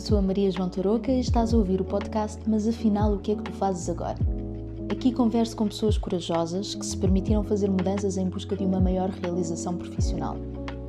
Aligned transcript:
Eu 0.00 0.06
sou 0.06 0.16
a 0.16 0.22
Maria 0.22 0.50
João 0.50 0.70
Tarouca 0.70 1.12
e 1.12 1.20
estás 1.20 1.52
a 1.52 1.58
ouvir 1.58 1.78
o 1.78 1.84
podcast 1.84 2.40
Mas 2.48 2.66
afinal, 2.66 3.12
o 3.12 3.18
que 3.18 3.32
é 3.32 3.34
que 3.34 3.42
tu 3.42 3.52
fazes 3.52 3.86
agora? 3.86 4.16
Aqui 4.90 5.12
converso 5.12 5.54
com 5.54 5.68
pessoas 5.68 5.98
corajosas 5.98 6.74
que 6.74 6.86
se 6.86 6.96
permitiram 6.96 7.44
fazer 7.44 7.68
mudanças 7.68 8.16
em 8.16 8.26
busca 8.26 8.56
de 8.56 8.64
uma 8.64 8.80
maior 8.80 9.10
realização 9.10 9.76
profissional. 9.76 10.38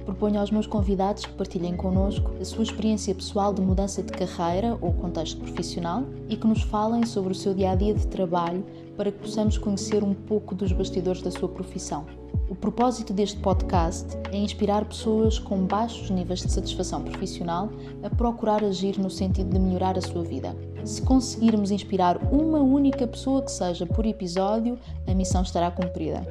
Proponho 0.06 0.40
aos 0.40 0.50
meus 0.50 0.66
convidados 0.66 1.26
que 1.26 1.34
partilhem 1.34 1.76
connosco 1.76 2.32
a 2.40 2.46
sua 2.46 2.64
experiência 2.64 3.14
pessoal 3.14 3.54
de 3.54 3.62
mudança 3.62 4.02
de 4.02 4.14
carreira 4.14 4.78
ou 4.80 4.94
contexto 4.94 5.42
profissional 5.42 6.06
e 6.30 6.38
que 6.38 6.48
nos 6.48 6.62
falem 6.62 7.06
sobre 7.06 7.34
o 7.34 7.36
seu 7.36 7.54
dia 7.54 7.72
a 7.72 7.76
dia 7.76 7.94
de 7.94 8.08
trabalho 8.08 8.64
para 9.02 9.12
que 9.12 9.18
possamos 9.18 9.58
conhecer 9.58 10.04
um 10.04 10.14
pouco 10.14 10.54
dos 10.54 10.72
bastidores 10.72 11.24
da 11.24 11.32
sua 11.32 11.50
profissão. 11.50 12.06
O 12.48 12.54
propósito 12.54 13.12
deste 13.12 13.40
podcast 13.40 14.16
é 14.32 14.38
inspirar 14.38 14.86
pessoas 14.86 15.40
com 15.40 15.66
baixos 15.66 16.12
níveis 16.12 16.42
de 16.42 16.52
satisfação 16.52 17.02
profissional 17.02 17.72
a 18.04 18.12
procurar 18.12 18.64
agir 18.64 19.00
no 19.00 19.10
sentido 19.10 19.50
de 19.50 19.58
melhorar 19.58 19.98
a 19.98 20.02
sua 20.02 20.22
vida. 20.22 20.56
Se 20.86 21.02
conseguirmos 21.02 21.72
inspirar 21.72 22.20
uma 22.32 22.60
única 22.60 23.08
pessoa 23.08 23.42
que 23.42 23.50
seja 23.50 23.88
por 23.88 24.06
episódio, 24.06 24.78
a 25.08 25.16
missão 25.16 25.42
estará 25.42 25.72
cumprida. 25.72 26.22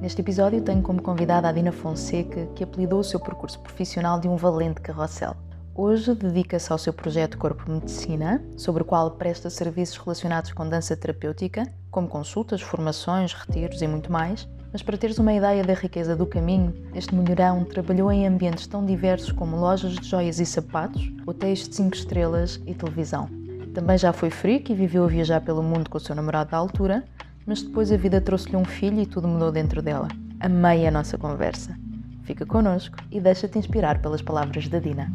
Neste 0.00 0.20
episódio 0.20 0.60
tenho 0.62 0.82
como 0.82 1.00
convidada 1.00 1.48
a 1.48 1.52
Dina 1.52 1.70
Fonseca, 1.70 2.48
que 2.56 2.64
apelidou 2.64 2.98
o 2.98 3.04
seu 3.04 3.20
percurso 3.20 3.60
profissional 3.60 4.18
de 4.18 4.26
um 4.26 4.34
valente 4.34 4.80
carrossel. 4.80 5.36
Hoje 5.76 6.14
dedica-se 6.14 6.70
ao 6.70 6.78
seu 6.78 6.92
projeto 6.92 7.36
Corpo 7.36 7.68
Medicina, 7.68 8.40
sobre 8.56 8.84
o 8.84 8.86
qual 8.86 9.10
presta 9.10 9.50
serviços 9.50 9.98
relacionados 9.98 10.52
com 10.52 10.68
dança 10.68 10.96
terapêutica, 10.96 11.64
como 11.90 12.06
consultas, 12.06 12.62
formações, 12.62 13.32
retiros 13.32 13.82
e 13.82 13.88
muito 13.88 14.12
mais. 14.12 14.48
Mas 14.72 14.82
para 14.82 14.96
teres 14.96 15.18
uma 15.18 15.32
ideia 15.32 15.64
da 15.64 15.74
riqueza 15.74 16.14
do 16.14 16.26
caminho, 16.26 16.72
este 16.94 17.12
mulherão 17.12 17.64
trabalhou 17.64 18.12
em 18.12 18.24
ambientes 18.24 18.68
tão 18.68 18.86
diversos 18.86 19.32
como 19.32 19.56
lojas 19.56 19.94
de 19.94 20.08
joias 20.08 20.38
e 20.38 20.46
sapatos, 20.46 21.12
hotéis 21.26 21.68
de 21.68 21.74
5 21.74 21.96
estrelas 21.96 22.60
e 22.64 22.72
televisão. 22.72 23.28
Também 23.74 23.98
já 23.98 24.12
foi 24.12 24.30
freak 24.30 24.70
e 24.70 24.76
viveu 24.76 25.02
a 25.02 25.08
viajar 25.08 25.40
pelo 25.40 25.60
mundo 25.60 25.90
com 25.90 25.98
o 25.98 26.00
seu 26.00 26.14
namorado 26.14 26.52
da 26.52 26.56
altura, 26.56 27.02
mas 27.44 27.62
depois 27.62 27.90
a 27.90 27.96
vida 27.96 28.20
trouxe-lhe 28.20 28.56
um 28.56 28.64
filho 28.64 29.00
e 29.00 29.06
tudo 29.06 29.26
mudou 29.26 29.50
dentro 29.50 29.82
dela. 29.82 30.06
Amei 30.38 30.86
a 30.86 30.90
nossa 30.92 31.18
conversa. 31.18 31.76
Fica 32.24 32.46
connosco 32.46 32.96
e 33.10 33.20
deixa-te 33.20 33.58
inspirar 33.58 34.00
pelas 34.00 34.22
palavras 34.22 34.66
da 34.68 34.78
Dina. 34.78 35.12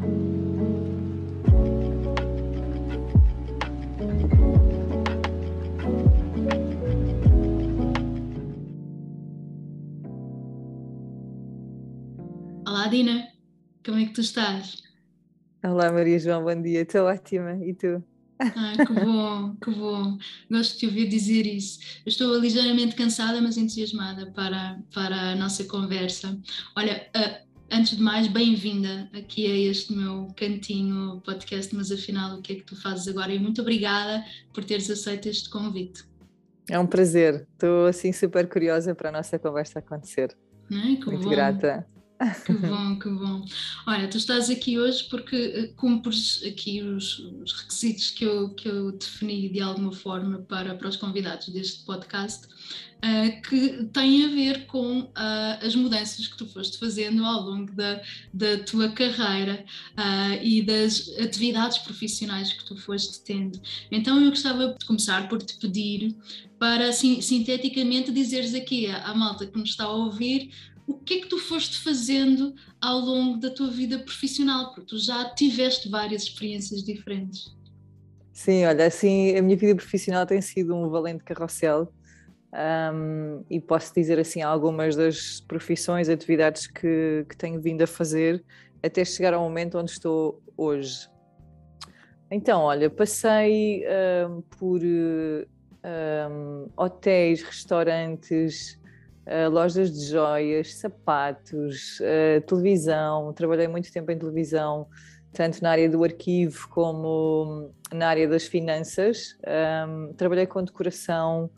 Olá, 12.68 12.88
Dina. 12.88 13.28
Como 13.84 13.98
é 13.98 14.06
que 14.06 14.14
tu 14.14 14.22
estás? 14.22 14.84
Olá, 15.64 15.92
Maria 15.92 16.20
João, 16.20 16.44
bom 16.44 16.62
dia. 16.62 16.82
Estou 16.82 17.08
ótima. 17.08 17.58
E 17.66 17.74
tu? 17.74 18.04
Ah, 18.40 18.74
que 18.86 18.94
bom, 18.94 19.56
que 19.62 19.70
bom. 19.72 20.18
Gosto 20.50 20.74
de 20.74 20.80
te 20.80 20.86
ouvir 20.86 21.08
dizer 21.08 21.46
isso. 21.46 21.80
Eu 22.06 22.10
estou 22.10 22.40
ligeiramente 22.40 22.96
cansada, 22.96 23.42
mas 23.42 23.58
entusiasmada 23.58 24.32
para, 24.32 24.80
para 24.94 25.32
a 25.32 25.36
nossa 25.36 25.66
conversa. 25.66 26.40
Olha, 26.76 27.10
uh, 27.16 27.46
antes 27.70 27.98
de 27.98 28.02
mais, 28.02 28.28
bem-vinda 28.28 29.10
aqui 29.14 29.46
a 29.46 29.56
este 29.70 29.94
meu 29.94 30.28
cantinho 30.38 31.22
podcast, 31.26 31.76
mas 31.76 31.92
afinal, 31.92 32.38
o 32.38 32.42
que 32.42 32.54
é 32.54 32.56
que 32.56 32.64
tu 32.64 32.82
fazes 32.82 33.10
agora? 33.10 33.34
E 33.34 33.40
muito 33.40 33.62
obrigada 33.62 34.24
por 34.54 34.64
teres 34.64 34.90
aceito 34.90 35.28
este 35.28 35.50
convite. 35.50 36.04
É 36.70 36.80
um 36.80 36.88
prazer. 36.88 37.46
Estou 37.54 37.88
assim 37.88 38.14
super 38.14 38.48
curiosa 38.48 38.96
para 38.96 39.10
a 39.10 39.12
nossa 39.12 39.38
conversa 39.38 39.80
acontecer. 39.80 40.34
Ai, 40.72 40.98
muito 41.06 41.12
bom. 41.12 41.30
grata. 41.30 41.86
Que 42.46 42.52
bom, 42.52 43.00
que 43.00 43.10
bom. 43.10 43.46
Olha, 43.88 44.10
tu 44.10 44.18
estás 44.18 44.50
aqui 44.50 44.78
hoje 44.78 45.06
porque 45.06 45.38
eh, 45.38 45.68
cumpres 45.78 46.44
aqui 46.46 46.82
os, 46.82 47.20
os, 47.20 47.54
requisitos 47.54 48.12
que 48.12 48.26
eu, 48.26 48.50
que 48.50 48.68
eu 48.68 48.92
defini 48.92 49.48
de 49.48 49.62
alguma 49.62 49.94
forma 49.94 50.40
para, 50.40 50.76
para 50.76 50.90
os 50.90 50.98
convidados 50.98 51.48
deste 51.48 51.86
podcast, 51.86 52.46
uh, 52.46 53.42
que 53.48 53.86
têm 53.94 54.26
a 54.26 54.28
ver 54.28 54.66
com 54.66 55.00
uh, 55.00 55.66
as 55.66 55.74
mudanças 55.76 56.28
que 56.28 56.36
tu 56.36 56.46
foste 56.46 56.78
fazendo 56.78 57.24
ao 57.24 57.42
longo 57.42 57.72
da, 57.72 58.02
da 58.34 58.60
tua 58.66 58.90
carreira 58.90 59.64
uh, 59.98 60.44
e 60.44 60.62
das 60.62 61.08
atividades 61.20 61.78
profissionais 61.78 62.52
que 62.52 62.66
tu 62.66 62.76
foste 62.76 63.24
tendo. 63.24 63.62
Então 63.90 64.22
eu 64.22 64.30
gostava 64.30 64.76
de 64.78 64.86
começar 64.86 65.30
por 65.30 65.42
te 65.42 65.58
pedir 65.58 66.14
para, 66.60 66.90
assim, 66.90 67.22
sinteticamente, 67.22 68.12
dizeres 68.12 68.54
aqui 68.54 68.88
à 68.88 69.16
malta 69.16 69.48
que 69.48 69.58
nos 69.58 69.70
está 69.70 69.86
a 69.86 69.94
ouvir 69.94 70.52
o 70.90 70.98
que 70.98 71.14
é 71.14 71.22
que 71.22 71.28
tu 71.28 71.38
foste 71.38 71.78
fazendo 71.78 72.56
ao 72.82 73.00
longo 73.00 73.38
da 73.38 73.52
tua 73.52 73.70
vida 73.70 74.00
profissional, 74.00 74.74
porque 74.74 74.88
tu 74.88 74.98
já 74.98 75.30
tiveste 75.36 75.88
várias 75.88 76.24
experiências 76.24 76.84
diferentes. 76.84 77.56
Sim, 78.34 78.66
olha, 78.66 78.88
assim, 78.88 79.38
a 79.38 79.42
minha 79.42 79.56
vida 79.56 79.76
profissional 79.76 80.26
tem 80.26 80.42
sido 80.42 80.76
um 80.76 80.90
valente 80.90 81.24
carrossel 81.24 81.94
um, 82.52 83.44
e 83.48 83.62
posso 83.62 83.94
dizer 83.94 84.18
assim 84.18 84.42
algumas 84.42 84.96
das 84.96 85.42
profissões, 85.42 86.10
atividades 86.10 86.66
que, 86.66 87.24
que 87.30 87.38
tenho 87.38 87.62
vindo 87.62 87.84
a 87.84 87.88
fazer 87.88 88.44
até 88.82 89.06
chegar 89.06 89.36
ao 89.36 89.44
momento 89.44 89.78
onde 89.78 89.92
estou 89.92 90.42
hoje. 90.58 91.08
Então, 92.32 92.62
olha, 92.62 92.90
passei 92.90 93.84
um, 94.28 94.42
por 94.42 94.82
um, 94.84 96.68
hotéis, 96.76 97.44
restaurantes, 97.44 98.79
uh, 99.30 99.50
lojas 99.50 99.92
de 99.92 100.06
joias, 100.06 100.74
sapatos, 100.76 102.00
uh, 102.00 102.42
televisão. 102.42 103.32
Trabalhei 103.34 103.68
muito 103.68 103.92
tempo 103.92 104.12
em 104.12 104.18
televisão, 104.18 104.88
tanto 105.32 105.62
na 105.62 105.72
área 105.72 105.90
do 105.90 106.04
arquivo 106.04 106.68
como 106.70 107.72
na 107.94 108.08
área 108.08 108.28
das 108.28 108.46
finanças. 108.46 109.38
Um, 109.88 110.14
trabalhei 110.14 110.48
com 110.48 110.64
decoração, 110.64 111.50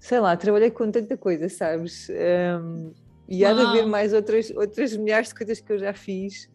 sei 0.00 0.18
lá, 0.20 0.36
trabalhei 0.36 0.70
com 0.70 0.90
tanta 0.90 1.16
coisa, 1.16 1.48
sabes? 1.48 2.08
Um, 2.10 2.92
e 3.28 3.44
há 3.44 3.52
de 3.52 3.60
haver 3.60 3.86
mais 3.86 4.12
outras, 4.12 4.50
outras 4.50 4.96
milhares 4.96 5.28
de 5.28 5.34
coisas 5.36 5.60
que 5.60 5.72
eu 5.72 5.78
já 5.78 5.94
fiz. 5.94 6.50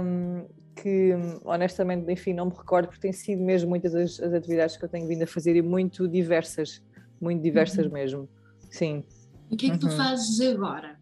Um, 0.00 0.46
que 0.74 1.12
honestamente, 1.44 2.10
enfim, 2.10 2.32
não 2.32 2.46
me 2.46 2.52
recordo, 2.52 2.86
porque 2.86 3.00
têm 3.00 3.12
sido 3.12 3.42
mesmo 3.42 3.68
muitas 3.68 3.94
as, 3.94 4.18
as, 4.20 4.32
atividades 4.32 4.76
que 4.76 4.84
eu 4.84 4.88
tenho 4.88 5.06
vindo 5.06 5.22
a 5.22 5.26
fazer 5.26 5.54
e 5.54 5.60
muito 5.60 6.08
diversas, 6.08 6.82
muito 7.20 7.42
diversas 7.42 7.84
uhum. 7.86 7.92
mesmo. 7.92 8.28
Sim. 8.70 9.04
O 9.52 9.56
que 9.56 9.66
é 9.66 9.70
que 9.72 9.78
tu 9.78 9.86
uhum. 9.86 9.96
fazes 9.96 10.40
agora? 10.40 10.96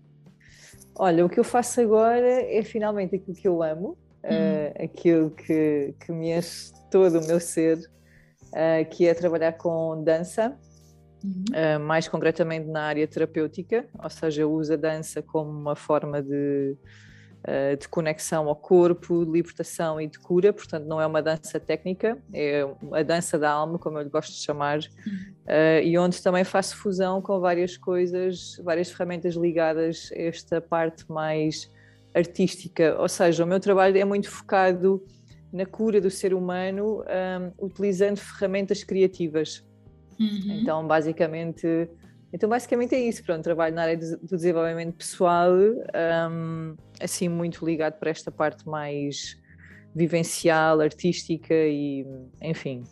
Olha, 0.97 1.25
o 1.25 1.29
que 1.29 1.39
eu 1.39 1.45
faço 1.45 1.81
agora 1.81 2.27
é 2.27 2.63
finalmente 2.65 3.15
aquilo 3.15 3.37
que 3.37 3.47
eu 3.47 3.63
amo, 3.63 3.97
uhum. 4.25 4.31
uh, 4.31 4.85
aquilo 4.85 5.31
que, 5.31 5.95
que 6.01 6.11
me 6.11 6.33
enche 6.37 6.73
todo 6.91 7.21
o 7.21 7.27
meu 7.27 7.39
ser, 7.39 7.79
uh, 7.79 8.85
que 8.91 9.07
é 9.07 9.15
trabalhar 9.15 9.53
com 9.53 10.03
dança, 10.03 10.59
uhum. 11.25 11.45
uh, 11.51 11.81
mais 11.81 12.09
concretamente 12.09 12.67
na 12.67 12.83
área 12.83 13.07
terapêutica, 13.07 13.87
ou 14.03 14.11
seja, 14.11 14.43
eu 14.43 14.53
uso 14.53 14.73
a 14.73 14.77
dança 14.77 15.23
como 15.23 15.49
uma 15.49 15.77
forma 15.77 16.21
de 16.21 16.77
eh, 17.43 17.75
de 17.77 17.89
conexão 17.89 18.49
ao 18.49 18.57
corpo, 18.57 19.25
de 19.25 19.31
libertação 19.31 19.99
e 19.99 20.07
de 20.07 20.19
cura, 20.19 20.53
portanto 20.53 20.85
não 20.85 21.01
é 21.01 21.07
uma 21.07 21.23
dança 21.23 21.59
técnica, 21.59 22.19
é 22.35 22.69
a 22.93 23.03
dança 23.03 23.39
da 23.39 23.51
alma, 23.51 23.79
como 23.79 23.97
eu 23.97 24.03
lhe 24.03 24.11
gosto 24.11 24.33
de 24.33 24.41
chamar, 24.41 24.79
uh, 24.79 25.83
e 25.83 25.97
onde 25.97 26.23
também 26.23 26.45
faço 26.45 26.77
fusão 26.77 27.23
com 27.23 27.41
várias 27.41 27.79
coisas, 27.79 28.61
várias 28.63 28.91
ferramentas 28.91 29.37
ligadas 29.37 30.11
a 30.13 30.21
esta 30.21 30.61
parte 30.61 31.11
mais 31.11 31.71
artística, 32.15 32.95
ou 33.01 33.09
seja, 33.09 33.43
o 33.43 33.47
meu 33.47 33.59
trabalho 33.59 33.97
é 33.97 34.05
muito 34.05 34.29
focado 34.29 35.03
na 35.51 35.65
cura 35.65 35.99
do 35.99 36.11
ser 36.11 36.35
humano, 36.35 36.99
um, 36.99 37.05
ehm, 37.09 37.53
utilizando 37.59 38.19
ferramentas 38.19 38.85
criativas. 38.85 39.65
Uhum. 40.19 40.59
Então, 40.61 40.87
basicamente, 40.87 41.89
então, 42.33 42.49
basicamente 42.49 42.95
é 42.95 43.09
isso. 43.09 43.23
Pronto, 43.25 43.43
trabalho 43.43 43.75
na 43.75 43.83
área 43.83 43.97
do 43.97 44.37
desenvolvimento 44.37 44.95
pessoal, 44.95 45.53
um, 45.53 46.77
assim, 47.01 47.29
muito 47.29 47.65
ligado 47.65 47.99
para 47.99 48.11
esta 48.11 48.31
parte 48.31 48.69
mais 48.69 49.37
vivencial, 49.95 50.81
artística 50.81 51.55
e, 51.55 52.07
enfim, 52.41 52.85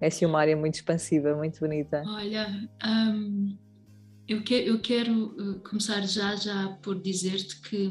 é 0.00 0.06
assim 0.06 0.24
uma 0.24 0.40
área 0.40 0.56
muito 0.56 0.74
expansiva, 0.74 1.34
muito 1.34 1.58
bonita. 1.58 2.02
Olha, 2.06 2.68
um, 2.84 3.58
eu, 4.28 4.42
que, 4.42 4.54
eu 4.54 4.80
quero 4.80 5.26
uh, 5.36 5.60
começar 5.60 6.00
já, 6.02 6.36
já 6.36 6.68
por 6.82 7.00
dizer-te 7.00 7.60
que 7.60 7.88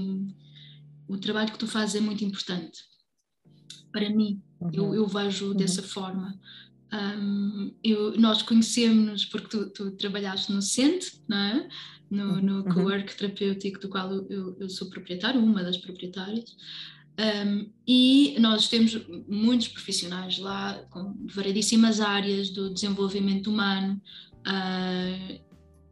o 1.07 1.17
trabalho 1.17 1.51
que 1.51 1.59
tu 1.59 1.67
fazes 1.67 1.95
é 1.95 1.99
muito 1.99 2.23
importante. 2.23 2.79
Para 3.91 4.09
mim, 4.09 4.41
uhum. 4.59 4.69
eu, 4.73 4.95
eu 4.95 5.07
vejo 5.07 5.49
uhum. 5.49 5.55
dessa 5.55 5.83
forma. 5.83 6.39
Um, 6.93 7.73
eu, 7.83 8.17
nós 8.17 8.41
conhecemos 8.41 9.25
porque 9.25 9.49
tu, 9.49 9.69
tu, 9.69 9.91
trabalhaste 9.91 10.51
no 10.51 10.61
CENT, 10.61 11.19
não 11.27 11.37
é? 11.37 11.69
no, 12.09 12.35
uhum, 12.35 12.41
no 12.41 12.55
uhum. 12.57 12.63
co-work 12.63 13.15
terapêutico 13.15 13.79
do 13.79 13.89
qual 13.89 14.11
eu, 14.11 14.55
eu, 14.59 14.69
sou 14.69 14.89
proprietário, 14.89 15.43
uma 15.43 15.63
das 15.63 15.77
proprietárias, 15.77 16.55
um, 17.19 17.69
e 17.87 18.35
nós 18.39 18.67
temos 18.67 18.95
muitos 19.27 19.67
profissionais 19.69 20.37
lá 20.37 20.85
com 20.89 21.15
variedíssimas 21.33 21.99
áreas 21.99 22.49
do 22.49 22.71
desenvolvimento 22.73 23.49
humano, 23.49 23.99
uh, 24.47 25.41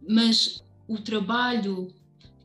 mas 0.08 0.64
o 0.88 1.00
trabalho 1.00 1.94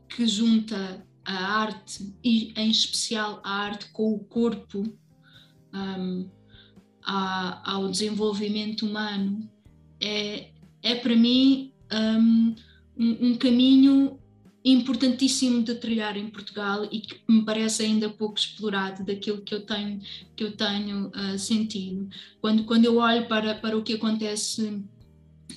que 0.09 0.25
junta 0.25 1.05
a 1.23 1.33
arte, 1.33 2.11
e 2.23 2.51
em 2.57 2.71
especial 2.71 3.39
a 3.43 3.51
arte 3.51 3.85
com 3.91 4.13
o 4.13 4.19
corpo, 4.19 4.83
um, 5.73 6.27
a, 7.03 7.73
ao 7.73 7.89
desenvolvimento 7.89 8.85
humano, 8.85 9.49
é, 9.99 10.49
é 10.81 10.95
para 10.95 11.15
mim 11.15 11.71
um, 11.91 12.55
um, 12.97 13.35
caminho 13.35 14.19
importantíssimo 14.63 15.63
de 15.63 15.75
trilhar 15.75 16.17
em 16.17 16.29
Portugal 16.29 16.87
e 16.91 16.99
que 16.99 17.19
me 17.27 17.43
parece 17.43 17.83
ainda 17.83 18.09
pouco 18.09 18.37
explorado 18.37 19.03
daquilo 19.03 19.41
que 19.41 19.53
eu 19.53 19.61
tenho 19.61 19.99
que 20.35 20.43
eu 20.43 20.51
tenho 20.51 21.07
uh, 21.07 21.37
sentido. 21.37 22.09
Quando 22.39 22.63
quando 22.63 22.85
eu 22.85 22.97
olho 22.97 23.27
para 23.27 23.55
para 23.55 23.77
o 23.77 23.81
que 23.81 23.93
acontece 23.93 24.83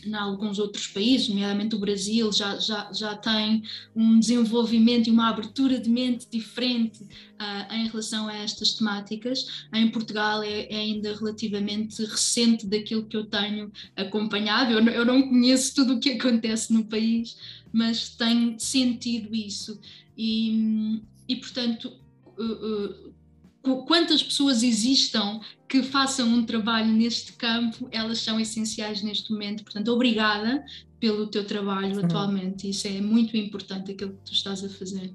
em 0.05 0.15
alguns 0.15 0.59
outros 0.59 0.87
países, 0.87 1.29
nomeadamente 1.29 1.75
o 1.75 1.79
Brasil, 1.79 2.33
já, 2.33 2.59
já, 2.59 2.91
já 2.93 3.17
tem 3.17 3.63
um 3.95 4.19
desenvolvimento 4.19 5.09
e 5.09 5.11
uma 5.11 5.29
abertura 5.29 5.79
de 5.79 5.89
mente 5.89 6.27
diferente 6.31 7.03
uh, 7.03 7.75
em 7.75 7.87
relação 7.89 8.29
a 8.29 8.35
estas 8.35 8.73
temáticas. 8.73 9.67
Em 9.73 9.91
Portugal 9.91 10.43
é, 10.43 10.67
é, 10.71 10.77
ainda 10.77 11.15
relativamente 11.15 12.05
recente 12.05 12.67
daquilo 12.67 13.07
que 13.07 13.17
eu 13.17 13.27
tenho 13.27 13.71
acompanhado. 13.97 14.73
Eu, 14.73 14.85
eu 14.89 15.05
não 15.05 15.29
conheço 15.29 15.75
tudo 15.75 15.95
o 15.95 16.01
que 16.01 16.11
acontece 16.11 16.73
no 16.73 16.85
país, 16.85 17.37
mas 17.73 18.11
tenho 18.11 18.59
sentido 18.59 19.35
isso. 19.35 19.81
E, 20.17 21.01
e 21.29 21.37
portanto, 21.37 21.93
uh, 22.39 22.43
uh, 22.43 23.85
quantas 23.87 24.23
pessoas 24.23 24.63
existam 24.63 25.41
que 25.75 25.83
façam 25.83 26.29
um 26.29 26.47
trabalho 26.47 26.93
neste 26.93 27.33
campo, 27.33 27.89
elas 27.91 28.21
são 28.21 28.39
essenciais 28.39 29.03
neste 29.03 29.33
momento. 29.33 29.65
Portanto, 29.65 29.89
obrigada 29.89 30.65
pelo 31.01 31.27
teu 31.27 31.45
trabalho 31.45 31.99
uhum. 31.99 32.05
atualmente. 32.05 32.71
Isso 32.71 32.87
é 32.87 33.01
muito 33.01 33.37
importante 33.37 33.91
aquilo 33.91 34.13
que 34.13 34.25
tu 34.25 34.33
estás 34.33 34.63
a 34.63 34.69
fazer. 34.69 35.13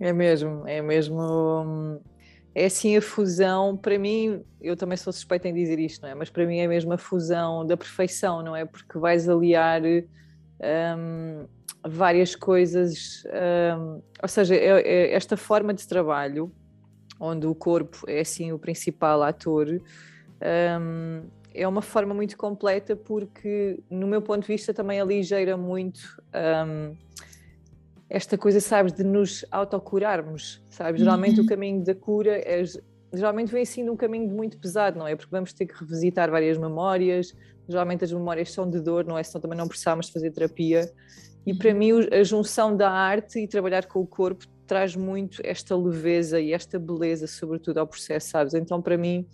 É 0.00 0.12
mesmo, 0.12 0.66
é 0.66 0.82
mesmo. 0.82 1.20
Hum, 1.20 2.00
é 2.56 2.64
assim 2.64 2.96
a 2.96 3.02
fusão, 3.02 3.76
para 3.76 3.96
mim, 3.96 4.42
eu 4.60 4.76
também 4.76 4.96
sou 4.96 5.12
suspeita 5.12 5.48
em 5.48 5.54
dizer 5.54 5.78
isto, 5.78 6.02
não 6.02 6.08
é? 6.08 6.14
Mas 6.16 6.28
para 6.28 6.44
mim 6.44 6.58
é 6.58 6.66
mesmo 6.66 6.92
a 6.92 6.98
fusão 6.98 7.64
da 7.64 7.76
perfeição, 7.76 8.42
não 8.42 8.56
é? 8.56 8.64
Porque 8.64 8.98
vais 8.98 9.28
aliar 9.28 9.80
um, 9.84 11.46
várias 11.88 12.34
coisas, 12.34 13.22
um, 13.78 14.02
ou 14.20 14.28
seja, 14.28 14.56
é, 14.56 14.80
é 14.80 15.14
esta 15.14 15.36
forma 15.36 15.72
de 15.72 15.86
trabalho 15.86 16.52
onde 17.24 17.46
o 17.46 17.54
corpo 17.54 18.04
é 18.06 18.20
assim 18.20 18.52
o 18.52 18.58
principal 18.58 19.22
ator, 19.22 19.66
um, 20.80 21.22
é 21.54 21.66
uma 21.66 21.80
forma 21.80 22.12
muito 22.12 22.36
completa 22.36 22.96
porque, 22.96 23.80
no 23.88 24.06
meu 24.06 24.20
ponto 24.20 24.42
de 24.42 24.48
vista, 24.48 24.74
também 24.74 25.00
aligeira 25.00 25.56
muito 25.56 26.00
um, 26.66 26.96
esta 28.10 28.36
coisa, 28.36 28.60
sabes, 28.60 28.92
de 28.92 29.04
nos 29.04 29.44
autocurarmos, 29.50 30.62
sabes? 30.68 31.00
Geralmente 31.00 31.40
uhum. 31.40 31.46
o 31.46 31.48
caminho 31.48 31.84
da 31.84 31.94
cura 31.94 32.36
é, 32.36 32.62
geralmente 33.12 33.52
vem 33.52 33.62
assim 33.62 33.84
de 33.84 33.90
um 33.90 33.96
caminho 33.96 34.28
muito 34.28 34.58
pesado, 34.58 34.98
não 34.98 35.06
é? 35.06 35.16
Porque 35.16 35.30
vamos 35.30 35.52
ter 35.52 35.66
que 35.66 35.74
revisitar 35.74 36.30
várias 36.30 36.58
memórias, 36.58 37.34
geralmente 37.68 38.04
as 38.04 38.12
memórias 38.12 38.52
são 38.52 38.68
de 38.68 38.80
dor, 38.80 39.04
não 39.04 39.16
é? 39.16 39.22
Senão 39.22 39.40
também 39.40 39.56
não 39.56 39.68
precisamos 39.68 40.08
fazer 40.10 40.30
terapia. 40.32 40.92
E 41.46 41.54
para 41.54 41.72
mim 41.72 41.90
a 42.10 42.22
junção 42.24 42.76
da 42.76 42.90
arte 42.90 43.38
e 43.38 43.46
trabalhar 43.46 43.86
com 43.86 44.00
o 44.00 44.06
corpo 44.06 44.46
traz 44.66 44.96
muito 44.96 45.40
esta 45.44 45.76
leveza 45.76 46.40
e 46.40 46.52
esta 46.52 46.78
beleza, 46.78 47.26
sobretudo 47.26 47.78
ao 47.78 47.86
processo, 47.86 48.30
sabes? 48.30 48.54
Então, 48.54 48.80
para 48.80 48.96
mim, 48.96 49.26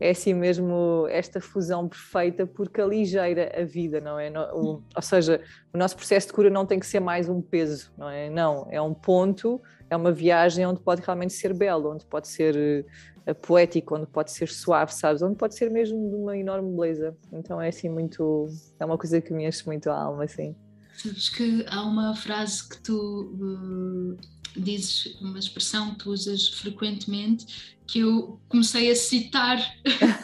é 0.00 0.10
assim 0.10 0.32
mesmo 0.32 1.06
esta 1.10 1.40
fusão 1.40 1.86
perfeita 1.86 2.46
porque 2.46 2.80
aligeira 2.80 3.52
a 3.54 3.64
vida, 3.64 4.00
não 4.00 4.18
é? 4.18 4.30
O, 4.54 4.82
ou 4.96 5.02
seja, 5.02 5.42
o 5.72 5.76
nosso 5.76 5.94
processo 5.94 6.28
de 6.28 6.32
cura 6.32 6.48
não 6.48 6.64
tem 6.64 6.80
que 6.80 6.86
ser 6.86 7.00
mais 7.00 7.28
um 7.28 7.42
peso, 7.42 7.92
não 7.98 8.08
é? 8.08 8.30
Não, 8.30 8.66
é 8.70 8.80
um 8.80 8.94
ponto, 8.94 9.60
é 9.90 9.96
uma 9.96 10.10
viagem 10.10 10.66
onde 10.66 10.80
pode 10.80 11.02
realmente 11.02 11.34
ser 11.34 11.52
belo, 11.52 11.92
onde 11.92 12.06
pode 12.06 12.28
ser 12.28 12.86
uh, 13.28 13.34
poético, 13.34 13.94
onde 13.94 14.06
pode 14.06 14.32
ser 14.32 14.48
suave, 14.48 14.94
sabes? 14.94 15.20
Onde 15.20 15.36
pode 15.36 15.54
ser 15.54 15.70
mesmo 15.70 16.08
de 16.08 16.16
uma 16.16 16.36
enorme 16.36 16.74
beleza. 16.74 17.14
Então 17.30 17.60
é 17.60 17.68
assim 17.68 17.90
muito, 17.90 18.46
é 18.78 18.84
uma 18.86 18.96
coisa 18.96 19.20
que 19.20 19.34
me 19.34 19.46
enche 19.46 19.66
muito 19.66 19.90
a 19.90 19.94
alma, 19.94 20.24
assim. 20.24 20.56
Sabes 20.96 21.28
que 21.28 21.64
há 21.68 21.82
uma 21.82 22.16
frase 22.16 22.66
que 22.66 22.82
tu 22.82 23.36
uh 23.38 24.39
dizes 24.56 25.16
uma 25.20 25.38
expressão 25.38 25.92
que 25.92 26.04
tu 26.04 26.10
usas 26.12 26.48
frequentemente 26.48 27.76
que 27.90 27.98
eu 27.98 28.40
comecei 28.48 28.90
a 28.90 28.94
citar 28.94 29.58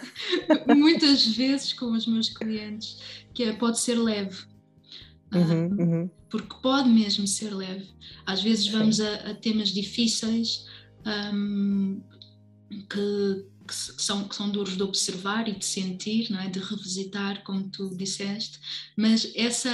muitas 0.77 1.27
vezes 1.27 1.73
com 1.73 1.87
os 1.87 2.07
meus 2.07 2.29
clientes, 2.29 2.99
que 3.35 3.43
é 3.43 3.53
pode 3.53 3.81
ser 3.81 3.99
leve. 3.99 4.45
Uhum, 5.35 5.41
ah, 5.41 5.83
uhum. 5.83 6.11
Porque 6.31 6.55
pode 6.63 6.89
mesmo 6.89 7.27
ser 7.27 7.53
leve. 7.53 7.89
Às 8.25 8.41
vezes 8.41 8.69
vamos 8.69 9.01
a, 9.01 9.15
a 9.31 9.35
temas 9.35 9.71
difíceis 9.71 10.65
um, 11.35 12.01
que, 12.89 13.45
que, 13.67 13.75
são, 13.75 14.29
que 14.29 14.37
são 14.37 14.49
duros 14.49 14.77
de 14.77 14.83
observar 14.85 15.49
e 15.49 15.59
de 15.59 15.65
sentir, 15.65 16.31
não 16.31 16.39
é? 16.41 16.49
de 16.49 16.61
revisitar, 16.61 17.43
como 17.43 17.69
tu 17.69 17.97
disseste, 17.97 18.61
mas 18.97 19.33
essa 19.35 19.71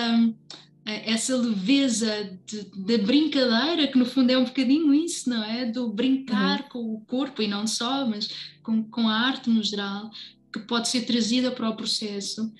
essa 0.84 1.36
leveza 1.36 2.38
da 2.76 2.98
brincadeira, 2.98 3.86
que 3.86 3.98
no 3.98 4.04
fundo 4.04 4.30
é 4.30 4.38
um 4.38 4.44
bocadinho 4.44 4.92
isso, 4.92 5.30
não 5.30 5.44
é? 5.44 5.64
Do 5.64 5.88
brincar 5.88 6.62
uhum. 6.62 6.68
com 6.68 6.94
o 6.94 7.00
corpo 7.02 7.40
e 7.40 7.46
não 7.46 7.66
só, 7.66 8.06
mas 8.06 8.28
com, 8.62 8.82
com 8.84 9.08
a 9.08 9.14
arte 9.14 9.48
no 9.48 9.62
geral, 9.62 10.10
que 10.52 10.58
pode 10.60 10.88
ser 10.88 11.02
trazida 11.02 11.50
para 11.50 11.70
o 11.70 11.76
processo, 11.76 12.52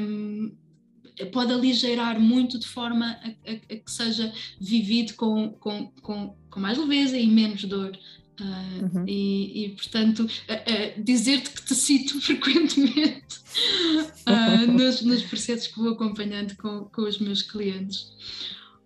um, 0.00 0.52
pode 1.32 1.52
aligeirar 1.52 2.20
muito 2.20 2.58
de 2.58 2.66
forma 2.66 3.06
a, 3.22 3.28
a, 3.28 3.52
a, 3.54 3.76
que 3.76 3.90
seja 3.90 4.32
vivido 4.60 5.14
com, 5.14 5.50
com, 5.52 5.90
com, 6.02 6.36
com 6.50 6.60
mais 6.60 6.76
leveza 6.76 7.16
e 7.16 7.26
menos 7.26 7.64
dor. 7.64 7.96
Uh, 8.38 8.98
uhum. 8.98 9.04
e, 9.08 9.64
e, 9.64 9.68
portanto, 9.70 10.20
uh, 10.20 10.26
uh, 10.26 11.02
dizer-te 11.02 11.50
que 11.50 11.64
te 11.64 11.74
cito 11.74 12.20
frequentemente 12.20 13.40
nos, 14.68 15.00
nos, 15.00 15.22
processos 15.22 15.68
que 15.68 15.78
vou 15.78 15.92
acompanhando 15.92 16.54
com, 16.56 16.84
com 16.84 17.02
os 17.02 17.18
meus 17.18 17.40
clientes. 17.40 18.12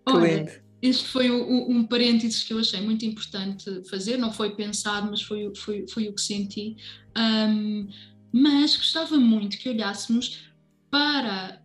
Ora, 0.05 0.61
este 0.81 1.05
foi 1.05 1.29
o, 1.29 1.69
um 1.69 1.83
parênteses 1.83 2.43
que 2.43 2.53
eu 2.53 2.59
achei 2.59 2.81
muito 2.81 3.05
importante 3.05 3.83
fazer, 3.89 4.17
não 4.17 4.31
foi 4.31 4.55
pensado, 4.55 5.11
mas 5.11 5.21
foi, 5.21 5.51
foi, 5.55 5.85
foi 5.87 6.07
o 6.07 6.13
que 6.13 6.21
senti. 6.21 6.77
Um, 7.15 7.87
mas 8.31 8.77
gostava 8.77 9.17
muito 9.17 9.57
que 9.57 9.69
olhássemos 9.69 10.43
para 10.89 11.61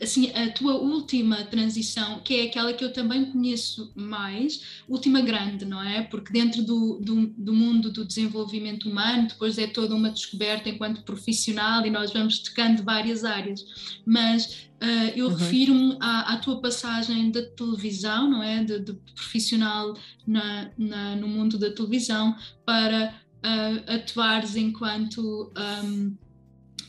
assim, 0.00 0.30
a 0.32 0.50
tua 0.50 0.74
última 0.74 1.44
transição, 1.44 2.20
que 2.20 2.34
é 2.34 2.42
aquela 2.44 2.72
que 2.72 2.84
eu 2.84 2.92
também 2.92 3.26
conheço 3.26 3.92
mais, 3.94 4.82
última 4.88 5.20
grande, 5.20 5.64
não 5.64 5.82
é? 5.82 6.02
Porque 6.02 6.32
dentro 6.32 6.62
do, 6.62 6.98
do, 7.00 7.26
do, 7.28 7.52
mundo 7.52 7.90
do 7.90 8.04
desenvolvimento 8.04 8.88
humano, 8.88 9.28
depois 9.28 9.58
é 9.58 9.66
toda 9.66 9.94
uma 9.94 10.10
descoberta 10.10 10.68
enquanto 10.68 11.02
profissional 11.02 11.84
e 11.86 11.90
nós 11.90 12.12
vamos 12.12 12.38
tocando 12.40 12.82
várias 12.82 13.24
áreas. 13.24 13.64
Mas 14.04 14.68
uh, 14.82 15.12
eu 15.14 15.28
uhum. 15.28 15.34
refiro-me 15.34 15.96
à, 16.00 16.34
à, 16.34 16.36
tua 16.38 16.60
passagem 16.60 17.30
da 17.30 17.42
televisão, 17.42 18.30
não 18.30 18.42
é? 18.42 18.64
De, 18.64 18.80
de 18.80 18.92
profissional 19.14 19.96
na, 20.26 20.70
na, 20.76 21.16
no 21.16 21.28
mundo 21.28 21.58
da 21.58 21.70
televisão 21.70 22.36
para 22.64 23.14
uh, 23.44 23.92
atuares 23.92 24.56
enquanto. 24.56 25.52
Um, 25.84 26.16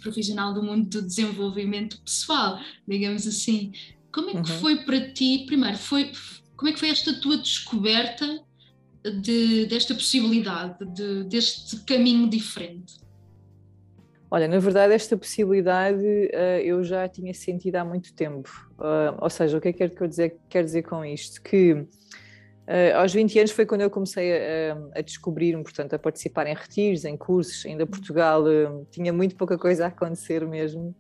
profissional 0.08 0.54
do 0.54 0.64
mundo 0.64 0.88
do 0.88 1.02
desenvolvimento 1.02 2.00
pessoal, 2.02 2.60
digamos 2.88 3.28
assim. 3.28 3.74
Como 4.12 4.30
é 4.30 4.42
que 4.42 4.52
uhum. 4.52 4.60
foi 4.60 4.78
para 4.78 5.12
ti, 5.12 5.44
primeiro, 5.46 5.78
foi, 5.78 6.12
como 6.56 6.70
é 6.70 6.74
que 6.74 6.80
foi 6.80 6.90
esta 6.90 7.14
tua 7.20 7.38
descoberta 7.38 8.42
de, 9.22 9.66
desta 9.66 9.94
possibilidade, 9.94 10.86
de, 10.94 11.24
deste 11.26 11.78
caminho 11.84 12.30
diferente? 12.30 12.96
Olha, 14.30 14.48
na 14.48 14.60
verdade, 14.60 14.94
esta 14.94 15.16
possibilidade 15.16 16.04
uh, 16.04 16.60
eu 16.62 16.84
já 16.84 17.08
tinha 17.08 17.34
sentido 17.34 17.78
há 17.78 17.86
muito 17.86 18.14
tempo. 18.14 18.50
Uh, 18.78 19.16
ou 19.22 19.30
seja, 19.30 19.58
o 19.58 19.62
que 19.62 19.70
é 19.70 19.74
que 19.74 19.84
eu 19.84 19.90
quero 19.90 20.10
dizer, 20.10 20.38
quero 20.50 20.66
dizer 20.66 20.84
com 20.84 21.06
isto? 21.06 21.42
Que 21.42 21.86
Uh, 22.68 22.98
aos 22.98 23.14
20 23.14 23.40
anos 23.40 23.52
foi 23.52 23.66
quando 23.66 23.82
eu 23.82 23.90
comecei 23.90 24.30
a, 24.34 24.78
a 24.96 25.02
descobrir-me, 25.02 25.64
portanto, 25.64 25.94
a 25.94 26.00
participar 26.00 26.48
em 26.48 26.54
retiros, 26.54 27.06
em 27.06 27.16
cursos. 27.16 27.66
Ainda 27.66 27.88
Portugal 27.88 28.44
uh, 28.44 28.86
tinha 28.92 29.14
muito 29.14 29.38
pouca 29.38 29.58
coisa 29.58 29.86
a 29.86 29.88
acontecer 29.88 30.46
mesmo. 30.46 30.94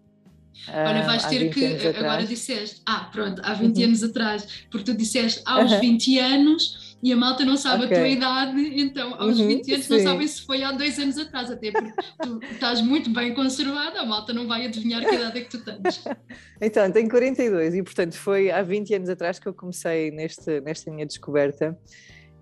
Olha, 0.67 1.03
vais 1.03 1.23
uh, 1.25 1.29
ter 1.29 1.49
que, 1.49 1.87
agora 1.87 2.25
disseste, 2.25 2.81
ah, 2.85 3.09
pronto, 3.11 3.41
há 3.43 3.53
20 3.53 3.77
uhum. 3.77 3.83
anos 3.85 4.03
atrás, 4.03 4.47
porque 4.69 4.91
tu 4.91 4.97
disseste 4.97 5.41
aos 5.45 5.71
uhum. 5.71 5.79
20 5.79 6.19
anos 6.19 6.97
e 7.01 7.13
a 7.13 7.15
malta 7.15 7.45
não 7.45 7.55
sabe 7.55 7.85
okay. 7.85 7.95
a 7.95 7.99
tua 7.99 8.07
idade, 8.07 8.81
então 8.81 9.13
aos 9.21 9.39
uhum, 9.39 9.47
20 9.47 9.73
anos 9.73 9.85
sim. 9.85 9.93
não 9.93 9.99
sabem 10.03 10.27
se 10.27 10.41
foi 10.41 10.63
há 10.63 10.71
dois 10.71 10.97
anos 10.97 11.17
atrás, 11.17 11.51
até 11.51 11.71
porque 11.71 11.93
tu 12.21 12.39
estás 12.51 12.81
muito 12.81 13.09
bem 13.11 13.33
conservada, 13.33 14.01
a 14.01 14.05
malta 14.05 14.33
não 14.33 14.47
vai 14.47 14.65
adivinhar 14.65 15.05
que 15.05 15.13
idade 15.13 15.37
é 15.37 15.41
que 15.41 15.49
tu 15.49 15.63
tens. 15.63 16.03
então, 16.59 16.91
tenho 16.91 17.09
42 17.09 17.75
e 17.75 17.83
portanto 17.83 18.15
foi 18.15 18.49
há 18.49 18.61
20 18.63 18.95
anos 18.95 19.09
atrás 19.09 19.37
que 19.37 19.47
eu 19.47 19.53
comecei 19.53 20.11
neste, 20.11 20.59
nesta 20.61 20.91
minha 20.91 21.05
descoberta. 21.05 21.77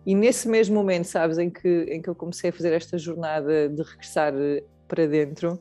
E 0.06 0.14
nesse 0.14 0.48
mesmo 0.48 0.76
momento, 0.76 1.06
sabes, 1.06 1.38
em 1.40 1.50
que, 1.50 1.88
em 1.90 2.00
que 2.00 2.08
eu 2.08 2.14
comecei 2.14 2.52
a 2.52 2.54
fazer 2.54 2.72
esta 2.74 2.98
jornada 2.98 3.68
de 3.68 3.82
regressar 3.82 4.34
para 4.88 5.08
dentro, 5.08 5.60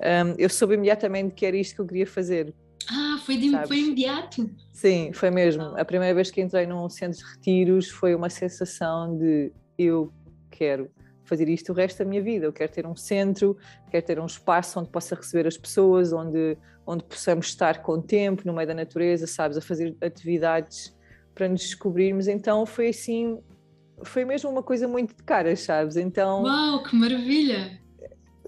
um, 0.00 0.34
eu 0.38 0.48
soube 0.48 0.74
imediatamente 0.74 1.34
que 1.34 1.46
era 1.46 1.56
isto 1.56 1.74
que 1.74 1.80
eu 1.80 1.86
queria 1.86 2.06
fazer. 2.06 2.54
Ah, 2.88 3.18
foi, 3.24 3.36
de, 3.36 3.50
foi 3.66 3.78
imediato? 3.78 4.48
Sim, 4.72 5.12
foi 5.12 5.30
mesmo. 5.30 5.62
A 5.76 5.84
primeira 5.84 6.14
vez 6.14 6.30
que 6.30 6.40
entrei 6.40 6.66
num 6.66 6.88
centro 6.88 7.18
de 7.18 7.24
retiros 7.24 7.90
foi 7.90 8.14
uma 8.14 8.30
sensação 8.30 9.16
de 9.18 9.52
eu 9.78 10.12
quero 10.50 10.90
fazer 11.24 11.48
isto 11.48 11.72
o 11.72 11.74
resto 11.74 11.98
da 11.98 12.04
minha 12.04 12.22
vida. 12.22 12.46
Eu 12.46 12.52
quero 12.52 12.70
ter 12.70 12.86
um 12.86 12.94
centro, 12.94 13.56
quero 13.90 14.06
ter 14.06 14.20
um 14.20 14.26
espaço 14.26 14.78
onde 14.78 14.90
possa 14.90 15.16
receber 15.16 15.46
as 15.46 15.56
pessoas, 15.56 16.12
onde, 16.12 16.56
onde 16.86 17.02
possamos 17.02 17.46
estar 17.46 17.82
com 17.82 18.00
tempo, 18.00 18.42
no 18.46 18.52
meio 18.52 18.68
da 18.68 18.74
natureza, 18.74 19.26
sabes, 19.26 19.56
a 19.56 19.60
fazer 19.60 19.96
atividades 20.00 20.94
para 21.34 21.48
nos 21.48 21.62
descobrirmos. 21.62 22.28
Então 22.28 22.64
foi 22.64 22.88
assim, 22.88 23.38
foi 24.04 24.24
mesmo 24.24 24.48
uma 24.48 24.62
coisa 24.62 24.86
muito 24.86 25.16
de 25.16 25.22
caras, 25.24 25.60
sabes? 25.60 25.96
Então. 25.96 26.44
Uau, 26.44 26.82
que 26.84 26.94
maravilha! 26.94 27.84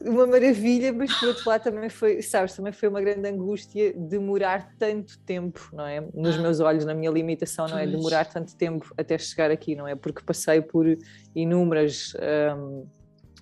Uma 0.00 0.26
maravilha, 0.26 0.92
mas 0.92 1.12
por 1.18 1.28
outro 1.28 1.48
lado 1.48 1.62
também 1.62 1.88
foi, 1.88 2.22
sabes, 2.22 2.54
também 2.54 2.72
foi 2.72 2.88
uma 2.88 3.00
grande 3.00 3.28
angústia 3.28 3.92
demorar 3.96 4.74
tanto 4.78 5.18
tempo, 5.20 5.68
não 5.72 5.86
é? 5.86 6.00
Nos 6.14 6.36
ah, 6.36 6.42
meus 6.42 6.60
olhos, 6.60 6.84
na 6.84 6.94
minha 6.94 7.10
limitação, 7.10 7.66
não 7.66 7.78
é? 7.78 7.86
Demorar 7.86 8.26
tanto 8.26 8.54
tempo 8.56 8.92
até 8.96 9.18
chegar 9.18 9.50
aqui, 9.50 9.74
não 9.74 9.88
é? 9.88 9.94
Porque 9.94 10.22
passei 10.22 10.60
por 10.60 10.86
inúmeras, 11.34 12.14
um, 12.56 12.86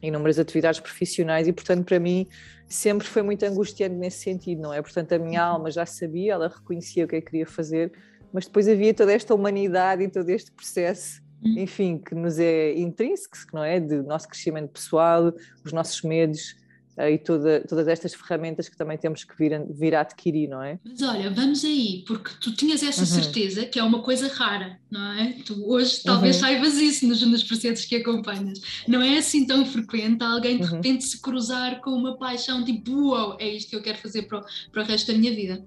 inúmeras 0.03 0.39
atividades 0.39 0.81
profissionais 0.81 1.47
e, 1.47 1.53
portanto, 1.53 1.85
para 1.85 2.01
mim 2.01 2.27
sempre 2.69 3.07
foi 3.07 3.23
muito 3.23 3.45
angustiante 3.45 3.95
nesse 3.95 4.19
sentido, 4.19 4.63
não 4.63 4.73
é? 4.73 4.81
Portanto, 4.81 5.13
a 5.13 5.19
minha 5.19 5.47
uhum. 5.47 5.55
alma 5.55 5.71
já 5.71 5.85
sabia, 5.85 6.33
ela 6.33 6.49
reconhecia 6.49 7.05
o 7.05 7.09
que 7.09 7.17
é 7.17 7.21
que 7.21 7.31
queria 7.31 7.47
fazer, 7.47 7.93
mas 8.33 8.47
depois 8.47 8.69
havia 8.69 8.95
toda 8.95 9.13
esta 9.13 9.35
humanidade 9.35 10.03
e 10.03 10.09
todo 10.09 10.29
este 10.31 10.51
processo. 10.53 11.26
Enfim, 11.57 11.99
que 11.99 12.15
nos 12.15 12.39
é 12.39 12.79
intrínseco, 12.79 13.37
não 13.53 13.65
é? 13.65 13.81
De 13.81 14.03
nosso 14.03 14.29
crescimento 14.29 14.71
pessoal, 14.71 15.33
os 15.65 15.73
nossos 15.73 16.03
medos 16.03 16.57
uh, 16.97 17.09
e 17.09 17.19
toda, 17.19 17.61
todas 17.69 17.89
estas 17.89 18.15
ferramentas 18.15 18.69
que 18.69 18.77
também 18.77 18.99
temos 18.99 19.25
que 19.25 19.37
vir 19.37 19.55
a, 19.55 19.63
vir 19.69 19.95
a 19.95 20.01
adquirir, 20.01 20.49
não 20.49 20.63
é? 20.63 20.79
Mas 20.85 21.03
olha, 21.03 21.31
vamos 21.31 21.65
aí, 21.65 22.05
porque 22.07 22.31
tu 22.41 22.55
tinhas 22.55 22.83
essa 22.83 23.01
uhum. 23.01 23.07
certeza 23.07 23.65
que 23.65 23.79
é 23.79 23.83
uma 23.83 24.03
coisa 24.03 24.29
rara, 24.29 24.79
não 24.91 25.13
é? 25.13 25.37
Tu 25.45 25.55
hoje 25.69 26.03
talvez 26.03 26.37
uhum. 26.37 26.43
saibas 26.43 26.75
isso 26.75 27.07
nos, 27.07 27.23
nos 27.23 27.45
processos 27.45 27.85
que 27.85 27.97
acompanhas. 27.97 28.61
Não 28.89 29.03
é 29.03 29.19
assim 29.19 29.47
tão 29.47 29.65
frequente 29.65 30.23
alguém 30.23 30.59
de 30.59 30.65
uhum. 30.65 30.77
repente 30.77 31.05
se 31.05 31.21
cruzar 31.21 31.81
com 31.81 31.91
uma 31.91 32.17
paixão 32.17 32.65
tipo, 32.65 33.11
uau, 33.11 33.37
é 33.39 33.49
isto 33.49 33.71
que 33.71 33.77
eu 33.77 33.83
quero 33.83 33.99
fazer 33.99 34.23
para 34.23 34.41
o, 34.41 34.45
para 34.73 34.83
o 34.83 34.87
resto 34.87 35.13
da 35.13 35.19
minha 35.19 35.35
vida. 35.35 35.65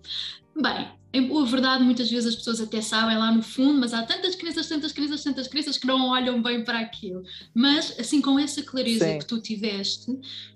Bem, 0.62 0.99
boa 1.22 1.46
verdade, 1.46 1.84
muitas 1.84 2.10
vezes 2.10 2.28
as 2.28 2.36
pessoas 2.36 2.62
até 2.62 2.82
sabem 2.82 3.18
lá 3.18 3.32
no 3.32 3.42
fundo, 3.42 3.80
mas 3.80 3.94
há 3.94 4.04
tantas 4.04 4.36
crianças, 4.36 4.68
tantas 4.68 4.92
crianças, 4.92 5.24
tantas 5.24 5.48
crianças 5.48 5.78
que 5.78 5.88
não 5.88 6.10
olham 6.10 6.42
bem 6.42 6.64
para 6.64 6.80
aquilo. 6.80 7.24
Mas, 7.54 8.00
assim, 8.00 8.22
com 8.22 8.38
essa 8.38 8.62
clareza 8.62 9.06
Sim. 9.06 9.20
que 9.20 9.26
tu 9.26 9.42
tiveste, 9.42 10.12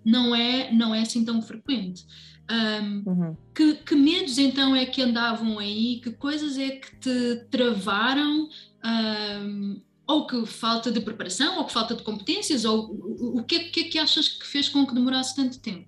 não 0.05 0.35
é, 0.35 0.71
não 0.71 0.93
é 0.93 1.01
assim 1.01 1.25
tão 1.25 1.41
frequente. 1.41 2.05
Um, 2.51 3.09
uhum. 3.09 3.37
que, 3.55 3.75
que, 3.75 3.95
medos 3.95 4.37
então 4.37 4.75
é 4.75 4.85
que 4.85 5.01
andavam 5.01 5.57
aí? 5.57 5.99
Que 6.03 6.11
coisas 6.11 6.57
é 6.57 6.71
que 6.71 6.97
te 6.97 7.47
travaram? 7.49 8.47
Um, 8.85 9.81
ou 10.05 10.27
que 10.27 10.45
falta 10.45 10.91
de 10.91 10.99
preparação, 10.99 11.57
ou 11.57 11.65
que 11.65 11.73
falta 11.73 11.95
de 11.95 12.03
competências, 12.03 12.65
ou 12.65 12.91
o, 12.91 13.39
o 13.39 13.43
que, 13.43 13.55
é, 13.55 13.59
que 13.69 13.79
é 13.79 13.83
que 13.85 13.97
achas 13.97 14.27
que 14.27 14.45
fez 14.45 14.69
com 14.69 14.85
que 14.85 14.93
demorasse 14.93 15.35
tanto 15.35 15.59
tempo? 15.59 15.87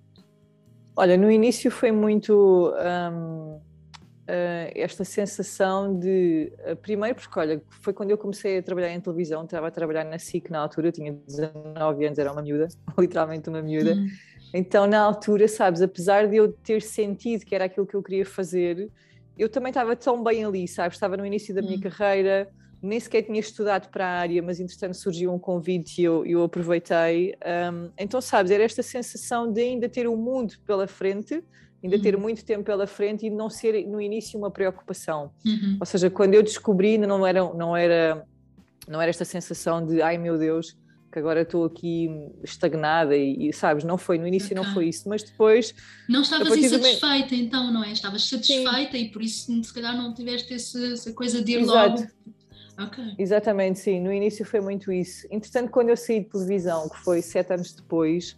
Olha, 0.96 1.16
no 1.16 1.30
início 1.30 1.70
foi 1.70 1.92
muito. 1.92 2.72
Um 2.74 3.65
uh, 4.28 4.72
esta 4.74 5.04
sensação 5.04 5.98
de. 5.98 6.52
Uh, 6.70 6.76
primeiro, 6.76 7.14
porque, 7.14 7.38
olha, 7.38 7.62
foi 7.68 7.92
quando 7.92 8.10
eu 8.10 8.18
comecei 8.18 8.58
a 8.58 8.62
trabalhar 8.62 8.92
em 8.92 9.00
televisão, 9.00 9.44
estava 9.44 9.68
a 9.68 9.70
trabalhar 9.70 10.04
na 10.04 10.18
SIC 10.18 10.50
na 10.50 10.60
altura, 10.60 10.88
eu 10.88 10.92
tinha 10.92 11.12
19 11.12 12.06
anos, 12.06 12.18
era 12.18 12.32
uma 12.32 12.42
miúda, 12.42 12.68
literalmente 12.98 13.48
uma 13.48 13.62
miúda. 13.62 13.94
Uhum. 13.94 14.08
Então, 14.52 14.86
na 14.86 15.00
altura, 15.00 15.48
sabes, 15.48 15.82
apesar 15.82 16.28
de 16.28 16.36
eu 16.36 16.52
ter 16.52 16.80
sentido 16.82 17.44
que 17.44 17.54
era 17.54 17.64
aquilo 17.64 17.86
que 17.86 17.94
eu 17.94 18.02
queria 18.02 18.24
fazer, 18.24 18.90
eu 19.36 19.48
também 19.48 19.70
estava 19.70 19.94
tão 19.94 20.22
bem 20.22 20.44
ali, 20.44 20.66
sabes? 20.66 20.96
Estava 20.96 21.16
no 21.16 21.26
início 21.26 21.54
da 21.54 21.60
minha 21.60 21.74
uhum. 21.74 21.82
carreira, 21.82 22.48
nem 22.82 23.00
sequer 23.00 23.22
tinha 23.22 23.40
estudado 23.40 23.88
para 23.90 24.06
a 24.06 24.18
área, 24.20 24.42
mas 24.42 24.60
entretanto 24.60 24.94
surgiu 24.94 25.32
um 25.32 25.38
convite 25.38 26.00
e 26.00 26.04
eu, 26.04 26.24
eu 26.24 26.42
aproveitei. 26.42 27.34
Um, 27.72 27.90
então, 27.98 28.20
sabes, 28.20 28.50
era 28.50 28.62
esta 28.62 28.82
sensação 28.82 29.52
de 29.52 29.60
ainda 29.60 29.88
ter 29.88 30.06
o 30.06 30.16
mundo 30.16 30.54
pela 30.64 30.86
frente, 30.86 31.42
ainda 31.82 31.98
ter 31.98 32.14
uhum. 32.14 32.20
muito 32.20 32.44
tempo 32.44 32.64
pela 32.64 32.86
frente 32.86 33.26
e 33.26 33.30
não 33.30 33.48
ser 33.48 33.86
no 33.86 34.00
início 34.00 34.38
uma 34.38 34.50
preocupação. 34.50 35.30
Uhum. 35.44 35.76
Ou 35.80 35.86
seja, 35.86 36.10
quando 36.10 36.34
eu 36.34 36.42
descobri, 36.42 36.98
não 36.98 37.26
era, 37.26 37.52
não 37.54 37.76
era, 37.76 38.26
não 38.88 39.00
era 39.00 39.10
esta 39.10 39.24
sensação 39.24 39.84
de 39.84 40.02
ai 40.02 40.18
meu 40.18 40.38
Deus, 40.38 40.76
que 41.12 41.18
agora 41.18 41.42
estou 41.42 41.64
aqui 41.64 42.10
estagnada 42.42 43.16
e, 43.16 43.48
e, 43.48 43.52
sabes, 43.52 43.84
não 43.84 43.96
foi, 43.96 44.18
no 44.18 44.26
início 44.26 44.52
okay. 44.52 44.56
não 44.56 44.74
foi 44.74 44.88
isso, 44.88 45.08
mas 45.08 45.22
depois... 45.22 45.74
Não 46.08 46.22
estavas 46.22 46.54
insatisfeita 46.56 47.34
então, 47.34 47.72
não 47.72 47.84
é? 47.84 47.92
Estavas 47.92 48.28
satisfeita 48.28 48.92
sim. 48.92 49.04
e 49.04 49.10
por 49.10 49.22
isso 49.22 49.64
se 49.64 49.72
calhar 49.72 49.96
não 49.96 50.12
tiveste 50.12 50.52
essa, 50.52 50.78
essa 50.92 51.12
coisa 51.12 51.42
de 51.42 51.52
ir 51.52 51.60
Exato. 51.60 52.02
logo... 52.02 52.16
Okay. 52.78 53.14
Exatamente, 53.18 53.78
sim, 53.78 54.00
no 54.02 54.12
início 54.12 54.44
foi 54.44 54.60
muito 54.60 54.92
isso. 54.92 55.26
Entretanto, 55.30 55.70
quando 55.70 55.88
eu 55.88 55.96
saí 55.96 56.20
de 56.20 56.26
televisão, 56.26 56.86
que 56.90 56.98
foi 56.98 57.22
sete 57.22 57.54
anos 57.54 57.72
depois, 57.72 58.36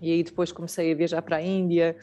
e 0.00 0.12
aí 0.12 0.22
depois 0.22 0.52
comecei 0.52 0.92
a 0.92 0.94
viajar 0.94 1.20
para 1.22 1.38
a 1.38 1.42
Índia 1.42 1.96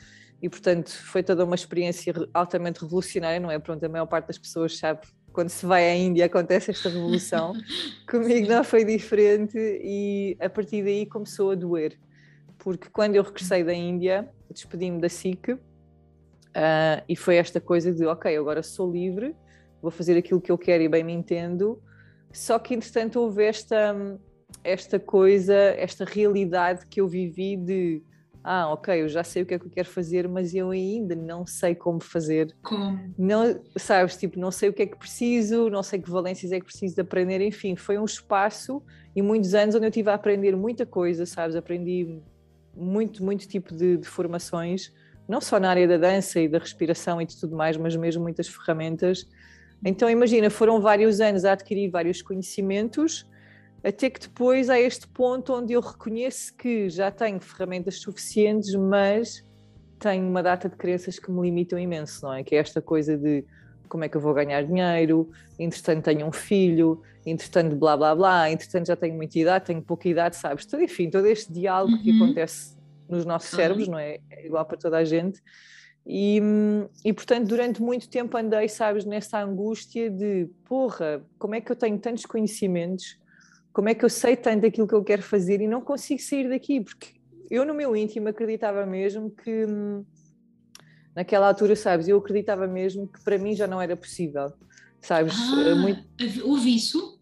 e 0.43 0.49
portanto 0.49 0.89
foi 0.89 1.23
toda 1.23 1.45
uma 1.45 1.55
experiência 1.55 2.13
altamente 2.33 2.81
revolucionária, 2.81 3.39
não 3.39 3.49
é? 3.49 3.57
Pronto, 3.57 3.81
a 3.81 3.87
maior 3.87 4.05
parte 4.05 4.27
das 4.27 4.37
pessoas 4.37 4.77
sabe 4.77 4.99
quando 5.31 5.47
se 5.47 5.65
vai 5.65 5.89
à 5.89 5.95
Índia 5.95 6.25
acontece 6.25 6.69
esta 6.69 6.89
revolução. 6.89 7.53
Comigo 8.11 8.49
não 8.49 8.61
foi 8.61 8.83
diferente 8.83 9.57
e 9.57 10.35
a 10.41 10.49
partir 10.49 10.83
daí 10.83 11.05
começou 11.05 11.51
a 11.51 11.55
doer, 11.55 11.97
porque 12.59 12.89
quando 12.89 13.15
eu 13.15 13.23
regressei 13.23 13.63
da 13.63 13.73
Índia, 13.73 14.29
despedi-me 14.49 14.99
da 14.99 15.07
SIC 15.07 15.53
uh, 15.53 15.59
e 17.07 17.15
foi 17.15 17.37
esta 17.37 17.61
coisa 17.61 17.93
de 17.93 18.05
ok, 18.05 18.35
agora 18.37 18.61
sou 18.61 18.91
livre, 18.91 19.33
vou 19.81 19.91
fazer 19.91 20.17
aquilo 20.17 20.41
que 20.41 20.51
eu 20.51 20.57
quero 20.57 20.83
e 20.83 20.89
bem 20.89 21.05
me 21.05 21.13
entendo. 21.13 21.81
Só 22.33 22.59
que 22.59 22.73
entretanto 22.73 23.17
houve 23.17 23.45
esta, 23.45 23.95
esta 24.61 24.99
coisa, 24.99 25.55
esta 25.55 26.03
realidade 26.03 26.85
que 26.87 26.99
eu 26.99 27.07
vivi 27.07 27.55
de 27.55 28.03
ah, 28.43 28.69
ok, 28.71 29.01
eu 29.01 29.07
já 29.07 29.23
sei 29.23 29.43
o 29.43 29.45
que 29.45 29.53
é 29.53 29.59
que 29.59 29.65
eu 29.65 29.71
quero 29.71 29.87
fazer, 29.87 30.27
mas 30.27 30.53
eu 30.53 30.71
ainda 30.71 31.15
não 31.15 31.45
sei 31.45 31.73
como 31.73 32.01
fazer. 32.01 32.53
Como? 32.61 32.99
Não, 33.17 33.61
sabes, 33.77 34.17
tipo, 34.17 34.37
não 34.37 34.51
sei 34.51 34.67
o 34.67 34.73
que 34.73 34.81
é 34.81 34.85
que 34.85 34.97
preciso, 34.97 35.69
não 35.69 35.81
sei 35.81 36.01
que 36.01 36.09
valências 36.09 36.51
é 36.51 36.59
que 36.59 36.65
preciso 36.65 36.95
de 36.95 37.01
aprender, 37.01 37.39
enfim, 37.39 37.75
foi 37.77 37.97
um 37.97 38.03
espaço 38.03 38.83
e 39.15 39.21
muitos 39.21 39.53
anos 39.53 39.75
onde 39.75 39.87
eu 39.87 39.91
tive 39.91 40.09
a 40.09 40.13
aprender 40.15 40.55
muita 40.57 40.85
coisa, 40.85 41.25
sabes, 41.25 41.55
aprendi 41.55 42.19
muito, 42.75 43.23
muito 43.23 43.47
tipo 43.47 43.73
de, 43.73 43.95
de 43.97 44.07
formações, 44.07 44.91
não 45.27 45.39
só 45.39 45.57
na 45.57 45.69
área 45.69 45.87
da 45.87 45.97
dança 45.97 46.41
e 46.41 46.49
da 46.49 46.57
respiração 46.57 47.21
e 47.21 47.25
de 47.25 47.39
tudo 47.39 47.55
mais, 47.55 47.77
mas 47.77 47.95
mesmo 47.95 48.23
muitas 48.23 48.47
ferramentas. 48.47 49.25
Então, 49.85 50.09
imagina, 50.09 50.49
foram 50.49 50.81
vários 50.81 51.21
anos 51.21 51.45
a 51.45 51.53
adquirir 51.53 51.89
vários 51.89 52.21
conhecimentos, 52.21 53.25
até 53.83 54.09
que 54.09 54.19
depois 54.19 54.69
há 54.69 54.79
este 54.79 55.07
ponto 55.07 55.53
onde 55.53 55.73
eu 55.73 55.81
reconheço 55.81 56.55
que 56.55 56.89
já 56.89 57.11
tenho 57.11 57.39
ferramentas 57.41 57.99
suficientes, 57.99 58.73
mas 58.75 59.45
tenho 59.99 60.27
uma 60.27 60.41
data 60.41 60.69
de 60.69 60.75
crenças 60.75 61.19
que 61.19 61.29
me 61.29 61.41
limitam 61.41 61.77
imenso, 61.77 62.25
não 62.25 62.33
é? 62.33 62.43
Que 62.43 62.55
é 62.55 62.59
esta 62.59 62.81
coisa 62.81 63.17
de 63.17 63.45
como 63.89 64.03
é 64.03 64.09
que 64.09 64.17
eu 64.17 64.21
vou 64.21 64.33
ganhar 64.33 64.63
dinheiro, 64.63 65.29
entretanto 65.59 66.05
tenho 66.05 66.25
um 66.25 66.31
filho, 66.31 67.01
entretanto 67.25 67.75
blá 67.75 67.95
blá 67.95 68.15
blá, 68.15 68.49
entretanto 68.49 68.87
já 68.87 68.95
tenho 68.95 69.15
muita 69.15 69.37
idade, 69.37 69.65
tenho 69.65 69.81
pouca 69.81 70.07
idade, 70.07 70.35
sabes? 70.35 70.65
Todo, 70.65 70.81
enfim, 70.81 71.09
todo 71.09 71.27
este 71.27 71.51
diálogo 71.51 71.93
uhum. 71.93 72.01
que 72.01 72.11
acontece 72.15 72.75
nos 73.07 73.25
nossos 73.25 73.51
uhum. 73.51 73.57
cérebros, 73.57 73.87
não 73.87 73.99
é? 73.99 74.19
É 74.29 74.45
igual 74.45 74.65
para 74.65 74.77
toda 74.77 74.97
a 74.97 75.03
gente. 75.03 75.41
E, 76.05 76.41
e, 77.05 77.13
portanto, 77.13 77.47
durante 77.47 77.81
muito 77.81 78.09
tempo 78.09 78.35
andei, 78.35 78.67
sabes, 78.67 79.05
nessa 79.05 79.41
angústia 79.41 80.09
de 80.09 80.49
porra, 80.65 81.23
como 81.37 81.55
é 81.55 81.61
que 81.61 81.71
eu 81.71 81.75
tenho 81.75 81.97
tantos 81.97 82.25
conhecimentos 82.25 83.21
como 83.73 83.89
é 83.89 83.95
que 83.95 84.05
eu 84.05 84.09
sei 84.09 84.37
tanto 84.37 84.65
aquilo 84.65 84.87
que 84.87 84.93
eu 84.93 85.03
quero 85.03 85.23
fazer 85.23 85.59
e 85.59 85.67
não 85.67 85.81
consigo 85.81 86.21
sair 86.21 86.47
daqui? 86.47 86.79
Porque 86.79 87.07
eu, 87.49 87.65
no 87.65 87.73
meu 87.73 87.95
íntimo, 87.95 88.29
acreditava 88.29 88.85
mesmo 88.85 89.31
que, 89.31 89.65
hum, 89.65 90.05
naquela 91.15 91.47
altura, 91.47 91.75
sabes, 91.75 92.07
eu 92.07 92.17
acreditava 92.17 92.67
mesmo 92.67 93.07
que 93.07 93.21
para 93.23 93.37
mim 93.37 93.55
já 93.55 93.67
não 93.67 93.81
era 93.81 93.97
possível, 93.97 94.53
sabes? 95.01 95.33
Ah, 95.35 95.69
eh, 95.69 95.73
muito... 95.73 96.03
Houve 96.45 96.75
isso? 96.75 97.19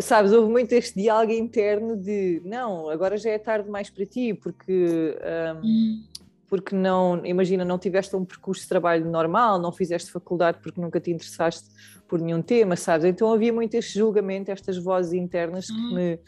Sabes, 0.00 0.32
houve 0.32 0.50
muito 0.50 0.72
este 0.72 1.00
diálogo 1.00 1.32
interno 1.32 1.96
de 1.96 2.42
não, 2.44 2.90
agora 2.90 3.16
já 3.16 3.30
é 3.30 3.38
tarde 3.38 3.70
mais 3.70 3.88
para 3.88 4.04
ti, 4.04 4.34
porque. 4.34 5.16
Um, 5.62 5.66
hum 5.66 6.09
porque 6.50 6.74
não, 6.74 7.24
imagina, 7.24 7.64
não 7.64 7.78
tiveste 7.78 8.14
um 8.16 8.24
percurso 8.24 8.62
de 8.62 8.68
trabalho 8.68 9.08
normal, 9.08 9.56
não 9.60 9.70
fizeste 9.70 10.10
faculdade 10.10 10.58
porque 10.60 10.80
nunca 10.80 10.98
te 10.98 11.12
interessaste 11.12 11.70
por 12.08 12.20
nenhum 12.20 12.42
tema, 12.42 12.74
sabes? 12.74 13.06
Então 13.06 13.32
havia 13.32 13.52
muito 13.52 13.74
este 13.74 13.96
julgamento, 13.96 14.50
estas 14.50 14.76
vozes 14.76 15.12
internas 15.12 15.68
que 15.68 15.72
uhum. 15.72 15.94
me 15.94 16.18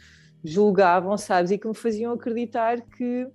julgavam, 0.41 1.17
sabes? 1.17 1.51
E 1.51 1.57
que 1.57 1.67
me 1.67 1.75
faziam 1.75 2.13
acreditar 2.13 2.79
que 2.79 3.27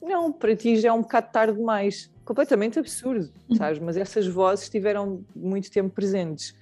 não, 0.00 0.32
para 0.32 0.54
ti 0.54 0.76
já 0.76 0.90
é 0.90 0.92
um 0.92 1.02
bocado 1.02 1.32
tarde 1.32 1.58
demais. 1.58 2.08
Completamente 2.24 2.78
absurdo, 2.78 3.28
uhum. 3.50 3.56
sabes? 3.56 3.80
Mas 3.80 3.96
essas 3.96 4.28
vozes 4.28 4.66
estiveram 4.66 5.24
muito 5.34 5.68
tempo 5.72 5.90
presentes. 5.90 6.54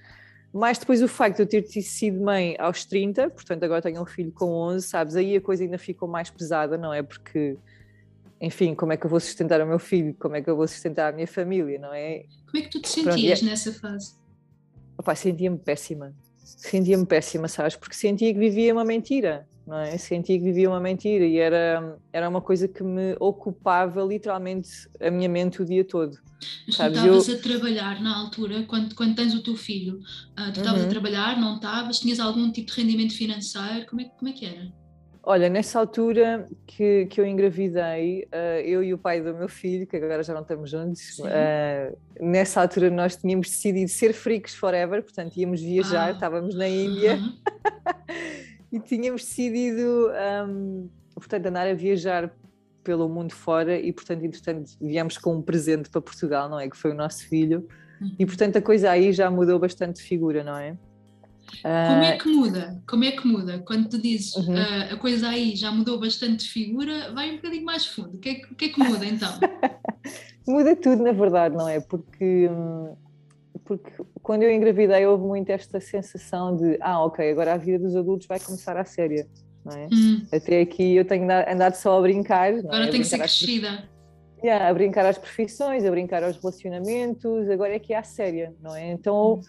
Mais 0.51 0.79
depois 0.79 1.03
o 1.03 1.07
facto 1.07 1.45
de 1.45 1.57
eu 1.57 1.63
ter 1.63 1.81
sido 1.83 2.19
mãe 2.19 2.55
aos 2.57 2.83
30, 2.83 3.29
portanto 3.29 3.61
agora 3.61 3.79
tenho 3.79 4.01
um 4.01 4.05
filho 4.07 4.31
com 4.31 4.45
11, 4.45 4.87
sabes? 4.87 5.15
Aí 5.15 5.35
a 5.35 5.41
coisa 5.41 5.63
ainda 5.63 5.77
ficou 5.77 6.07
mais 6.07 6.31
pesada, 6.31 6.79
não 6.79 6.91
é? 6.91 7.03
Porque 7.03 7.57
enfim, 8.39 8.75
como 8.75 8.93
é 8.93 8.97
que 8.97 9.05
eu 9.05 9.09
vou 9.09 9.19
sustentar 9.19 9.61
o 9.61 9.67
meu 9.67 9.79
filho, 9.79 10.15
como 10.19 10.35
é 10.35 10.41
que 10.41 10.49
eu 10.49 10.55
vou 10.55 10.67
sustentar 10.67 11.11
a 11.11 11.15
minha 11.15 11.27
família, 11.27 11.79
não 11.79 11.93
é? 11.93 12.23
Como 12.49 12.57
é 12.57 12.61
que 12.61 12.69
tu 12.69 12.81
te 12.81 12.89
sentias 12.89 13.39
Pronto, 13.39 13.47
é... 13.47 13.51
nessa 13.51 13.73
fase? 13.73 14.15
Opa, 14.97 15.15
sentia-me 15.15 15.57
péssima, 15.57 16.15
sentia-me 16.37 17.05
péssima, 17.05 17.47
sabes? 17.47 17.75
Porque 17.75 17.95
sentia 17.95 18.33
que 18.33 18.39
vivia 18.39 18.73
uma 18.73 18.85
mentira, 18.85 19.47
não 19.65 19.77
é? 19.77 19.97
Sentia 19.97 20.37
que 20.37 20.43
vivia 20.43 20.69
uma 20.69 20.79
mentira 20.79 21.25
e 21.25 21.37
era, 21.37 21.97
era 22.13 22.29
uma 22.29 22.41
coisa 22.41 22.67
que 22.67 22.83
me 22.83 23.15
ocupava 23.19 24.01
literalmente 24.03 24.69
a 24.99 25.11
minha 25.11 25.29
mente 25.29 25.61
o 25.61 25.65
dia 25.65 25.83
todo. 25.83 26.17
Mas 26.67 26.77
tu 26.77 26.83
estavas 26.83 27.27
eu... 27.27 27.35
a 27.35 27.39
trabalhar 27.39 28.01
na 28.01 28.15
altura, 28.15 28.63
quando, 28.63 28.93
quando 28.95 29.15
tens 29.15 29.33
o 29.33 29.41
teu 29.41 29.55
filho, 29.55 29.97
uh, 29.97 30.51
tu 30.53 30.59
estavas 30.59 30.81
uhum. 30.81 30.87
a 30.87 30.89
trabalhar, 30.89 31.39
não 31.39 31.55
estavas? 31.55 31.99
Tinhas 31.99 32.19
algum 32.19 32.51
tipo 32.51 32.71
de 32.71 32.81
rendimento 32.81 33.13
financeiro? 33.13 33.87
Como 33.87 34.01
é, 34.01 34.05
como 34.05 34.29
é 34.29 34.33
que 34.33 34.45
era? 34.45 34.71
Olha, 35.29 35.49
nessa 35.49 35.77
altura 35.77 36.47
que, 36.65 37.05
que 37.07 37.19
eu 37.19 37.25
engravidei, 37.25 38.29
uh, 38.31 38.61
eu 38.63 38.81
e 38.81 38.93
o 38.93 38.97
pai 38.97 39.19
do 39.19 39.35
meu 39.35 39.49
filho, 39.49 39.85
que 39.85 39.97
agora 39.97 40.23
já 40.23 40.33
não 40.33 40.41
estamos 40.41 40.69
juntos, 40.69 41.19
uh, 41.19 41.97
nessa 42.17 42.61
altura 42.61 42.89
nós 42.89 43.17
tínhamos 43.17 43.49
decidido 43.49 43.91
ser 43.91 44.13
freaks 44.13 44.55
forever, 44.55 45.03
portanto 45.03 45.35
íamos 45.35 45.59
viajar, 45.59 46.07
ah. 46.07 46.11
estávamos 46.11 46.55
na 46.55 46.69
Índia 46.69 47.15
uhum. 47.15 47.37
e 48.71 48.79
tínhamos 48.79 49.25
decidido, 49.25 50.09
um, 50.47 50.89
portanto, 51.15 51.45
andar 51.47 51.67
a 51.67 51.73
viajar 51.73 52.33
pelo 52.81 53.09
mundo 53.09 53.33
fora 53.33 53.77
e, 53.77 53.91
portanto, 53.91 54.23
entretanto, 54.23 54.77
viemos 54.79 55.17
com 55.17 55.35
um 55.35 55.41
presente 55.41 55.89
para 55.89 55.99
Portugal, 55.99 56.47
não 56.47 56.57
é? 56.57 56.69
Que 56.69 56.77
foi 56.77 56.91
o 56.91 56.95
nosso 56.95 57.27
filho. 57.27 57.67
Uhum. 57.99 58.15
E, 58.17 58.25
portanto, 58.25 58.55
a 58.55 58.61
coisa 58.61 58.91
aí 58.91 59.11
já 59.11 59.29
mudou 59.29 59.59
bastante 59.59 59.97
de 59.97 60.03
figura, 60.03 60.41
não 60.41 60.57
é? 60.57 60.77
Como 61.61 62.03
é 62.03 62.13
ah, 62.13 62.17
que 62.17 62.29
muda? 62.29 62.81
Como 62.87 63.03
é 63.03 63.11
que 63.11 63.27
muda? 63.27 63.59
Quando 63.59 63.89
tu 63.89 64.01
dizes 64.01 64.35
uhum. 64.35 64.53
uh, 64.53 64.93
a 64.93 64.97
coisa 64.97 65.29
aí 65.29 65.55
já 65.55 65.71
mudou 65.71 65.99
bastante 65.99 66.45
de 66.45 66.51
figura, 66.51 67.11
vai 67.13 67.31
um 67.31 67.35
bocadinho 67.37 67.65
mais 67.65 67.85
fundo. 67.85 68.15
O 68.15 68.19
que 68.19 68.29
é, 68.29 68.35
que, 68.35 68.65
é 68.65 68.69
que 68.69 68.79
muda 68.79 69.05
então? 69.05 69.31
muda 70.47 70.75
tudo, 70.75 71.03
na 71.03 71.11
verdade, 71.11 71.55
não 71.55 71.67
é? 71.67 71.79
Porque, 71.79 72.49
porque 73.65 73.91
quando 74.21 74.43
eu 74.43 74.51
engravidei 74.51 75.05
houve 75.05 75.23
muito 75.23 75.49
esta 75.49 75.79
sensação 75.79 76.55
de 76.55 76.77
ah, 76.81 77.03
ok, 77.03 77.31
agora 77.31 77.53
a 77.53 77.57
vida 77.57 77.79
dos 77.79 77.95
adultos 77.95 78.27
vai 78.27 78.39
começar 78.39 78.77
a 78.77 78.85
séria. 78.85 79.27
Não 79.65 79.73
é? 79.73 79.87
Uhum. 79.91 80.25
Até 80.31 80.61
aqui 80.61 80.95
eu 80.95 81.05
tenho 81.05 81.25
andado 81.25 81.75
só 81.75 81.97
a 81.97 82.01
brincar. 82.01 82.53
Agora 82.53 82.85
é? 82.85 82.89
tenho 82.89 83.03
que 83.03 83.09
ser 83.09 83.17
crescida. 83.17 83.83
Yeah, 84.43 84.69
a 84.69 84.73
brincar 84.73 85.03
às 85.03 85.17
profissões, 85.17 85.83
a 85.83 85.89
brincar 85.89 86.23
aos 86.23 86.37
relacionamentos, 86.37 87.49
agora 87.49 87.73
é 87.73 87.79
que 87.79 87.91
é 87.91 87.97
a 87.97 88.03
séria, 88.03 88.53
não 88.61 88.75
é? 88.75 88.91
Então 88.91 89.33
uhum 89.33 89.41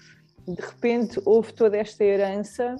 de 0.55 0.61
repente 0.61 1.21
houve 1.25 1.52
toda 1.52 1.76
esta 1.76 2.02
herança 2.02 2.76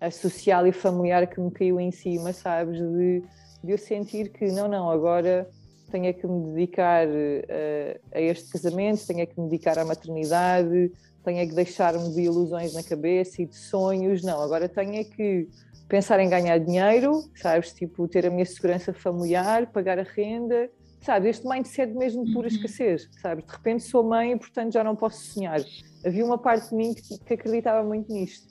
a 0.00 0.10
social 0.10 0.66
e 0.66 0.72
familiar 0.72 1.26
que 1.26 1.40
me 1.40 1.50
caiu 1.50 1.78
em 1.78 1.90
cima, 1.90 2.32
sabes? 2.32 2.78
De, 2.78 3.22
de 3.62 3.72
eu 3.72 3.78
sentir 3.78 4.30
que 4.30 4.46
não, 4.46 4.68
não, 4.68 4.90
agora 4.90 5.48
tenho 5.90 6.06
é 6.06 6.12
que 6.12 6.26
me 6.26 6.52
dedicar 6.52 7.06
uh, 7.06 8.00
a 8.12 8.20
este 8.20 8.50
casamento, 8.50 9.06
tenho 9.06 9.20
é 9.20 9.26
que 9.26 9.40
me 9.40 9.48
dedicar 9.48 9.78
à 9.78 9.84
maternidade, 9.84 10.90
tenho 11.24 11.38
é 11.38 11.46
que 11.46 11.54
deixar-me 11.54 12.12
de 12.12 12.22
ilusões 12.22 12.74
na 12.74 12.82
cabeça 12.82 13.42
e 13.42 13.46
de 13.46 13.56
sonhos, 13.56 14.22
não, 14.22 14.42
agora 14.42 14.68
tenho 14.68 15.04
que 15.04 15.48
pensar 15.88 16.18
em 16.20 16.28
ganhar 16.28 16.58
dinheiro, 16.58 17.22
sabes? 17.36 17.72
Tipo, 17.72 18.08
ter 18.08 18.26
a 18.26 18.30
minha 18.30 18.44
segurança 18.44 18.92
familiar, 18.92 19.70
pagar 19.70 19.98
a 19.98 20.02
renda, 20.02 20.68
sabes? 21.00 21.36
Este 21.36 21.48
mindset 21.48 21.92
mesmo 21.94 22.24
de 22.24 22.32
pura 22.32 22.48
uhum. 22.48 22.54
escassez, 22.54 23.08
sabes? 23.22 23.44
De 23.44 23.52
repente 23.52 23.84
sou 23.84 24.02
mãe 24.02 24.32
e, 24.32 24.36
portanto, 24.36 24.72
já 24.72 24.82
não 24.82 24.96
posso 24.96 25.22
sonhar 25.24 25.60
havia 26.04 26.24
uma 26.24 26.38
parte 26.38 26.70
de 26.70 26.74
mim 26.74 26.94
que, 26.94 27.18
que 27.18 27.34
acreditava 27.34 27.86
muito 27.86 28.12
nisto. 28.12 28.46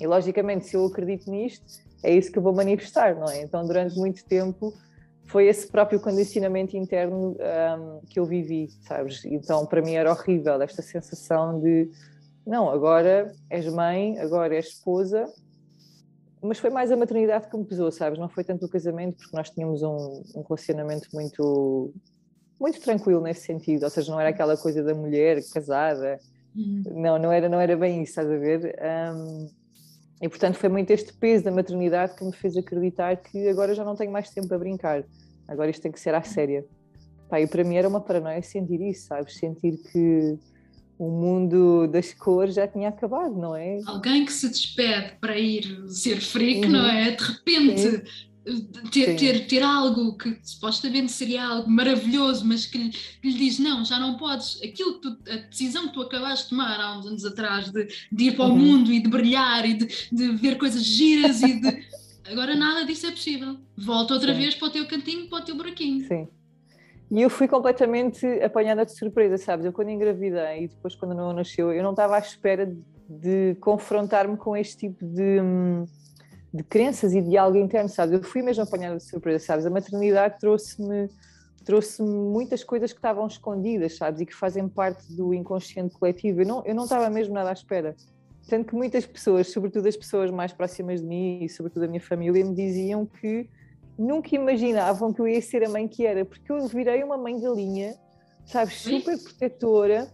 E 0.00 0.06
logicamente, 0.06 0.66
se 0.66 0.76
eu 0.76 0.84
acredito 0.86 1.30
nisto, 1.30 1.64
é 2.02 2.12
isso 2.12 2.32
que 2.32 2.38
eu 2.38 2.42
vou 2.42 2.54
manifestar, 2.54 3.14
não 3.14 3.28
é? 3.28 3.42
Então, 3.42 3.64
durante 3.66 3.96
muito 3.96 4.24
tempo, 4.24 4.74
foi 5.24 5.46
esse 5.46 5.66
próprio 5.68 6.00
condicionamento 6.00 6.76
interno 6.76 7.36
um, 7.38 8.00
que 8.06 8.18
eu 8.18 8.24
vivi, 8.24 8.68
sabes? 8.86 9.24
Então, 9.24 9.64
para 9.64 9.80
mim 9.80 9.94
era 9.94 10.10
horrível 10.10 10.60
esta 10.60 10.82
sensação 10.82 11.60
de 11.60 11.88
não, 12.44 12.68
agora 12.68 13.32
és 13.48 13.66
mãe, 13.72 14.18
agora 14.18 14.54
és 14.56 14.66
esposa, 14.66 15.24
mas 16.42 16.58
foi 16.58 16.70
mais 16.70 16.90
a 16.90 16.96
maternidade 16.96 17.48
que 17.48 17.56
me 17.56 17.64
pesou, 17.64 17.90
sabes? 17.92 18.18
Não 18.18 18.28
foi 18.28 18.42
tanto 18.42 18.66
o 18.66 18.68
casamento, 18.68 19.16
porque 19.16 19.36
nós 19.36 19.48
tínhamos 19.48 19.82
um, 19.82 20.22
um 20.34 20.42
relacionamento 20.42 21.08
muito 21.14 21.94
muito 22.58 22.80
tranquilo 22.80 23.20
nesse 23.20 23.44
sentido, 23.44 23.82
ou 23.82 23.90
seja, 23.90 24.12
não 24.12 24.20
era 24.20 24.30
aquela 24.30 24.56
coisa 24.56 24.84
da 24.84 24.94
mulher 24.94 25.40
casada 25.52 26.20
Uhum. 26.54 26.82
Não, 26.94 27.18
não 27.18 27.32
era, 27.32 27.48
não 27.48 27.60
era 27.60 27.76
bem 27.76 28.02
isso, 28.02 28.10
estás 28.10 28.30
a 28.30 28.36
ver? 28.36 28.76
Um, 29.14 29.48
e 30.20 30.28
portanto 30.28 30.56
foi 30.56 30.68
muito 30.68 30.90
este 30.90 31.12
peso 31.14 31.44
da 31.44 31.50
maternidade 31.50 32.14
que 32.14 32.24
me 32.24 32.32
fez 32.32 32.56
acreditar 32.56 33.16
que 33.16 33.48
agora 33.48 33.74
já 33.74 33.84
não 33.84 33.96
tenho 33.96 34.12
mais 34.12 34.30
tempo 34.30 34.52
a 34.54 34.58
brincar, 34.58 35.04
agora 35.48 35.70
isto 35.70 35.82
tem 35.82 35.90
que 35.90 36.00
ser 36.00 36.14
à 36.14 36.22
séria. 36.22 36.64
Pá, 37.28 37.40
e 37.40 37.46
para 37.46 37.64
mim 37.64 37.76
era 37.76 37.88
uma 37.88 38.00
paranoia 38.00 38.42
sentir 38.42 38.80
isso, 38.82 39.06
sabes? 39.06 39.36
Sentir 39.36 39.78
que 39.90 40.38
o 40.98 41.08
mundo 41.08 41.88
das 41.88 42.12
cores 42.12 42.54
já 42.54 42.68
tinha 42.68 42.90
acabado, 42.90 43.34
não 43.34 43.56
é? 43.56 43.80
Alguém 43.86 44.24
que 44.24 44.32
se 44.32 44.48
despede 44.48 45.16
para 45.20 45.36
ir 45.38 45.88
ser 45.88 46.20
freak, 46.20 46.66
uhum. 46.66 46.72
não 46.72 46.86
é? 46.86 47.10
De 47.12 47.22
repente 47.24 48.04
ter, 48.90 49.16
ter, 49.16 49.46
ter 49.46 49.62
algo 49.62 50.16
que 50.16 50.38
supostamente 50.42 51.12
seria 51.12 51.44
algo 51.44 51.70
maravilhoso, 51.70 52.44
mas 52.46 52.66
que 52.66 52.78
lhe, 52.78 52.90
que 52.90 53.30
lhe, 53.30 53.38
diz: 53.38 53.58
não, 53.58 53.84
já 53.84 53.98
não 53.98 54.16
podes. 54.16 54.60
Aquilo 54.62 54.94
tu, 54.94 55.16
a 55.28 55.36
decisão 55.48 55.88
que 55.88 55.94
tu 55.94 56.02
acabaste 56.02 56.44
de 56.44 56.50
tomar 56.50 56.80
há 56.80 56.98
uns 56.98 57.06
anos 57.06 57.24
atrás 57.24 57.70
de, 57.70 57.86
de 58.10 58.24
ir 58.24 58.36
para 58.36 58.46
uhum. 58.46 58.54
o 58.54 58.58
mundo 58.58 58.92
e 58.92 59.00
de 59.00 59.08
brilhar 59.08 59.64
e 59.64 59.74
de, 59.74 59.86
de 60.10 60.28
ver 60.32 60.58
coisas 60.58 60.82
giras 60.82 61.42
e 61.42 61.60
de. 61.60 61.86
Agora 62.30 62.54
nada 62.54 62.84
disso 62.84 63.06
é 63.06 63.10
possível. 63.10 63.56
Volta 63.76 64.14
outra 64.14 64.32
Sim. 64.32 64.40
vez 64.40 64.54
para 64.54 64.68
o 64.68 64.70
teu 64.70 64.86
cantinho, 64.86 65.28
para 65.28 65.38
o 65.38 65.44
teu 65.44 65.56
buraquinho. 65.56 66.06
Sim. 66.06 66.28
E 67.10 67.20
eu 67.20 67.28
fui 67.28 67.46
completamente 67.46 68.26
apanhada 68.42 68.86
de 68.86 68.96
surpresa, 68.96 69.36
sabes? 69.36 69.66
Eu 69.66 69.72
quando 69.72 69.90
engravidei 69.90 70.64
e 70.64 70.68
depois 70.68 70.94
quando 70.94 71.14
não 71.14 71.32
nasceu, 71.32 71.72
eu 71.72 71.82
não 71.82 71.90
estava 71.90 72.16
à 72.16 72.18
espera 72.18 72.64
de, 72.64 72.80
de 73.08 73.54
confrontar-me 73.60 74.36
com 74.36 74.56
este 74.56 74.78
tipo 74.78 75.04
de. 75.04 75.40
Hum, 75.40 75.84
de 76.52 76.62
crenças 76.62 77.14
e 77.14 77.20
de 77.20 77.36
algo 77.36 77.56
interno, 77.56 77.88
sabes? 77.88 78.12
Eu 78.14 78.22
fui 78.22 78.42
mesmo 78.42 78.62
apanhada 78.62 78.96
de 78.96 79.04
surpresa, 79.04 79.44
sabes? 79.44 79.66
A 79.66 79.70
maternidade 79.70 80.38
trouxe-me 80.38 81.08
trouxe 81.64 82.02
muitas 82.02 82.64
coisas 82.64 82.92
que 82.92 82.98
estavam 82.98 83.26
escondidas, 83.26 83.96
sabes? 83.96 84.20
E 84.20 84.26
que 84.26 84.34
fazem 84.34 84.68
parte 84.68 85.12
do 85.14 85.32
inconsciente 85.32 85.96
coletivo. 85.96 86.42
Eu 86.42 86.46
não, 86.46 86.64
eu 86.64 86.74
não 86.74 86.84
estava 86.84 87.08
mesmo 87.08 87.34
nada 87.34 87.50
à 87.50 87.52
espera. 87.52 87.94
Tanto 88.48 88.68
que 88.68 88.74
muitas 88.74 89.06
pessoas, 89.06 89.48
sobretudo 89.48 89.86
as 89.86 89.96
pessoas 89.96 90.30
mais 90.30 90.52
próximas 90.52 91.00
de 91.00 91.06
mim 91.06 91.44
e 91.44 91.48
sobretudo 91.48 91.84
a 91.84 91.88
minha 91.88 92.00
família, 92.00 92.44
me 92.44 92.54
diziam 92.54 93.06
que 93.06 93.48
nunca 93.96 94.34
imaginavam 94.34 95.12
que 95.12 95.20
eu 95.20 95.28
ia 95.28 95.40
ser 95.40 95.64
a 95.64 95.68
mãe 95.68 95.86
que 95.86 96.04
era, 96.04 96.24
porque 96.24 96.50
eu 96.50 96.66
virei 96.66 97.04
uma 97.04 97.16
mãe 97.16 97.40
galinha, 97.40 97.94
sabes? 98.44 98.74
Super 98.78 99.16
protetora 99.18 100.10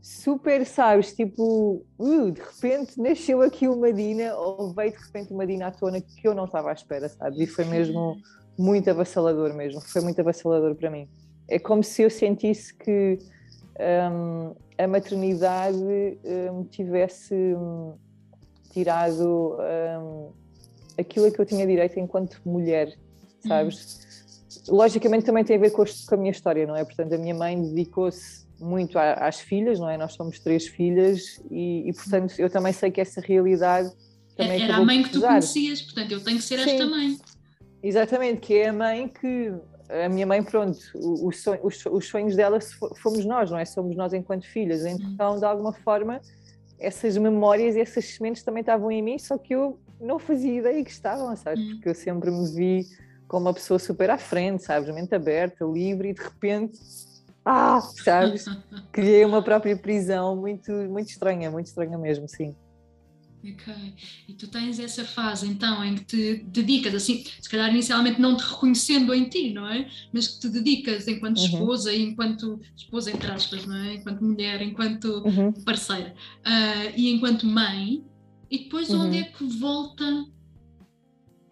super, 0.00 0.64
sabes, 0.64 1.12
tipo, 1.12 1.84
uh, 1.98 2.30
de 2.30 2.40
repente 2.40 2.98
nasceu 3.00 3.42
aqui 3.42 3.68
uma 3.68 3.92
Dina, 3.92 4.34
ou 4.34 4.72
veio 4.72 4.92
de 4.92 4.98
repente 4.98 5.32
uma 5.32 5.46
Dina 5.46 5.66
à 5.66 5.70
tona 5.70 6.00
que 6.00 6.26
eu 6.26 6.34
não 6.34 6.46
estava 6.46 6.70
à 6.70 6.72
espera, 6.72 7.08
sabes? 7.08 7.38
E 7.38 7.46
foi 7.46 7.64
mesmo 7.64 8.16
muito 8.58 8.88
avassalador 8.88 9.54
mesmo, 9.54 9.80
foi 9.80 10.00
muito 10.00 10.20
avassalador 10.20 10.74
para 10.74 10.90
mim. 10.90 11.08
É 11.48 11.58
como 11.58 11.82
se 11.82 12.02
eu 12.02 12.10
sentisse 12.10 12.74
que 12.74 13.18
um, 14.12 14.54
a 14.78 14.86
maternidade 14.86 15.78
me 15.78 16.64
tivesse 16.70 17.34
um, 17.34 17.94
tirado 18.70 19.56
um, 19.58 20.32
aquilo 20.98 21.26
a 21.26 21.30
que 21.30 21.40
eu 21.40 21.46
tinha 21.46 21.66
direito 21.66 21.98
enquanto 21.98 22.40
mulher, 22.44 22.96
sabes? 23.46 23.98
Hum. 24.68 24.76
Logicamente 24.76 25.24
também 25.24 25.44
tem 25.44 25.56
a 25.56 25.60
ver 25.60 25.70
com 25.70 25.82
a 25.82 26.16
minha 26.16 26.30
história, 26.30 26.66
não 26.66 26.76
é? 26.76 26.84
Portanto, 26.84 27.14
a 27.14 27.18
minha 27.18 27.34
mãe 27.34 27.60
dedicou-se 27.60 28.49
muito 28.60 28.98
às 28.98 29.40
filhas, 29.40 29.78
não 29.78 29.88
é? 29.88 29.96
Nós 29.96 30.14
somos 30.14 30.38
três 30.38 30.66
filhas 30.66 31.42
e, 31.50 31.88
e 31.88 31.92
portanto, 31.92 32.34
eu 32.38 32.50
também 32.50 32.72
sei 32.72 32.90
que 32.90 33.00
essa 33.00 33.20
realidade 33.20 33.90
também 34.36 34.62
Era 34.62 34.76
a 34.76 34.84
mãe 34.84 35.02
que 35.02 35.10
tu 35.10 35.20
conhecias, 35.20 35.82
portanto, 35.82 36.12
eu 36.12 36.20
tenho 36.22 36.38
que 36.38 36.44
ser 36.44 36.60
Sim. 36.60 36.70
esta 36.70 36.86
mãe. 36.86 37.18
Exatamente, 37.82 38.40
que 38.40 38.54
é 38.54 38.68
a 38.68 38.72
mãe 38.72 39.08
que 39.08 39.52
a 39.90 40.08
minha 40.08 40.26
mãe, 40.26 40.42
pronto, 40.42 40.78
os, 40.94 41.42
sonhos, 41.42 41.60
os, 41.64 41.86
os 41.86 42.06
sonhos 42.06 42.36
dela 42.36 42.58
fomos 43.02 43.24
nós, 43.24 43.50
não 43.50 43.58
é? 43.58 43.64
Somos 43.64 43.96
nós 43.96 44.12
enquanto 44.12 44.46
filhas. 44.46 44.84
Então, 44.84 45.38
de 45.38 45.44
alguma 45.44 45.72
forma, 45.72 46.20
essas 46.78 47.16
memórias 47.16 47.74
e 47.74 47.80
essas 47.80 48.04
sementes 48.04 48.42
também 48.42 48.60
estavam 48.60 48.90
em 48.90 49.02
mim, 49.02 49.18
só 49.18 49.36
que 49.36 49.54
eu 49.54 49.78
não 50.00 50.18
fazia 50.18 50.58
ideia 50.58 50.84
que 50.84 50.90
estavam, 50.90 51.34
sabes? 51.36 51.62
Hum. 51.62 51.70
Porque 51.72 51.88
eu 51.88 51.94
sempre 51.94 52.30
me 52.30 52.48
vi 52.50 52.86
como 53.26 53.46
uma 53.46 53.54
pessoa 53.54 53.78
super 53.78 54.10
à 54.10 54.18
frente, 54.18 54.62
sabes? 54.62 54.92
Mente 54.94 55.14
aberta, 55.14 55.64
livre, 55.64 56.10
e 56.10 56.14
de 56.14 56.22
repente 56.22 56.78
ah, 57.44 57.80
sabes? 57.80 58.44
Criei 58.92 59.24
uma 59.24 59.42
própria 59.42 59.76
prisão 59.76 60.36
muito, 60.36 60.72
muito 60.72 61.10
estranha, 61.10 61.50
muito 61.50 61.66
estranha 61.66 61.96
mesmo, 61.98 62.28
sim. 62.28 62.54
Ok. 63.42 63.74
E 64.28 64.34
tu 64.34 64.48
tens 64.48 64.78
essa 64.78 65.02
fase 65.02 65.48
então 65.48 65.82
em 65.82 65.94
que 65.94 66.04
te 66.04 66.44
dedicas, 66.44 66.94
assim, 66.94 67.24
se 67.40 67.48
calhar 67.48 67.70
inicialmente 67.70 68.20
não 68.20 68.36
te 68.36 68.42
reconhecendo 68.42 69.14
em 69.14 69.28
ti, 69.28 69.52
não 69.52 69.66
é? 69.66 69.88
Mas 70.12 70.28
que 70.28 70.40
te 70.40 70.48
dedicas 70.50 71.08
enquanto 71.08 71.38
uhum. 71.38 71.44
esposa 71.44 71.92
e 71.92 72.02
enquanto 72.02 72.60
esposa, 72.76 73.10
entre 73.10 73.30
aspas, 73.32 73.64
não 73.64 73.76
é? 73.76 73.94
Enquanto 73.94 74.22
mulher, 74.22 74.60
enquanto 74.60 75.22
uhum. 75.24 75.52
parceira 75.64 76.14
uh, 76.40 76.92
e 76.94 77.10
enquanto 77.10 77.46
mãe, 77.46 78.04
e 78.50 78.58
depois 78.58 78.90
uhum. 78.90 79.06
onde 79.06 79.18
é 79.18 79.22
que 79.22 79.44
volta 79.58 80.26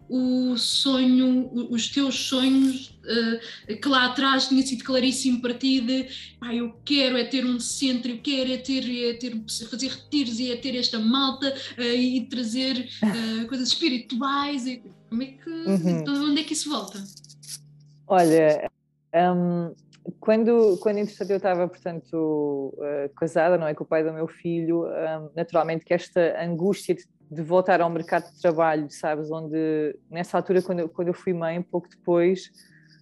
o 0.09 0.57
sonho, 0.57 1.51
os 1.69 1.87
teus 1.87 2.15
sonhos, 2.15 2.99
uh, 3.05 3.77
que 3.79 3.87
lá 3.87 4.07
atrás 4.07 4.47
tinha 4.47 4.65
sido 4.65 4.83
claríssimo 4.83 5.39
para 5.39 5.53
ti 5.53 5.79
de 5.79 6.07
ah, 6.41 6.53
eu 6.53 6.73
quero 6.83 7.15
é 7.15 7.23
ter 7.23 7.45
um 7.45 7.59
centro, 7.59 8.09
eu 8.09 8.17
quero 8.17 8.51
é 8.51 8.57
ter, 8.57 8.83
é 8.83 9.13
ter 9.13 9.39
fazer 9.69 9.87
retiros 9.87 10.39
e 10.39 10.51
é 10.51 10.57
ter 10.57 10.75
esta 10.75 10.97
malta 10.97 11.53
uh, 11.77 11.81
e 11.81 12.25
trazer 12.25 12.89
uh, 13.03 13.47
coisas 13.47 13.69
espirituais. 13.69 14.65
E, 14.65 14.81
como 15.09 15.23
é 15.23 15.27
que, 15.27 15.49
uhum. 15.49 16.03
de 16.03 16.09
onde 16.09 16.41
é 16.41 16.43
que 16.43 16.53
isso 16.53 16.69
volta? 16.69 17.03
Olha, 18.07 18.69
um, 19.13 19.73
quando, 20.19 20.77
quando 20.81 20.97
entretanto 20.97 21.29
eu 21.29 21.37
estava, 21.37 21.67
portanto, 21.67 22.73
casada, 23.15 23.57
não 23.57 23.67
é, 23.67 23.73
com 23.73 23.83
o 23.83 23.87
pai 23.87 24.03
do 24.03 24.13
meu 24.13 24.27
filho, 24.27 24.85
um, 24.85 25.29
naturalmente 25.35 25.85
que 25.85 25.93
esta 25.93 26.43
angústia 26.43 26.95
de 26.95 27.03
de 27.29 27.43
voltar 27.43 27.79
ao 27.79 27.89
mercado 27.89 28.31
de 28.31 28.41
trabalho, 28.41 28.89
sabes? 28.89 29.29
Onde, 29.29 29.95
nessa 30.09 30.37
altura, 30.37 30.61
quando 30.61 30.79
eu, 30.79 30.89
quando 30.89 31.09
eu 31.09 31.13
fui 31.13 31.33
mãe, 31.33 31.61
pouco 31.61 31.87
depois, 31.87 32.51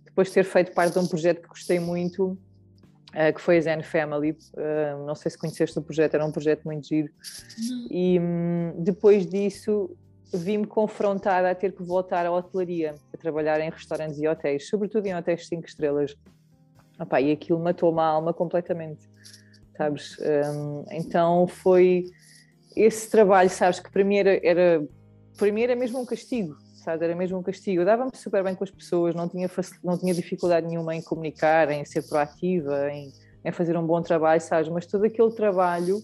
depois 0.04 0.28
de 0.28 0.34
ter 0.34 0.44
feito 0.44 0.74
parte 0.74 0.94
de 0.94 1.00
um 1.00 1.08
projeto 1.08 1.42
que 1.42 1.48
gostei 1.48 1.80
muito, 1.80 2.32
uh, 2.32 3.34
que 3.34 3.40
foi 3.40 3.58
a 3.58 3.62
Zen 3.62 3.84
Family, 3.84 4.32
uh, 4.32 5.06
não 5.06 5.16
sei 5.16 5.32
se 5.32 5.38
conheceste 5.38 5.80
o 5.80 5.82
projeto, 5.82 6.16
era 6.16 6.26
um 6.26 6.32
projeto 6.32 6.66
muito 6.66 6.88
giro, 6.88 7.10
e 7.90 8.20
um, 8.20 8.74
depois 8.84 9.26
disso 9.26 9.96
vi-me 10.34 10.68
confrontada 10.68 11.50
a 11.50 11.56
ter 11.56 11.72
que 11.72 11.82
voltar 11.82 12.26
à 12.26 12.32
hotelaria, 12.32 12.96
a 13.14 13.18
trabalhar 13.18 13.62
em 13.62 13.70
restaurantes 13.70 14.20
e 14.20 14.28
hotéis, 14.28 14.68
sobretudo 14.68 15.06
em 15.06 15.16
hotéis 15.16 15.48
5 15.48 15.66
estrelas. 15.66 16.18
Opa, 17.00 17.22
e 17.22 17.32
aquilo 17.32 17.60
matou-me 17.60 18.02
a 18.02 18.04
alma 18.04 18.34
completamente, 18.34 19.08
sabes? 19.78 20.18
Um, 20.20 20.84
então 20.92 21.48
foi 21.48 22.06
esse 22.82 23.10
trabalho, 23.10 23.50
sabes, 23.50 23.80
que 23.80 23.92
para 23.92 24.04
mim 24.04 24.18
era, 24.18 24.40
era, 24.44 24.84
para 25.38 25.52
mim 25.52 25.62
era 25.62 25.76
mesmo 25.76 26.00
um 26.00 26.06
castigo, 26.06 26.56
sabes, 26.84 27.02
era 27.02 27.16
mesmo 27.16 27.38
um 27.38 27.44
castigo. 27.44 27.82
Eu 27.82 27.86
dava-me 27.86 28.12
super 28.14 28.44
bem 28.44 28.56
com 28.56 28.64
as 28.64 28.72
pessoas, 28.72 29.16
não 29.16 29.28
tinha, 29.28 29.50
não 29.84 29.98
tinha 29.98 30.14
dificuldade 30.14 30.68
nenhuma 30.68 30.96
em 30.96 31.02
comunicar, 31.02 31.70
em 31.72 31.84
ser 31.86 32.04
proativa, 32.08 32.90
em, 32.92 33.12
em 33.44 33.52
fazer 33.52 33.78
um 33.78 33.86
bom 33.86 34.02
trabalho, 34.02 34.42
sabes, 34.42 34.70
mas 34.70 34.86
todo 34.86 35.06
aquele 35.06 35.32
trabalho 35.32 36.02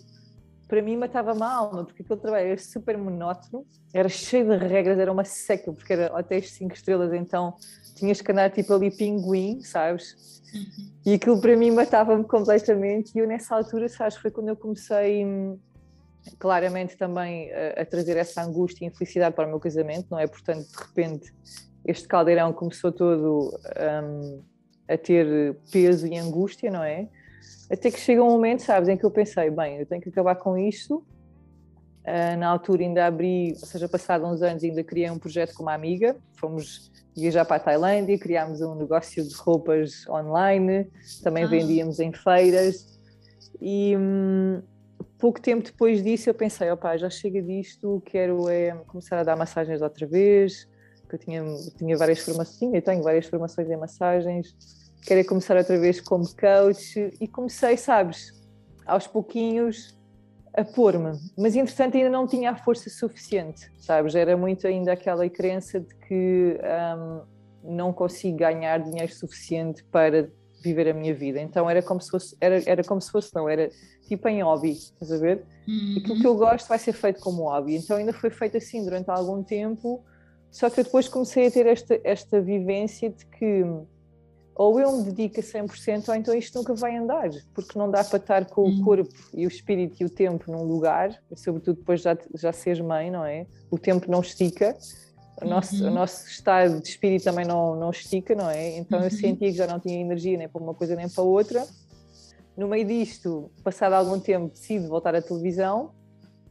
para 0.68 0.82
mim 0.82 0.98
matava 0.98 1.36
mal, 1.36 1.86
porque 1.86 2.02
aquele 2.02 2.20
trabalho 2.20 2.48
era 2.48 2.58
super 2.58 2.98
monótono, 2.98 3.66
era 3.94 4.10
cheio 4.10 4.46
de 4.46 4.66
regras, 4.66 4.98
era 4.98 5.12
uma 5.12 5.24
seca, 5.24 5.72
porque 5.72 5.94
era 5.94 6.16
hotéis 6.18 6.52
5 6.52 6.74
estrelas, 6.74 7.14
então 7.14 7.54
tinhas 7.96 8.22
que 8.22 8.32
andar 8.32 8.50
tipo 8.50 8.74
ali 8.74 8.90
pinguim, 8.90 9.62
sabes? 9.62 10.42
Uhum. 10.54 10.90
E 11.06 11.14
aquilo 11.14 11.40
para 11.40 11.56
mim 11.56 11.72
matava-me 11.72 12.24
completamente. 12.24 13.12
E 13.16 13.20
eu 13.20 13.28
nessa 13.28 13.56
altura, 13.56 13.88
sabes, 13.88 14.18
foi 14.18 14.32
quando 14.32 14.50
eu 14.50 14.56
comecei 14.56 15.26
hum, 15.26 15.60
claramente 16.40 16.96
também 16.98 17.52
a, 17.52 17.82
a, 17.82 17.86
trazer 17.86 18.18
essa 18.18 18.42
angústia 18.42 18.86
e 18.86 18.88
infelicidade 18.88 19.36
para 19.36 19.46
o 19.46 19.50
meu 19.50 19.60
casamento, 19.60 20.08
não 20.10 20.20
é? 20.20 20.28
Portanto, 20.28 20.68
de 20.68 20.78
repente, 20.78 21.34
este 21.86 22.08
caldeirão 22.08 22.54
começou 22.54 22.92
todo 22.92 23.58
um, 24.04 24.42
a 24.88 24.98
ter 24.98 25.56
peso 25.72 26.08
e 26.08 26.18
angústia, 26.18 26.72
não 26.72 26.84
é? 26.84 27.08
Até 27.70 27.92
que 27.92 28.00
chega 28.00 28.24
um 28.24 28.30
momento, 28.30 28.62
sabes, 28.62 28.90
em 28.90 28.98
que 28.98 29.04
eu 29.04 29.12
pensei, 29.12 29.50
bem, 29.50 29.80
eu 29.80 29.86
tenho 29.86 30.02
que 30.02 30.10
acabar 30.10 30.36
com 30.36 30.58
isto. 30.58 31.04
Uh, 32.06 32.38
na 32.38 32.48
altura 32.48 32.84
ainda 32.84 33.06
abri, 33.06 33.54
ou 33.54 33.66
seja, 33.66 33.88
passado 33.88 34.26
uns 34.26 34.42
anos 34.42 34.62
ainda 34.62 34.84
criei 34.84 35.10
um 35.10 35.18
projeto 35.18 35.54
com 35.54 35.64
uma 35.64 35.74
amiga, 35.74 36.18
fomos 36.34 36.92
viajar 37.16 37.46
para 37.46 37.56
a 37.56 37.60
Tailândia, 37.60 38.18
criámos 38.18 38.60
um 38.60 38.76
negócio 38.76 39.26
de 39.26 39.34
roupas 39.36 40.06
online, 40.10 40.88
também 41.24 41.46
ah. 41.46 41.48
vendíamos 41.48 42.00
em 42.02 42.12
feiras 42.12 43.00
e, 43.62 43.96
hum, 43.98 44.62
pouco 45.24 45.40
tempo 45.40 45.64
depois 45.64 46.04
disso 46.04 46.30
eu 46.30 46.34
pensei, 46.34 46.70
opá, 46.70 46.98
já 46.98 47.10
chega 47.10 47.42
disto, 47.42 48.04
quero 48.06 48.50
é 48.50 48.72
começar 48.88 49.18
a 49.18 49.24
dar 49.24 49.38
massagens 49.38 49.82
outra 49.82 50.06
vez, 50.06 50.68
que 51.08 51.16
eu 51.16 51.18
tinha, 51.18 51.42
tinha 51.78 51.96
várias 51.96 52.20
formações, 52.20 52.74
eu 52.74 52.82
tenho 52.82 53.02
várias 53.02 53.28
formações 53.28 53.70
em 53.70 53.78
massagens, 53.78 54.54
quero 55.02 55.22
é 55.22 55.24
começar 55.24 55.56
outra 55.56 55.80
vez 55.80 56.02
como 56.02 56.26
coach. 56.36 57.10
E 57.22 57.26
comecei, 57.26 57.78
sabes, 57.78 58.34
aos 58.86 59.08
pouquinhos 59.08 59.98
a 60.54 60.66
pôr-me, 60.66 61.18
mas 61.38 61.56
entretanto 61.56 61.96
ainda 61.96 62.10
não 62.10 62.28
tinha 62.28 62.52
a 62.52 62.58
força 62.58 62.90
suficiente, 62.90 63.72
sabes, 63.78 64.16
era 64.16 64.36
muito 64.36 64.68
ainda 64.68 64.92
aquela 64.92 65.30
crença 65.30 65.80
de 65.80 65.96
que 66.06 66.60
um, 66.98 67.22
não 67.76 67.94
consigo 67.94 68.40
ganhar 68.40 68.78
dinheiro 68.80 69.14
suficiente 69.14 69.86
para 69.86 70.30
viver 70.64 70.88
a 70.88 70.94
minha 70.94 71.14
vida. 71.14 71.42
Então 71.42 71.70
era 71.70 71.82
como 71.82 72.02
se 72.02 72.10
fosse, 72.10 72.36
era, 72.40 72.62
era 72.66 72.84
como 72.84 73.02
se 73.02 73.12
fosse, 73.12 73.36
não, 73.36 73.50
era 73.50 73.70
tipo 74.08 74.28
em 74.30 74.42
hobby, 74.42 74.72
estás 74.72 75.12
a 75.12 75.18
ver? 75.18 75.44
Uhum. 75.68 75.96
Aquilo 75.98 76.20
que 76.22 76.28
eu 76.28 76.36
gosto 76.36 76.68
vai 76.68 76.80
ser 76.80 76.94
feito 76.94 77.20
como 77.20 77.44
hobby. 77.44 77.76
Então 77.76 77.98
ainda 77.98 78.14
foi 78.14 78.30
feito 78.30 78.58
assim 78.58 78.84
durante 78.84 79.10
algum 79.10 79.44
tempo, 79.44 80.04
só 80.50 80.70
que 80.70 80.80
eu 80.80 80.84
depois 80.86 81.10
comecei 81.10 81.48
a 81.48 81.52
ter 81.52 81.66
esta, 81.66 82.00
esta 82.04 82.42
vivência 82.42 83.10
de 83.10 83.26
que 83.26 83.66
ou 84.56 84.80
eu 84.80 84.92
me 84.98 85.12
dedico 85.12 85.40
a 85.40 85.44
100% 85.44 86.10
ou 86.10 86.16
então 86.16 86.34
isto 86.36 86.58
nunca 86.60 86.76
vai 86.76 86.96
andar, 86.96 87.30
porque 87.56 87.78
não 87.78 87.90
dá 87.90 88.04
para 88.04 88.18
estar 88.18 88.46
com 88.46 88.62
uhum. 88.62 88.82
o 88.82 88.84
corpo 88.84 89.14
e 89.34 89.46
o 89.46 89.48
espírito 89.48 90.02
e 90.02 90.06
o 90.06 90.10
tempo 90.10 90.52
num 90.52 90.64
lugar, 90.64 91.20
sobretudo 91.36 91.78
depois 91.80 92.02
já, 92.02 92.16
já 92.36 92.54
seres 92.54 92.80
mãe, 92.80 93.10
não 93.10 93.26
é? 93.26 93.48
O 93.72 93.80
tempo 93.80 94.12
não 94.12 94.22
estica, 94.22 94.78
o 95.42 95.46
nosso, 95.48 95.84
uhum. 95.84 95.92
o 95.92 95.94
nosso 95.94 96.28
estado 96.28 96.80
de 96.82 96.90
espírito 96.90 97.24
também 97.24 97.46
não, 97.46 97.76
não 97.76 97.90
estica, 97.90 98.36
não 98.36 98.50
é? 98.50 98.78
Então 98.78 99.00
uhum. 99.00 99.06
eu 99.06 99.12
sentia 99.12 99.52
que 99.52 99.58
já 99.58 99.68
não 99.68 99.80
tinha 99.80 100.00
energia 100.00 100.38
nem 100.38 100.48
para 100.48 100.62
uma 100.62 100.74
coisa 100.74 100.96
nem 100.96 101.10
para 101.10 101.24
outra. 101.24 101.66
No 102.56 102.68
meio 102.68 102.86
disto, 102.86 103.50
passado 103.64 103.94
algum 103.94 104.20
tempo, 104.20 104.50
decido 104.50 104.88
voltar 104.88 105.16
à 105.16 105.22
televisão. 105.22 105.92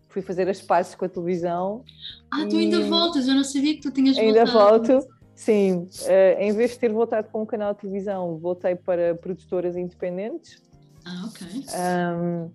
Fui 0.09 0.21
fazer 0.21 0.49
as 0.49 0.61
pazes 0.61 0.95
com 0.95 1.05
a 1.05 1.09
televisão. 1.09 1.85
Ah, 2.31 2.45
tu 2.49 2.57
ainda 2.57 2.83
voltas? 2.83 3.29
Eu 3.29 3.35
não 3.35 3.45
sabia 3.45 3.75
que 3.75 3.81
tu 3.81 3.91
tinhas 3.91 4.19
ainda 4.19 4.45
voltado. 4.45 4.75
Ainda 4.75 4.99
volto, 4.99 5.09
sim. 5.35 5.89
Uh, 6.03 6.41
em 6.41 6.53
vez 6.53 6.73
de 6.73 6.81
ter 6.81 6.93
voltado 6.93 7.29
para 7.31 7.41
um 7.41 7.47
canal 7.47 7.73
de 7.73 7.81
televisão, 7.81 8.37
voltei 8.37 8.75
para 8.75 9.15
produtoras 9.15 9.77
independentes. 9.77 10.61
Ah, 11.05 11.29
ok. 11.29 11.47
Um, 11.47 12.51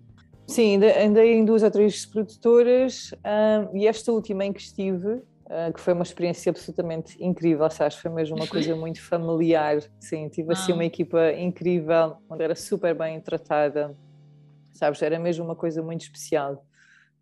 sim, 0.46 0.76
andei 0.76 1.34
em 1.34 1.44
duas 1.44 1.62
ou 1.62 1.70
três 1.70 2.06
produtoras 2.06 3.12
um, 3.14 3.76
e 3.76 3.86
esta 3.86 4.12
última 4.12 4.44
em 4.44 4.52
que 4.52 4.60
estive 4.60 5.22
Uh, 5.48 5.72
que 5.72 5.80
foi 5.80 5.94
uma 5.94 6.02
experiência 6.02 6.50
absolutamente 6.50 7.16
incrível, 7.24 7.70
sabes? 7.70 7.96
Foi 7.96 8.10
mesmo 8.10 8.36
uma 8.36 8.46
coisa 8.46 8.76
muito 8.76 9.02
familiar, 9.02 9.80
sim, 9.98 10.28
tive 10.28 10.52
assim 10.52 10.74
uma 10.74 10.84
equipa 10.84 11.32
incrível, 11.32 12.18
onde 12.28 12.44
era 12.44 12.54
super 12.54 12.94
bem 12.94 13.18
tratada, 13.18 13.96
sabes? 14.74 15.00
Era 15.00 15.18
mesmo 15.18 15.46
uma 15.46 15.56
coisa 15.56 15.82
muito 15.82 16.02
especial. 16.02 16.66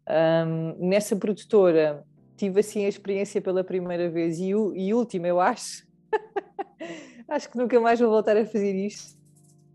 Um, 0.09 0.89
nessa 0.89 1.15
produtora 1.15 2.05
tive 2.37 2.59
assim 2.59 2.85
a 2.85 2.89
experiência 2.89 3.41
pela 3.41 3.63
primeira 3.63 4.11
vez 4.11 4.41
e, 4.41 4.49
e 4.49 4.93
última, 4.93 5.29
eu 5.29 5.39
acho. 5.39 5.87
acho 7.29 7.49
que 7.49 7.57
nunca 7.57 7.79
mais 7.79 8.01
vou 8.01 8.11
voltar 8.11 8.37
a 8.37 8.45
fazer 8.45 8.75
isto, 8.75 9.17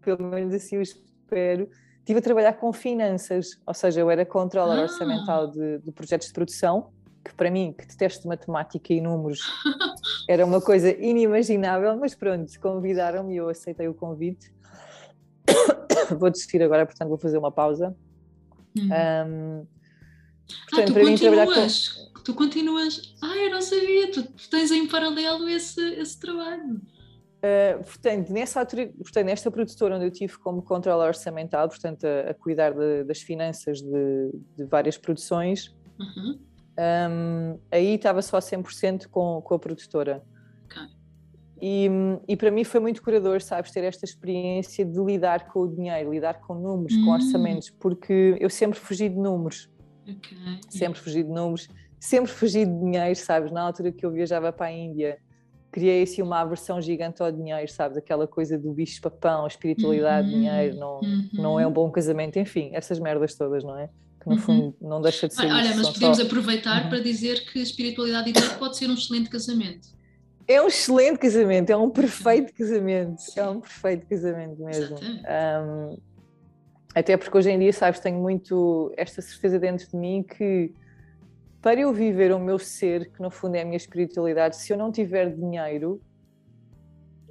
pelo 0.02 0.24
menos 0.24 0.54
assim 0.54 0.76
eu 0.76 0.82
espero. 0.82 1.70
Estive 2.00 2.20
a 2.20 2.22
trabalhar 2.22 2.54
com 2.54 2.74
finanças, 2.74 3.58
ou 3.66 3.74
seja, 3.74 4.02
eu 4.02 4.12
era 4.12 4.26
controller 4.26 4.78
ah. 4.78 4.82
orçamental 4.82 5.48
de, 5.48 5.78
de 5.80 5.92
projetos 5.94 6.28
de 6.28 6.34
produção 6.34 6.92
que 7.24 7.34
para 7.36 7.52
mim, 7.52 7.74
que 7.78 7.86
detesto 7.86 8.28
matemática 8.28 8.94
e 8.94 9.00
números, 9.00 9.42
era 10.28 10.46
uma 10.46 10.60
coisa 10.60 10.90
inimaginável, 10.92 11.96
mas 11.98 12.16
pronto, 12.16 12.52
convidaram-me 12.60 13.34
e 13.34 13.38
eu 13.38 13.50
aceitei 13.50 13.88
o 13.88 13.94
convite. 13.94 14.52
vou 16.18 16.30
desistir 16.30 16.62
agora, 16.62 16.86
portanto 16.86 17.10
vou 17.10 17.18
fazer 17.18 17.38
uma 17.38 17.52
pausa. 17.52 17.96
Uhum. 18.78 18.86
Um, 18.86 19.68
portanto, 20.70 20.82
ah, 20.82 20.86
tu 20.86 20.94
para 20.94 21.04
mim 21.04 21.16
trabalhar 21.16 21.46
com... 21.46 22.22
Tu 22.24 22.34
continuas... 22.36 23.16
Ah, 23.22 23.36
eu 23.38 23.52
não 23.52 23.62
sabia, 23.62 24.12
tu, 24.12 24.24
tens 24.50 24.72
em 24.72 24.88
paralelo 24.88 25.48
esse, 25.50 25.82
esse 25.96 26.20
trabalho. 26.20 26.82
Uh, 27.44 27.84
portanto, 27.84 28.32
nessa 28.32 28.60
altura, 28.60 28.94
portanto, 29.00 29.26
nesta 29.26 29.50
produtora 29.50 29.96
onde 29.96 30.06
eu 30.06 30.12
tive 30.12 30.38
como 30.38 30.62
controller 30.62 31.08
orçamental, 31.08 31.68
portanto, 31.68 32.06
a, 32.06 32.30
a 32.30 32.34
cuidar 32.36 32.74
de, 32.74 33.04
das 33.04 33.22
finanças 33.22 33.82
de, 33.82 34.32
de 34.56 34.66
várias 34.66 34.98
produções, 34.98 35.76
uhum 36.00 36.40
um, 36.78 37.60
aí 37.72 37.96
estava 37.96 38.22
só 38.22 38.40
100% 38.40 39.08
com, 39.08 39.42
com 39.42 39.54
a 39.54 39.60
produtora. 39.60 40.24
Okay. 40.66 40.88
E, 41.62 41.90
e 42.28 42.36
para 42.36 42.50
mim 42.50 42.64
foi 42.64 42.80
muito 42.80 43.04
curador, 43.04 43.42
sabes, 43.42 43.72
ter 43.72 43.84
esta 43.84 44.06
experiência 44.06 44.86
de 44.86 45.00
lidar 45.00 45.48
com 45.52 45.62
o 45.62 45.68
dinheiro, 45.68 46.12
lidar 46.12 46.42
com 46.42 46.56
números, 46.56 46.96
com 46.96 47.10
hum. 47.10 47.14
orçamentos, 47.14 47.70
porque 47.70 48.36
eu 48.40 48.50
sempre 48.50 48.80
fugi 48.80 49.10
de 49.10 49.18
números. 49.18 49.70
Okay. 50.04 50.38
Sempre 50.70 51.00
fugi 51.00 51.24
de 51.24 51.30
números, 51.30 51.68
sempre 52.00 52.32
fugi 52.32 52.66
de 52.66 52.80
dinheiro, 52.80 53.16
sabes? 53.16 53.52
Na 53.52 53.62
altura 53.62 53.92
que 53.92 54.06
eu 54.06 54.12
viajava 54.12 54.52
para 54.52 54.68
a 54.68 54.72
Índia, 54.72 55.20
criei 55.72 56.04
assim 56.04 56.22
uma 56.22 56.42
aversão 56.42 56.82
gigante 56.82 57.22
ao 57.22 57.32
dinheiro, 57.32 57.72
sabes? 57.72 57.98
Aquela 57.98 58.28
coisa 58.28 58.58
do 58.58 58.74
bicho-papão, 58.74 59.46
a 59.46 59.48
espiritualidade, 59.48 60.28
uhum. 60.28 60.34
dinheiro, 60.34 60.78
não, 60.78 61.00
uhum. 61.00 61.30
não 61.34 61.60
é 61.60 61.68
um 61.68 61.72
bom 61.72 61.90
casamento, 61.92 62.40
enfim, 62.40 62.72
essas 62.74 63.00
merdas 63.00 63.36
todas, 63.36 63.64
não 63.64 63.78
é? 63.78 63.90
Que 64.22 64.30
no 64.30 64.36
uhum. 64.36 64.40
fundo 64.40 64.76
não 64.80 65.02
deixa 65.02 65.28
de 65.28 65.34
ser. 65.34 65.48
Olha, 65.48 65.76
mas 65.76 65.90
podemos 65.90 66.18
só... 66.18 66.24
aproveitar 66.24 66.84
uhum. 66.84 66.90
para 66.90 67.00
dizer 67.00 67.44
que 67.52 67.60
a 67.60 67.64
espiritualidade 67.64 68.30
e 68.30 68.34
Deus 68.34 68.54
pode 68.54 68.78
ser 68.78 68.88
um 68.90 68.94
excelente 68.94 69.30
casamento. 69.30 69.90
É 70.48 70.62
um 70.62 70.68
excelente 70.68 71.18
casamento, 71.18 71.70
é 71.70 71.78
um 71.78 71.90
perfeito 71.90 72.54
casamento, 72.54 73.22
é 73.36 73.50
um 73.50 73.60
perfeito 73.62 74.06
casamento 74.08 74.62
mesmo. 74.64 74.98
Um, 74.98 75.98
até 76.94 77.16
porque 77.16 77.38
hoje 77.38 77.50
em 77.50 77.60
dia, 77.60 77.72
sabes, 77.74 78.00
tenho 78.00 78.20
muito 78.20 78.94
esta 78.98 79.22
certeza 79.22 79.58
dentro 79.58 79.90
de 79.90 79.96
mim 79.96 80.24
que 80.24 80.74
para 81.62 81.80
eu 81.80 81.94
viver 81.94 82.34
o 82.34 82.40
meu 82.40 82.60
ser, 82.60 83.12
que 83.12 83.22
no 83.22 83.30
fundo 83.30 83.56
é 83.56 83.62
a 83.62 83.66
minha 83.66 83.78
espiritualidade, 83.78 84.58
se 84.58 84.74
eu 84.74 84.78
não 84.78 84.92
tiver 84.92 85.30
dinheiro, 85.34 86.02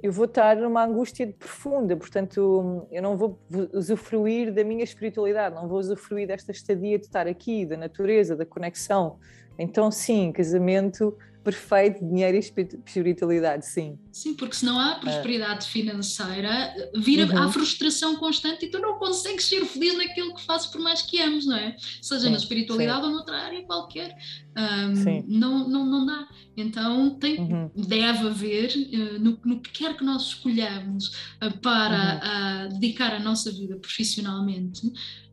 eu 0.01 0.11
vou 0.11 0.25
estar 0.25 0.55
numa 0.55 0.83
angústia 0.83 1.33
profunda, 1.37 1.95
portanto, 1.95 2.87
eu 2.91 3.01
não 3.01 3.15
vou 3.15 3.39
usufruir 3.73 4.53
da 4.53 4.63
minha 4.63 4.83
espiritualidade, 4.83 5.55
não 5.55 5.67
vou 5.67 5.79
usufruir 5.79 6.27
desta 6.27 6.51
estadia 6.51 6.97
de 6.97 7.05
estar 7.05 7.27
aqui, 7.27 7.65
da 7.65 7.77
natureza, 7.77 8.35
da 8.35 8.45
conexão. 8.45 9.19
Então, 9.59 9.91
sim, 9.91 10.31
casamento 10.31 11.15
perfeito, 11.43 12.05
dinheiro 12.05 12.37
e 12.37 12.39
espiritualidade, 12.39 13.65
sim. 13.65 13.97
Sim, 14.11 14.35
porque 14.35 14.55
se 14.55 14.65
não 14.65 14.79
há 14.79 14.95
prosperidade 14.95 15.67
financeira, 15.67 16.73
vira 16.95 17.25
uhum. 17.25 17.43
a 17.43 17.51
frustração 17.51 18.15
constante 18.15 18.65
e 18.65 18.69
tu 18.69 18.79
não 18.79 18.99
consegues 18.99 19.45
ser 19.45 19.65
feliz 19.65 19.97
naquilo 19.97 20.35
que 20.35 20.45
fazes 20.45 20.67
por 20.67 20.79
mais 20.79 21.01
que 21.01 21.19
ames, 21.19 21.45
não 21.45 21.55
é? 21.55 21.75
Seja 22.01 22.25
sim, 22.25 22.29
na 22.29 22.37
espiritualidade 22.37 23.01
sim. 23.01 23.07
ou 23.07 23.11
noutra 23.11 23.37
área 23.37 23.63
qualquer. 23.63 24.15
Um, 24.55 25.23
não, 25.27 25.67
não, 25.67 25.85
não 25.85 26.05
dá. 26.05 26.27
Então 26.55 27.17
tem, 27.17 27.39
uhum. 27.39 27.71
deve 27.75 28.27
haver, 28.27 28.69
uh, 28.75 29.19
no, 29.19 29.39
no, 29.43 29.59
que 29.61 29.71
quer 29.71 29.95
que 29.95 30.03
nós 30.03 30.23
escolhamos 30.23 31.07
uh, 31.41 31.57
para 31.59 32.21
uhum. 32.21 32.75
uh, 32.75 32.79
dedicar 32.79 33.13
a 33.13 33.19
nossa 33.19 33.51
vida 33.51 33.77
profissionalmente, 33.77 34.81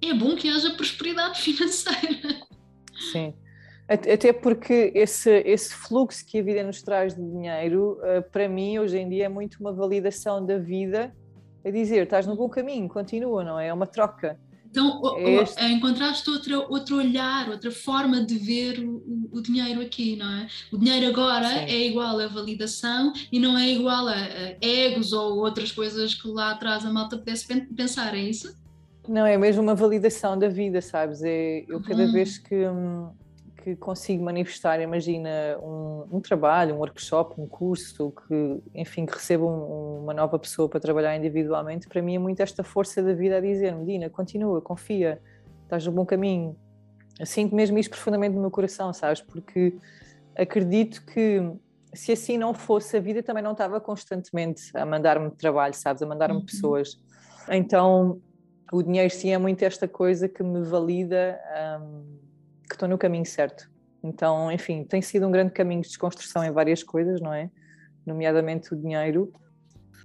é 0.01 0.14
bom 0.14 0.37
que 0.37 0.49
haja 0.49 0.71
prosperidade 0.71 1.40
financeira. 1.42 2.40
Sim. 3.12 3.35
Até 3.88 4.35
porque 4.35 4.92
esse, 4.94 5.31
esse 5.46 5.74
fluxo 5.74 6.24
que 6.27 6.40
a 6.40 6.42
vida 6.42 6.62
nos 6.62 6.83
traz 6.83 7.14
de 7.14 7.22
dinheiro, 7.22 7.98
eh, 8.03 8.20
para 8.20 8.46
mim, 8.46 8.79
hoje 8.79 8.98
em 8.98 9.09
dia, 9.09 9.24
é 9.24 9.29
muito 9.31 9.57
uma 9.61 9.72
validação 9.72 10.44
da 10.44 10.59
vida, 10.59 11.11
a 11.64 11.70
dizer, 11.70 12.03
estás 12.03 12.27
no 12.27 12.37
bom 12.37 12.51
caminho, 12.51 12.87
continua, 12.87 13.42
não 13.42 13.59
é? 13.59 13.68
É 13.68 13.72
uma 13.72 13.87
troca. 13.87 14.38
Então, 14.70 15.01
é 15.16 15.42
este... 15.42 15.64
encontraste 15.64 16.29
outra, 16.29 16.59
outro 16.68 16.96
olhar, 16.96 17.48
outra 17.48 17.70
forma 17.70 18.22
de 18.22 18.37
ver 18.37 18.79
o, 18.81 19.31
o, 19.33 19.40
dinheiro 19.40 19.81
aqui, 19.81 20.16
não 20.16 20.31
é? 20.31 20.46
O 20.70 20.77
dinheiro 20.77 21.07
agora 21.07 21.48
Sim. 21.48 21.61
é 21.61 21.87
igual 21.87 22.20
a 22.20 22.27
validação 22.27 23.12
e 23.33 23.40
não 23.40 23.57
é 23.57 23.70
igual 23.70 24.07
a, 24.07 24.12
a, 24.12 24.57
egos 24.61 25.14
ou 25.14 25.38
outras 25.38 25.72
coisas 25.72 26.14
que 26.14 26.29
lá 26.29 26.51
atrás 26.51 26.85
a 26.85 26.92
malta 26.92 27.16
pudesse 27.16 27.46
pensar, 27.74 28.14
é 28.14 28.20
isso? 28.20 28.55
Não, 29.09 29.24
é 29.24 29.38
mesmo 29.38 29.62
uma 29.62 29.74
validação 29.74 30.38
da 30.38 30.48
vida, 30.48 30.83
sabes? 30.83 31.22
É, 31.22 31.64
eu 31.66 31.81
cada 31.81 32.05
uhum. 32.05 32.12
vez 32.12 32.37
que. 32.37 32.55
Hum, 32.55 33.09
que 33.74 33.81
consigo 33.81 34.24
manifestar, 34.24 34.81
imagina, 34.81 35.59
um, 35.62 36.07
um, 36.12 36.20
trabalho, 36.20 36.74
um 36.74 36.78
workshop, 36.78 37.40
um 37.40 37.46
curso, 37.46 38.12
que, 38.12 38.62
enfim, 38.74 39.04
que 39.04 39.12
recebo 39.12 39.46
um, 39.46 40.02
uma 40.04 40.14
nova 40.14 40.38
pessoa 40.38 40.68
para 40.68 40.81
trabalhar 40.81 41.16
individualmente, 41.16 41.88
para 41.88 42.00
mim 42.00 42.16
é 42.16 42.18
muito 42.18 42.40
esta 42.40 42.62
força 42.62 43.02
da 43.02 43.12
vida 43.12 43.37
a 43.37 43.40
dizer-me, 43.40 43.85
Dina, 43.85 44.09
continua, 44.09 44.61
confia, 44.62 45.20
estás 45.64 45.85
no 45.87 45.92
bom 45.92 46.07
caminho. 46.07 46.57
Sinto 47.24 47.54
mesmo 47.54 47.78
isto 47.78 47.90
profundamente 47.90 48.35
no 48.35 48.40
meu 48.40 48.50
coração, 48.50 48.92
sabes? 48.92 49.20
Porque 49.20 49.76
acredito 50.37 51.04
que 51.04 51.42
se 51.92 52.12
assim 52.12 52.38
não 52.38 52.54
fosse, 52.54 52.96
a 52.96 53.00
vida 53.00 53.22
também 53.22 53.42
não 53.42 53.52
estava 53.52 53.81
constantemente 53.81 54.70
a 54.74 54.87
mandar-me 54.87 55.31
trabalho, 55.33 55.74
sabes? 55.74 56.02
A 56.02 56.07
mandar-me 56.07 56.37
uhum. 56.37 56.44
pessoas. 56.44 56.98
Então, 57.50 58.20
o 58.72 58.83
dinheiro 58.83 59.12
sim 59.12 59.33
é 59.33 59.38
muito 59.38 59.62
esta 59.62 59.88
coisa 59.88 60.28
que 60.28 60.42
me 60.42 60.62
valida. 60.62 61.38
Um, 61.83 62.28
que 62.68 62.74
estou 62.74 62.88
no 62.88 62.98
caminho 62.98 63.24
certo. 63.24 63.70
Então, 64.02 64.50
enfim, 64.52 64.85
tem 64.85 65.02
sido 65.02 65.26
um 65.26 65.31
grande 65.31 65.52
caminho 65.52 65.83
de 65.83 65.88
desconstrução 65.88 66.44
em 66.44 66.50
várias 66.50 66.83
coisas, 66.83 67.20
não 67.20 67.33
é? 67.33 67.50
Nomeadamente 68.07 68.72
o 68.72 68.76
dinheiro. 68.76 69.33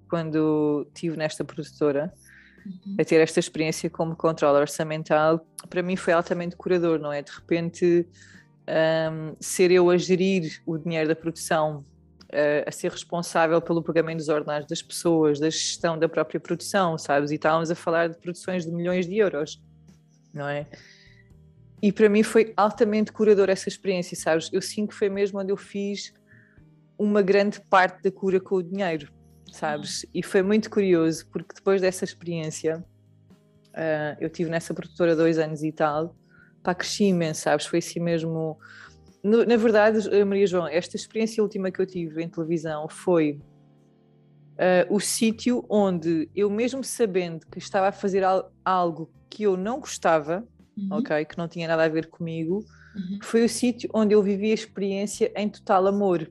Quando 0.09 0.87
estive 0.93 1.17
nesta 1.17 1.43
produtora, 1.43 2.13
uhum. 2.65 2.95
a 2.99 3.05
ter 3.05 3.19
esta 3.21 3.39
experiência 3.39 3.89
como 3.89 4.15
controle 4.15 4.59
orçamental, 4.59 5.45
para 5.69 5.81
mim 5.81 5.95
foi 5.95 6.13
altamente 6.13 6.55
curador, 6.55 6.99
não 6.99 7.11
é? 7.11 7.21
De 7.21 7.31
repente, 7.31 8.07
um, 8.67 9.35
ser 9.39 9.71
eu 9.71 9.89
a 9.89 9.97
gerir 9.97 10.61
o 10.65 10.77
dinheiro 10.77 11.07
da 11.07 11.15
produção, 11.15 11.85
a, 12.31 12.69
a 12.69 12.71
ser 12.71 12.91
responsável 12.91 13.61
pelo 13.61 13.81
pagamento 13.81 14.17
dos 14.17 14.29
ordenados 14.29 14.67
das 14.67 14.81
pessoas, 14.81 15.39
da 15.39 15.49
gestão 15.49 15.97
da 15.97 16.09
própria 16.09 16.39
produção, 16.39 16.97
sabes? 16.97 17.31
E 17.31 17.35
estávamos 17.35 17.69
a 17.69 17.75
falar 17.75 18.09
de 18.09 18.17
produções 18.17 18.65
de 18.65 18.71
milhões 18.71 19.07
de 19.07 19.17
euros, 19.17 19.61
não 20.33 20.47
é? 20.47 20.67
E 21.83 21.91
para 21.91 22.07
mim 22.07 22.23
foi 22.23 22.53
altamente 22.55 23.11
curador 23.11 23.49
essa 23.49 23.67
experiência, 23.67 24.15
sabes? 24.15 24.49
Eu 24.53 24.61
sinto 24.61 24.91
que 24.91 24.95
foi 24.95 25.09
mesmo 25.09 25.37
onde 25.41 25.51
eu 25.51 25.57
fiz 25.57 26.13
uma 26.97 27.21
grande 27.21 27.59
parte 27.59 28.01
da 28.01 28.09
cura 28.09 28.39
com 28.39 28.55
o 28.55 28.63
dinheiro, 28.63 29.11
sabes? 29.51 30.05
E 30.13 30.23
foi 30.23 30.41
muito 30.41 30.69
curioso, 30.69 31.27
porque 31.27 31.53
depois 31.53 31.81
dessa 31.81 32.05
experiência, 32.05 32.77
uh, 33.71 34.15
eu 34.17 34.29
tive 34.29 34.49
nessa 34.49 34.73
produtora 34.73 35.13
dois 35.13 35.37
anos 35.37 35.61
e 35.61 35.73
tal, 35.73 36.15
pá, 36.63 36.73
cresci 36.73 37.03
imenso, 37.03 37.41
sabes? 37.41 37.65
Foi 37.65 37.79
assim 37.79 37.99
mesmo. 37.99 38.57
No, 39.21 39.43
na 39.45 39.57
verdade, 39.57 40.07
Maria 40.23 40.47
João, 40.47 40.67
esta 40.67 40.95
experiência 40.95 41.43
última 41.43 41.69
que 41.69 41.81
eu 41.81 41.85
tive 41.85 42.23
em 42.23 42.29
televisão 42.29 42.87
foi 42.87 43.41
uh, 44.53 44.87
o 44.89 45.01
sítio 45.01 45.65
onde 45.67 46.29
eu, 46.33 46.49
mesmo 46.49 46.81
sabendo 46.81 47.45
que 47.47 47.57
estava 47.57 47.89
a 47.89 47.91
fazer 47.91 48.23
algo 48.63 49.11
que 49.29 49.43
eu 49.43 49.57
não 49.57 49.81
gostava, 49.81 50.47
uhum. 50.77 50.87
ok? 50.91 51.25
Que 51.25 51.37
não 51.37 51.47
tinha 51.47 51.67
nada 51.67 51.83
a 51.83 51.89
ver 51.89 52.07
comigo, 52.07 52.65
uhum. 52.95 53.19
foi 53.21 53.43
o 53.43 53.49
sítio 53.49 53.89
onde 53.93 54.13
eu 54.13 54.21
vivi 54.21 54.51
a 54.51 54.53
experiência 54.55 55.31
em 55.35 55.49
total 55.49 55.87
amor. 55.87 56.29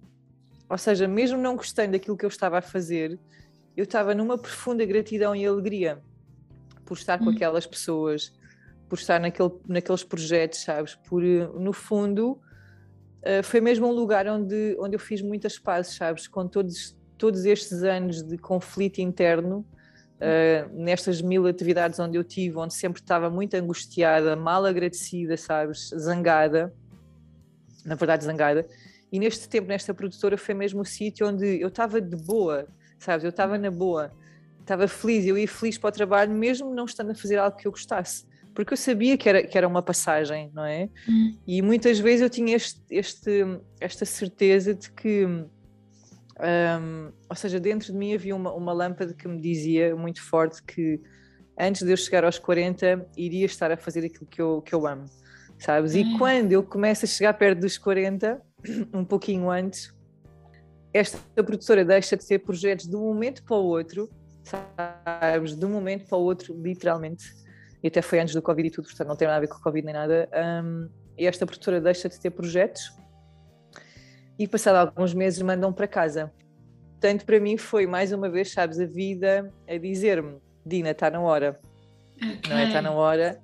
Ou 0.68 0.78
seja, 0.78 1.06
mesmo 1.06 1.38
não 1.38 1.56
gostando 1.56 1.92
daquilo 1.92 2.16
que 2.16 2.24
eu 2.24 2.28
estava 2.28 2.58
a 2.58 2.62
fazer, 2.62 3.18
eu 3.76 3.84
estava 3.84 4.14
numa 4.14 4.38
profunda 4.38 4.84
gratidão 4.84 5.34
e 5.34 5.46
alegria 5.46 6.02
por 6.84 6.96
estar 6.96 7.18
uhum. 7.18 7.26
com 7.26 7.30
aquelas 7.30 7.66
pessoas, 7.66 8.32
por 8.88 8.98
estar 8.98 9.18
naquele, 9.20 9.50
naqueles 9.66 10.04
projetos, 10.04 10.60
sabes? 10.60 10.94
Por, 10.94 11.22
no 11.22 11.72
fundo, 11.72 12.40
uh, 13.22 13.42
foi 13.42 13.60
mesmo 13.60 13.86
um 13.86 13.92
lugar 13.92 14.26
onde, 14.26 14.76
onde 14.78 14.94
eu 14.94 15.00
fiz 15.00 15.22
muitas 15.22 15.58
pazes, 15.58 15.94
sabes? 15.94 16.28
Com 16.28 16.46
todos, 16.46 16.96
todos 17.16 17.44
estes 17.44 17.82
anos 17.82 18.22
de 18.22 18.36
conflito 18.36 18.98
interno, 18.98 19.64
uh, 20.22 20.70
nestas 20.72 21.20
mil 21.20 21.46
atividades 21.46 21.98
onde 21.98 22.16
eu 22.16 22.24
tive, 22.24 22.56
onde 22.56 22.72
sempre 22.72 23.02
estava 23.02 23.28
muito 23.28 23.54
angustiada, 23.54 24.36
mal 24.36 24.64
agradecida, 24.64 25.36
sabes, 25.36 25.90
zangada, 25.90 26.72
na 27.84 27.94
verdade 27.96 28.24
zangada, 28.24 28.66
e 29.10 29.18
neste 29.18 29.48
tempo, 29.48 29.68
nesta 29.68 29.92
produtora, 29.92 30.38
foi 30.38 30.54
mesmo 30.54 30.80
o 30.80 30.84
sítio 30.84 31.28
onde 31.28 31.60
eu 31.60 31.68
estava 31.68 32.00
de 32.00 32.16
boa, 32.16 32.66
sabes, 32.98 33.24
eu 33.24 33.30
estava 33.30 33.58
na 33.58 33.70
boa, 33.70 34.12
estava 34.60 34.86
feliz, 34.88 35.26
eu 35.26 35.36
ia 35.36 35.48
feliz 35.48 35.76
para 35.76 35.88
o 35.88 35.92
trabalho, 35.92 36.32
mesmo 36.32 36.72
não 36.72 36.84
estando 36.84 37.10
a 37.10 37.14
fazer 37.14 37.36
algo 37.36 37.56
que 37.56 37.66
eu 37.66 37.72
gostasse 37.72 38.30
porque 38.54 38.72
eu 38.72 38.76
sabia 38.76 39.16
que 39.16 39.28
era, 39.28 39.42
que 39.42 39.56
era 39.56 39.66
uma 39.66 39.82
passagem, 39.82 40.50
não 40.54 40.64
é? 40.64 40.88
Hum. 41.08 41.36
E 41.46 41.62
muitas 41.62 41.98
vezes 41.98 42.20
eu 42.20 42.30
tinha 42.30 42.54
este, 42.54 42.80
este, 42.90 43.44
esta 43.80 44.04
certeza 44.04 44.74
de 44.74 44.90
que 44.92 45.26
um, 46.42 47.12
ou 47.28 47.36
seja, 47.36 47.60
dentro 47.60 47.92
de 47.92 47.98
mim 47.98 48.14
havia 48.14 48.34
uma, 48.34 48.52
uma 48.52 48.72
lâmpada 48.72 49.14
que 49.14 49.28
me 49.28 49.40
dizia 49.40 49.94
muito 49.94 50.20
forte 50.20 50.62
que 50.62 51.00
antes 51.58 51.82
de 51.82 51.92
eu 51.92 51.96
chegar 51.96 52.24
aos 52.24 52.38
40 52.38 53.06
iria 53.16 53.46
estar 53.46 53.70
a 53.70 53.76
fazer 53.76 54.04
aquilo 54.04 54.26
que 54.26 54.42
eu, 54.42 54.60
que 54.60 54.74
eu 54.74 54.86
amo, 54.86 55.06
sabes? 55.58 55.94
E 55.94 56.02
hum. 56.02 56.18
quando 56.18 56.52
eu 56.52 56.62
começo 56.62 57.04
a 57.04 57.08
chegar 57.08 57.34
perto 57.34 57.60
dos 57.60 57.78
40, 57.78 58.42
um 58.92 59.04
pouquinho 59.04 59.50
antes, 59.50 59.94
esta 60.92 61.18
produtora 61.36 61.84
deixa 61.84 62.16
de 62.16 62.26
ter 62.26 62.40
projetos 62.40 62.86
de 62.86 62.96
um 62.96 63.00
momento 63.00 63.44
para 63.44 63.56
o 63.56 63.64
outro, 63.64 64.10
sabes? 64.42 65.54
De 65.54 65.64
um 65.64 65.70
momento 65.70 66.08
para 66.08 66.18
o 66.18 66.22
outro, 66.22 66.60
literalmente. 66.60 67.24
E 67.82 67.86
até 67.86 68.02
foi 68.02 68.18
antes 68.18 68.34
do 68.34 68.42
Covid 68.42 68.66
e 68.66 68.70
tudo, 68.70 68.86
portanto 68.86 69.08
não 69.08 69.16
tem 69.16 69.26
nada 69.26 69.38
a 69.38 69.40
ver 69.40 69.48
com 69.48 69.58
o 69.58 69.62
Covid 69.62 69.84
nem 69.84 69.94
nada. 69.94 70.28
Um, 70.64 70.88
e 71.16 71.26
esta 71.26 71.46
produtora 71.46 71.80
deixa 71.80 72.08
de 72.08 72.18
ter 72.18 72.30
projetos 72.30 72.92
e 74.38 74.48
passado 74.48 74.76
alguns 74.76 75.14
meses 75.14 75.40
mandam 75.42 75.72
para 75.72 75.86
casa. 75.86 76.32
Portanto, 76.92 77.24
para 77.24 77.40
mim 77.40 77.56
foi 77.56 77.86
mais 77.86 78.12
uma 78.12 78.28
vez, 78.28 78.52
sabes, 78.52 78.78
a 78.78 78.86
vida 78.86 79.52
a 79.68 79.76
dizer-me: 79.76 80.38
Dina, 80.64 80.90
está 80.90 81.10
na 81.10 81.20
hora. 81.20 81.60
Okay. 82.16 82.50
Não 82.50 82.58
é? 82.58 82.66
Está 82.66 82.82
na 82.82 82.92
hora. 82.92 83.40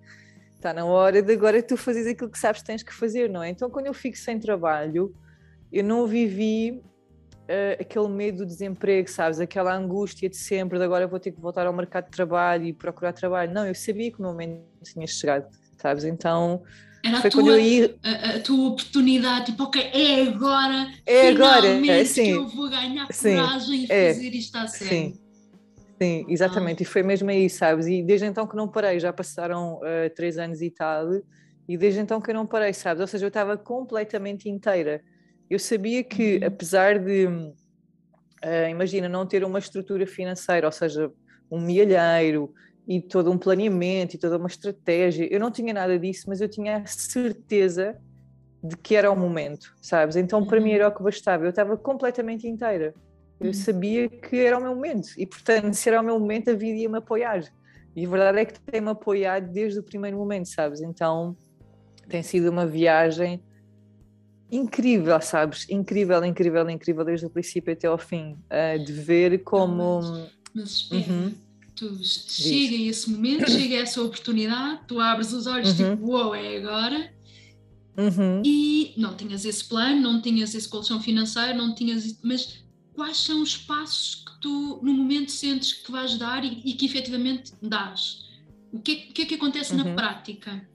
Está 0.55 0.73
na 0.73 0.85
hora 0.85 1.23
de 1.23 1.33
agora 1.33 1.63
tu 1.63 1.77
fazes 1.77 2.07
aquilo 2.07 2.31
que 2.31 2.39
sabes 2.39 2.61
que 2.63 2.67
tens 2.67 2.83
que 2.83 2.93
fazer, 2.93 3.29
não 3.29 3.43
é? 3.43 3.49
Então, 3.49 3.71
quando 3.71 3.87
eu 3.87 3.95
fico 3.95 4.17
sem 4.17 4.41
trabalho, 4.41 5.15
eu 5.73 5.85
não 5.85 6.07
vivi 6.07 6.83
uh, 7.49 7.81
aquele 7.81 8.09
medo 8.09 8.39
do 8.39 8.47
desemprego, 8.47 9.09
sabes? 9.09 9.41
Aquela 9.41 9.75
angústia 9.75 10.29
de 10.29 10.37
sempre, 10.37 10.79
de 10.79 10.85
agora 10.85 11.07
vou 11.07 11.21
ter 11.21 11.33
que 11.33 11.41
voltar 11.41 11.67
ao 11.67 11.73
mercado 11.73 12.07
de 12.07 12.11
trabalho 12.11 12.65
e 12.65 12.73
procurar 12.73 13.13
trabalho. 13.13 13.53
Não, 13.53 13.67
eu 13.67 13.75
sabia 13.75 14.11
que 14.11 14.19
o 14.19 14.23
meu 14.23 14.33
momento 14.33 14.63
tinha 14.83 15.07
chegado, 15.07 15.49
sabes? 15.77 16.05
Então, 16.05 16.63
era 17.05 17.19
a 17.19 17.31
tua, 17.31 17.57
a, 18.03 18.37
a, 18.37 18.41
tua 18.41 18.69
oportunidade, 18.69 19.47
tipo, 19.47 19.65
ok, 19.65 19.81
é 19.83 20.23
agora, 20.23 20.93
é 21.07 21.29
agora, 21.29 21.69
é, 21.87 22.05
sim, 22.05 22.25
que 22.25 22.31
eu 22.31 22.49
vou 22.49 22.69
ganhar 22.69 23.07
sim, 23.13 23.37
coragem 23.37 23.85
e 23.85 23.87
é, 23.93 24.15
fazer 24.15 24.35
isto 24.35 24.57
a 24.57 24.67
sério. 24.67 24.89
Sim, 24.89 25.21
sim 26.01 26.27
exatamente, 26.29 26.83
ah. 26.83 26.85
e 26.85 26.87
foi 26.87 27.03
mesmo 27.03 27.31
aí, 27.31 27.49
sabes? 27.49 27.87
E 27.87 28.03
desde 28.03 28.27
então 28.27 28.47
que 28.47 28.57
não 28.57 28.67
parei, 28.67 28.99
já 28.99 29.13
passaram 29.13 29.77
uh, 29.77 30.11
três 30.15 30.39
anos 30.39 30.61
e 30.61 30.71
tal, 30.71 31.09
e 31.69 31.77
desde 31.77 32.01
então 32.01 32.21
que 32.21 32.31
eu 32.31 32.35
não 32.35 32.47
parei, 32.47 32.73
sabes? 32.73 33.01
Ou 33.01 33.07
seja, 33.07 33.25
eu 33.25 33.29
estava 33.29 33.57
completamente 33.57 34.49
inteira. 34.49 35.03
Eu 35.49 35.59
sabia 35.59 36.03
que, 36.03 36.39
uhum. 36.39 36.47
apesar 36.47 36.99
de, 36.99 37.27
uh, 37.27 38.69
imagina, 38.71 39.09
não 39.09 39.25
ter 39.25 39.45
uma 39.45 39.59
estrutura 39.59 40.07
financeira, 40.07 40.67
ou 40.67 40.73
seja, 40.73 41.13
um 41.51 41.61
milheiro, 41.61 42.53
e 42.89 43.03
todo 43.03 43.31
um 43.31 43.37
planeamento 43.37 44.17
e 44.17 44.19
toda 44.19 44.39
uma 44.39 44.47
estratégia. 44.47 45.29
Eu 45.31 45.39
não 45.39 45.51
tinha 45.51 45.75
nada 45.75 45.99
disso, 45.99 46.25
mas 46.27 46.41
eu 46.41 46.49
tinha 46.49 46.79
a 46.79 46.87
certeza 46.87 47.95
de 48.65 48.77
que 48.79 48.97
era 48.97 49.11
o 49.11 49.17
momento, 49.17 49.77
sabes? 49.83 50.17
Então 50.17 50.45
para 50.45 50.59
mim 50.59 50.73
era 50.73 50.89
o 50.89 50.93
que 50.93 51.03
bastava, 51.03 51.45
eu 51.45 51.51
estava 51.51 51.77
completamente 51.77 52.49
inteira. 52.49 52.95
Eu 53.39 53.55
sabia 53.55 54.09
que 54.09 54.37
era 54.37 54.59
o 54.59 54.61
meu 54.61 54.75
momento 54.75 55.11
e, 55.17 55.25
portanto, 55.25 55.73
se 55.75 55.89
era 55.89 56.01
o 56.01 56.05
meu 56.05 56.19
momento, 56.19 56.51
a 56.51 56.55
vida 56.55 56.77
ia 56.77 56.89
me 56.89 56.99
apoiar. 56.99 57.45
E 57.95 58.05
a 58.05 58.09
verdade 58.09 58.39
é 58.39 58.45
que 58.45 58.59
tem-me 58.59 58.89
apoiado 58.89 59.53
desde 59.53 59.79
o 59.79 59.83
primeiro 59.83 60.17
momento, 60.17 60.49
sabes? 60.49 60.81
Então 60.81 61.37
tem 62.09 62.23
sido 62.23 62.51
uma 62.51 62.67
viagem 62.67 63.41
incrível, 64.51 65.21
sabes? 65.21 65.69
Incrível, 65.69 66.25
incrível, 66.25 66.69
incrível, 66.69 67.05
desde 67.05 67.27
o 67.27 67.31
princípio 67.31 67.73
até 67.73 67.87
ao 67.87 67.99
fim, 67.99 68.37
uh, 68.51 68.83
de 68.83 68.93
ver 68.93 69.39
como. 69.45 70.01
Mas, 70.01 70.89
mas 70.89 70.91
uhum. 70.91 71.35
Tu 71.79 71.97
chega 72.03 72.75
esse 72.75 73.09
momento, 73.09 73.49
chega 73.49 73.77
essa 73.77 74.03
oportunidade, 74.03 74.81
tu 74.89 74.99
abres 74.99 75.33
os 75.33 75.47
olhos 75.47 75.79
uhum. 75.79 75.97
tipo, 75.97 76.07
uou, 76.07 76.25
wow, 76.25 76.35
é 76.35 76.57
agora. 76.57 77.13
Uhum. 77.97 78.43
E 78.45 78.95
não 78.97 79.17
tinhas 79.17 79.45
esse 79.45 79.65
plano, 79.65 80.01
não 80.01 80.21
tinhas 80.21 80.55
esse 80.55 80.69
colchão 80.69 81.01
financeiro, 81.01 81.57
não 81.57 81.75
tinhas. 81.75 82.19
Mas 82.23 82.65
quais 82.95 83.19
são 83.19 83.43
os 83.43 83.57
passos 83.57 84.25
que 84.25 84.41
tu, 84.41 84.81
no 84.83 84.93
momento, 84.93 85.31
sentes 85.31 85.73
que 85.73 85.91
vais 85.91 86.19
dar 86.19 86.45
e, 86.45 86.63
e 86.65 86.75
que 86.75 86.87
efetivamente 86.87 87.53
dás? 87.63 88.27
O 88.73 88.81
que, 88.81 88.93
é, 88.93 89.13
que 89.13 89.23
é 89.23 89.27
que 89.27 89.35
acontece 89.35 89.75
na 89.75 89.85
uhum. 89.85 89.95
prática? 89.95 90.69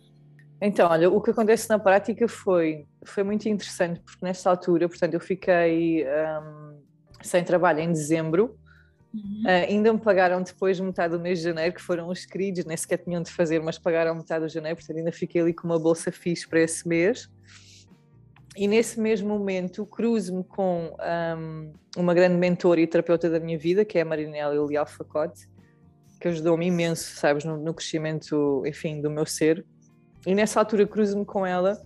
Então, 0.62 0.90
olha, 0.90 1.10
o 1.10 1.22
que 1.22 1.32
acontece 1.32 1.70
na 1.70 1.78
prática 1.78 2.28
foi, 2.28 2.86
foi 3.04 3.24
muito 3.24 3.48
interessante, 3.50 4.00
porque 4.00 4.26
nessa 4.26 4.50
altura, 4.50 4.88
portanto, 4.88 5.14
eu 5.14 5.20
fiquei 5.20 6.06
um, 6.06 6.82
sem 7.22 7.44
trabalho 7.44 7.82
em 7.82 7.92
dezembro, 7.92 8.58
uhum. 9.14 9.44
uh, 9.46 9.70
ainda 9.70 9.94
me 9.94 10.00
pagaram 10.00 10.42
depois 10.42 10.80
metade 10.80 11.16
do 11.16 11.20
mês 11.20 11.40
de 11.40 11.46
janeiro, 11.46 11.74
que 11.74 11.82
foram 11.82 12.08
os 12.10 12.26
queridos, 12.26 12.66
nem 12.66 12.76
sequer 12.78 12.98
tinham 12.98 13.22
de 13.22 13.32
fazer, 13.32 13.62
mas 13.62 13.78
pagaram 13.78 14.16
metade 14.16 14.48
de 14.48 14.54
janeiro, 14.54 14.78
portanto, 14.78 14.98
ainda 14.98 15.12
fiquei 15.12 15.42
ali 15.42 15.54
com 15.54 15.68
uma 15.68 15.80
bolsa 15.80 16.12
fixe 16.12 16.48
para 16.48 16.62
esse 16.62 16.88
mês. 16.88 17.30
E 18.56 18.68
nesse 18.68 19.00
mesmo 19.00 19.30
momento 19.30 19.86
cruzo-me 19.86 20.44
com 20.44 20.96
um, 21.38 21.74
uma 21.98 22.14
grande 22.14 22.36
mentora 22.36 22.80
e 22.80 22.86
terapeuta 22.86 23.30
da 23.30 23.40
minha 23.40 23.58
vida, 23.58 23.84
que 23.84 23.98
é 23.98 24.02
a 24.02 24.06
Marinela 24.06 24.64
Leal 24.66 24.86
Facote, 24.86 25.48
que 26.22 26.28
ajudou-me 26.28 26.68
imenso, 26.68 27.16
sabes, 27.16 27.44
no, 27.44 27.58
no 27.58 27.74
crescimento, 27.74 28.64
enfim, 28.66 29.02
do 29.02 29.10
meu 29.10 29.26
ser. 29.26 29.66
E 30.26 30.36
nessa 30.36 30.60
altura 30.60 30.86
cruzo-me 30.86 31.26
com 31.26 31.46
ela 31.46 31.82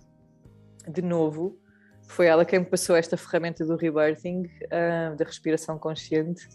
de 0.86 1.02
novo. 1.02 1.58
Foi 2.06 2.26
ela 2.26 2.44
quem 2.44 2.60
me 2.60 2.64
passou 2.66 2.96
esta 2.96 3.16
ferramenta 3.16 3.64
do 3.64 3.76
rebirthing, 3.76 4.42
uh, 4.42 5.16
da 5.16 5.24
respiração 5.24 5.78
consciente. 5.78 6.48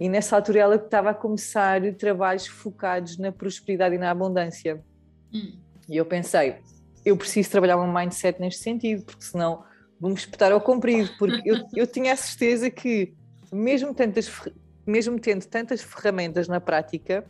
E 0.00 0.08
nessa 0.08 0.34
altura 0.34 0.60
ela 0.60 0.76
estava 0.76 1.10
a 1.10 1.14
começar 1.14 1.80
trabalhos 1.94 2.46
focados 2.46 3.18
na 3.18 3.30
prosperidade 3.30 3.94
e 3.94 3.98
na 3.98 4.10
abundância. 4.10 4.82
Hum. 5.32 5.58
E 5.86 5.96
eu 5.96 6.06
pensei, 6.06 6.56
eu 7.04 7.16
preciso 7.16 7.50
trabalhar 7.50 7.76
um 7.76 7.92
mindset 7.92 8.40
neste 8.40 8.62
sentido, 8.62 9.04
porque 9.04 9.22
senão 9.22 9.62
vou-me 10.00 10.16
espetar 10.16 10.52
ao 10.52 10.60
comprido. 10.60 11.10
Porque 11.18 11.42
eu, 11.44 11.58
eu 11.76 11.86
tinha 11.86 12.14
a 12.14 12.16
certeza 12.16 12.70
que, 12.70 13.12
mesmo, 13.52 13.94
tantas, 13.94 14.30
mesmo 14.86 15.20
tendo 15.20 15.44
tantas 15.46 15.82
ferramentas 15.82 16.48
na 16.48 16.60
prática, 16.60 17.24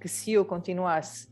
que 0.00 0.08
se 0.08 0.32
eu 0.32 0.44
continuasse 0.44 1.28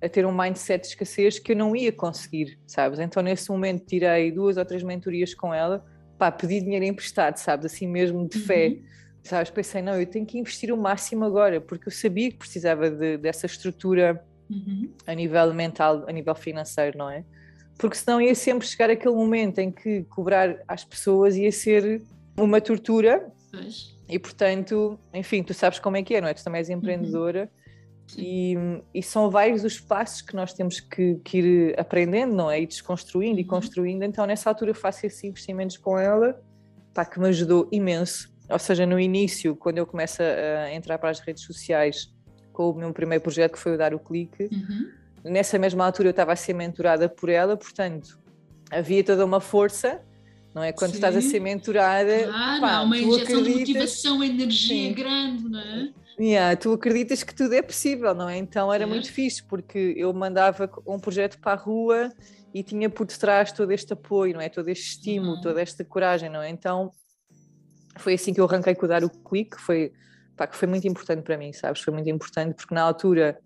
a 0.00 0.08
ter 0.08 0.24
um 0.24 0.32
mindset 0.32 0.82
de 0.82 0.88
escassez 0.88 1.38
que 1.38 1.52
eu 1.52 1.56
não 1.56 1.74
ia 1.74 1.92
conseguir, 1.92 2.58
sabes? 2.66 3.00
Então, 3.00 3.22
nesse 3.22 3.50
momento, 3.50 3.84
tirei 3.86 4.30
duas 4.30 4.56
ou 4.56 4.64
três 4.64 4.82
mentorias 4.82 5.34
com 5.34 5.52
ela, 5.52 5.84
pá, 6.16 6.30
pedi 6.30 6.60
dinheiro 6.60 6.84
emprestado, 6.84 7.36
sabes? 7.36 7.66
Assim 7.66 7.86
mesmo 7.86 8.26
de 8.26 8.38
fé, 8.38 8.68
uhum. 8.68 8.82
Sabes? 9.22 9.50
Pensei, 9.50 9.82
não, 9.82 9.98
eu 9.98 10.06
tenho 10.06 10.26
que 10.26 10.38
investir 10.38 10.72
o 10.72 10.76
máximo 10.76 11.24
agora, 11.24 11.60
porque 11.60 11.88
eu 11.88 11.92
sabia 11.92 12.30
que 12.30 12.36
precisava 12.36 12.90
de, 12.90 13.16
dessa 13.18 13.46
estrutura 13.46 14.24
uhum. 14.48 14.90
a 15.06 15.14
nível 15.14 15.52
mental, 15.54 16.04
a 16.08 16.12
nível 16.12 16.34
financeiro, 16.34 16.98
não 16.98 17.10
é? 17.10 17.24
Porque 17.78 17.96
senão 17.96 18.20
ia 18.20 18.34
sempre 18.34 18.66
chegar 18.66 18.90
aquele 18.90 19.14
momento 19.14 19.58
em 19.58 19.70
que 19.70 20.04
cobrar 20.04 20.56
às 20.68 20.84
pessoas 20.84 21.36
ia 21.36 21.50
ser 21.50 22.02
uma 22.36 22.60
tortura. 22.60 23.32
Pois. 23.50 23.96
E 24.08 24.18
portanto, 24.18 24.98
enfim, 25.14 25.42
tu 25.42 25.54
sabes 25.54 25.78
como 25.78 25.96
é 25.96 26.02
que 26.02 26.14
é, 26.14 26.20
não 26.20 26.28
é? 26.28 26.34
Tu 26.34 26.44
também 26.44 26.58
és 26.58 26.68
uhum. 26.68 26.76
empreendedora. 26.76 27.42
Uhum 27.42 27.60
e, 28.16 28.54
e, 28.94 29.02
são 29.02 29.30
vários 29.30 29.64
os 29.64 29.78
passos 29.78 30.22
que 30.22 30.34
nós 30.34 30.52
temos 30.52 30.80
que, 30.80 31.16
que, 31.24 31.38
ir 31.38 31.78
aprendendo, 31.78 32.34
não 32.34 32.50
é? 32.50 32.60
E 32.60 32.66
desconstruindo 32.66 33.38
e 33.38 33.42
uhum. 33.42 33.48
construindo. 33.48 34.02
Então, 34.02 34.26
nessa 34.26 34.48
altura, 34.48 34.74
faço 34.74 35.06
esses 35.06 35.22
investimentos 35.24 35.76
com 35.76 35.98
ela, 35.98 36.40
pá, 36.94 37.04
que 37.04 37.20
me 37.20 37.28
ajudou 37.28 37.68
imenso. 37.70 38.29
Ou 38.50 38.58
seja, 38.58 38.84
no 38.86 38.98
início, 38.98 39.54
quando 39.54 39.78
eu 39.78 39.86
começo 39.86 40.22
a 40.22 40.72
entrar 40.72 40.98
para 40.98 41.10
as 41.10 41.20
redes 41.20 41.44
sociais 41.44 42.12
com 42.52 42.70
o 42.70 42.74
meu 42.74 42.92
primeiro 42.92 43.22
projeto, 43.22 43.52
que 43.52 43.58
foi 43.58 43.74
o 43.74 43.78
Dar 43.78 43.94
o 43.94 43.98
Clique, 43.98 44.48
uhum. 44.52 44.90
nessa 45.24 45.58
mesma 45.58 45.84
altura 45.84 46.08
eu 46.08 46.10
estava 46.10 46.32
a 46.32 46.36
ser 46.36 46.54
mentorada 46.54 47.08
por 47.08 47.28
ela, 47.28 47.56
portanto, 47.56 48.18
havia 48.70 49.04
toda 49.04 49.24
uma 49.24 49.40
força 49.40 50.00
não 50.54 50.62
é? 50.62 50.72
Quando 50.72 50.90
Sim. 50.90 50.96
estás 50.96 51.16
a 51.16 51.20
ser 51.20 51.40
mentorada, 51.40 52.24
claro, 52.24 52.60
pá, 52.60 52.80
uma 52.80 52.98
injeção 52.98 53.42
de 53.42 53.50
motivação, 53.50 54.24
energia 54.24 54.88
Sim. 54.88 54.92
grande, 54.92 55.48
não 55.48 55.60
é? 55.60 55.92
Yeah, 56.18 56.56
tu 56.56 56.72
acreditas 56.72 57.22
que 57.22 57.34
tudo 57.34 57.54
é 57.54 57.62
possível, 57.62 58.14
não 58.14 58.28
é? 58.28 58.36
Então 58.36 58.72
era 58.72 58.86
muito 58.86 59.10
fixe, 59.10 59.42
porque 59.42 59.94
eu 59.96 60.12
mandava 60.12 60.70
um 60.86 60.98
projeto 60.98 61.38
para 61.38 61.52
a 61.52 61.54
rua 61.54 62.12
e 62.52 62.62
tinha 62.62 62.90
por 62.90 63.06
detrás 63.06 63.52
todo 63.52 63.72
este 63.72 63.92
apoio, 63.92 64.34
não 64.34 64.40
é? 64.40 64.48
Todo 64.48 64.68
este 64.68 64.88
estímulo, 64.88 65.36
uhum. 65.36 65.40
toda 65.40 65.62
esta 65.62 65.82
coragem, 65.82 66.28
não 66.28 66.42
é? 66.42 66.50
Então 66.50 66.90
foi 67.98 68.14
assim 68.14 68.32
que 68.32 68.40
eu 68.40 68.44
arranquei 68.44 68.74
com 68.74 68.86
o 68.86 68.88
Dar 68.88 69.04
o 69.04 69.10
Clique, 69.10 69.60
foi, 69.60 69.92
pá, 70.36 70.46
que 70.46 70.56
foi 70.56 70.68
muito 70.68 70.86
importante 70.86 71.22
para 71.22 71.36
mim, 71.36 71.52
sabes? 71.52 71.82
Foi 71.82 71.92
muito 71.92 72.08
importante 72.08 72.54
porque 72.54 72.74
na 72.74 72.82
altura 72.82 73.38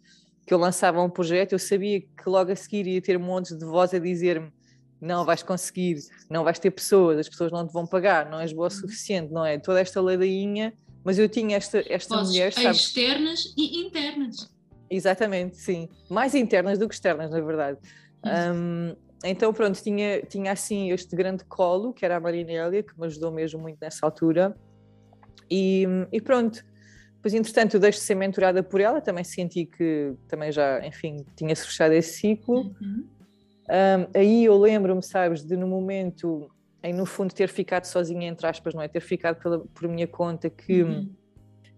que 0.46 0.52
eu 0.52 0.58
lançava 0.58 1.02
um 1.02 1.10
projeto 1.10 1.52
eu 1.52 1.58
sabia 1.58 2.00
que 2.00 2.28
logo 2.28 2.52
a 2.52 2.56
seguir 2.56 2.86
ia 2.86 3.00
ter 3.00 3.18
montes 3.18 3.56
de 3.56 3.64
voz 3.64 3.94
a 3.94 3.98
dizer-me 3.98 4.52
não 5.00 5.24
vais 5.24 5.42
conseguir, 5.42 5.98
não 6.30 6.44
vais 6.44 6.58
ter 6.58 6.70
pessoas, 6.70 7.18
as 7.18 7.28
pessoas 7.28 7.52
não 7.52 7.66
te 7.66 7.72
vão 7.72 7.86
pagar, 7.86 8.30
não 8.30 8.40
és 8.40 8.52
boa 8.52 8.68
o 8.68 8.70
uhum. 8.70 8.80
suficiente, 8.80 9.32
não 9.32 9.44
é? 9.44 9.58
Toda 9.58 9.80
esta 9.80 10.00
ladainha 10.00 10.72
mas 11.04 11.18
eu 11.18 11.28
tinha 11.28 11.56
esta, 11.58 11.84
esta 11.86 12.16
Vozes 12.16 12.32
mulher, 12.32 12.52
sabe? 12.52 12.70
externas 12.70 13.54
e 13.56 13.86
internas. 13.86 14.50
Exatamente, 14.88 15.56
sim. 15.56 15.88
Mais 16.08 16.34
internas 16.34 16.78
do 16.78 16.88
que 16.88 16.94
externas, 16.94 17.30
na 17.30 17.40
verdade. 17.40 17.78
Um, 18.24 18.96
então, 19.30 19.52
pronto, 19.52 19.82
tinha, 19.82 20.20
tinha 20.22 20.52
assim 20.52 20.90
este 20.90 21.16
grande 21.16 21.44
colo, 21.44 21.92
que 21.92 22.04
era 22.04 22.16
a 22.16 22.20
Marinélia, 22.20 22.82
que 22.82 22.98
me 22.98 23.06
ajudou 23.06 23.32
mesmo 23.32 23.60
muito 23.60 23.78
nessa 23.80 24.04
altura. 24.04 24.54
E, 25.50 25.86
e 26.12 26.20
pronto, 26.20 26.64
pois 27.22 27.32
entretanto 27.32 27.74
eu 27.74 27.80
deixo 27.80 27.98
de 27.98 28.04
ser 28.04 28.14
mentorada 28.14 28.62
por 28.62 28.80
ela, 28.80 29.00
também 29.00 29.24
senti 29.24 29.64
que 29.64 30.14
também 30.28 30.52
já, 30.52 30.86
enfim, 30.86 31.24
tinha-se 31.34 31.66
fechado 31.66 31.94
esse 31.94 32.18
ciclo. 32.18 32.74
Uhum. 32.80 33.08
Um, 33.66 34.18
aí 34.18 34.44
eu 34.44 34.58
lembro-me, 34.58 35.02
sabes, 35.02 35.42
de 35.42 35.56
no 35.56 35.66
momento 35.66 36.50
em 36.82 36.92
no 36.92 37.06
fundo 37.06 37.32
ter 37.32 37.48
ficado 37.48 37.86
sozinha 37.86 38.28
entre 38.28 38.46
aspas, 38.46 38.74
não 38.74 38.82
é? 38.82 38.88
Ter 38.88 39.00
ficado 39.00 39.40
pela, 39.42 39.60
por 39.60 39.88
minha 39.88 40.06
conta 40.06 40.50
que 40.50 40.82
uhum. 40.82 41.10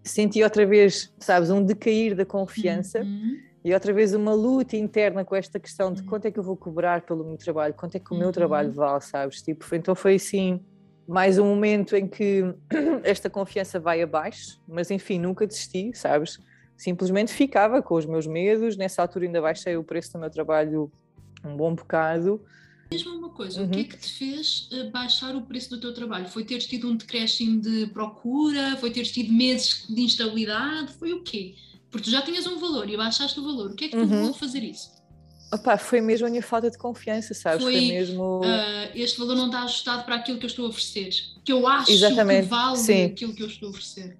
senti 0.03 0.43
outra 0.43 0.65
vez, 0.65 1.13
sabes, 1.17 1.49
um 1.49 1.63
decair 1.63 2.13
da 2.13 2.25
confiança 2.25 2.99
uhum. 2.99 3.37
E 3.67 3.73
outra 3.73 3.91
vez 3.91 4.13
uma 4.13 4.33
luta 4.33 4.77
interna 4.77 5.25
com 5.25 5.35
esta 5.35 5.59
questão 5.59 5.91
de 5.91 6.01
quanto 6.01 6.25
é 6.25 6.31
que 6.31 6.39
eu 6.39 6.43
vou 6.43 6.55
cobrar 6.55 7.01
pelo 7.01 7.25
meu 7.25 7.35
trabalho, 7.35 7.73
quanto 7.73 7.95
é 7.95 7.99
que 7.99 8.13
o 8.13 8.17
meu 8.17 8.31
trabalho 8.31 8.69
uhum. 8.69 8.75
vale, 8.75 9.01
sabes? 9.01 9.41
Tipo, 9.41 9.75
então 9.75 9.93
foi 9.93 10.15
assim 10.15 10.61
mais 11.05 11.37
um 11.37 11.45
momento 11.45 11.93
em 11.93 12.07
que 12.07 12.45
esta 13.03 13.29
confiança 13.29 13.77
vai 13.77 14.01
abaixo, 14.01 14.57
mas 14.65 14.89
enfim, 14.89 15.19
nunca 15.19 15.45
desisti, 15.45 15.91
sabes? 15.93 16.39
Simplesmente 16.77 17.33
ficava 17.33 17.81
com 17.81 17.95
os 17.95 18.05
meus 18.05 18.25
medos, 18.25 18.77
nessa 18.77 19.01
altura 19.01 19.25
ainda 19.25 19.41
baixei 19.41 19.75
o 19.75 19.83
preço 19.83 20.13
do 20.13 20.19
meu 20.19 20.29
trabalho 20.29 20.89
um 21.43 21.57
bom 21.57 21.75
bocado, 21.75 22.41
Mesmo 22.89 23.17
uma 23.17 23.31
coisa, 23.31 23.59
uhum. 23.59 23.67
o 23.67 23.69
que 23.69 23.79
é 23.79 23.81
uhum. 23.81 23.87
que 23.89 23.97
te 23.97 24.13
fez 24.13 24.69
eh, 24.71 24.89
baixar 24.91 25.35
o 25.35 25.41
preço 25.41 25.71
do 25.71 25.77
teu 25.81 25.93
trabalho? 25.93 26.29
Foi 26.29 26.45
teres 26.45 26.65
tido 26.65 26.89
um 26.89 26.95
decréscimo 26.95 27.59
de 27.59 27.87
procura? 27.87 28.77
Foi 28.77 28.89
teres 28.91 29.11
tido 29.11 29.33
meses 29.33 29.85
de 29.89 30.01
instabilidade? 30.01 30.93
Foi 30.93 31.11
o 31.11 31.21
quê? 31.21 31.55
Porque 31.89 32.05
tu 32.05 32.11
já 32.11 32.21
tinhas 32.21 32.45
um 32.45 32.59
valor 32.59 32.89
e 32.89 32.97
baixaste 32.97 33.39
o 33.39 33.43
valor. 33.43 33.71
O 33.71 33.75
que 33.75 33.85
é 33.85 33.87
que 33.87 33.95
te 33.95 33.99
levou 33.99 34.25
uhum. 34.25 34.29
a 34.29 34.33
fazer 34.33 34.63
isso? 34.63 34.91
Opa, 35.53 35.77
foi 35.77 36.01
mesmo 36.01 36.27
a 36.27 36.29
minha 36.29 36.41
falta 36.41 36.69
de 36.69 36.77
confiança, 36.77 37.33
sabes? 37.33 37.63
Foi, 37.63 37.73
foi 37.73 37.87
mesmo. 37.87 38.41
Uh, 38.41 38.91
este 38.93 39.17
valor 39.17 39.35
não 39.35 39.45
está 39.45 39.63
ajustado 39.63 40.03
para 40.03 40.15
aquilo 40.15 40.37
que 40.37 40.45
eu 40.45 40.49
estou 40.49 40.65
a 40.65 40.69
oferecer. 40.69 41.09
Que 41.45 41.53
eu 41.53 41.65
acho 41.65 41.91
Exatamente. 41.91 42.43
que 42.43 42.49
vale 42.49 42.77
Sim. 42.77 43.05
aquilo 43.05 43.33
que 43.33 43.43
eu 43.43 43.47
estou 43.47 43.67
a 43.67 43.69
oferecer. 43.71 44.17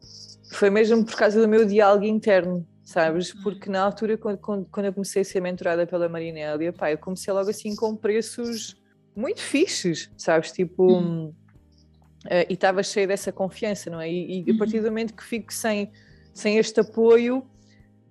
Foi 0.52 0.70
mesmo 0.70 1.04
por 1.04 1.16
causa 1.16 1.42
do 1.42 1.48
meu 1.48 1.66
diálogo 1.66 2.06
interno 2.06 2.66
sabes? 2.88 3.34
Porque 3.34 3.70
na 3.70 3.82
altura, 3.82 4.18
quando, 4.18 4.66
quando 4.72 4.86
eu 4.86 4.94
comecei 4.94 5.22
a 5.22 5.26
ser 5.26 5.42
mentorada 5.42 5.86
pela 5.86 6.08
Marinélia, 6.08 6.72
pá, 6.72 6.90
eu 6.90 6.98
comecei 6.98 7.34
logo 7.34 7.50
assim 7.50 7.76
com 7.76 7.94
preços 7.94 8.78
muito 9.14 9.42
fixes, 9.42 10.10
sabes? 10.16 10.54
Tipo, 10.54 10.84
uhum. 10.84 11.26
uh, 11.26 12.46
e 12.50 12.54
estava 12.54 12.82
cheia 12.82 13.06
dessa 13.06 13.30
confiança, 13.30 13.90
não 13.90 14.00
é? 14.00 14.10
E, 14.10 14.46
e 14.48 14.52
a 14.52 14.58
partir 14.58 14.78
uhum. 14.78 14.84
do 14.84 14.90
momento 14.90 15.14
que 15.14 15.24
fico 15.24 15.54
sem, 15.54 15.92
sem 16.34 16.58
este 16.58 16.80
apoio, 16.80 17.46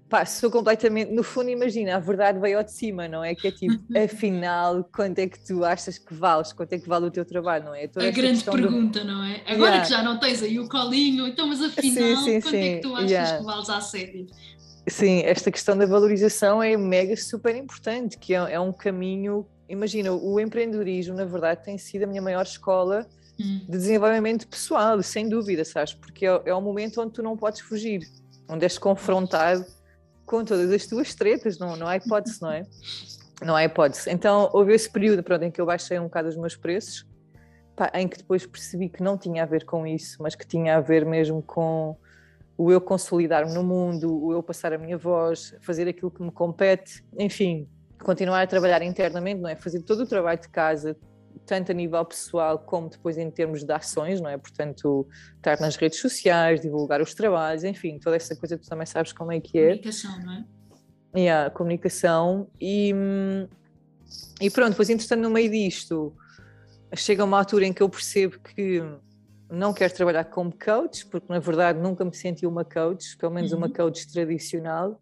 pá, 0.09 0.25
sou 0.25 0.51
completamente. 0.51 1.13
No 1.13 1.23
fundo, 1.23 1.51
imagina, 1.51 1.97
a 1.97 1.99
verdade 1.99 2.39
veio 2.39 2.59
ao 2.59 2.65
de 2.65 2.73
cima, 2.73 3.09
não 3.09 3.23
é? 3.23 3.35
Que 3.35 3.49
é 3.49 3.51
tipo, 3.51 3.83
afinal, 3.97 4.85
quanto 4.85 5.19
é 5.19 5.27
que 5.27 5.39
tu 5.45 5.65
achas 5.65 5.99
que 5.99 6.15
vales? 6.15 6.53
Quanto 6.53 6.73
é 6.73 6.79
que 6.79 6.89
vale 6.89 7.07
o 7.07 7.11
teu 7.11 7.25
trabalho, 7.25 7.65
não 7.65 7.75
é? 7.75 7.89
Toda 7.89 8.07
a 8.07 8.11
grande 8.11 8.45
pergunta, 8.45 9.01
do... 9.01 9.07
não 9.07 9.25
é? 9.25 9.43
Agora 9.47 9.71
yeah. 9.71 9.83
que 9.83 9.91
já 9.91 10.03
não 10.03 10.19
tens 10.19 10.43
aí 10.43 10.59
o 10.59 10.69
colinho, 10.69 11.27
então, 11.27 11.47
mas 11.47 11.63
afinal, 11.63 12.17
sim, 12.19 12.25
sim, 12.25 12.41
quanto 12.41 12.51
sim. 12.51 12.57
é 12.57 12.75
que 12.77 12.83
tu 12.83 12.95
achas 12.95 13.11
yeah. 13.11 13.39
que 13.39 13.45
vales 13.45 13.71
à 13.71 13.81
série? 13.81 14.27
Sim, 14.89 15.23
esta 15.25 15.51
questão 15.51 15.77
da 15.77 15.85
valorização 15.85 16.63
é 16.63 16.77
mega 16.77 17.17
super 17.17 17.57
importante, 17.57 18.19
que 18.19 18.35
é, 18.35 18.53
é 18.53 18.61
um 18.61 18.73
caminho 18.73 19.47
imagina, 19.69 20.13
o 20.13 20.39
empreendedorismo, 20.39 21.17
na 21.17 21.25
verdade, 21.25 21.65
tem 21.65 21.77
sido 21.77 22.05
a 22.05 22.07
minha 22.07 22.23
maior 22.23 22.43
escola 22.43 23.07
Hum. 23.39 23.61
de 23.69 23.73
desenvolvimento 23.73 24.49
pessoal, 24.49 25.03
sem 25.03 25.29
dúvida, 25.29 25.63
sabes? 25.63 25.93
Porque 25.93 26.27
é, 26.27 26.41
é 26.47 26.55
o 26.55 26.61
momento 26.63 27.03
onde 27.03 27.13
tu 27.13 27.23
não 27.23 27.37
podes 27.37 27.61
fugir, 27.61 28.01
onde 28.49 28.65
és 28.65 28.79
confrontado 28.79 29.63
com 30.27 30.45
todas 30.45 30.71
as 30.71 30.87
tuas 30.87 31.15
tretas, 31.15 31.59
não, 31.59 31.77
não 31.77 31.87
há 31.87 31.97
hipótese, 31.97 32.43
não 32.43 32.51
é? 32.51 32.65
Não 33.43 33.55
há 33.55 33.65
hipótese. 33.65 34.11
Então, 34.11 34.51
houve 34.53 34.75
esse 34.75 34.91
período 34.91 35.23
pronto, 35.23 35.45
em 35.45 35.51
que 35.51 35.61
eu 35.61 35.67
baixei 35.67 35.99
um 35.99 36.05
bocado 36.05 36.29
os 36.29 36.37
meus 36.37 36.57
preços, 36.57 37.07
pá, 37.77 37.91
em 37.95 38.09
que 38.09 38.19
depois 38.19 38.45
percebi 38.45 38.89
que 38.89 39.03
não 39.03 39.17
tinha 39.17 39.45
a 39.45 39.47
ver 39.47 39.65
com 39.65 39.87
isso, 39.87 40.17
mas 40.21 40.35
que 40.35 40.47
tinha 40.47 40.77
a 40.77 40.81
ver 40.81 41.07
mesmo 41.07 41.43
com 41.43 41.97
o 42.59 42.73
eu 42.73 42.81
consolidar-me 42.81 43.53
no 43.53 43.63
mundo, 43.63 44.25
o 44.25 44.33
eu 44.33 44.43
passar 44.43 44.73
a 44.73 44.79
minha 44.79 44.97
voz, 44.97 45.55
fazer 45.61 45.87
aquilo 45.87 46.11
que 46.11 46.23
me 46.23 46.33
compete, 46.33 47.05
enfim, 47.19 47.69
continuar 48.03 48.43
a 48.43 48.47
trabalhar 48.47 48.83
internamente, 48.83 49.41
não 49.41 49.49
é? 49.49 49.55
Fazer 49.55 49.83
todo 49.83 50.03
o 50.03 50.07
trabalho 50.07 50.41
de 50.41 50.49
casa, 50.49 50.97
tanto 51.45 51.73
a 51.73 51.75
nível 51.75 52.05
pessoal 52.05 52.59
como 52.59 52.89
depois 52.89 53.19
em 53.19 53.31
termos 53.31 53.65
de 53.65 53.73
ações, 53.73 54.21
não 54.21 54.31
é? 54.31 54.39
Portanto, 54.39 55.07
estar 55.37 55.61
nas 55.61 55.77
redes 55.77 56.01
sociais, 56.01 56.61
divulgar 56.61 57.01
os 57.03 57.15
trabalhos, 57.15 57.65
enfim, 57.65 57.99
toda 57.99 58.17
essa 58.17 58.35
coisa 58.37 58.57
tu 58.57 58.69
também 58.69 58.87
sabes 58.87 59.13
como 59.13 59.33
é 59.33 59.41
que 59.41 59.59
é. 59.59 59.69
Comunicação, 59.69 60.19
não 60.25 60.33
é? 60.33 61.31
A 61.31 61.51
comunicação 61.51 62.49
e, 62.61 62.93
hum, 62.95 63.49
e 64.41 64.51
pronto, 64.51 64.71
depois 64.71 64.91
entretanto 64.91 65.21
no 65.23 65.31
meio 65.31 65.51
disto 65.51 66.15
chega 66.95 67.25
uma 67.25 67.39
altura 67.39 67.65
em 67.67 67.73
que 67.73 67.83
eu 67.83 67.89
percebo 67.89 68.39
que 68.41 68.83
não 69.51 69.73
quero 69.73 69.95
trabalhar 69.95 70.25
como 70.25 70.53
coach, 70.53 71.07
porque 71.07 71.33
na 71.33 71.39
verdade 71.39 71.79
nunca 71.79 72.05
me 72.05 72.15
senti 72.15 72.47
uma 72.47 72.65
coach, 72.65 73.17
pelo 73.17 73.33
menos 73.33 73.53
uma 73.53 73.67
Uhum. 73.67 73.73
coach 73.73 74.11
tradicional. 74.13 75.01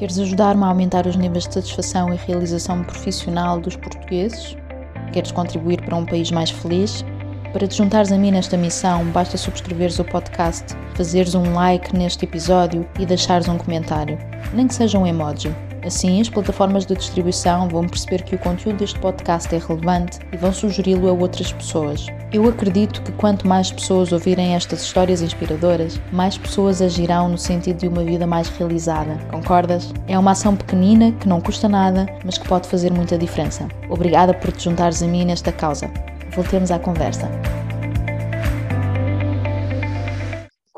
Queres 0.00 0.18
ajudar-me 0.18 0.64
a 0.64 0.68
aumentar 0.68 1.06
os 1.06 1.14
níveis 1.14 1.46
de 1.46 1.52
satisfação 1.52 2.10
e 2.10 2.16
realização 2.16 2.82
profissional 2.82 3.60
dos 3.60 3.76
portugueses? 3.76 4.56
Queres 5.12 5.30
contribuir 5.30 5.82
para 5.82 5.94
um 5.94 6.06
país 6.06 6.30
mais 6.30 6.48
feliz? 6.48 7.04
Para 7.52 7.66
te 7.66 7.76
juntares 7.76 8.10
a 8.10 8.16
mim 8.16 8.30
nesta 8.30 8.56
missão, 8.56 9.04
basta 9.08 9.36
subscreveres 9.36 9.98
o 9.98 10.04
podcast, 10.06 10.74
fazeres 10.94 11.34
um 11.34 11.52
like 11.52 11.94
neste 11.94 12.24
episódio 12.24 12.88
e 12.98 13.04
deixares 13.04 13.46
um 13.46 13.58
comentário, 13.58 14.16
nem 14.54 14.66
que 14.66 14.74
seja 14.74 14.98
um 14.98 15.06
emoji. 15.06 15.54
Assim, 15.84 16.18
as 16.18 16.30
plataformas 16.30 16.86
de 16.86 16.96
distribuição 16.96 17.68
vão 17.68 17.86
perceber 17.86 18.22
que 18.22 18.36
o 18.36 18.38
conteúdo 18.38 18.78
deste 18.78 18.98
podcast 19.00 19.54
é 19.54 19.58
relevante 19.58 20.18
e 20.32 20.36
vão 20.38 20.50
sugeri-lo 20.50 21.10
a 21.10 21.12
outras 21.12 21.52
pessoas. 21.52 22.06
Eu 22.32 22.48
acredito 22.48 23.02
que 23.02 23.10
quanto 23.12 23.48
mais 23.48 23.72
pessoas 23.72 24.12
ouvirem 24.12 24.54
estas 24.54 24.82
histórias 24.82 25.20
inspiradoras, 25.20 26.00
mais 26.12 26.38
pessoas 26.38 26.80
agirão 26.80 27.28
no 27.28 27.36
sentido 27.36 27.78
de 27.78 27.88
uma 27.88 28.04
vida 28.04 28.24
mais 28.24 28.48
realizada. 28.50 29.18
Concordas? 29.32 29.92
É 30.06 30.16
uma 30.16 30.30
ação 30.30 30.54
pequenina 30.54 31.10
que 31.10 31.28
não 31.28 31.40
custa 31.40 31.68
nada, 31.68 32.06
mas 32.24 32.38
que 32.38 32.48
pode 32.48 32.68
fazer 32.68 32.92
muita 32.92 33.18
diferença. 33.18 33.66
Obrigada 33.88 34.32
por 34.32 34.52
te 34.52 34.64
juntares 34.64 35.02
a 35.02 35.08
mim 35.08 35.24
nesta 35.24 35.50
causa. 35.50 35.90
Voltemos 36.30 36.70
à 36.70 36.78
conversa. 36.78 37.28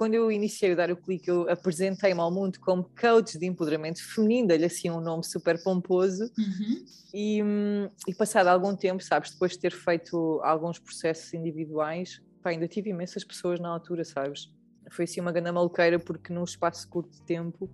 Quando 0.02 0.14
eu 0.14 0.32
iniciei 0.32 0.72
a 0.72 0.74
dar 0.74 0.90
o 0.90 0.96
clique, 0.96 1.30
eu 1.30 1.48
apresentei-me 1.48 2.18
ao 2.18 2.28
mundo 2.28 2.58
como 2.58 2.90
coach 3.00 3.38
de 3.38 3.46
empoderamento 3.46 4.00
feminino, 4.02 4.48
dei-lhe 4.48 4.64
assim 4.64 4.90
um 4.90 5.00
nome 5.00 5.22
super 5.22 5.62
pomposo. 5.62 6.24
Uhum. 6.36 6.84
E, 7.14 7.40
hum, 7.40 7.88
e 8.08 8.12
passado 8.12 8.48
algum 8.48 8.74
tempo, 8.74 9.00
sabes, 9.00 9.30
depois 9.30 9.52
de 9.52 9.60
ter 9.60 9.70
feito 9.70 10.40
alguns 10.42 10.80
processos 10.80 11.32
individuais, 11.32 12.20
pá, 12.42 12.50
ainda 12.50 12.66
tive 12.66 12.90
imensas 12.90 13.22
pessoas 13.22 13.60
na 13.60 13.68
altura, 13.68 14.04
sabes? 14.04 14.48
Foi 14.90 15.04
assim 15.04 15.20
uma 15.20 15.30
grande 15.30 15.52
maluqueira, 15.52 16.00
porque 16.00 16.32
num 16.32 16.42
espaço 16.42 16.84
curto 16.90 17.12
de 17.12 17.22
tempo 17.24 17.70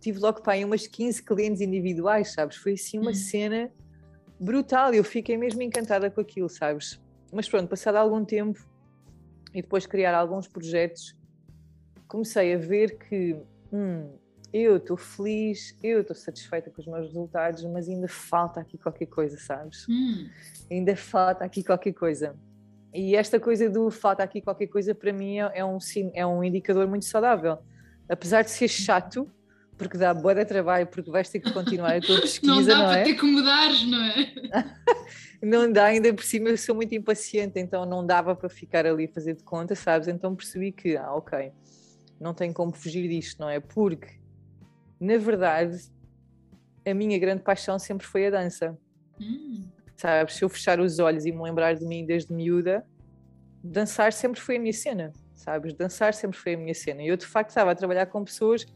tive 0.00 0.18
logo 0.18 0.42
pá, 0.42 0.56
umas 0.56 0.88
15 0.88 1.24
clientes 1.24 1.60
individuais, 1.60 2.32
sabes? 2.32 2.56
Foi 2.56 2.72
assim 2.72 2.98
uma 2.98 3.12
Hum. 3.12 3.14
cena 3.14 3.70
brutal, 4.40 4.92
eu 4.92 5.04
fiquei 5.04 5.38
mesmo 5.38 5.62
encantada 5.62 6.10
com 6.10 6.20
aquilo, 6.20 6.48
sabes? 6.48 6.98
Mas 7.32 7.48
pronto, 7.48 7.68
passado 7.68 7.94
algum 7.94 8.24
tempo 8.24 8.58
e 9.54 9.62
depois 9.62 9.84
de 9.84 9.90
criar 9.90 10.12
alguns 10.12 10.48
projetos, 10.48 11.14
comecei 12.12 12.54
a 12.54 12.58
ver 12.58 12.98
que 12.98 13.34
hum, 13.72 14.10
eu 14.52 14.76
estou 14.76 14.98
feliz, 14.98 15.74
eu 15.82 16.02
estou 16.02 16.14
satisfeita 16.14 16.70
com 16.70 16.82
os 16.82 16.86
meus 16.86 17.06
resultados, 17.06 17.64
mas 17.64 17.88
ainda 17.88 18.06
falta 18.06 18.60
aqui 18.60 18.76
qualquer 18.76 19.06
coisa, 19.06 19.38
sabes? 19.38 19.86
Hum. 19.88 20.28
Ainda 20.70 20.94
falta 20.94 21.42
aqui 21.42 21.64
qualquer 21.64 21.94
coisa. 21.94 22.36
E 22.92 23.16
esta 23.16 23.40
coisa 23.40 23.70
do 23.70 23.90
falta 23.90 24.22
aqui 24.22 24.42
qualquer 24.42 24.66
coisa, 24.66 24.94
para 24.94 25.10
mim, 25.10 25.38
é 25.38 25.52
é 25.54 25.64
um, 25.64 25.78
é 26.12 26.26
um 26.26 26.44
indicador 26.44 26.86
muito 26.86 27.06
saudável. 27.06 27.56
Apesar 28.06 28.42
de 28.42 28.50
ser 28.50 28.68
chato, 28.68 29.26
porque 29.78 29.96
dá 29.96 30.12
boa 30.12 30.34
de 30.34 30.44
trabalho, 30.44 30.86
porque 30.86 31.10
vais 31.10 31.30
ter 31.30 31.40
que 31.40 31.50
continuar 31.50 31.96
a 31.96 32.00
tua 32.02 32.20
pesquisa, 32.20 32.52
Não 32.52 32.62
dá 32.62 32.76
não, 32.76 32.84
para 32.88 32.98
é? 32.98 33.04
ter 33.04 33.14
que 33.14 33.26
não 33.26 34.04
é? 34.04 34.34
Não 35.42 35.72
dá, 35.72 35.86
ainda 35.86 36.12
por 36.14 36.22
cima 36.22 36.50
eu 36.50 36.58
sou 36.58 36.72
muito 36.72 36.94
impaciente, 36.94 37.58
então 37.58 37.84
não 37.84 38.06
dava 38.06 38.36
para 38.36 38.48
ficar 38.48 38.86
ali 38.86 39.06
a 39.06 39.08
fazer 39.08 39.34
de 39.34 39.42
conta, 39.42 39.74
sabes? 39.74 40.06
Então 40.06 40.36
percebi 40.36 40.70
que, 40.70 40.96
ah, 40.96 41.12
ok, 41.14 41.50
não 42.22 42.32
tenho 42.32 42.54
como 42.54 42.72
fugir 42.72 43.08
disto, 43.08 43.40
não 43.40 43.48
é? 43.48 43.60
Porque, 43.60 44.08
na 45.00 45.18
verdade, 45.18 45.78
a 46.86 46.94
minha 46.94 47.18
grande 47.18 47.42
paixão 47.42 47.78
sempre 47.78 48.06
foi 48.06 48.26
a 48.26 48.30
dança. 48.30 48.78
Hum. 49.20 49.68
sabes? 49.96 50.34
Se 50.34 50.44
eu 50.44 50.48
fechar 50.48 50.80
os 50.80 50.98
olhos 50.98 51.26
e 51.26 51.32
me 51.32 51.42
lembrar 51.42 51.74
de 51.74 51.84
mim 51.84 52.04
desde 52.04 52.32
miúda, 52.32 52.84
dançar 53.62 54.12
sempre 54.12 54.40
foi 54.40 54.56
a 54.56 54.60
minha 54.60 54.72
cena, 54.72 55.12
sabes? 55.34 55.74
Dançar 55.74 56.14
sempre 56.14 56.38
foi 56.38 56.54
a 56.54 56.56
minha 56.56 56.74
cena. 56.74 57.02
E 57.02 57.08
eu, 57.08 57.16
de 57.16 57.26
facto, 57.26 57.50
estava 57.50 57.70
a 57.70 57.74
trabalhar 57.74 58.06
com 58.06 58.24
pessoas, 58.24 58.66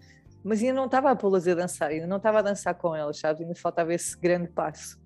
mas 0.44 0.60
ainda 0.60 0.74
não 0.74 0.86
estava 0.86 1.10
a 1.10 1.16
pô-las 1.16 1.48
a 1.48 1.54
dançar, 1.54 1.90
ainda 1.90 2.06
não 2.06 2.18
estava 2.18 2.38
a 2.38 2.42
dançar 2.42 2.74
com 2.74 2.94
elas, 2.94 3.18
sabes? 3.18 3.42
Ainda 3.42 3.54
faltava 3.54 3.92
esse 3.92 4.16
grande 4.18 4.48
passo. 4.48 5.00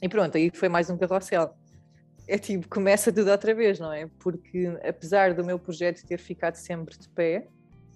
E 0.00 0.08
pronto, 0.08 0.36
aí 0.36 0.50
foi 0.52 0.68
mais 0.68 0.88
um 0.88 0.96
carrossel. 0.96 1.54
É 2.26 2.38
tipo, 2.38 2.68
começa 2.68 3.12
tudo 3.12 3.30
outra 3.30 3.54
vez, 3.54 3.78
não 3.78 3.92
é? 3.92 4.08
Porque 4.18 4.78
apesar 4.88 5.34
do 5.34 5.44
meu 5.44 5.58
projeto 5.58 6.06
ter 6.06 6.18
ficado 6.18 6.54
sempre 6.54 6.96
de 6.96 7.08
pé, 7.10 7.48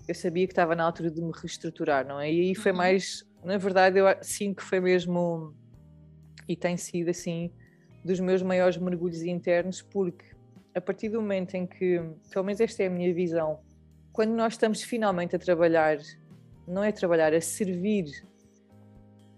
eu 0.08 0.14
sabia 0.14 0.46
que 0.46 0.52
estava 0.52 0.74
na 0.74 0.84
altura 0.84 1.10
de 1.10 1.20
me 1.20 1.32
reestruturar, 1.34 2.06
não 2.06 2.20
é? 2.20 2.32
E 2.32 2.40
aí 2.40 2.54
foi 2.54 2.72
Uhum. 2.72 2.78
mais, 2.78 3.24
na 3.44 3.58
verdade, 3.58 3.98
eu 3.98 4.06
sinto 4.22 4.56
que 4.56 4.62
foi 4.62 4.80
mesmo 4.80 5.54
e 6.48 6.56
tem 6.56 6.76
sido 6.76 7.10
assim 7.10 7.50
dos 8.04 8.20
meus 8.20 8.40
maiores 8.42 8.76
mergulhos 8.76 9.22
internos, 9.22 9.82
porque 9.82 10.24
a 10.74 10.80
partir 10.80 11.08
do 11.08 11.20
momento 11.20 11.54
em 11.54 11.66
que, 11.66 12.00
pelo 12.30 12.44
menos 12.44 12.60
esta 12.60 12.84
é 12.84 12.86
a 12.86 12.90
minha 12.90 13.12
visão, 13.12 13.58
quando 14.12 14.30
nós 14.34 14.52
estamos 14.52 14.82
finalmente 14.82 15.34
a 15.34 15.38
trabalhar, 15.38 15.98
não 16.68 16.84
é 16.84 16.92
trabalhar, 16.92 17.34
a 17.34 17.40
servir 17.40 18.04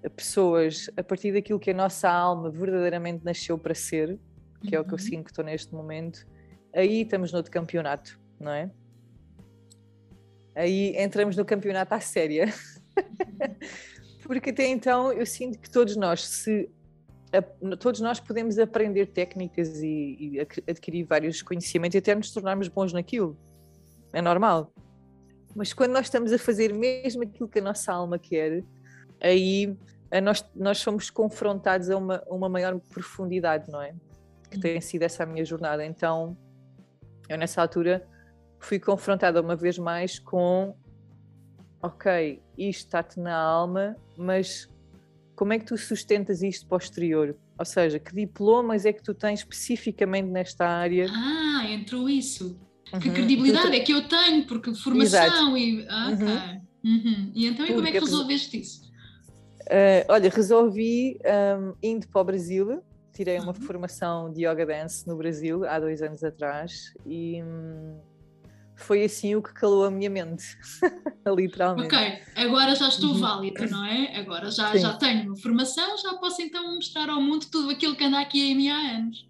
a 0.05 0.11
pessoas 0.11 0.89
a 0.97 1.03
partir 1.03 1.33
daquilo 1.33 1.59
que 1.59 1.71
a 1.71 1.75
nossa 1.75 2.09
alma 2.11 2.51
verdadeiramente 2.51 3.25
nasceu 3.25 3.59
para 3.59 3.75
ser, 3.75 4.19
que 4.63 4.77
é 4.77 4.81
o 4.81 4.85
que 4.85 4.91
eu 4.93 4.99
Uhum. 4.99 4.99
sinto 4.99 5.25
que 5.25 5.31
estou 5.31 5.45
neste 5.45 5.73
momento, 5.75 6.27
aí 6.75 7.03
estamos 7.03 7.33
no 7.33 7.39
outro 7.39 7.51
campeonato, 7.51 8.21
não 8.39 8.53
é? 8.53 8.71
Aí 10.59 10.93
entramos 10.97 11.37
no 11.37 11.45
campeonato 11.45 11.95
à 11.95 12.01
séria. 12.01 12.53
Porque 14.27 14.51
até 14.51 14.67
então 14.67 15.13
eu 15.13 15.25
sinto 15.25 15.57
que 15.57 15.71
todos 15.71 15.95
nós, 15.95 16.27
se 16.27 16.69
todos 17.79 18.01
nós 18.01 18.19
podemos 18.19 18.59
aprender 18.59 19.07
técnicas 19.07 19.81
e, 19.81 20.17
e 20.19 20.41
adquirir 20.69 21.05
vários 21.05 21.43
conhecimentos 21.43 21.95
e 21.95 21.99
até 21.99 22.13
nos 22.13 22.33
tornarmos 22.33 22.67
bons 22.67 22.93
naquilo. 22.93 23.39
É 24.13 24.21
normal. 24.21 24.73
Mas 25.55 25.73
quando 25.73 25.93
nós 25.93 26.07
estamos 26.07 26.33
a 26.33 26.39
fazer 26.39 26.75
mesmo 26.75 27.23
aquilo 27.23 27.49
que 27.49 27.61
a 27.61 27.63
nossa 27.63 27.93
alma 27.93 28.19
quer, 28.19 28.65
aí 29.21 29.77
a 30.11 30.21
nós, 30.21 30.45
nós 30.57 30.79
somos 30.79 31.09
confrontados 31.09 31.89
a 31.89 31.97
uma, 31.97 32.25
uma 32.27 32.49
maior 32.49 32.77
profundidade, 32.81 33.71
não 33.71 33.81
é? 33.81 33.95
Que 34.51 34.59
tem 34.59 34.81
sido 34.81 35.05
essa 35.05 35.23
a 35.23 35.27
minha 35.27 35.45
jornada. 35.45 35.87
Então, 35.87 36.37
eu 37.29 37.39
nessa 37.39 37.63
altura 37.63 38.05
fui 38.61 38.79
confrontada 38.79 39.41
uma 39.41 39.57
vez 39.57 39.79
mais 39.79 40.19
com 40.19 40.75
ok, 41.83 42.43
isto 42.57 42.87
está-te 42.87 43.21
na 43.21 43.35
alma, 43.37 43.97
mas 44.17 44.69
como 45.37 45.53
é 45.53 45.59
que 45.59 45.65
tu 45.67 45.77
sustentas 45.77 46.43
isto 46.43 46.67
posterior? 46.67 47.37
Ou 47.59 47.65
seja, 47.65 47.99
que 47.99 48.15
diplomas 48.15 48.85
é 48.85 48.93
que 48.93 49.03
tu 49.03 49.15
tens 49.15 49.41
especificamente 49.41 50.27
nesta 50.29 50.67
área? 50.67 51.07
Ah, 51.11 51.65
entrou 51.69 52.09
isso. 52.09 52.59
Que 53.01 53.09
Uhum. 53.09 53.15
credibilidade 53.15 53.77
é 53.77 53.81
que 53.81 53.93
eu 53.93 54.09
tenho, 54.09 54.47
porque 54.47 54.75
formação 54.75 55.57
e. 55.57 55.87
Ah, 55.89 56.11
ok. 56.13 56.27
Uhum. 56.85 57.33
E 57.35 57.47
então, 57.47 57.67
e 57.67 57.75
como 57.75 57.87
é 57.87 57.93
que 57.93 57.99
Porque- 57.99 58.11
resolveste 58.13 58.61
isso? 58.61 58.89
Uh, 59.67 60.03
olha, 60.09 60.31
resolvi 60.31 61.19
um, 61.61 61.75
indo 61.83 62.09
para 62.09 62.21
o 62.23 62.25
Brasil, 62.25 62.83
tirei 63.13 63.39
uma 63.39 63.49
Uhum. 63.49 63.55
formação 63.55 64.33
de 64.33 64.47
yoga 64.47 64.65
dance 64.65 65.07
no 65.07 65.15
Brasil 65.17 65.65
há 65.69 65.79
dois 65.79 66.01
anos 66.01 66.25
atrás 66.25 66.95
e 67.05 67.43
hum, 67.43 67.99
foi 68.79 69.05
assim 69.05 69.35
o 69.35 69.43
que 69.43 69.53
calou 69.53 69.85
a 69.85 69.91
minha 69.91 70.09
mente, 70.09 70.45
literalmente. 71.27 71.95
Ok, 71.95 72.19
agora 72.37 72.75
já 72.75 72.89
estou 72.89 73.13
Uhum. 73.13 73.21
válida, 73.21 73.67
não 73.67 73.85
é? 73.85 74.17
Agora 74.17 74.51
já, 74.51 74.73
Sim. 74.73 74.79
já 74.79 74.97
tenho 74.97 75.27
uma 75.27 75.37
formação, 75.37 75.97
já 75.99 76.15
posso 76.15 76.41
então 76.43 76.75
mostrar 76.75 77.11
ao 77.11 77.21
mundo 77.21 77.47
tudo 77.51 77.71
aquilo 77.71 77.97
que 77.97 78.05
anda 78.05 78.21
aqui 78.21 78.51
em 78.53 78.57
mim 78.57 78.69
há 78.69 78.97
anos. 78.97 79.29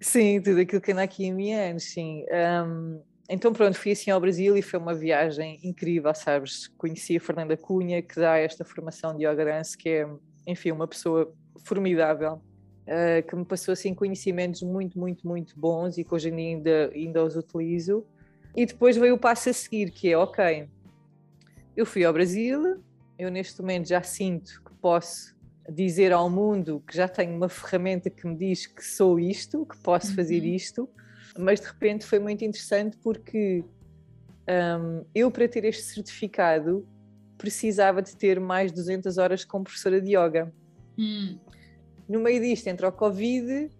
Sim, 0.00 0.40
tudo 0.42 0.60
aquilo 0.60 0.80
que 0.80 0.92
anda 0.92 1.02
aqui 1.02 1.24
em 1.24 1.32
mim 1.34 1.52
há 1.54 1.70
anos, 1.70 1.84
sim. 1.84 2.24
Um, 2.66 3.02
então 3.30 3.52
pronto, 3.52 3.76
fui 3.76 3.92
assim 3.92 4.10
ao 4.10 4.20
Brasil 4.20 4.56
e 4.56 4.62
foi 4.62 4.78
uma 4.78 4.94
viagem 4.94 5.58
incrível, 5.62 6.14
sabes? 6.14 6.68
Conheci 6.78 7.16
a 7.16 7.20
Fernanda 7.20 7.56
Cunha, 7.56 8.00
que 8.02 8.16
dá 8.18 8.36
esta 8.38 8.64
formação 8.64 9.16
de 9.16 9.26
yoga 9.26 9.44
dance, 9.44 9.76
que 9.76 9.88
é, 9.88 10.06
enfim, 10.46 10.70
uma 10.70 10.86
pessoa 10.88 11.32
formidável, 11.64 12.34
uh, 12.34 13.28
que 13.28 13.36
me 13.36 13.44
passou 13.44 13.72
assim 13.72 13.94
conhecimentos 13.94 14.62
muito, 14.62 14.98
muito, 14.98 15.26
muito 15.26 15.58
bons 15.58 15.98
e 15.98 16.04
que 16.04 16.14
hoje 16.14 16.28
em 16.30 16.36
dia 16.36 16.46
ainda, 16.56 16.90
ainda 16.94 17.24
os 17.24 17.36
utilizo. 17.36 18.06
E 18.56 18.66
depois 18.66 18.96
veio 18.96 19.14
o 19.14 19.18
passo 19.18 19.50
a 19.50 19.52
seguir, 19.52 19.90
que 19.90 20.10
é, 20.10 20.18
ok, 20.18 20.68
eu 21.76 21.86
fui 21.86 22.04
ao 22.04 22.12
Brasil, 22.12 22.82
eu 23.18 23.30
neste 23.30 23.60
momento 23.60 23.88
já 23.88 24.02
sinto 24.02 24.62
que 24.64 24.74
posso 24.80 25.36
dizer 25.68 26.12
ao 26.12 26.30
mundo 26.30 26.82
que 26.86 26.96
já 26.96 27.06
tenho 27.06 27.36
uma 27.36 27.48
ferramenta 27.48 28.08
que 28.08 28.26
me 28.26 28.34
diz 28.34 28.66
que 28.66 28.84
sou 28.84 29.20
isto, 29.20 29.66
que 29.66 29.76
posso 29.78 30.14
fazer 30.14 30.42
uhum. 30.42 30.54
isto, 30.54 30.88
mas 31.38 31.60
de 31.60 31.66
repente 31.66 32.06
foi 32.06 32.18
muito 32.18 32.44
interessante 32.44 32.96
porque 32.98 33.64
um, 34.48 35.04
eu, 35.14 35.30
para 35.30 35.46
ter 35.46 35.64
este 35.64 35.82
certificado, 35.82 36.86
precisava 37.36 38.00
de 38.02 38.16
ter 38.16 38.40
mais 38.40 38.72
200 38.72 39.18
horas 39.18 39.44
como 39.44 39.64
professora 39.64 40.00
de 40.00 40.16
yoga. 40.16 40.52
Hum. 40.98 41.38
No 42.08 42.20
meio 42.20 42.40
disto, 42.40 42.66
entre 42.66 42.86
o 42.86 42.90
Covid, 42.90 43.70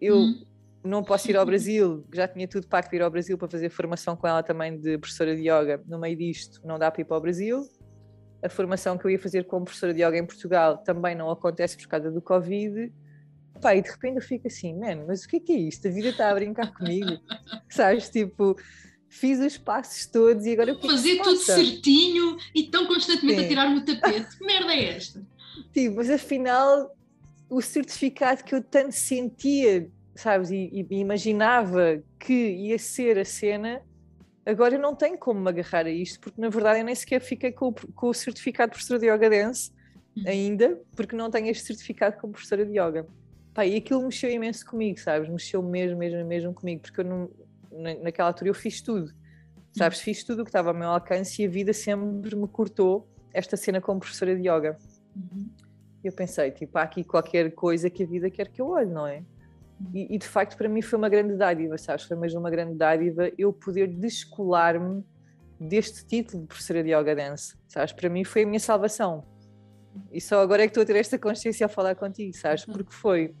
eu 0.00 0.16
hum. 0.16 0.44
Não 0.84 1.02
posso 1.02 1.30
ir 1.30 1.36
ao 1.36 1.46
Brasil, 1.46 2.04
já 2.12 2.26
tinha 2.26 2.48
tudo 2.48 2.66
para 2.66 2.86
ir 2.92 3.02
ao 3.02 3.10
Brasil 3.10 3.38
para 3.38 3.48
fazer 3.48 3.68
formação 3.70 4.16
com 4.16 4.26
ela 4.26 4.42
também 4.42 4.78
de 4.78 4.98
professora 4.98 5.36
de 5.36 5.42
yoga. 5.42 5.82
No 5.86 5.98
meio 5.98 6.16
disto, 6.16 6.60
não 6.64 6.78
dá 6.78 6.90
para 6.90 7.02
ir 7.02 7.04
para 7.04 7.16
o 7.16 7.20
Brasil. 7.20 7.62
A 8.42 8.48
formação 8.48 8.98
que 8.98 9.04
eu 9.04 9.10
ia 9.10 9.18
fazer 9.18 9.44
como 9.44 9.64
professora 9.64 9.94
de 9.94 10.02
yoga 10.02 10.18
em 10.18 10.26
Portugal 10.26 10.78
também 10.78 11.14
não 11.14 11.30
acontece 11.30 11.76
por 11.76 11.86
causa 11.86 12.10
do 12.10 12.20
Covid. 12.20 12.92
Pá, 13.60 13.76
e 13.76 13.82
de 13.82 13.90
repente 13.90 14.16
eu 14.16 14.22
fico 14.22 14.48
assim, 14.48 14.76
mano, 14.76 15.04
mas 15.06 15.22
o 15.22 15.28
que 15.28 15.36
é 15.36 15.40
que 15.40 15.52
é 15.52 15.56
isto? 15.56 15.86
A 15.86 15.90
vida 15.90 16.08
está 16.08 16.30
a 16.30 16.34
brincar 16.34 16.72
comigo, 16.74 17.12
sabes? 17.70 18.08
Tipo, 18.08 18.56
fiz 19.08 19.38
os 19.38 19.56
passos 19.56 20.06
todos 20.06 20.44
e 20.46 20.52
agora 20.52 20.70
eu 20.70 20.80
Fazer 20.80 21.18
tudo 21.22 21.36
certinho 21.36 22.36
e 22.52 22.64
tão 22.64 22.86
constantemente 22.86 23.38
Sim. 23.38 23.44
a 23.44 23.48
tirar-me 23.48 23.78
o 23.78 23.84
tapete. 23.86 24.36
Que 24.36 24.44
merda 24.44 24.72
é 24.72 24.96
esta? 24.96 25.24
Tipo, 25.72 25.96
mas 25.96 26.10
afinal, 26.10 26.90
o 27.48 27.60
certificado 27.60 28.42
que 28.42 28.54
eu 28.54 28.62
tanto 28.62 28.92
sentia, 28.92 29.88
sabes, 30.14 30.50
e, 30.50 30.86
e 30.90 30.96
imaginava 30.98 32.02
que 32.18 32.32
ia 32.32 32.78
ser 32.78 33.18
a 33.18 33.24
cena, 33.24 33.82
agora 34.44 34.74
eu 34.74 34.80
não 34.80 34.94
tenho 34.94 35.18
como 35.18 35.40
me 35.40 35.48
agarrar 35.48 35.86
a 35.86 35.90
isto, 35.90 36.20
porque 36.20 36.40
na 36.40 36.48
verdade 36.48 36.80
eu 36.80 36.84
nem 36.84 36.94
sequer 36.94 37.20
fiquei 37.20 37.52
com 37.52 37.68
o, 37.68 37.72
com 37.72 38.08
o 38.08 38.14
certificado 38.14 38.70
de 38.70 38.74
professora 38.74 39.00
de 39.00 39.06
yoga 39.06 39.30
dance 39.30 39.70
hum. 40.16 40.24
ainda, 40.26 40.80
porque 40.96 41.16
não 41.16 41.30
tenho 41.30 41.48
este 41.48 41.64
certificado 41.64 42.16
como 42.18 42.32
professora 42.32 42.64
de 42.64 42.72
yoga. 42.72 43.06
Pá, 43.54 43.66
e 43.66 43.76
aquilo 43.76 44.02
mexeu 44.02 44.30
imenso 44.30 44.64
comigo, 44.64 44.98
sabes? 44.98 45.28
Mexeu 45.28 45.62
mesmo, 45.62 45.98
mesmo, 45.98 46.24
mesmo 46.24 46.54
comigo, 46.54 46.82
porque 46.82 47.00
eu 47.00 47.04
não, 47.04 47.30
naquela 48.02 48.28
altura 48.28 48.50
eu 48.50 48.54
fiz 48.54 48.80
tudo, 48.80 49.12
sabes? 49.72 49.98
Uhum. 49.98 50.04
Fiz 50.04 50.24
tudo 50.24 50.40
o 50.40 50.44
que 50.44 50.48
estava 50.48 50.70
ao 50.70 50.74
meu 50.74 50.88
alcance 50.88 51.42
e 51.42 51.46
a 51.46 51.48
vida 51.48 51.72
sempre 51.72 52.34
me 52.34 52.48
cortou 52.48 53.06
esta 53.32 53.56
cena 53.56 53.80
como 53.80 54.00
professora 54.00 54.34
de 54.34 54.42
yoga. 54.42 54.76
Uhum. 55.14 55.48
Eu 56.02 56.12
pensei, 56.12 56.50
tipo, 56.50 56.76
há 56.78 56.82
aqui 56.82 57.04
qualquer 57.04 57.52
coisa 57.52 57.88
que 57.88 58.02
a 58.02 58.06
vida 58.06 58.30
quer 58.30 58.48
que 58.48 58.60
eu 58.60 58.68
olhe, 58.68 58.90
não 58.90 59.06
é? 59.06 59.22
E, 59.92 60.14
e, 60.14 60.18
de 60.18 60.26
facto 60.26 60.56
para 60.56 60.68
mim 60.68 60.80
foi 60.80 60.98
uma 60.98 61.08
grande 61.08 61.34
dádiva, 61.34 61.76
sabes? 61.76 62.04
Foi 62.04 62.16
mesmo 62.16 62.38
uma 62.38 62.50
grande 62.50 62.74
dádiva 62.74 63.30
eu 63.36 63.52
poder 63.52 63.88
descolar-me 63.88 65.04
deste 65.58 66.06
título 66.06 66.42
de 66.42 66.48
professora 66.48 66.82
de 66.82 66.90
yoga 66.90 67.14
dance, 67.14 67.56
sabes? 67.66 67.92
Para 67.92 68.08
mim 68.08 68.24
foi 68.24 68.42
a 68.42 68.46
minha 68.46 68.60
salvação. 68.60 69.24
E 70.10 70.20
só 70.20 70.40
agora 70.40 70.62
é 70.62 70.66
que 70.66 70.70
estou 70.70 70.82
a 70.82 70.86
ter 70.86 70.96
esta 70.96 71.18
consciência 71.18 71.66
a 71.66 71.68
falar 71.68 71.94
contigo, 71.94 72.34
sabes? 72.36 72.66
Uhum. 72.66 72.74
Porque 72.74 72.92
foi 72.92 73.34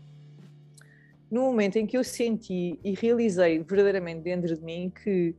no 1.30 1.42
momento 1.42 1.76
em 1.76 1.86
que 1.86 1.96
eu 1.96 2.04
senti 2.04 2.78
e 2.84 2.94
realizei 2.94 3.58
verdadeiramente 3.58 4.20
dentro 4.20 4.54
de 4.54 4.62
mim 4.62 4.92
que 5.02 5.34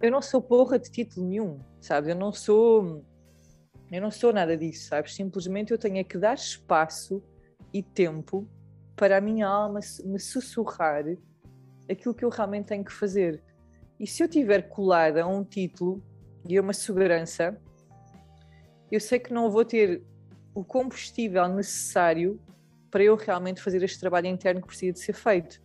eu 0.00 0.10
não 0.10 0.20
sou 0.20 0.42
porra 0.42 0.78
de 0.78 0.90
título 0.90 1.26
nenhum, 1.26 1.58
sabes? 1.80 2.10
Eu 2.10 2.16
não 2.16 2.32
sou 2.32 3.02
eu 3.90 4.00
não 4.00 4.10
sou 4.10 4.32
nada 4.32 4.56
disso, 4.56 4.88
sabes? 4.88 5.14
Simplesmente 5.14 5.70
eu 5.70 5.78
tenho 5.78 5.98
é 5.98 6.04
que 6.04 6.16
dar 6.16 6.34
espaço 6.34 7.22
e 7.72 7.82
tempo 7.82 8.48
para 9.02 9.18
a 9.18 9.20
minha 9.20 9.48
alma 9.48 9.80
me 10.04 10.20
sussurrar 10.20 11.04
aquilo 11.90 12.14
que 12.14 12.24
eu 12.24 12.28
realmente 12.28 12.66
tenho 12.66 12.84
que 12.84 12.92
fazer. 12.92 13.42
E 13.98 14.06
se 14.06 14.22
eu 14.22 14.28
tiver 14.28 14.68
colada 14.68 15.24
a 15.24 15.26
um 15.26 15.42
título 15.42 16.00
e 16.48 16.56
a 16.56 16.62
uma 16.62 16.72
segurança, 16.72 17.60
eu 18.92 19.00
sei 19.00 19.18
que 19.18 19.34
não 19.34 19.50
vou 19.50 19.64
ter 19.64 20.04
o 20.54 20.62
combustível 20.62 21.48
necessário 21.48 22.40
para 22.92 23.02
eu 23.02 23.16
realmente 23.16 23.60
fazer 23.60 23.82
este 23.82 23.98
trabalho 23.98 24.28
interno 24.28 24.60
que 24.60 24.68
precisa 24.68 24.92
de 24.92 25.00
ser 25.00 25.14
feito. 25.14 25.60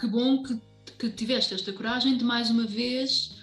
Que 0.00 0.08
bom 0.08 0.42
que, 0.42 0.60
que 0.98 1.10
tiveste 1.10 1.54
esta 1.54 1.72
coragem 1.72 2.18
de 2.18 2.24
mais 2.24 2.50
uma 2.50 2.66
vez, 2.66 3.35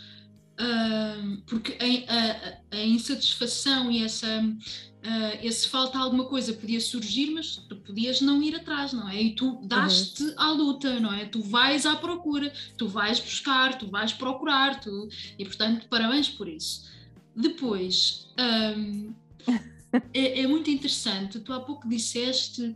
uh, 0.59 1.41
porque 1.45 1.77
a, 1.79 2.75
a, 2.75 2.77
a, 2.77 2.83
insatisfação 2.83 3.91
e 3.91 4.03
essa, 4.03 4.41
uh, 4.41 5.39
esse 5.41 5.67
falta 5.67 5.97
alguma 5.97 6.25
coisa 6.25 6.53
podia 6.53 6.79
surgir, 6.79 7.31
mas 7.31 7.57
tu 7.57 7.75
podias 7.77 8.21
não 8.21 8.41
ir 8.41 8.55
atrás, 8.55 8.93
não 8.93 9.09
é? 9.09 9.21
E 9.21 9.35
tu 9.35 9.59
daste 9.63 10.23
uhum. 10.23 10.33
à 10.37 10.51
luta, 10.51 10.99
não 10.99 11.13
é? 11.13 11.25
Tu 11.25 11.41
vais 11.41 11.85
à 11.85 11.95
procura, 11.95 12.51
tu 12.77 12.87
vais 12.87 13.19
buscar, 13.19 13.77
tu 13.77 13.87
vais 13.87 14.13
procurar, 14.13 14.79
tu... 14.79 15.09
e 15.37 15.45
portanto, 15.45 15.87
parabéns 15.89 16.29
por 16.29 16.47
isso. 16.47 16.91
Depois, 17.35 18.27
um, 18.77 19.13
é, 20.13 20.41
é, 20.41 20.47
muito 20.47 20.69
interessante, 20.69 21.39
tu 21.39 21.51
há 21.51 21.59
pouco 21.59 21.87
disseste 21.87 22.75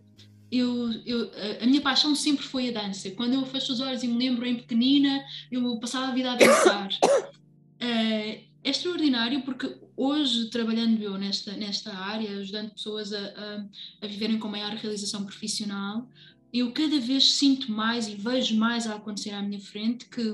eu, 0.49 0.91
eu, 1.05 1.29
a 1.61 1.65
minha 1.65 1.81
paixão 1.81 2.15
sempre 2.15 2.45
foi 2.45 2.69
a 2.69 2.71
dança. 2.71 3.11
Quando 3.11 3.33
eu 3.33 3.45
fecho 3.45 3.73
os 3.73 3.81
olhos 3.81 4.01
e 4.01 4.07
me 4.07 4.17
lembro 4.17 4.45
em 4.45 4.55
pequenina, 4.55 5.21
eu 5.51 5.77
passava 5.77 6.07
a 6.07 6.11
vida 6.11 6.31
a 6.31 6.35
dançar. 6.35 6.87
Uh, 7.81 8.47
é 8.63 8.69
extraordinário 8.69 9.41
porque 9.43 9.77
hoje, 9.95 10.49
trabalhando 10.49 11.01
eu 11.01 11.17
nesta, 11.17 11.53
nesta 11.53 11.95
área, 11.95 12.37
ajudando 12.37 12.71
pessoas 12.71 13.13
a, 13.13 13.19
a, 13.19 13.65
a 14.01 14.07
viverem 14.07 14.39
com 14.39 14.47
maior 14.47 14.71
realização 14.71 15.25
profissional, 15.25 16.07
eu 16.53 16.71
cada 16.71 16.99
vez 16.99 17.33
sinto 17.33 17.71
mais 17.71 18.07
e 18.07 18.15
vejo 18.15 18.55
mais 18.57 18.87
a 18.87 18.95
acontecer 18.95 19.31
à 19.31 19.41
minha 19.41 19.59
frente 19.59 20.05
que 20.05 20.33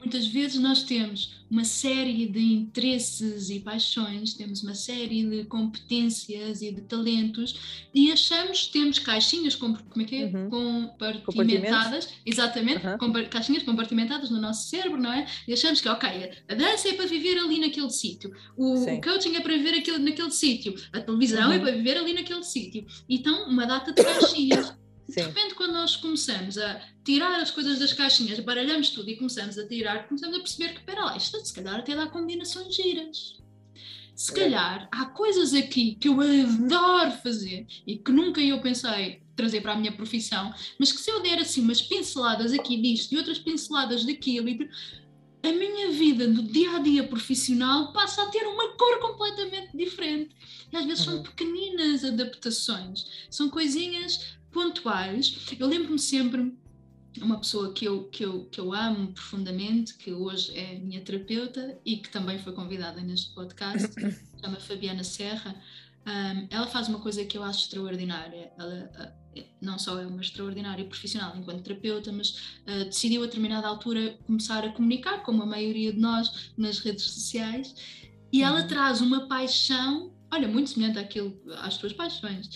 muitas 0.00 0.26
vezes 0.26 0.58
nós 0.58 0.82
temos 0.82 1.40
uma 1.50 1.64
série 1.64 2.26
de 2.26 2.40
interesses 2.40 3.50
e 3.50 3.58
paixões, 3.58 4.34
temos 4.34 4.62
uma 4.62 4.74
série 4.74 5.24
de 5.24 5.44
competências 5.44 6.62
e 6.62 6.70
de 6.70 6.80
talentos 6.82 7.88
e 7.92 8.12
achamos 8.12 8.66
que 8.66 8.72
temos 8.72 8.98
caixinhas 9.00 9.56
como 9.56 9.76
é 9.96 10.04
que 10.04 10.16
é? 10.16 10.24
Uhum. 10.26 10.90
compartimentadas, 11.24 12.08
exatamente, 12.24 12.86
uhum. 12.86 13.28
caixinhas 13.28 13.64
compartimentadas 13.64 14.30
no 14.30 14.40
nosso 14.40 14.68
cérebro, 14.68 15.00
não 15.00 15.12
é? 15.12 15.26
E 15.46 15.52
achamos 15.52 15.80
que, 15.80 15.88
ok, 15.88 16.08
a 16.48 16.54
dança 16.54 16.88
é 16.88 16.92
para 16.92 17.06
viver 17.06 17.36
ali 17.38 17.58
naquele 17.58 17.90
sítio, 17.90 18.32
o, 18.56 18.84
o, 18.84 19.00
coaching 19.00 19.34
é 19.34 19.40
para 19.40 19.54
viver 19.54 19.74
aquele, 19.74 19.98
naquele 19.98 20.30
sítio, 20.30 20.74
a 20.92 21.00
televisão 21.00 21.44
é 21.44 21.46
uhum. 21.46 21.52
é 21.52 21.58
para 21.58 21.72
viver 21.72 21.96
ali 21.96 22.12
naquele 22.12 22.44
sítio. 22.44 22.86
Então, 23.08 23.48
uma 23.48 23.66
data 23.66 23.92
de 23.92 24.02
caixinhas. 24.02 24.79
Sim. 25.10 25.20
De 25.20 25.26
repente, 25.26 25.54
quando 25.54 25.72
nós 25.72 25.96
começamos 25.96 26.56
a 26.56 26.80
tirar 27.04 27.40
as 27.40 27.50
coisas 27.50 27.78
das 27.78 27.92
caixinhas, 27.92 28.38
baralhamos 28.40 28.90
tudo 28.90 29.10
e 29.10 29.16
começamos 29.16 29.58
a 29.58 29.66
tirar, 29.66 30.06
começamos 30.06 30.36
a 30.36 30.40
perceber 30.40 30.72
que, 30.72 30.80
espera 30.80 31.04
lá, 31.04 31.16
isto 31.16 31.44
se 31.44 31.52
calhar 31.52 31.76
até 31.76 31.94
dá 31.94 32.06
combinações 32.06 32.74
giras. 32.74 33.40
Se 34.14 34.32
é. 34.32 34.34
calhar 34.34 34.88
há 34.92 35.06
coisas 35.06 35.54
aqui 35.54 35.94
que 35.94 36.08
eu 36.08 36.18
adoro 36.20 37.12
fazer 37.22 37.66
e 37.86 37.96
que 37.96 38.12
nunca 38.12 38.40
eu 38.40 38.60
pensei 38.60 39.22
trazer 39.34 39.62
para 39.62 39.72
a 39.72 39.76
minha 39.76 39.92
profissão, 39.92 40.52
mas 40.78 40.92
que 40.92 41.00
se 41.00 41.10
eu 41.10 41.22
der 41.22 41.38
assim 41.38 41.62
umas 41.62 41.80
pinceladas 41.80 42.52
aqui 42.52 42.76
disto 42.80 43.12
e 43.12 43.16
outras 43.16 43.38
pinceladas 43.38 44.04
daquilo, 44.04 44.48
a 45.42 45.52
minha 45.52 45.90
vida 45.90 46.26
no 46.26 46.42
dia 46.42 46.76
a 46.76 46.78
dia 46.80 47.08
profissional 47.08 47.92
passa 47.92 48.22
a 48.22 48.26
ter 48.26 48.46
uma 48.46 48.76
cor 48.76 48.98
completamente 49.00 49.74
diferente. 49.74 50.36
E 50.70 50.76
às 50.76 50.84
vezes 50.84 51.06
uhum. 51.06 51.14
são 51.14 51.22
pequeninas 51.22 52.04
adaptações, 52.04 53.06
são 53.30 53.48
coisinhas 53.48 54.38
pontuais. 54.52 55.46
Eu 55.58 55.66
lembro-me 55.66 55.98
sempre 55.98 56.56
uma 57.20 57.38
pessoa 57.38 57.72
que 57.72 57.84
eu, 57.84 58.04
que, 58.04 58.24
eu, 58.24 58.44
que 58.46 58.60
eu 58.60 58.72
amo 58.72 59.12
profundamente, 59.12 59.94
que 59.94 60.12
hoje 60.12 60.56
é 60.56 60.78
minha 60.78 61.00
terapeuta 61.00 61.78
e 61.84 61.96
que 61.96 62.08
também 62.08 62.38
foi 62.38 62.52
convidada 62.52 63.00
neste 63.00 63.34
podcast, 63.34 63.88
chama 64.40 64.60
Fabiana 64.60 65.02
Serra. 65.02 65.54
Um, 66.06 66.46
ela 66.50 66.66
faz 66.66 66.88
uma 66.88 67.00
coisa 67.00 67.24
que 67.24 67.36
eu 67.36 67.42
acho 67.42 67.64
extraordinária. 67.64 68.52
Ela 68.58 68.90
uh, 69.36 69.42
não 69.60 69.78
só 69.78 70.00
é 70.00 70.06
uma 70.06 70.20
extraordinária 70.20 70.84
profissional 70.84 71.36
enquanto 71.36 71.62
terapeuta, 71.62 72.12
mas 72.12 72.30
uh, 72.66 72.84
decidiu 72.86 73.22
a 73.22 73.26
determinada 73.26 73.66
altura 73.66 74.18
começar 74.26 74.64
a 74.64 74.70
comunicar, 74.70 75.22
como 75.22 75.42
a 75.42 75.46
maioria 75.46 75.92
de 75.92 75.98
nós, 75.98 76.52
nas 76.56 76.78
redes 76.78 77.04
sociais. 77.04 77.74
E 78.32 78.42
ela 78.42 78.62
uhum. 78.62 78.68
traz 78.68 79.00
uma 79.00 79.26
paixão, 79.26 80.12
olha, 80.32 80.46
muito 80.46 80.70
semelhante 80.70 80.98
àquilo, 80.98 81.36
às 81.58 81.76
tuas 81.76 81.92
paixões, 81.92 82.48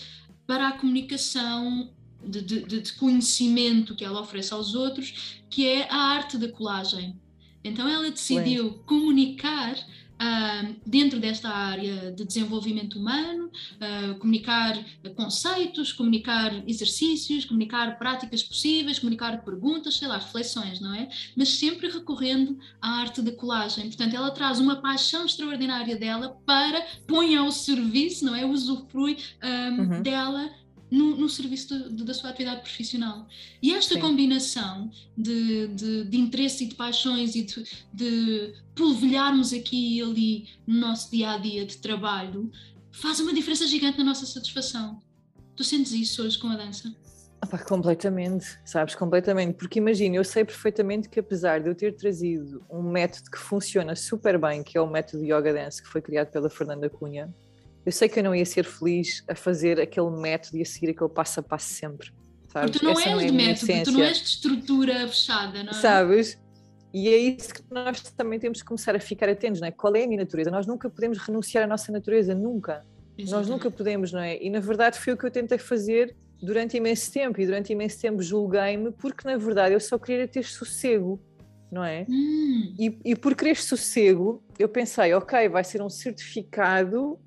para 0.45 0.69
a 0.69 0.71
comunicação 0.73 1.89
de, 2.23 2.41
de, 2.41 2.81
de, 2.81 2.93
conhecimento 2.93 3.95
que 3.95 4.03
ela 4.03 4.21
oferece 4.21 4.53
aos 4.53 4.73
outros, 4.73 5.41
que 5.49 5.67
é 5.67 5.87
a 5.89 5.97
arte 5.97 6.37
da 6.37 6.51
colagem. 6.51 7.19
Então 7.63 7.87
ela 7.87 8.09
decidiu 8.09 8.73
comunicar 8.85 9.75
uh, 10.15 10.75
dentro 10.85 11.19
desta 11.19 11.49
área 11.49 12.11
de 12.11 12.25
desenvolvimento 12.25 12.97
humano, 12.99 13.49
uh, 13.75 14.15
comunicar 14.19 14.77
conceitos, 15.15 15.93
comunicar 15.93 16.63
exercícios, 16.67 17.45
comunicar 17.45 17.97
práticas 17.97 18.43
possíveis, 18.43 18.99
comunicar 18.99 19.43
perguntas, 19.43 19.97
sei 19.97 20.07
lá, 20.07 20.17
reflexões, 20.17 20.79
não 20.79 20.93
é? 20.93 21.09
Mas 21.35 21.49
sempre 21.49 21.89
recorrendo 21.89 22.57
à 22.81 22.99
arte 22.99 23.21
da 23.21 23.31
colagem. 23.31 23.85
Portanto, 23.87 24.15
ela 24.15 24.31
traz 24.31 24.59
uma 24.59 24.77
paixão 24.77 25.25
extraordinária 25.25 25.95
dela 25.95 26.37
para 26.45 26.85
põe 27.07 27.35
ao 27.35 27.51
serviço, 27.51 28.25
não 28.25 28.35
é? 28.35 28.45
Usufrui 28.45 29.17
um, 29.43 29.81
uhum. 29.81 30.01
dela 30.01 30.49
no, 30.89 31.15
no 31.15 31.27
serviço 31.29 31.67
de, 31.67 31.95
de, 31.95 32.03
da 32.03 32.13
sua 32.13 32.29
atividade 32.29 32.61
profissional. 32.61 33.27
E 33.61 33.73
esta 33.73 33.95
Sim. 33.95 34.01
combinação 34.01 34.91
de, 35.17 35.67
de, 35.67 36.03
de, 36.05 36.17
interesse 36.17 36.63
e 36.63 36.67
de 36.67 36.75
paixões 36.75 37.35
e 37.35 37.43
de, 37.43 37.63
de 37.93 38.53
polvilharmos 38.75 39.53
aqui 39.53 39.97
e 39.97 40.01
ali 40.01 40.47
no 40.65 40.79
nosso 40.79 41.11
dia 41.11 41.31
a 41.31 41.37
dia 41.37 41.65
de 41.65 41.77
trabalho 41.77 42.51
faz 42.91 43.19
uma 43.19 43.33
diferença 43.33 43.67
gigante 43.67 43.97
na 43.97 44.03
nossa 44.03 44.25
satisfação. 44.25 45.01
Tu 45.55 45.63
sentes 45.63 45.91
isso 45.91 46.23
hoje 46.23 46.37
com 46.37 46.47
a 46.47 46.55
dança? 46.55 46.93
Opa, 47.43 47.59
completamente, 47.59 48.57
sabes, 48.65 48.95
completamente, 48.95 49.55
porque 49.55 49.77
imagina, 49.77 50.15
eu 50.15 50.23
sei 50.23 50.43
perfeitamente 50.43 51.07
que 51.07 51.19
apesar 51.19 51.61
de 51.61 51.69
eu 51.69 51.75
ter 51.75 51.95
trazido 51.95 52.65
um 52.69 52.81
método 52.81 53.29
que 53.29 53.37
funciona 53.37 53.95
super 53.95 54.39
bem, 54.39 54.63
que 54.63 54.77
é 54.77 54.81
o 54.81 54.89
método 54.89 55.23
Yoga 55.23 55.53
Dance, 55.53 55.81
que 55.81 55.87
foi 55.87 56.01
criado 56.01 56.31
pela 56.31 56.49
Fernanda 56.49 56.89
Cunha, 56.89 57.31
eu 57.85 57.91
sei 57.91 58.09
que 58.09 58.19
eu 58.19 58.23
não 58.23 58.33
ia 58.33 58.45
ser 58.45 58.65
feliz 58.65 59.23
a 59.29 59.35
fazer 59.35 59.79
aquele 59.79 60.09
método 60.09 60.57
e 60.57 60.61
a 60.61 60.65
seguir 60.65 60.89
aquele 60.89 61.09
passo 61.09 61.39
a 61.39 61.43
passo 61.43 61.73
sempre. 61.73 62.11
Sabes? 62.47 62.71
Porque 62.71 62.79
tu 62.79 62.85
não 62.85 62.91
Essa 62.93 63.09
és 63.09 63.15
não 63.15 63.19
é 63.19 63.25
de 63.25 63.31
método, 63.31 63.83
tu 63.83 63.91
não 63.91 64.03
és 64.03 64.17
de 64.17 64.23
estrutura 64.23 65.07
fechada, 65.07 65.63
não 65.63 65.71
é? 65.71 65.73
Sabes? 65.73 66.39
E 66.93 67.09
é 67.09 67.17
isso 67.17 67.53
que 67.53 67.61
nós 67.69 68.01
também 68.01 68.39
temos 68.39 68.61
que 68.61 68.67
começar 68.67 68.95
a 68.95 68.99
ficar 68.99 69.27
atentos, 69.27 69.59
não 69.59 69.67
é? 69.67 69.71
Qual 69.71 69.93
é 69.95 70.03
a 70.03 70.07
minha 70.07 70.21
natureza? 70.21 70.49
Nós 70.49 70.65
nunca 70.65 70.89
podemos 70.89 71.17
renunciar 71.17 71.65
à 71.65 71.67
nossa 71.67 71.91
natureza, 71.91 72.33
nunca. 72.33 72.85
Exatamente. 73.17 73.31
Nós 73.31 73.49
nunca 73.49 73.69
podemos, 73.69 74.11
não 74.11 74.21
é? 74.21 74.41
E 74.41 74.49
na 74.49 74.59
verdade 74.59 74.97
foi 74.97 75.13
o 75.13 75.17
que 75.17 75.25
eu 75.25 75.31
tentei 75.31 75.57
fazer 75.57 76.15
durante 76.41 76.77
imenso 76.77 77.11
tempo 77.11 77.39
e 77.39 77.45
durante 77.45 77.71
imenso 77.71 77.99
tempo 77.99 78.21
julguei-me 78.21 78.91
porque 78.91 79.27
na 79.27 79.37
verdade 79.37 79.73
eu 79.73 79.79
só 79.79 79.97
queria 79.97 80.27
ter 80.27 80.43
sossego, 80.43 81.19
não 81.71 81.83
é? 81.83 82.05
Hum. 82.09 82.75
E, 82.79 82.99
e 83.03 83.15
por 83.15 83.35
querer 83.35 83.57
sossego 83.57 84.43
eu 84.57 84.69
pensei, 84.69 85.13
ok, 85.13 85.49
vai 85.49 85.63
ser 85.63 85.81
um 85.81 85.89
certificado 85.89 87.19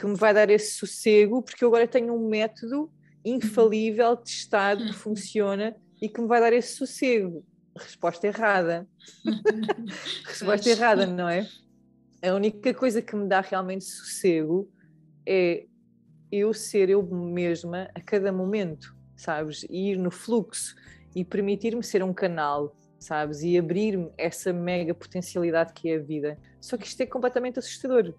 que 0.00 0.06
me 0.06 0.14
vai 0.14 0.32
dar 0.32 0.48
esse 0.48 0.78
sossego, 0.78 1.42
porque 1.42 1.62
eu 1.62 1.68
agora 1.68 1.86
tenho 1.86 2.14
um 2.14 2.26
método 2.26 2.90
infalível, 3.22 4.16
testado, 4.16 4.86
que 4.86 4.94
funciona 4.94 5.76
e 6.00 6.08
que 6.08 6.22
me 6.22 6.26
vai 6.26 6.40
dar 6.40 6.54
esse 6.54 6.74
sossego. 6.74 7.44
Resposta 7.76 8.26
errada. 8.26 8.88
Resposta 10.24 10.70
errada, 10.70 11.04
não 11.04 11.28
é? 11.28 11.46
A 12.22 12.32
única 12.32 12.72
coisa 12.72 13.02
que 13.02 13.14
me 13.14 13.28
dá 13.28 13.42
realmente 13.42 13.84
sossego 13.84 14.70
é 15.26 15.66
eu 16.32 16.54
ser 16.54 16.88
eu 16.88 17.02
mesma 17.02 17.90
a 17.94 18.00
cada 18.00 18.32
momento, 18.32 18.96
sabes? 19.14 19.64
E 19.68 19.90
ir 19.90 19.98
no 19.98 20.10
fluxo 20.10 20.76
e 21.14 21.26
permitir-me 21.26 21.82
ser 21.82 22.02
um 22.02 22.14
canal, 22.14 22.74
sabes? 22.98 23.42
E 23.42 23.58
abrir-me 23.58 24.10
essa 24.16 24.50
mega 24.50 24.94
potencialidade 24.94 25.74
que 25.74 25.90
é 25.90 25.96
a 25.96 26.00
vida. 26.00 26.38
Só 26.58 26.78
que 26.78 26.86
isto 26.86 27.02
é 27.02 27.06
completamente 27.06 27.58
assustador, 27.58 28.14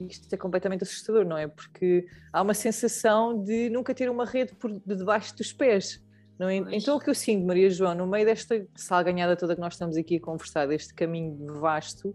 isto 0.00 0.32
é 0.32 0.36
completamente 0.36 0.82
assustador, 0.84 1.24
não 1.24 1.36
é? 1.36 1.46
Porque 1.48 2.06
há 2.32 2.42
uma 2.42 2.54
sensação 2.54 3.42
de 3.42 3.68
nunca 3.70 3.94
ter 3.94 4.10
uma 4.10 4.24
rede 4.24 4.54
por 4.54 4.70
debaixo 4.86 5.36
dos 5.36 5.52
pés. 5.52 6.02
Não 6.38 6.48
é? 6.48 6.56
Então 6.72 6.96
o 6.96 7.00
que 7.00 7.10
eu 7.10 7.14
sinto, 7.14 7.44
Maria 7.44 7.68
João, 7.68 7.94
no 7.94 8.06
meio 8.06 8.24
desta 8.24 8.64
salganhada 8.76 9.36
toda 9.36 9.54
que 9.54 9.60
nós 9.60 9.74
estamos 9.74 9.96
aqui 9.96 10.16
a 10.16 10.20
conversar, 10.20 10.68
deste 10.68 10.94
caminho 10.94 11.58
vasto, 11.60 12.14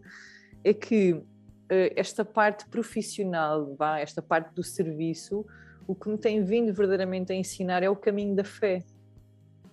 é 0.63 0.73
que 0.73 1.13
uh, 1.13 1.23
esta 1.69 2.23
parte 2.23 2.65
profissional, 2.69 3.75
vá, 3.75 3.99
esta 3.99 4.21
parte 4.21 4.53
do 4.53 4.63
serviço, 4.63 5.45
o 5.86 5.93
que 5.93 6.07
me 6.07 6.17
tem 6.17 6.43
vindo 6.43 6.73
verdadeiramente 6.73 7.34
a 7.34 7.36
ensinar 7.36 7.84
é 7.84 7.89
o 7.89 7.95
caminho 7.95 8.34
da 8.34 8.45
fé. 8.45 8.84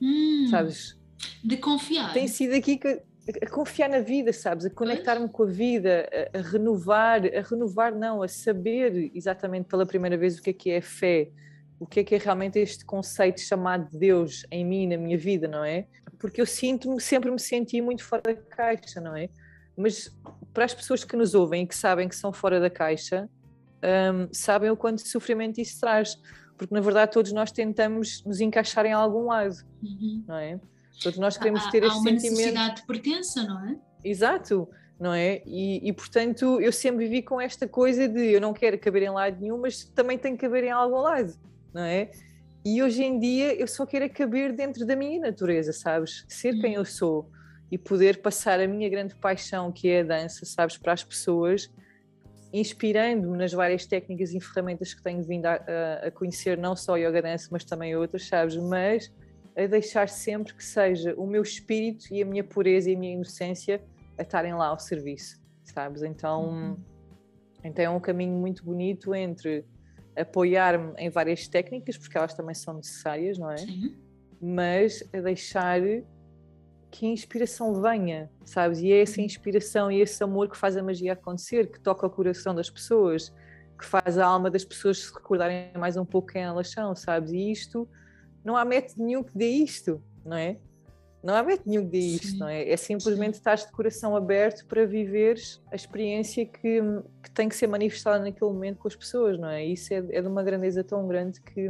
Hum, 0.02 0.48
Sabes? 0.50 0.98
De 1.44 1.56
confiar. 1.56 2.12
Tem 2.12 2.26
sido 2.26 2.54
aqui 2.54 2.76
que 2.76 3.02
a 3.42 3.50
confiar 3.50 3.88
na 3.88 4.00
vida, 4.00 4.32
sabes? 4.32 4.66
A 4.66 4.70
conectar-me 4.70 5.28
com 5.28 5.42
a 5.42 5.46
vida, 5.46 6.08
a, 6.34 6.38
a, 6.38 6.42
renovar, 6.42 7.22
a 7.26 7.40
renovar 7.40 7.94
não, 7.94 8.22
a 8.22 8.28
saber 8.28 9.10
exatamente 9.14 9.66
pela 9.68 9.86
primeira 9.86 10.16
vez 10.16 10.38
o 10.38 10.42
que 10.42 10.50
é 10.50 10.52
que 10.52 10.70
é 10.70 10.80
fé, 10.80 11.30
o 11.78 11.86
que 11.86 12.00
é 12.00 12.04
que 12.04 12.14
é 12.14 12.18
realmente 12.18 12.58
este 12.58 12.84
conceito 12.84 13.40
chamado 13.40 13.90
de 13.90 13.98
Deus 13.98 14.44
em 14.50 14.64
mim, 14.64 14.86
na 14.86 14.96
minha 14.96 15.16
vida, 15.16 15.46
não 15.46 15.64
é? 15.64 15.86
Porque 16.18 16.40
eu 16.40 16.46
sinto-me, 16.46 17.00
sempre 17.00 17.30
me 17.30 17.38
senti 17.38 17.80
muito 17.80 18.04
fora 18.04 18.22
da 18.22 18.34
caixa, 18.34 19.00
não 19.00 19.16
é? 19.16 19.28
Mas 19.76 20.14
para 20.52 20.64
as 20.64 20.74
pessoas 20.74 21.04
que 21.04 21.16
nos 21.16 21.34
ouvem 21.34 21.62
e 21.62 21.66
que 21.66 21.76
sabem 21.76 22.08
que 22.08 22.16
são 22.16 22.32
fora 22.32 22.60
da 22.60 22.68
caixa, 22.68 23.28
um, 23.82 24.28
sabem 24.32 24.70
o 24.70 24.76
quanto 24.76 25.06
sofrimento 25.06 25.58
isso 25.58 25.80
traz, 25.80 26.18
porque 26.58 26.74
na 26.74 26.80
verdade 26.80 27.12
todos 27.12 27.32
nós 27.32 27.50
tentamos 27.50 28.22
nos 28.24 28.40
encaixar 28.40 28.84
em 28.84 28.92
algum 28.92 29.26
lado, 29.26 29.56
uhum. 29.82 30.24
não 30.26 30.36
é? 30.36 30.60
Todos 31.02 31.18
nós 31.18 31.36
queremos 31.36 31.66
ter 31.70 31.82
há, 31.82 31.86
este 31.86 31.96
há 31.96 32.00
uma 32.00 32.10
necessidade 32.10 32.76
de 32.76 32.86
pertença, 32.86 33.42
não 33.42 33.68
é? 33.68 33.76
Exato, 34.04 34.68
não 34.98 35.14
é? 35.14 35.42
E, 35.46 35.88
e, 35.88 35.92
portanto 35.92 36.60
eu 36.60 36.70
sempre 36.70 37.06
vivi 37.06 37.22
com 37.22 37.40
esta 37.40 37.66
coisa 37.66 38.06
de 38.06 38.32
eu 38.32 38.40
não 38.40 38.52
quero 38.52 38.78
caber 38.78 39.04
em 39.04 39.10
lado 39.10 39.40
nenhum, 39.40 39.58
mas 39.58 39.84
também 39.84 40.18
tenho 40.18 40.36
que 40.36 40.42
caber 40.42 40.64
em 40.64 40.70
algum 40.70 40.98
lado, 40.98 41.34
não 41.72 41.82
é? 41.82 42.10
E 42.64 42.82
hoje 42.82 43.02
em 43.02 43.18
dia 43.18 43.54
eu 43.54 43.66
só 43.66 43.86
quero 43.86 44.08
caber 44.10 44.52
dentro 44.52 44.86
da 44.86 44.94
minha 44.94 45.18
natureza, 45.18 45.72
sabes? 45.72 46.24
Ser 46.28 46.60
quem 46.60 46.74
eu 46.74 46.84
sou 46.84 47.30
e 47.70 47.78
poder 47.78 48.20
passar 48.20 48.60
a 48.60 48.66
minha 48.66 48.88
grande 48.88 49.14
paixão, 49.14 49.72
que 49.72 49.88
é 49.88 50.00
a 50.00 50.04
dança, 50.04 50.44
sabes, 50.44 50.76
para 50.76 50.92
as 50.92 51.04
pessoas, 51.04 51.70
inspirando-me 52.52 53.38
nas 53.38 53.52
várias 53.52 53.86
técnicas 53.86 54.34
e 54.34 54.40
ferramentas 54.40 54.92
que 54.92 55.02
tenho 55.02 55.22
vindo 55.22 55.46
a, 55.46 55.52
a, 55.54 56.06
a 56.08 56.10
conhecer, 56.10 56.58
não 56.58 56.74
só 56.74 56.96
yoga 56.96 57.22
dance, 57.22 57.48
mas 57.50 57.64
também 57.64 57.96
outras, 57.96 58.26
sabes? 58.26 58.56
Mas 58.56 59.10
a 59.56 59.66
deixar 59.66 60.08
sempre 60.08 60.54
que 60.54 60.64
seja 60.64 61.14
o 61.16 61.26
meu 61.26 61.42
espírito 61.42 62.12
e 62.12 62.22
a 62.22 62.26
minha 62.26 62.44
pureza 62.44 62.90
e 62.90 62.94
a 62.94 62.98
minha 62.98 63.14
inocência 63.14 63.82
a 64.16 64.22
estarem 64.22 64.54
lá 64.54 64.66
ao 64.66 64.78
serviço, 64.78 65.40
sabes? 65.64 66.02
Então, 66.02 66.50
uhum. 66.50 66.76
então 67.64 67.84
é 67.84 67.90
um 67.90 68.00
caminho 68.00 68.32
muito 68.32 68.64
bonito 68.64 69.14
entre 69.14 69.64
apoiar-me 70.16 70.92
em 70.98 71.08
várias 71.08 71.48
técnicas, 71.48 71.96
porque 71.96 72.16
elas 72.16 72.34
também 72.34 72.54
são 72.54 72.74
necessárias, 72.74 73.38
não 73.38 73.50
é? 73.50 73.58
Sim. 73.58 73.96
Mas 74.40 75.02
a 75.12 75.20
deixar 75.20 75.80
que 76.90 77.06
a 77.06 77.08
inspiração 77.08 77.80
venha, 77.80 78.30
sabes? 78.44 78.80
E 78.80 78.92
é 78.92 79.02
essa 79.02 79.20
uhum. 79.20 79.26
inspiração 79.26 79.92
e 79.92 80.00
esse 80.00 80.22
amor 80.22 80.50
que 80.50 80.56
faz 80.56 80.76
a 80.76 80.82
magia 80.82 81.12
acontecer, 81.12 81.70
que 81.70 81.80
toca 81.80 82.06
o 82.06 82.10
coração 82.10 82.54
das 82.54 82.68
pessoas, 82.68 83.32
que 83.78 83.84
faz 83.84 84.18
a 84.18 84.26
alma 84.26 84.50
das 84.50 84.64
pessoas 84.64 84.98
se 84.98 85.14
recordarem 85.14 85.70
mais 85.78 85.96
um 85.96 86.04
pouco 86.04 86.32
quem 86.32 86.42
elas 86.42 86.70
são, 86.70 86.94
sabes? 86.94 87.32
E 87.32 87.50
isto 87.50 87.88
não 88.44 88.56
há 88.56 88.64
método 88.64 89.04
nenhum 89.04 89.22
que 89.22 89.36
dê 89.36 89.48
isto, 89.48 90.02
não 90.24 90.36
é? 90.36 90.58
Não 91.22 91.34
há 91.34 91.42
método 91.42 91.68
nenhum 91.68 91.84
que 91.84 91.90
dê 91.90 91.98
isto, 91.98 92.38
não 92.38 92.48
é? 92.48 92.68
É 92.68 92.76
simplesmente 92.76 93.34
estar 93.34 93.54
de 93.56 93.70
coração 93.70 94.16
aberto 94.16 94.66
para 94.66 94.86
viveres 94.86 95.62
a 95.70 95.76
experiência 95.76 96.46
que, 96.46 96.80
que 97.22 97.30
tem 97.32 97.48
que 97.48 97.54
ser 97.54 97.66
manifestada 97.66 98.24
naquele 98.24 98.50
momento 98.50 98.78
com 98.78 98.88
as 98.88 98.96
pessoas, 98.96 99.38
não 99.38 99.48
é? 99.48 99.64
Isso 99.64 99.92
é, 99.92 99.98
é 99.98 100.22
de 100.22 100.28
uma 100.28 100.42
grandeza 100.42 100.82
tão 100.82 101.06
grande 101.06 101.40
que, 101.42 101.68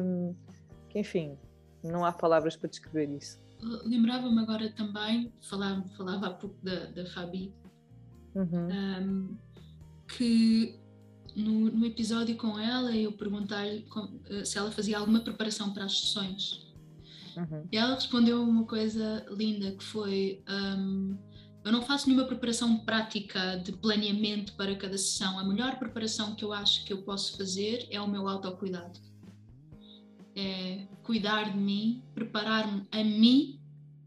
que, 0.88 0.98
enfim, 0.98 1.36
não 1.82 2.04
há 2.04 2.12
palavras 2.12 2.56
para 2.56 2.68
descrever 2.68 3.10
isso. 3.10 3.40
Lembrava-me 3.84 4.40
agora 4.40 4.70
também, 4.72 5.32
falava, 5.42 5.84
falava 5.96 6.26
há 6.28 6.30
pouco 6.30 6.56
da, 6.62 6.86
da 6.86 7.04
Fabi, 7.06 7.52
uhum. 8.34 8.68
um, 8.68 9.36
que 10.06 10.78
no, 11.36 11.70
no 11.70 11.86
episódio 11.86 12.36
com 12.36 12.58
ela, 12.58 12.94
eu 12.96 13.12
perguntei-lhe 13.12 13.86
eh, 14.28 14.44
se 14.44 14.58
ela 14.58 14.70
fazia 14.70 14.98
alguma 14.98 15.20
preparação 15.20 15.72
para 15.72 15.84
as 15.84 16.00
sessões. 16.00 16.66
Uhum. 17.36 17.66
E 17.70 17.76
ela 17.76 17.94
respondeu 17.94 18.42
uma 18.42 18.64
coisa 18.64 19.24
linda 19.30 19.72
que 19.72 19.84
foi 19.84 20.42
um, 20.48 21.16
eu 21.64 21.72
não 21.72 21.82
faço 21.82 22.08
nenhuma 22.08 22.26
preparação 22.26 22.78
prática 22.78 23.56
de 23.56 23.72
planeamento 23.72 24.54
para 24.54 24.74
cada 24.76 24.96
sessão. 24.96 25.38
A 25.38 25.44
melhor 25.44 25.78
preparação 25.78 26.34
que 26.34 26.44
eu 26.44 26.52
acho 26.52 26.84
que 26.84 26.92
eu 26.92 27.02
posso 27.02 27.36
fazer 27.36 27.86
é 27.90 28.00
o 28.00 28.08
meu 28.08 28.26
autocuidado. 28.28 28.98
É 30.34 30.86
cuidar 31.02 31.52
de 31.52 31.58
mim, 31.58 32.02
preparar-me 32.14 32.86
a 32.90 33.04
mim 33.04 33.60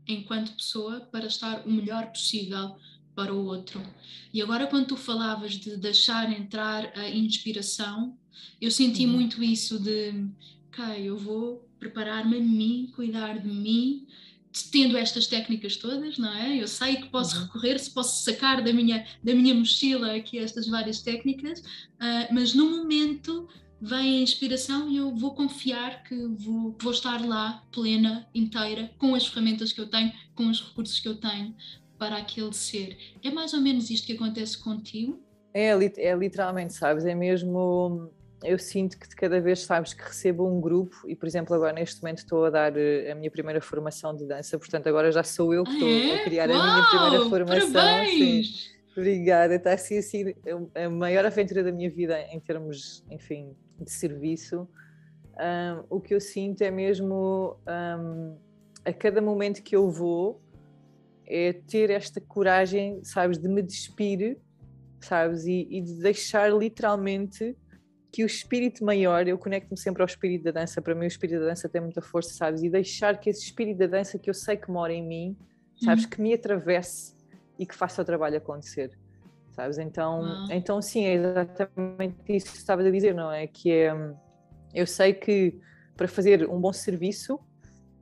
enquanto 0.08 0.56
pessoa 0.56 1.02
para 1.02 1.28
estar 1.28 1.66
o 1.66 1.72
melhor 1.72 2.08
possível 2.08 2.76
para 3.16 3.34
o 3.34 3.46
outro. 3.46 3.82
E 4.34 4.42
agora, 4.42 4.68
quando 4.68 4.88
tu 4.88 4.98
falavas 4.98 5.54
de 5.54 5.78
deixar 5.78 6.32
entrar 6.32 6.92
a 6.96 7.10
inspiração, 7.10 8.18
eu 8.60 8.72
senti 8.72 9.06
uhum. 9.06 9.14
muito 9.14 9.44
isso 9.44 9.80
de, 9.80 10.26
ok, 10.68 11.02
eu 11.04 11.18
vou 11.18 11.68
preparar-me 11.80 12.38
a 12.38 12.42
mim, 12.42 12.92
cuidar 12.96 13.40
de 13.40 13.48
mim, 13.48 14.08
tendo 14.72 14.98
estas 14.98 15.28
técnicas 15.28 15.76
todas, 15.78 16.18
não 16.18 16.32
é? 16.32 16.62
Eu 16.62 16.68
sei 16.68 16.98
que 16.98 17.10
posso 17.10 17.36
uhum. 17.36 17.44
recorrer, 17.44 17.80
se 17.80 17.92
posso 17.92 18.24
sacar 18.24 18.64
da 18.64 18.72
minha, 18.72 19.06
da 19.24 19.34
minha 19.34 19.54
mochila 19.54 20.16
aqui 20.16 20.38
estas 20.38 20.68
várias 20.68 21.02
técnicas, 21.02 21.60
uh, 21.60 22.34
mas 22.34 22.54
no 22.54 22.70
momento 22.70 23.48
vem 23.82 24.20
a 24.20 24.22
inspiração 24.22 24.90
e 24.90 24.96
eu 24.96 25.14
vou 25.14 25.36
confiar 25.36 26.04
que 26.04 26.16
vou, 26.16 26.76
vou 26.80 26.94
estar 26.94 27.26
lá 27.26 27.64
plena, 27.72 28.26
inteira, 28.34 28.94
com 28.98 29.14
as 29.14 29.28
ferramentas 29.28 29.74
que 29.74 29.82
eu 29.82 29.88
tenho, 29.88 30.14
com 30.36 30.48
os 30.48 30.62
recursos 30.62 31.00
que 31.00 31.08
eu 31.08 31.16
tenho, 31.16 31.54
para 32.04 32.18
aquele 32.18 32.54
ser. 32.54 32.98
É 33.24 33.32
mais 33.32 33.54
ou 33.54 33.62
menos 33.62 33.90
isto 33.90 34.06
que 34.06 34.14
acontece 34.14 34.58
contigo? 34.58 35.20
É, 35.54 35.70
é 35.70 36.16
literalmente, 36.16 36.74
sabes? 36.74 37.06
É 37.06 37.16
mesmo. 37.16 38.12
Eu 38.44 38.60
sinto 38.60 39.00
que 39.00 39.08
de 39.08 39.16
cada 39.16 39.40
vez, 39.40 39.62
sabes, 39.62 39.94
que 39.94 40.04
recebo 40.04 40.46
um 40.46 40.60
grupo, 40.60 40.98
e 41.08 41.16
por 41.16 41.26
exemplo, 41.26 41.56
agora 41.56 41.72
neste 41.72 42.02
momento 42.02 42.18
estou 42.18 42.44
a 42.44 42.50
dar 42.50 42.76
eh, 42.76 43.10
a 43.10 43.16
minha 43.16 43.32
primeira 43.32 43.62
formação 43.62 44.14
de 44.14 44.26
dança, 44.26 44.60
portanto, 44.60 44.88
agora 44.88 45.14
já 45.14 45.24
sou 45.24 45.54
eu 45.54 45.64
que 45.64 45.72
estou 45.72 45.88
ah, 45.88 45.92
é? 45.92 46.16
a 46.16 46.24
criar 46.26 46.50
Uau, 46.50 46.60
a 46.60 46.74
minha 46.74 46.90
primeira 46.90 47.30
formação. 47.30 47.72
Parabéns! 47.72 48.48
Sim. 48.48 48.74
Obrigada, 48.98 49.56
está 49.56 49.74
assim, 49.74 49.98
assim 49.98 50.34
a 50.76 50.90
maior 50.90 51.26
aventura 51.26 51.64
da 51.64 51.72
minha 51.72 51.90
vida 51.90 52.20
em 52.34 52.40
termos, 52.40 53.02
enfim, 53.10 53.56
de 53.80 53.90
serviço. 53.90 54.68
Um, 55.40 55.84
o 55.90 56.02
que 56.02 56.14
eu 56.14 56.20
sinto 56.20 56.62
é 56.64 56.70
mesmo 56.70 57.58
um, 57.66 58.38
a 58.84 58.92
cada 58.92 59.22
momento 59.22 59.64
que 59.64 59.74
eu 59.74 59.90
vou 59.90 60.43
é 61.26 61.54
ter 61.54 61.90
esta 61.90 62.20
coragem, 62.22 63.04
sabes, 63.04 63.38
de 63.38 63.48
me 63.48 63.62
despir, 63.62 64.38
sabes, 65.02 65.46
e, 65.46 65.68
e 65.70 65.82
de 65.82 65.96
deixar 65.96 66.52
literalmente 66.52 67.56
que 68.12 68.24
o 68.24 68.28
espírito 68.28 68.86
maior, 68.86 69.28
eu 69.28 69.38
conecto-me 69.40 69.78
sempre 69.78 70.04
ao 70.04 70.06
espírito 70.06 70.44
da 70.44 70.52
dança, 70.52 70.82
para 70.82 70.94
mim 70.94 71.06
o 71.06 71.08
espírito 71.08 71.40
da 71.40 71.48
dança 71.48 71.68
tem 71.68 71.82
muita 71.82 72.02
força, 72.02 72.32
sabes, 72.34 72.62
e 72.62 72.70
deixar 72.70 73.20
que 73.20 73.30
esse 73.30 73.42
espírito 73.42 73.80
da 73.80 73.88
dança 73.88 74.20
que 74.20 74.30
eu 74.30 74.34
sei 74.34 74.56
que 74.56 74.70
mora 74.70 74.94
em 74.94 75.06
mim, 75.06 75.38
sabes, 75.84 76.04
uhum. 76.04 76.10
que 76.12 76.22
me 76.22 76.34
atravesse 76.34 77.16
e 77.58 77.66
que 77.66 77.74
faça 77.74 78.02
o 78.02 78.06
trabalho 78.06 78.38
acontecer, 78.38 78.92
sabes? 79.52 79.80
Então, 79.80 80.22
uhum. 80.22 80.48
então 80.52 80.80
sim, 80.80 81.06
é 81.06 81.14
exatamente 81.14 82.16
isso 82.30 82.52
que 82.52 82.58
estavas 82.58 82.86
a 82.86 82.92
dizer, 82.92 83.16
não 83.16 83.32
é? 83.32 83.48
Que 83.48 83.72
é, 83.72 83.94
eu 84.74 84.86
sei 84.86 85.14
que 85.14 85.60
para 85.96 86.08
fazer 86.08 86.48
um 86.48 86.60
bom 86.60 86.74
serviço 86.74 87.40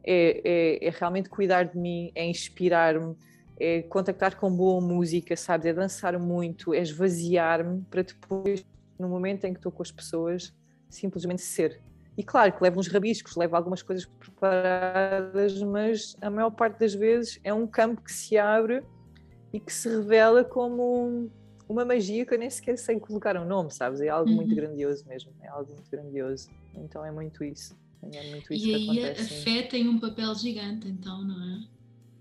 é, 0.04 0.42
é, 0.44 0.88
é 0.88 0.90
realmente 0.90 1.30
cuidar 1.30 1.64
de 1.64 1.78
mim, 1.78 2.12
é 2.16 2.26
inspirar-me, 2.26 3.16
é 3.60 3.82
contactar 3.84 4.38
com 4.38 4.52
boa 4.52 4.82
música, 4.82 5.36
sabes? 5.36 5.68
É 5.68 5.74
dançar 5.74 6.18
muito, 6.18 6.74
é 6.74 6.82
esvaziar-me 6.82 7.84
para 7.90 8.02
depois, 8.02 8.66
no 8.98 9.08
momento 9.08 9.46
em 9.46 9.54
que 9.54 9.60
estou 9.60 9.72
com 9.72 9.84
as 9.84 9.92
pessoas, 9.92 10.54
simplesmente 10.90 11.42
ser. 11.42 11.80
E 12.18 12.24
claro 12.24 12.52
que 12.52 12.62
levo 12.62 12.80
uns 12.80 12.88
rabiscos, 12.88 13.36
levo 13.36 13.56
algumas 13.56 13.82
coisas 13.82 14.06
preparadas, 14.06 15.62
mas 15.64 16.16
a 16.22 16.30
maior 16.30 16.52
parte 16.52 16.80
das 16.80 16.94
vezes 16.94 17.40
é 17.44 17.54
um 17.54 17.66
campo 17.66 18.02
que 18.02 18.12
se 18.12 18.38
abre 18.38 18.84
e 19.54 19.60
que 19.60 19.72
se 19.72 19.90
revela 19.90 20.44
como 20.44 21.30
uma 21.68 21.86
magia 21.86 22.26
que 22.26 22.34
eu 22.34 22.38
nem 22.38 22.50
sequer 22.50 22.78
sei 22.78 23.00
colocar 23.00 23.38
um 23.38 23.46
nome, 23.46 23.72
sabes? 23.72 24.02
É 24.02 24.10
algo 24.10 24.30
uhum. 24.30 24.38
muito 24.38 24.54
grandioso 24.54 25.08
mesmo, 25.08 25.32
é 25.42 25.48
algo 25.48 25.72
muito 25.74 25.90
grandioso. 25.90 26.50
Então 26.76 27.06
é 27.06 27.12
muito 27.12 27.44
isso. 27.44 27.76
É 28.04 28.32
muito 28.32 28.54
isso 28.54 28.68
e 28.68 28.76
aí 28.76 29.06
acontece, 29.06 29.34
a 29.34 29.44
fé 29.44 29.62
tem 29.64 29.88
um 29.88 30.00
papel 30.00 30.34
gigante, 30.36 30.88
então, 30.88 31.24
não 31.24 31.44
é? 31.44 31.64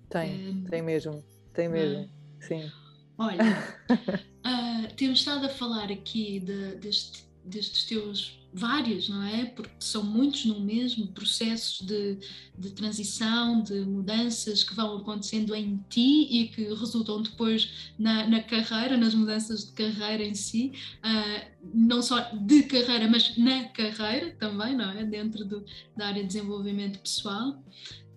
Tem, 0.09 0.65
é... 0.65 0.71
tem 0.71 0.83
mesmo, 0.83 1.25
tem 1.53 1.69
mesmo, 1.69 2.01
é? 2.01 2.45
sim. 2.45 2.71
Olha, 3.17 3.43
uh, 3.91 4.93
temos 4.97 5.21
estado 5.21 5.47
a 5.47 5.49
falar 5.49 5.91
aqui 5.91 6.41
de, 6.41 6.77
deste, 6.77 7.25
destes 7.45 7.85
teus 7.85 8.40
vários, 8.53 9.09
não 9.09 9.23
é? 9.23 9.47
Porque 9.47 9.71
são 9.79 10.03
muitos 10.03 10.45
no 10.45 10.61
mesmo, 10.61 11.07
processos 11.09 11.87
de, 11.87 12.19
de 12.59 12.71
transição, 12.71 13.63
de 13.63 13.81
mudanças 13.81 14.65
que 14.65 14.75
vão 14.75 14.99
acontecendo 14.99 15.55
em 15.55 15.79
ti 15.89 16.29
e 16.31 16.49
que 16.49 16.63
resultam 16.75 17.23
depois 17.23 17.93
na, 17.99 18.27
na 18.27 18.43
carreira, 18.43 18.97
nas 18.97 19.15
mudanças 19.15 19.67
de 19.67 19.73
carreira 19.73 20.25
em 20.25 20.35
si, 20.35 20.73
uh, 21.05 21.51
não 21.73 22.03
só 22.03 22.19
de 22.33 22.63
carreira, 22.65 23.09
mas 23.09 23.37
na 23.37 23.65
carreira 23.69 24.35
também, 24.39 24.77
não 24.77 24.91
é? 24.91 25.05
Dentro 25.05 25.45
do, 25.45 25.65
da 25.97 26.09
área 26.09 26.23
de 26.23 26.29
desenvolvimento 26.29 26.99
pessoal. 26.99 27.63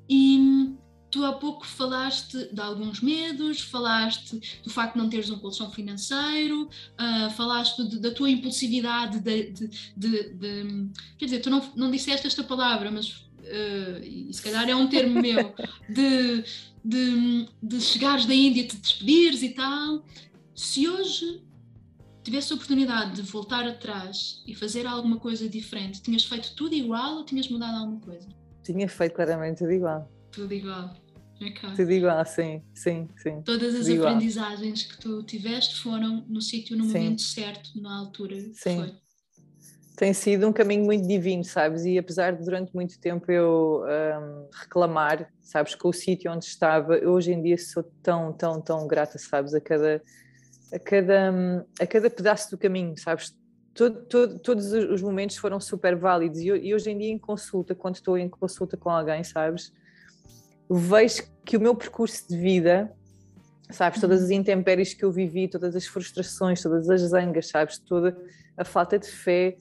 E 0.10 0.74
tu 1.14 1.24
há 1.24 1.32
pouco 1.32 1.64
falaste 1.64 2.50
de 2.52 2.60
alguns 2.60 3.00
medos, 3.00 3.62
falaste 3.62 4.42
do 4.64 4.70
facto 4.72 4.94
de 4.94 5.00
não 5.00 5.08
teres 5.08 5.30
um 5.30 5.38
colchão 5.38 5.70
financeiro, 5.70 6.64
uh, 6.64 7.30
falaste 7.36 7.88
de, 7.88 8.00
da 8.00 8.10
tua 8.10 8.32
impulsividade, 8.32 9.20
de, 9.20 9.52
de, 9.96 10.34
de, 10.34 10.90
quer 11.20 11.26
dizer, 11.26 11.40
tu 11.42 11.52
não, 11.52 11.72
não 11.76 11.92
disseste 11.92 12.26
esta 12.26 12.44
palavra, 12.44 12.90
mas 12.90 13.10
uh, 13.12 14.04
e 14.04 14.34
se 14.34 14.42
calhar 14.42 14.68
é 14.68 14.76
um 14.76 14.88
termo 14.88 15.22
meu, 15.22 15.54
de, 15.88 16.44
de, 16.84 17.48
de 17.62 17.80
chegares 17.80 18.26
da 18.26 18.34
Índia, 18.34 18.68
te 18.68 18.76
despedires 18.76 19.44
e 19.44 19.50
tal. 19.50 20.04
Se 20.56 20.90
hoje 20.90 21.44
tivesse 22.24 22.52
a 22.54 22.56
oportunidade 22.56 23.22
de 23.22 23.22
voltar 23.22 23.68
atrás 23.68 24.42
e 24.48 24.56
fazer 24.56 24.88
alguma 24.88 25.20
coisa 25.20 25.48
diferente, 25.48 26.02
tinhas 26.02 26.24
feito 26.24 26.56
tudo 26.56 26.74
igual 26.74 27.18
ou 27.18 27.24
tinhas 27.24 27.48
mudado 27.50 27.78
alguma 27.78 28.00
coisa? 28.00 28.28
Tinha 28.64 28.90
feito 28.90 29.14
claramente 29.14 29.60
tudo 29.60 29.74
igual. 29.74 30.12
Tudo 30.32 30.52
igual. 30.52 31.03
Okay. 31.52 31.74
Tudo 31.76 31.92
igual, 31.92 32.26
sim, 32.26 32.62
sim, 32.74 33.10
sim. 33.18 33.42
Todas 33.42 33.76
as 33.76 33.88
Tudo 33.88 34.00
aprendizagens 34.00 34.84
igual. 34.84 34.96
que 34.96 35.02
tu 35.02 35.24
tiveste 35.24 35.82
foram 35.82 36.24
no 36.28 36.42
sítio, 36.42 36.78
no 36.78 36.86
sim. 36.86 36.94
momento 36.94 37.22
certo, 37.22 37.70
na 37.82 37.98
altura 37.98 38.40
sim. 38.54 38.78
foi. 38.78 38.94
Tem 39.96 40.12
sido 40.14 40.48
um 40.48 40.54
caminho 40.54 40.84
muito 40.86 41.08
divino, 41.08 41.44
sabes? 41.44 41.86
E 41.86 41.98
apesar 42.00 42.32
de 42.36 42.44
durante 42.44 42.74
muito 42.74 43.00
tempo 43.00 43.32
eu 43.32 43.84
um, 43.84 44.50
reclamar, 44.52 45.32
sabes, 45.42 45.76
com 45.76 45.90
o 45.90 45.94
sítio 45.94 46.32
onde 46.32 46.46
estava, 46.46 46.96
eu 46.98 47.12
hoje 47.12 47.32
em 47.32 47.42
dia 47.42 47.58
sou 47.58 47.84
tão, 48.02 48.34
tão, 48.34 48.60
tão 48.60 48.88
grata, 48.88 49.20
sabes, 49.20 49.54
a 49.54 49.62
cada, 49.62 50.02
a 50.74 50.80
cada, 50.80 51.32
hum, 51.32 51.64
a 51.80 51.86
cada 51.86 52.10
pedaço 52.10 52.50
do 52.50 52.58
caminho, 52.58 52.98
sabes? 52.98 53.38
Todo, 53.74 54.06
todo, 54.06 54.40
todos 54.40 54.72
os 54.72 55.02
momentos 55.02 55.38
foram 55.38 55.60
super 55.60 55.96
válidos 55.96 56.40
e 56.40 56.74
hoje 56.74 56.92
em 56.92 56.98
dia 56.98 57.10
em 57.10 57.18
consulta, 57.18 57.76
quando 57.76 57.96
estou 57.96 58.18
em 58.18 58.30
consulta 58.30 58.76
com 58.76 58.90
alguém, 58.90 59.24
sabes? 59.24 59.72
Vejo 60.70 61.24
que 61.46 61.58
o 61.58 61.62
meu 61.62 61.76
percurso 61.76 62.28
de 62.28 62.38
vida, 62.38 62.92
sabes, 63.70 64.00
todas 64.00 64.24
as 64.24 64.30
intempéries 64.30 64.94
que 64.94 65.04
eu 65.04 65.12
vivi, 65.12 65.48
todas 65.48 65.76
as 65.76 65.86
frustrações, 65.86 66.62
todas 66.62 66.90
as 66.90 67.02
zangas, 67.02 67.48
sabes, 67.48 67.78
toda 67.78 68.18
a 68.58 68.64
falta 68.64 68.98
de 68.98 69.08
fé, 69.08 69.58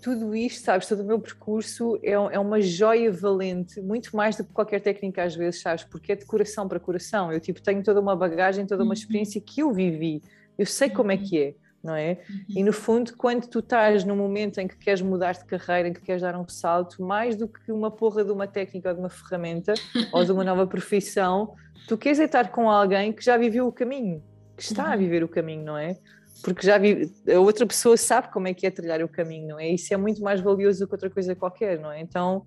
tudo 0.00 0.34
isto, 0.34 0.64
sabes, 0.64 0.88
todo 0.88 1.00
o 1.00 1.06
meu 1.06 1.20
percurso 1.20 1.98
é, 2.02 2.10
é 2.10 2.38
uma 2.38 2.60
joia 2.60 3.10
valente, 3.12 3.80
muito 3.80 4.14
mais 4.16 4.36
do 4.36 4.44
que 4.44 4.52
qualquer 4.52 4.80
técnica 4.80 5.22
às 5.22 5.34
vezes, 5.34 5.60
sabes, 5.60 5.84
porque 5.84 6.12
é 6.12 6.16
de 6.16 6.24
coração 6.24 6.66
para 6.68 6.80
coração. 6.80 7.32
Eu, 7.32 7.38
tipo, 7.38 7.62
tenho 7.62 7.82
toda 7.84 8.00
uma 8.00 8.16
bagagem, 8.16 8.66
toda 8.66 8.82
uma 8.82 8.88
uhum. 8.88 8.94
experiência 8.94 9.40
que 9.40 9.62
eu 9.62 9.72
vivi, 9.72 10.20
eu 10.58 10.66
sei 10.66 10.90
como 10.90 11.12
é 11.12 11.16
que 11.16 11.38
é 11.38 11.54
não 11.82 11.94
é? 11.94 12.18
Uhum. 12.28 12.44
E 12.48 12.62
no 12.62 12.72
fundo, 12.72 13.16
quando 13.16 13.46
tu 13.48 13.58
estás 13.58 14.04
num 14.04 14.16
momento 14.16 14.58
em 14.58 14.68
que 14.68 14.76
queres 14.76 15.02
mudar 15.02 15.32
de 15.32 15.44
carreira, 15.44 15.88
em 15.88 15.92
que 15.92 16.00
queres 16.00 16.22
dar 16.22 16.36
um 16.38 16.48
salto, 16.48 17.02
mais 17.02 17.36
do 17.36 17.48
que 17.48 17.72
uma 17.72 17.90
porra 17.90 18.24
de 18.24 18.30
uma 18.30 18.46
técnica 18.46 18.90
ou 18.90 18.94
de 18.94 19.00
uma 19.00 19.10
ferramenta 19.10 19.74
ou 20.12 20.24
de 20.24 20.32
uma 20.32 20.44
nova 20.44 20.66
profissão, 20.66 21.54
tu 21.88 21.98
queres 21.98 22.20
é 22.20 22.24
estar 22.24 22.50
com 22.50 22.70
alguém 22.70 23.12
que 23.12 23.24
já 23.24 23.36
viveu 23.36 23.66
o 23.66 23.72
caminho, 23.72 24.22
que 24.56 24.62
está 24.62 24.86
uhum. 24.86 24.92
a 24.92 24.96
viver 24.96 25.24
o 25.24 25.28
caminho, 25.28 25.64
não 25.64 25.76
é? 25.76 25.98
Porque 26.42 26.66
já 26.66 26.78
vive, 26.78 27.12
a 27.32 27.38
outra 27.38 27.66
pessoa 27.66 27.96
sabe 27.96 28.32
como 28.32 28.48
é 28.48 28.54
que 28.54 28.66
é 28.66 28.70
trilhar 28.70 29.02
o 29.02 29.08
caminho, 29.08 29.48
não 29.48 29.60
é? 29.60 29.68
Isso 29.68 29.92
é 29.92 29.96
muito 29.96 30.22
mais 30.22 30.40
valioso 30.40 30.80
do 30.80 30.88
que 30.88 30.94
outra 30.94 31.10
coisa 31.10 31.34
qualquer, 31.34 31.78
não 31.78 31.90
é? 31.90 32.00
Então 32.00 32.44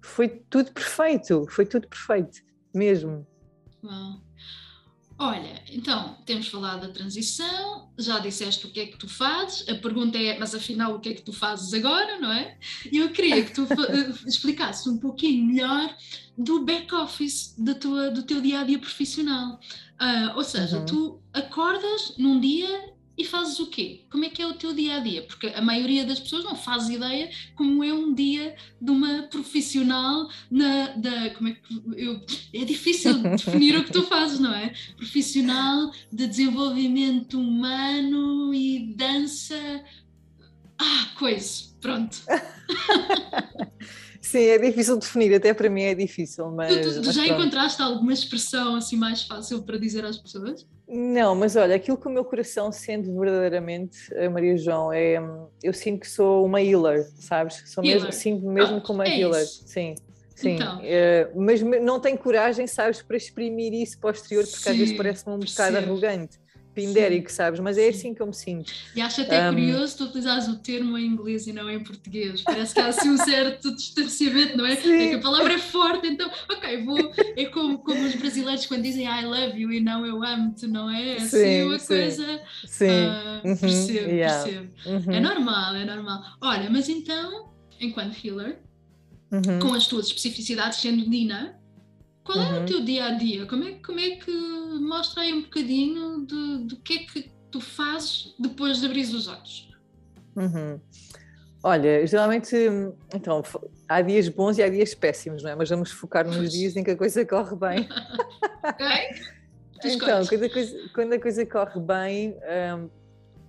foi 0.00 0.28
tudo 0.28 0.72
perfeito, 0.72 1.46
foi 1.48 1.66
tudo 1.66 1.88
perfeito, 1.88 2.40
mesmo. 2.74 3.26
Uau. 3.84 4.25
Olha, 5.18 5.62
então, 5.72 6.14
temos 6.26 6.48
falado 6.48 6.82
da 6.82 6.88
transição, 6.88 7.88
já 7.96 8.18
disseste 8.18 8.66
o 8.66 8.70
que 8.70 8.80
é 8.80 8.86
que 8.86 8.98
tu 8.98 9.08
fazes, 9.08 9.66
a 9.66 9.74
pergunta 9.74 10.18
é, 10.18 10.38
mas 10.38 10.54
afinal, 10.54 10.94
o 10.94 11.00
que 11.00 11.08
é 11.08 11.14
que 11.14 11.22
tu 11.22 11.32
fazes 11.32 11.72
agora, 11.72 12.20
não 12.20 12.30
é? 12.30 12.58
E 12.92 12.98
eu 12.98 13.08
queria 13.10 13.42
que 13.42 13.54
tu 13.54 13.62
eh, 13.62 14.12
explicasses 14.28 14.86
um 14.86 14.98
pouquinho 14.98 15.46
melhor 15.46 15.96
do 16.36 16.64
back-office 16.64 17.54
do 17.56 17.74
teu 17.74 18.42
dia-a-dia 18.42 18.76
-dia 18.76 18.78
profissional. 18.78 19.58
Uh, 19.98 20.36
ou 20.36 20.44
seja, 20.44 20.80
uhum. 20.80 20.84
tu 20.84 21.22
acordas 21.32 22.14
num 22.18 22.38
dia 22.38 22.94
e 23.16 23.24
fazes 23.24 23.58
o 23.58 23.66
quê? 23.66 24.04
Como 24.10 24.24
é 24.24 24.28
que 24.28 24.42
é 24.42 24.46
o 24.46 24.54
teu 24.54 24.74
dia 24.74 24.96
a 24.96 25.00
dia? 25.00 25.22
Porque 25.22 25.46
a 25.48 25.62
maioria 25.62 26.04
das 26.04 26.20
pessoas 26.20 26.44
não 26.44 26.54
faz 26.54 26.88
ideia 26.88 27.30
como 27.54 27.82
é 27.82 27.92
um 27.92 28.14
dia 28.14 28.54
de 28.80 28.90
uma 28.90 29.22
profissional 29.24 30.28
na 30.50 30.88
da 30.88 31.30
como 31.30 31.48
é 31.48 31.52
que 31.52 31.82
eu 31.96 32.20
é 32.52 32.64
difícil 32.64 33.14
definir 33.36 33.76
o 33.78 33.84
que 33.84 33.92
tu 33.92 34.02
fazes, 34.02 34.38
não 34.38 34.54
é? 34.54 34.72
Profissional 34.96 35.90
de 36.12 36.26
desenvolvimento 36.26 37.40
humano 37.40 38.52
e 38.52 38.94
dança. 38.94 39.84
Ah, 40.78 41.08
coisa, 41.18 41.64
pronto. 41.80 42.18
Sim, 44.26 44.44
é 44.46 44.58
difícil 44.58 44.98
definir, 44.98 45.34
até 45.34 45.54
para 45.54 45.70
mim 45.70 45.82
é 45.82 45.94
difícil, 45.94 46.50
mas. 46.50 46.74
Tu, 46.74 46.80
tu, 46.80 47.00
tu 47.00 47.06
mas 47.06 47.14
já 47.14 47.24
pronto. 47.24 47.40
encontraste 47.42 47.80
alguma 47.80 48.12
expressão 48.12 48.74
assim 48.74 48.96
mais 48.96 49.22
fácil 49.22 49.62
para 49.62 49.78
dizer 49.78 50.04
às 50.04 50.18
pessoas? 50.18 50.66
Não, 50.88 51.34
mas 51.34 51.54
olha, 51.54 51.76
aquilo 51.76 51.96
que 51.96 52.08
o 52.08 52.10
meu 52.10 52.24
coração 52.24 52.72
sente 52.72 53.08
verdadeiramente, 53.08 53.98
eh, 54.12 54.28
Maria 54.28 54.56
João, 54.56 54.92
é 54.92 55.16
eu 55.62 55.72
sinto 55.72 56.00
que 56.00 56.08
sou 56.08 56.44
uma 56.44 56.60
healer, 56.60 57.06
sabes? 57.20 57.62
Sou 57.66 57.84
healer. 57.84 58.02
mesmo, 58.02 58.12
sinto 58.12 58.46
mesmo 58.48 58.76
ah, 58.78 58.80
como 58.80 58.98
uma 58.98 59.06
é 59.06 59.20
healer. 59.20 59.44
Isso. 59.44 59.62
Sim. 59.66 59.94
Sim, 60.34 60.50
então. 60.50 60.80
é, 60.82 61.30
mas 61.34 61.62
não 61.62 61.98
tenho 61.98 62.18
coragem, 62.18 62.66
sabes, 62.66 63.00
para 63.02 63.16
exprimir 63.16 63.72
isso 63.72 63.98
para 63.98 64.08
o 64.08 64.12
exterior, 64.12 64.44
porque 64.44 64.64
Sim, 64.64 64.70
às 64.70 64.76
vezes 64.76 64.94
parece-me 64.94 65.34
um 65.34 65.38
bocado 65.38 65.78
arrogante. 65.78 66.36
Pindérico, 66.76 67.32
sabes? 67.32 67.58
Mas 67.58 67.78
é 67.78 67.88
assim 67.88 68.12
que 68.12 68.20
eu 68.20 68.26
me 68.26 68.34
sinto. 68.34 68.70
E 68.94 69.00
acho 69.00 69.22
até 69.22 69.48
um, 69.48 69.54
curioso 69.54 69.96
tu 69.96 70.04
utilizares 70.04 70.46
o 70.46 70.56
termo 70.56 70.98
em 70.98 71.06
inglês 71.06 71.46
e 71.46 71.52
não 71.52 71.70
em 71.70 71.82
português. 71.82 72.42
Parece 72.42 72.74
que 72.74 72.80
há 72.80 72.88
assim 72.88 73.08
um 73.08 73.16
certo 73.16 73.74
distanciamento, 73.74 74.58
não 74.58 74.66
é? 74.66 74.76
Sim. 74.76 74.92
É 74.92 75.08
que 75.08 75.14
a 75.14 75.20
palavra 75.20 75.54
é 75.54 75.58
forte, 75.58 76.06
então, 76.06 76.30
ok, 76.50 76.84
vou. 76.84 77.10
É 77.34 77.46
como, 77.46 77.78
como 77.78 78.04
os 78.04 78.14
brasileiros 78.14 78.66
quando 78.66 78.82
dizem 78.82 79.06
I 79.06 79.24
love 79.24 79.58
you 79.58 79.72
e 79.72 79.80
não 79.80 80.04
eu 80.04 80.22
amo-te, 80.22 80.66
não 80.66 80.90
é? 80.90 81.14
é 81.14 81.16
assim 81.16 81.28
sim, 81.28 81.62
uma 81.62 81.78
sim. 81.78 81.86
coisa. 81.86 82.40
Sim. 82.66 82.86
Uh, 82.86 83.48
uhum, 83.48 83.56
percebo, 83.56 84.10
yeah. 84.10 84.44
percebo. 84.44 84.70
Uhum. 84.84 85.12
É 85.12 85.20
normal, 85.20 85.74
é 85.76 85.84
normal. 85.86 86.22
Olha, 86.42 86.68
mas 86.68 86.90
então, 86.90 87.48
enquanto 87.80 88.16
healer, 88.22 88.58
uhum. 89.32 89.58
com 89.60 89.72
as 89.72 89.86
tuas 89.86 90.08
especificidades, 90.08 90.78
sendo 90.78 91.08
Dina, 91.08 91.58
qual 92.26 92.40
é 92.40 92.52
o 92.52 92.58
uhum. 92.58 92.66
teu 92.66 92.84
dia 92.84 93.06
a 93.06 93.10
dia? 93.12 93.46
Como 93.46 93.62
é, 93.62 93.72
como 93.74 94.00
é 94.00 94.16
que 94.16 94.32
mostra 94.80 95.22
aí 95.22 95.32
um 95.32 95.42
bocadinho 95.42 96.18
do, 96.18 96.64
do 96.64 96.76
que 96.78 96.94
é 96.94 96.98
que 96.98 97.30
tu 97.52 97.60
fazes 97.60 98.34
depois 98.36 98.80
de 98.80 98.86
abrir 98.86 99.02
os 99.02 99.28
olhos? 99.28 99.72
Uhum. 100.34 100.80
Olha, 101.62 102.04
geralmente, 102.04 102.54
então, 103.14 103.42
há 103.88 104.02
dias 104.02 104.28
bons 104.28 104.58
e 104.58 104.62
há 104.62 104.68
dias 104.68 104.92
péssimos, 104.92 105.44
não 105.44 105.50
é? 105.50 105.54
Mas 105.54 105.70
vamos 105.70 105.92
focar 105.92 106.26
nos 106.26 106.52
dias 106.52 106.76
em 106.76 106.82
que 106.82 106.90
a 106.90 106.96
coisa 106.96 107.24
corre 107.24 107.56
bem. 107.56 107.88
ok. 108.62 108.86
então, 109.86 110.26
quando 110.26 110.44
a, 110.44 110.50
coisa, 110.50 110.90
quando 110.92 111.12
a 111.12 111.20
coisa 111.20 111.46
corre 111.46 111.80
bem, 111.80 112.36
um, 112.76 112.90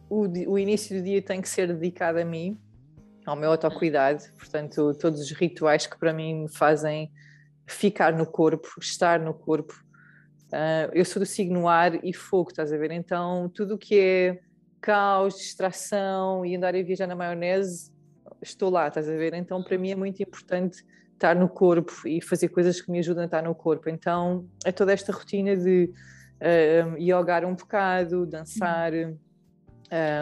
o, 0.07 0.51
o 0.51 0.59
início 0.59 0.95
do 0.95 1.03
dia 1.03 1.21
tem 1.21 1.41
que 1.41 1.49
ser 1.49 1.67
dedicado 1.73 2.19
a 2.19 2.25
mim, 2.25 2.57
ao 3.25 3.35
meu 3.35 3.51
autocuidado, 3.51 4.23
portanto, 4.37 4.93
todos 4.93 5.19
os 5.19 5.31
rituais 5.31 5.87
que 5.87 5.97
para 5.97 6.13
mim 6.13 6.43
me 6.43 6.47
fazem 6.47 7.11
ficar 7.67 8.13
no 8.13 8.25
corpo, 8.25 8.69
estar 8.79 9.19
no 9.19 9.33
corpo. 9.33 9.73
Uh, 10.47 10.89
eu 10.93 11.03
sou 11.03 11.19
do 11.19 11.25
signo 11.25 11.67
ar 11.67 12.03
e 12.03 12.13
fogo, 12.13 12.49
estás 12.49 12.71
a 12.71 12.77
ver? 12.77 12.91
Então, 12.91 13.51
tudo 13.53 13.75
o 13.75 13.77
que 13.77 13.99
é 13.99 14.39
caos, 14.79 15.35
distração 15.35 16.45
e 16.45 16.55
andar 16.55 16.73
a 16.73 16.81
viajar 16.81 17.05
na 17.05 17.15
maionese, 17.15 17.91
estou 18.41 18.69
lá, 18.69 18.87
estás 18.87 19.09
a 19.09 19.11
ver? 19.11 19.33
Então, 19.33 19.61
para 19.61 19.77
mim 19.77 19.91
é 19.91 19.95
muito 19.95 20.23
importante 20.23 20.83
estar 21.13 21.35
no 21.35 21.49
corpo 21.49 22.07
e 22.07 22.21
fazer 22.21 22.47
coisas 22.47 22.79
que 22.79 22.89
me 22.89 22.99
ajudam 22.99 23.23
a 23.23 23.25
estar 23.25 23.43
no 23.43 23.53
corpo. 23.53 23.89
Então, 23.89 24.47
é 24.63 24.71
toda 24.71 24.93
esta 24.93 25.11
rotina 25.11 25.57
de 25.57 25.91
uh, 26.41 26.97
yogar 26.97 27.43
um 27.43 27.55
bocado, 27.55 28.25
dançar. 28.25 28.93
Um, 28.93 29.17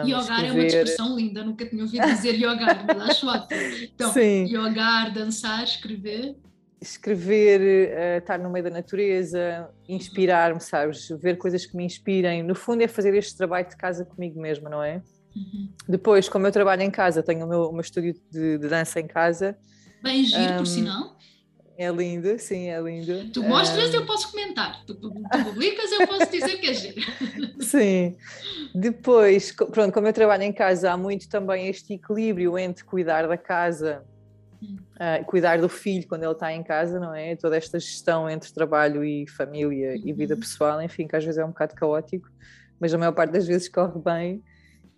yogar 0.08 0.20
escrever. 0.20 0.48
é 0.48 0.52
uma 0.52 0.66
expressão 0.66 1.16
linda, 1.16 1.44
nunca 1.44 1.64
tinha 1.66 1.84
ouvido 1.84 2.06
dizer 2.06 2.34
yogar, 2.34 2.84
mas 2.84 3.10
acho 3.10 3.28
ótimo. 3.28 3.60
Então, 3.94 4.10
Sim. 4.12 4.46
yogar, 4.46 5.12
dançar, 5.12 5.62
escrever 5.62 6.34
escrever, 6.80 7.60
uh, 7.60 8.18
estar 8.18 8.38
no 8.38 8.50
meio 8.50 8.64
da 8.64 8.70
natureza, 8.70 9.68
inspirar-me, 9.88 10.60
sabes? 10.60 11.08
Ver 11.20 11.36
coisas 11.36 11.64
que 11.64 11.76
me 11.76 11.84
inspirem. 11.84 12.42
No 12.42 12.54
fundo, 12.54 12.82
é 12.82 12.88
fazer 12.88 13.14
este 13.14 13.36
trabalho 13.36 13.68
de 13.68 13.76
casa 13.76 14.04
comigo 14.04 14.40
mesma, 14.40 14.68
não 14.68 14.82
é? 14.82 15.02
Uhum. 15.34 15.68
Depois, 15.88 16.28
como 16.28 16.46
eu 16.46 16.52
trabalho 16.52 16.82
em 16.82 16.90
casa, 16.90 17.22
tenho 17.22 17.44
o 17.44 17.48
meu, 17.48 17.62
o 17.68 17.72
meu 17.72 17.80
estúdio 17.80 18.14
de, 18.30 18.58
de, 18.58 18.68
dança 18.68 19.00
em 19.00 19.06
casa. 19.06 19.56
Bem 20.02 20.24
giro, 20.24 20.54
um, 20.54 20.56
por 20.58 20.66
sinal. 20.66 21.16
É 21.78 21.90
lindo, 21.90 22.38
sim, 22.38 22.68
é 22.68 22.80
lindo. 22.80 23.30
Tu 23.32 23.42
mostras, 23.42 23.90
um... 23.90 23.98
eu 23.98 24.06
posso 24.06 24.30
comentar. 24.30 24.82
Tu, 24.86 24.94
tu, 24.94 25.12
publicas, 25.44 25.92
eu 25.92 26.06
posso 26.06 26.30
dizer 26.30 26.56
que 26.58 26.68
é 26.68 26.74
giro. 26.74 27.02
Sim. 27.60 28.16
Depois, 28.74 29.52
pronto, 29.52 29.92
como 29.92 30.06
eu 30.06 30.12
trabalho 30.12 30.44
em 30.44 30.52
casa, 30.52 30.92
há 30.92 30.96
muito 30.96 31.28
também 31.28 31.68
este 31.68 31.94
equilíbrio 31.94 32.58
entre 32.58 32.82
cuidar 32.82 33.28
da 33.28 33.36
casa 33.36 34.02
Uh, 34.62 35.24
cuidar 35.26 35.60
do 35.60 35.68
filho 35.68 36.06
quando 36.08 36.22
ele 36.22 36.32
está 36.32 36.52
em 36.52 36.62
casa, 36.62 36.98
não 36.98 37.14
é? 37.14 37.36
Toda 37.36 37.56
esta 37.56 37.78
gestão 37.78 38.28
entre 38.28 38.52
trabalho 38.52 39.04
e 39.04 39.26
família 39.28 39.94
e 39.96 40.12
vida 40.12 40.34
uhum. 40.34 40.40
pessoal, 40.40 40.82
enfim, 40.82 41.06
que 41.06 41.16
às 41.16 41.24
vezes 41.24 41.38
é 41.38 41.44
um 41.44 41.48
bocado 41.48 41.74
caótico, 41.74 42.30
mas 42.80 42.92
a 42.92 42.98
maior 42.98 43.12
parte 43.12 43.32
das 43.32 43.46
vezes 43.46 43.68
corre 43.68 44.00
bem. 44.00 44.42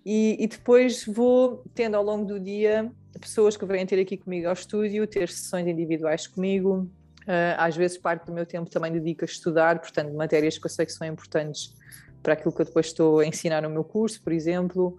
E, 0.05 0.37
e 0.43 0.47
depois 0.47 1.05
vou 1.05 1.65
tendo 1.75 1.97
ao 1.97 2.03
longo 2.03 2.25
do 2.25 2.41
dia 2.41 2.91
pessoas 3.21 3.57
que 3.57 3.67
vêm 3.67 3.85
ter 3.85 4.01
aqui 4.01 4.17
comigo 4.17 4.47
ao 4.47 4.53
estúdio, 4.53 5.07
ter 5.07 5.29
sessões 5.29 5.67
individuais 5.67 6.27
comigo. 6.27 6.89
Uh, 7.23 7.59
às 7.59 7.77
vezes 7.77 7.99
parte 7.99 8.25
do 8.25 8.33
meu 8.33 8.47
tempo 8.47 8.71
também 8.71 8.91
dedico 8.91 9.23
a 9.23 9.27
estudar, 9.27 9.81
portanto, 9.81 10.15
matérias 10.15 10.57
que 10.57 10.65
eu 10.65 10.71
sei 10.71 10.87
que 10.87 10.93
são 10.93 11.07
importantes 11.07 11.75
para 12.23 12.33
aquilo 12.33 12.55
que 12.55 12.63
eu 12.63 12.65
depois 12.65 12.87
estou 12.87 13.19
a 13.19 13.27
ensinar 13.27 13.63
no 13.63 13.71
meu 13.71 13.85
curso, 13.85 14.23
por 14.23 14.33
exemplo. 14.33 14.97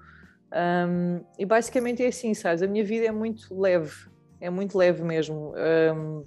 Um, 0.51 1.22
e 1.38 1.45
basicamente 1.45 2.03
é 2.03 2.07
assim, 2.07 2.34
sabes? 2.34 2.62
A 2.62 2.68
minha 2.68 2.84
vida 2.84 3.05
é 3.05 3.12
muito 3.12 3.60
leve, 3.60 4.07
é 4.42 4.50
muito 4.50 4.78
leve 4.78 5.04
mesmo. 5.04 5.54
Um, 5.96 6.24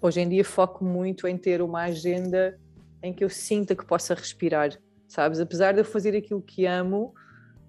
hoje 0.00 0.20
em 0.20 0.28
dia 0.28 0.44
foco 0.44 0.84
muito 0.84 1.26
em 1.26 1.36
ter 1.36 1.60
uma 1.60 1.82
agenda 1.82 2.58
em 3.02 3.12
que 3.12 3.24
eu 3.24 3.28
sinta 3.28 3.74
que 3.74 3.84
possa 3.84 4.14
respirar, 4.14 4.78
sabes? 5.08 5.40
Apesar 5.40 5.72
de 5.72 5.80
eu 5.80 5.84
fazer 5.84 6.16
aquilo 6.16 6.40
que 6.40 6.64
amo. 6.66 7.14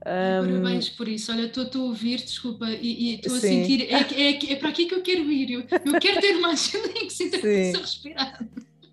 Um... 0.05 0.61
Parabéns 0.61 0.89
por 0.89 1.07
isso. 1.07 1.31
Olha, 1.31 1.47
estou 1.47 1.81
a 1.81 1.85
ouvir, 1.85 2.17
desculpa, 2.17 2.67
e 2.69 3.15
estou 3.15 3.35
a 3.35 3.39
sentir. 3.39 3.81
É, 3.91 3.97
é, 4.13 4.53
é, 4.53 4.55
para 4.55 4.69
aqui 4.69 4.85
que 4.85 4.95
eu 4.95 5.01
quero 5.01 5.31
ir. 5.31 5.51
Eu, 5.51 5.59
eu 5.61 5.99
quero 5.99 6.21
ter 6.21 6.35
uma 6.37 6.51
agenda 6.53 6.87
em 6.89 7.07
que 7.07 7.13
sinta 7.13 7.37
que 7.39 7.71
possa 7.71 7.81
respirar. 7.81 8.47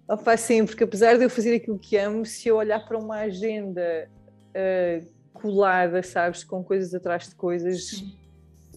Opa, 0.08 0.36
sim, 0.36 0.66
porque 0.66 0.84
apesar 0.84 1.16
de 1.16 1.24
eu 1.24 1.30
fazer 1.30 1.54
aquilo 1.54 1.78
que 1.78 1.96
amo, 1.96 2.26
se 2.26 2.48
eu 2.48 2.56
olhar 2.56 2.80
para 2.80 2.98
uma 2.98 3.18
agenda 3.18 4.10
uh, 4.50 5.06
colada, 5.32 6.02
sabes, 6.02 6.42
com 6.42 6.62
coisas 6.62 6.92
atrás 6.92 7.28
de 7.28 7.34
coisas, 7.34 7.88
sim 7.88 8.21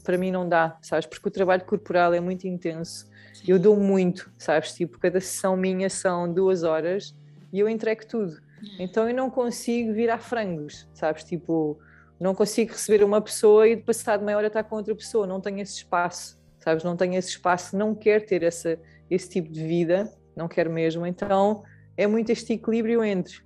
para 0.06 0.18
mim 0.18 0.32
não 0.32 0.48
dá, 0.48 0.78
sabes? 0.82 1.06
Porque 1.06 1.28
o 1.28 1.32
trabalho 1.32 1.66
corporal 1.66 2.14
é 2.14 2.20
muito 2.20 2.48
intenso. 2.48 3.10
Eu 3.46 3.60
dou 3.60 3.76
muito, 3.76 4.32
sabes? 4.38 4.74
Tipo, 4.74 5.00
cada 5.00 5.20
sessão 5.20 5.58
minha 5.58 5.90
são 5.90 6.32
duas 6.32 6.64
horas 6.64 7.14
e 7.52 7.60
eu 7.60 7.68
entrego 7.68 8.06
tudo. 8.06 8.40
Então 8.80 9.10
eu 9.10 9.16
não 9.16 9.30
consigo 9.30 9.94
virar 9.94 10.20
frangos, 10.20 10.88
sabes? 10.94 11.24
Tipo, 11.24 11.78
não 12.20 12.34
consigo 12.34 12.72
receber 12.72 13.04
uma 13.04 13.20
pessoa 13.20 13.68
e 13.68 13.76
de 13.76 13.84
meia 14.24 14.38
hora 14.38 14.48
estar 14.48 14.64
com 14.64 14.76
outra 14.76 14.96
pessoa. 14.96 15.28
Não 15.28 15.42
tenho 15.42 15.60
esse 15.60 15.74
espaço, 15.74 16.40
sabes? 16.60 16.84
Não 16.84 16.96
tenho 16.96 17.16
esse 17.16 17.30
espaço, 17.30 17.76
não 17.76 17.94
quero 17.94 18.26
ter 18.26 18.44
essa, 18.44 18.80
esse 19.10 19.30
tipo 19.30 19.52
de 19.52 19.66
vida, 19.68 20.12
não 20.36 20.48
quero 20.48 20.72
mesmo. 20.72 21.06
Então 21.06 21.64
é 21.98 22.08
muito 22.08 22.32
este 22.32 22.54
equilíbrio 22.54 23.04
entre 23.04 23.44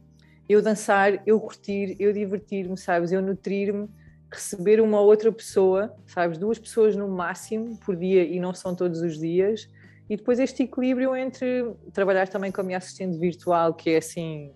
eu 0.47 0.62
dançar, 0.62 1.22
eu 1.28 1.39
curtir, 1.39 1.95
eu 1.99 2.12
divertir-me, 2.12 2.76
sabes? 2.76 3.12
Eu 3.12 3.22
nutrir-me 3.22 3.88
receber 4.32 4.80
uma 4.80 5.02
outra 5.02 5.32
pessoa, 5.32 5.94
sabes, 6.06 6.38
duas 6.38 6.60
pessoas 6.60 6.96
no 6.96 7.08
máximo 7.08 7.78
por 7.78 7.96
dia 7.96 8.24
e 8.24 8.40
não 8.40 8.54
são 8.54 8.76
todos 8.76 9.02
os 9.02 9.18
dias, 9.18 9.68
e 10.10 10.16
depois 10.16 10.40
este 10.40 10.64
equilíbrio 10.64 11.16
entre 11.16 11.72
trabalhar 11.94 12.28
também 12.28 12.52
com 12.52 12.62
a 12.62 12.64
minha 12.64 12.78
assistente 12.78 13.18
virtual, 13.18 13.74
que 13.74 13.92
é 13.92 13.98
assim 13.98 14.52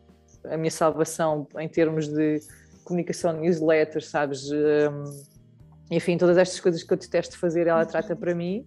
a 0.46 0.58
minha 0.58 0.72
salvação 0.72 1.48
em 1.58 1.68
termos 1.68 2.08
de 2.08 2.40
comunicação, 2.84 3.40
newsletters, 3.40 4.08
sabes, 4.08 4.52
um, 4.52 5.26
enfim, 5.90 6.18
todas 6.18 6.38
estas 6.38 6.60
coisas 6.60 6.84
que 6.84 6.92
eu 6.92 6.98
detesto 6.98 7.38
fazer, 7.38 7.68
ela 7.68 7.86
trata 7.86 8.16
para 8.16 8.36
mim, 8.36 8.66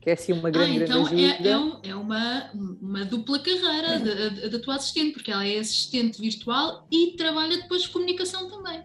que 0.00 0.08
é 0.08 0.14
assim 0.14 0.32
uma 0.32 0.50
grande, 0.50 0.82
ah, 0.82 0.84
então 0.84 1.04
grande 1.04 1.26
ajuda. 1.26 1.48
É, 1.48 1.52
é, 1.52 1.58
um, 1.58 1.80
é 1.82 1.94
uma, 1.94 2.50
uma 2.80 3.04
dupla 3.04 3.38
carreira 3.38 4.48
da 4.48 4.58
tua 4.60 4.76
assistente, 4.76 5.12
porque 5.12 5.30
ela 5.30 5.46
é 5.46 5.58
assistente 5.58 6.20
virtual 6.20 6.86
e 6.90 7.16
trabalha 7.16 7.58
depois 7.58 7.82
de 7.82 7.90
comunicação 7.90 8.48
também. 8.48 8.82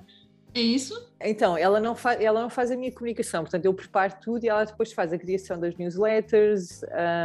É 0.55 0.61
isso? 0.61 1.11
Então, 1.19 1.57
ela 1.57 1.81
não, 1.81 1.93
faz, 1.95 2.21
ela 2.21 2.41
não 2.41 2.49
faz 2.49 2.71
a 2.71 2.77
minha 2.77 2.91
comunicação, 2.91 3.43
portanto, 3.43 3.65
eu 3.65 3.73
preparo 3.73 4.13
tudo 4.21 4.45
e 4.45 4.47
ela 4.47 4.63
depois 4.63 4.93
faz 4.93 5.11
a 5.11 5.17
criação 5.17 5.59
das 5.59 5.75
newsletters, 5.75 6.81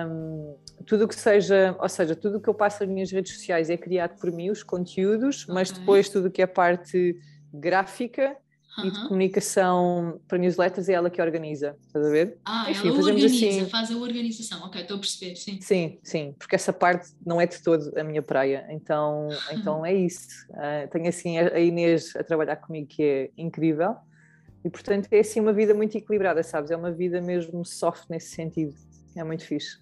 um, 0.08 0.56
tudo 0.84 1.04
o 1.04 1.08
que 1.08 1.14
seja, 1.14 1.76
ou 1.78 1.88
seja, 1.88 2.16
tudo 2.16 2.38
o 2.38 2.40
que 2.40 2.48
eu 2.48 2.54
passo 2.54 2.80
nas 2.80 2.92
minhas 2.92 3.12
redes 3.12 3.34
sociais 3.34 3.70
é 3.70 3.76
criado 3.76 4.18
por 4.18 4.32
mim, 4.32 4.50
os 4.50 4.64
conteúdos, 4.64 5.44
okay. 5.44 5.54
mas 5.54 5.70
depois 5.70 6.08
tudo 6.08 6.26
o 6.26 6.30
que 6.30 6.42
é 6.42 6.46
parte 6.46 7.16
gráfica 7.54 8.36
Uhum. 8.78 8.86
E 8.86 8.90
de 8.90 9.08
comunicação 9.08 10.20
para 10.28 10.38
newsletters 10.38 10.88
é 10.88 10.92
ela 10.92 11.10
que 11.10 11.20
organiza, 11.20 11.76
estás 11.86 12.06
a 12.06 12.10
ver? 12.10 12.38
Ah, 12.44 12.70
Enfim, 12.70 12.88
ela 12.88 12.98
organiza, 12.98 13.26
assim... 13.26 13.66
faz 13.66 13.90
a 13.90 13.96
organização, 13.96 14.62
ok, 14.62 14.80
estou 14.80 14.96
a 14.96 15.00
perceber, 15.00 15.36
sim. 15.36 15.60
Sim, 15.60 15.98
sim, 16.02 16.34
porque 16.38 16.54
essa 16.54 16.72
parte 16.72 17.10
não 17.26 17.40
é 17.40 17.46
de 17.46 17.60
todo 17.62 17.92
a 17.98 18.04
minha 18.04 18.22
praia, 18.22 18.66
então, 18.70 19.28
então 19.52 19.84
é 19.84 19.92
isso. 19.92 20.46
Uh, 20.50 20.88
tenho 20.90 21.08
assim 21.08 21.38
a 21.38 21.58
Inês 21.58 22.14
a 22.14 22.22
trabalhar 22.22 22.56
comigo 22.56 22.86
que 22.86 23.02
é 23.02 23.30
incrível 23.36 23.96
e 24.64 24.70
portanto 24.70 25.08
é 25.10 25.18
assim 25.18 25.40
uma 25.40 25.52
vida 25.52 25.74
muito 25.74 25.96
equilibrada, 25.96 26.42
sabes? 26.42 26.70
É 26.70 26.76
uma 26.76 26.92
vida 26.92 27.20
mesmo 27.20 27.64
soft 27.64 28.08
nesse 28.08 28.34
sentido, 28.34 28.74
é 29.16 29.24
muito 29.24 29.44
fixe. 29.44 29.78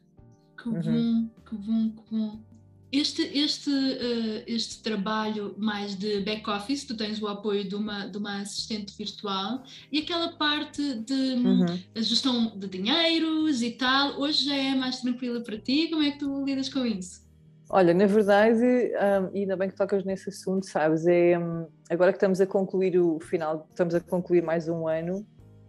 Que 0.60 0.68
uhum. 0.68 0.80
bom, 0.80 1.28
que 1.44 1.56
bom, 1.56 1.90
que 1.90 2.16
bom. 2.16 2.47
Este, 2.90 3.22
este, 3.38 3.70
uh, 3.70 4.42
este 4.46 4.82
trabalho 4.82 5.54
mais 5.58 5.94
de 5.94 6.20
back-office, 6.20 6.86
tu 6.86 6.96
tens 6.96 7.20
o 7.20 7.26
apoio 7.26 7.62
de 7.68 7.74
uma, 7.74 8.06
de 8.06 8.16
uma 8.16 8.40
assistente 8.40 8.96
virtual 8.96 9.62
e 9.92 9.98
aquela 9.98 10.32
parte 10.32 10.94
de 10.94 11.12
hum, 11.12 11.60
uhum. 11.60 11.78
gestão 11.96 12.56
de 12.56 12.66
dinheiros 12.66 13.60
e 13.60 13.72
tal, 13.72 14.18
hoje 14.18 14.46
já 14.46 14.56
é 14.56 14.74
mais 14.74 15.00
tranquila 15.00 15.40
para 15.42 15.58
ti? 15.58 15.88
Como 15.90 16.02
é 16.02 16.12
que 16.12 16.18
tu 16.18 16.44
lidas 16.46 16.70
com 16.70 16.86
isso? 16.86 17.28
Olha, 17.70 17.92
na 17.92 18.06
verdade, 18.06 18.64
um, 18.64 19.36
e 19.36 19.40
ainda 19.40 19.54
bem 19.54 19.68
que 19.68 19.76
tocas 19.76 20.02
nesse 20.02 20.30
assunto, 20.30 20.64
sabes, 20.64 21.06
é, 21.06 21.38
um, 21.38 21.66
agora 21.90 22.10
que 22.10 22.16
estamos 22.16 22.40
a 22.40 22.46
concluir 22.46 22.98
o 22.98 23.20
final, 23.20 23.66
estamos 23.68 23.94
a 23.94 24.00
concluir 24.00 24.42
mais 24.42 24.66
um 24.66 24.88
ano, 24.88 25.18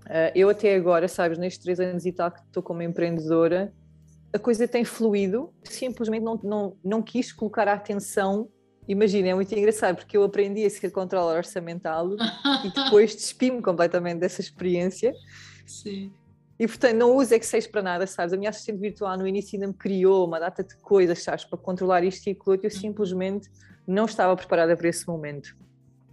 uh, 0.06 0.32
eu 0.34 0.48
até 0.48 0.74
agora, 0.74 1.10
sabes, 1.10 1.38
nestes 1.38 1.62
três 1.62 1.82
anos 1.82 2.06
e 2.06 2.14
tal 2.14 2.32
que 2.32 2.40
estou 2.40 2.64
como 2.64 2.82
empreendedora, 2.82 3.74
a 4.34 4.40
coisa 4.40 4.68
tem 4.68 4.86
fluído, 4.86 5.54
simplesmente 5.64 6.24
não, 6.24 6.40
não, 6.44 6.78
não 6.84 7.02
quis 7.02 7.32
colocar 7.32 7.68
a 7.68 7.74
atenção 7.74 8.50
imagina, 8.90 9.30
é 9.30 9.36
muito 9.36 9.54
engraçado 9.54 9.98
porque 9.98 10.18
eu 10.18 10.24
aprendi 10.24 10.66
a 10.66 10.70
ser 10.70 10.90
controlador 10.90 11.38
orçamental 11.38 12.10
e 12.66 12.74
depois 12.74 13.16
despi-me 13.16 13.62
completamente 13.62 14.20
dessa 14.20 14.42
experiência. 14.42 15.14
Sim. 15.66 16.12
E 16.60 16.68
portanto, 16.68 16.96
não 16.96 17.16
uso 17.16 17.36
Excel 17.36 17.62
para 17.72 17.84
nada, 17.84 18.08
sabes? 18.08 18.34
A 18.34 18.38
minha 18.38 18.50
assistente 18.50 18.80
virtual 18.80 19.16
no 19.16 19.28
início 19.28 19.56
ainda 19.56 19.68
me 19.68 19.74
criou 19.74 20.28
uma 20.28 20.40
data 20.40 20.64
de 20.64 20.76
coisas, 20.78 21.22
sabes, 21.22 21.46
para 21.46 21.58
controlar 21.58 22.04
isto 22.04 22.28
e 22.28 22.32
aquilo 22.32 22.52
outro. 22.54 22.66
Eu 22.66 22.72
simplesmente 22.72 23.48
não 23.88 24.06
estava 24.06 24.36
preparada 24.36 24.76
para 24.76 24.90
esse 24.90 25.08
momento. 25.08 25.56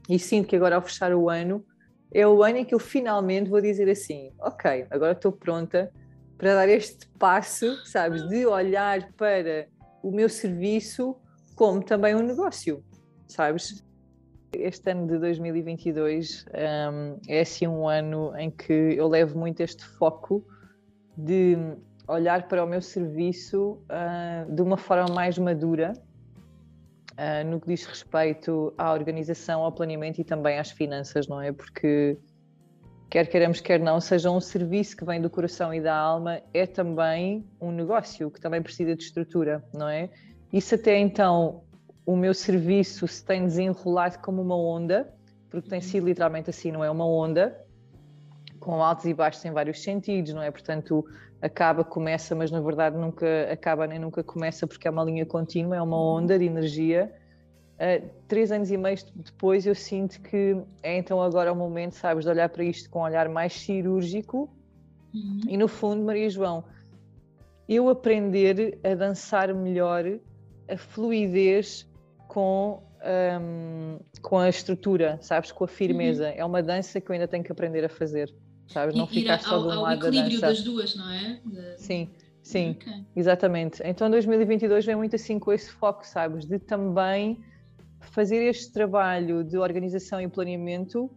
E 0.08 0.18
sinto 0.18 0.46
que 0.46 0.54
agora, 0.54 0.76
ao 0.76 0.82
fechar 0.82 1.12
o 1.14 1.28
ano, 1.30 1.64
é 2.12 2.26
o 2.28 2.44
ano 2.44 2.58
em 2.58 2.64
que 2.64 2.74
eu 2.74 2.78
finalmente 2.78 3.50
vou 3.50 3.60
dizer 3.60 3.88
assim: 3.88 4.30
ok, 4.38 4.86
agora 4.90 5.12
estou 5.12 5.32
pronta 5.32 5.90
para 6.38 6.54
dar 6.54 6.68
este 6.68 7.06
passo, 7.18 7.76
sabes, 7.86 8.28
de 8.28 8.46
olhar 8.46 9.12
para 9.12 9.68
o 10.02 10.10
meu 10.10 10.28
serviço 10.28 11.16
como 11.54 11.82
também 11.82 12.14
um 12.14 12.22
negócio, 12.22 12.84
sabes? 13.26 13.82
Este 14.52 14.90
ano 14.90 15.06
de 15.06 15.18
2022 15.18 16.46
um, 16.46 17.18
é 17.28 17.40
assim 17.40 17.66
um 17.66 17.88
ano 17.88 18.36
em 18.36 18.50
que 18.50 18.72
eu 18.72 19.08
levo 19.08 19.38
muito 19.38 19.60
este 19.60 19.84
foco 19.84 20.46
de 21.16 21.56
olhar 22.06 22.46
para 22.46 22.62
o 22.64 22.68
meu 22.68 22.80
serviço 22.80 23.78
uh, 23.90 24.54
de 24.54 24.62
uma 24.62 24.76
forma 24.76 25.12
mais 25.12 25.38
madura 25.38 25.94
uh, 27.12 27.48
no 27.48 27.60
que 27.60 27.66
diz 27.68 27.84
respeito 27.84 28.72
à 28.78 28.92
organização, 28.92 29.64
ao 29.64 29.72
planeamento 29.72 30.20
e 30.20 30.24
também 30.24 30.58
às 30.58 30.70
finanças, 30.70 31.26
não 31.26 31.40
é? 31.40 31.52
Porque 31.52 32.18
quer 33.08 33.26
queiramos, 33.26 33.60
quer 33.60 33.80
não, 33.80 34.00
seja 34.00 34.30
um 34.30 34.40
serviço 34.40 34.96
que 34.96 35.04
vem 35.04 35.20
do 35.20 35.30
coração 35.30 35.72
e 35.72 35.80
da 35.80 35.94
alma, 35.94 36.40
é 36.52 36.66
também 36.66 37.44
um 37.60 37.70
negócio 37.70 38.30
que 38.30 38.40
também 38.40 38.62
precisa 38.62 38.94
de 38.94 39.02
estrutura, 39.02 39.64
não 39.72 39.88
é? 39.88 40.10
Isso 40.52 40.74
até 40.74 40.98
então 40.98 41.62
o 42.04 42.16
meu 42.16 42.32
serviço 42.32 43.06
se 43.08 43.24
tem 43.24 43.44
desenrolado 43.44 44.18
como 44.20 44.40
uma 44.40 44.56
onda, 44.56 45.12
porque 45.50 45.68
tem 45.68 45.80
sido 45.80 46.06
literalmente 46.06 46.50
assim, 46.50 46.70
não 46.70 46.84
é? 46.84 46.90
Uma 46.90 47.06
onda 47.06 47.60
com 48.60 48.82
altos 48.82 49.04
e 49.04 49.14
baixos 49.14 49.44
em 49.44 49.52
vários 49.52 49.82
sentidos, 49.82 50.32
não 50.32 50.42
é? 50.42 50.50
Portanto, 50.50 51.04
acaba, 51.40 51.84
começa, 51.84 52.34
mas 52.34 52.50
na 52.50 52.60
verdade 52.60 52.96
nunca 52.96 53.26
acaba 53.52 53.86
nem 53.86 53.98
nunca 53.98 54.22
começa 54.22 54.66
porque 54.66 54.88
é 54.88 54.90
uma 54.90 55.04
linha 55.04 55.26
contínua, 55.26 55.76
é 55.76 55.82
uma 55.82 56.00
onda 56.00 56.38
de 56.38 56.44
energia. 56.44 57.12
Uh, 57.76 58.08
três 58.26 58.50
anos 58.50 58.70
e 58.70 58.76
meio 58.78 58.96
depois 59.14 59.66
eu 59.66 59.74
sinto 59.74 60.18
que 60.22 60.56
é 60.82 60.96
então 60.96 61.20
agora 61.20 61.52
o 61.52 61.56
momento, 61.56 61.92
sabes, 61.92 62.24
de 62.24 62.30
olhar 62.30 62.48
para 62.48 62.64
isto 62.64 62.88
com 62.88 63.00
um 63.00 63.02
olhar 63.02 63.28
mais 63.28 63.52
cirúrgico 63.52 64.50
uhum. 65.14 65.40
e 65.46 65.58
no 65.58 65.68
fundo, 65.68 66.02
Maria 66.02 66.30
João, 66.30 66.64
eu 67.68 67.88
aprender 67.90 68.78
a 68.82 68.94
dançar 68.94 69.52
melhor 69.52 70.04
a 70.68 70.76
fluidez 70.76 71.86
com, 72.28 72.82
um, 73.40 73.98
com 74.22 74.38
a 74.38 74.48
estrutura, 74.48 75.18
sabes, 75.20 75.52
com 75.52 75.64
a 75.64 75.68
firmeza. 75.68 76.28
Uhum. 76.28 76.34
É 76.36 76.44
uma 76.44 76.62
dança 76.62 77.00
que 77.00 77.10
eu 77.10 77.14
ainda 77.14 77.28
tenho 77.28 77.44
que 77.44 77.52
aprender 77.52 77.84
a 77.84 77.88
fazer, 77.88 78.32
sabes? 78.68 78.94
Não 78.94 79.06
ficar 79.06 79.40
só 79.40 79.58
de 79.58 79.64
um 79.64 79.80
lado 79.80 80.00
da 80.00 80.06
dança. 80.06 80.08
equilíbrio 80.08 80.40
das 80.40 80.62
duas, 80.62 80.94
não 80.94 81.10
é? 81.10 81.40
De... 81.44 81.78
Sim, 81.78 82.10
sim, 82.42 82.70
okay. 82.70 83.04
exatamente. 83.14 83.82
Então 83.84 84.10
2022 84.10 84.84
vem 84.84 84.96
muito 84.96 85.16
assim 85.16 85.38
com 85.38 85.52
esse 85.52 85.70
foco, 85.70 86.06
sabes, 86.06 86.44
de 86.44 86.58
também 86.58 87.38
fazer 88.10 88.42
este 88.48 88.72
trabalho 88.72 89.44
de 89.44 89.58
organização 89.58 90.20
e 90.20 90.28
planeamento 90.28 91.10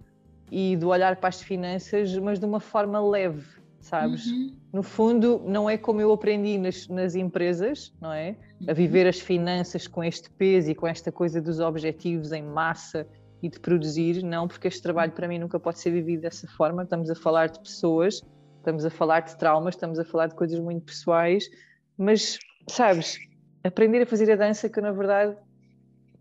e 0.52 0.76
do 0.76 0.90
olhar 0.90 1.16
para 1.18 1.30
as 1.30 1.42
finanças, 1.42 2.18
mas 2.18 2.40
de 2.40 2.46
uma 2.46 2.60
forma 2.60 3.00
leve, 3.00 3.46
sabes? 3.80 4.26
Uhum. 4.28 4.56
No 4.74 4.84
fundo, 4.84 5.42
não 5.46 5.70
é 5.70 5.78
como 5.78 6.02
eu 6.02 6.12
aprendi 6.12 6.58
nas, 6.58 6.88
nas 6.88 7.16
empresas, 7.16 7.94
não 8.02 8.12
é? 8.12 8.36
A 8.68 8.74
viver 8.74 9.08
as 9.08 9.20
finanças 9.20 9.88
com 9.88 10.04
este 10.04 10.30
peso 10.32 10.72
e 10.72 10.76
com 10.76 10.88
esta 10.88 11.12
coisa 11.12 11.42
dos 11.42 11.60
objetivos 11.60 12.32
em 12.32 12.44
massa 12.44 13.08
e 13.42 13.50
de 13.50 13.60
produzir, 13.60 14.22
não, 14.24 14.48
porque 14.48 14.68
este 14.68 14.82
trabalho 14.82 15.12
para 15.12 15.28
mim 15.28 15.40
nunca 15.40 15.60
pode 15.60 15.80
ser 15.80 15.92
vivido 15.92 16.22
dessa 16.22 16.48
forma. 16.48 16.84
Estamos 16.84 17.10
a 17.10 17.16
falar 17.16 17.48
de 17.50 17.60
pessoas, 17.60 18.22
estamos 18.58 18.86
a 18.86 18.90
falar 18.90 19.22
de 19.22 19.38
traumas, 19.38 19.76
estamos 19.76 19.98
a 19.98 20.04
falar 20.04 20.28
de 20.28 20.36
coisas 20.36 20.60
muito 20.60 20.84
pessoais, 20.84 21.50
mas, 21.98 22.38
sabes, 22.68 23.18
aprender 23.64 24.02
a 24.02 24.06
fazer 24.06 24.32
a 24.32 24.36
dança 24.36 24.68
que 24.70 24.80
eu, 24.80 24.84
na 24.84 24.92
verdade, 24.92 25.38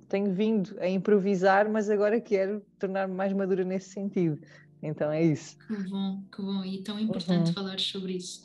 tenho 0.09 0.33
vindo 0.33 0.77
a 0.81 0.89
improvisar, 0.89 1.71
mas 1.71 1.91
agora 1.91 2.21
quero 2.21 2.63
tornar-me 2.79 3.15
mais 3.15 3.33
madura 3.33 3.65
nesse 3.65 3.91
sentido. 3.91 4.39
Então 4.83 5.11
é 5.11 5.25
isso. 5.25 5.57
Que 5.67 5.77
bom, 5.89 6.23
que 6.35 6.43
bom. 6.43 6.65
E 6.65 6.79
tão 6.79 6.99
importante 6.99 7.49
uhum. 7.49 7.55
falar 7.55 7.79
sobre 7.79 8.15
isso. 8.15 8.43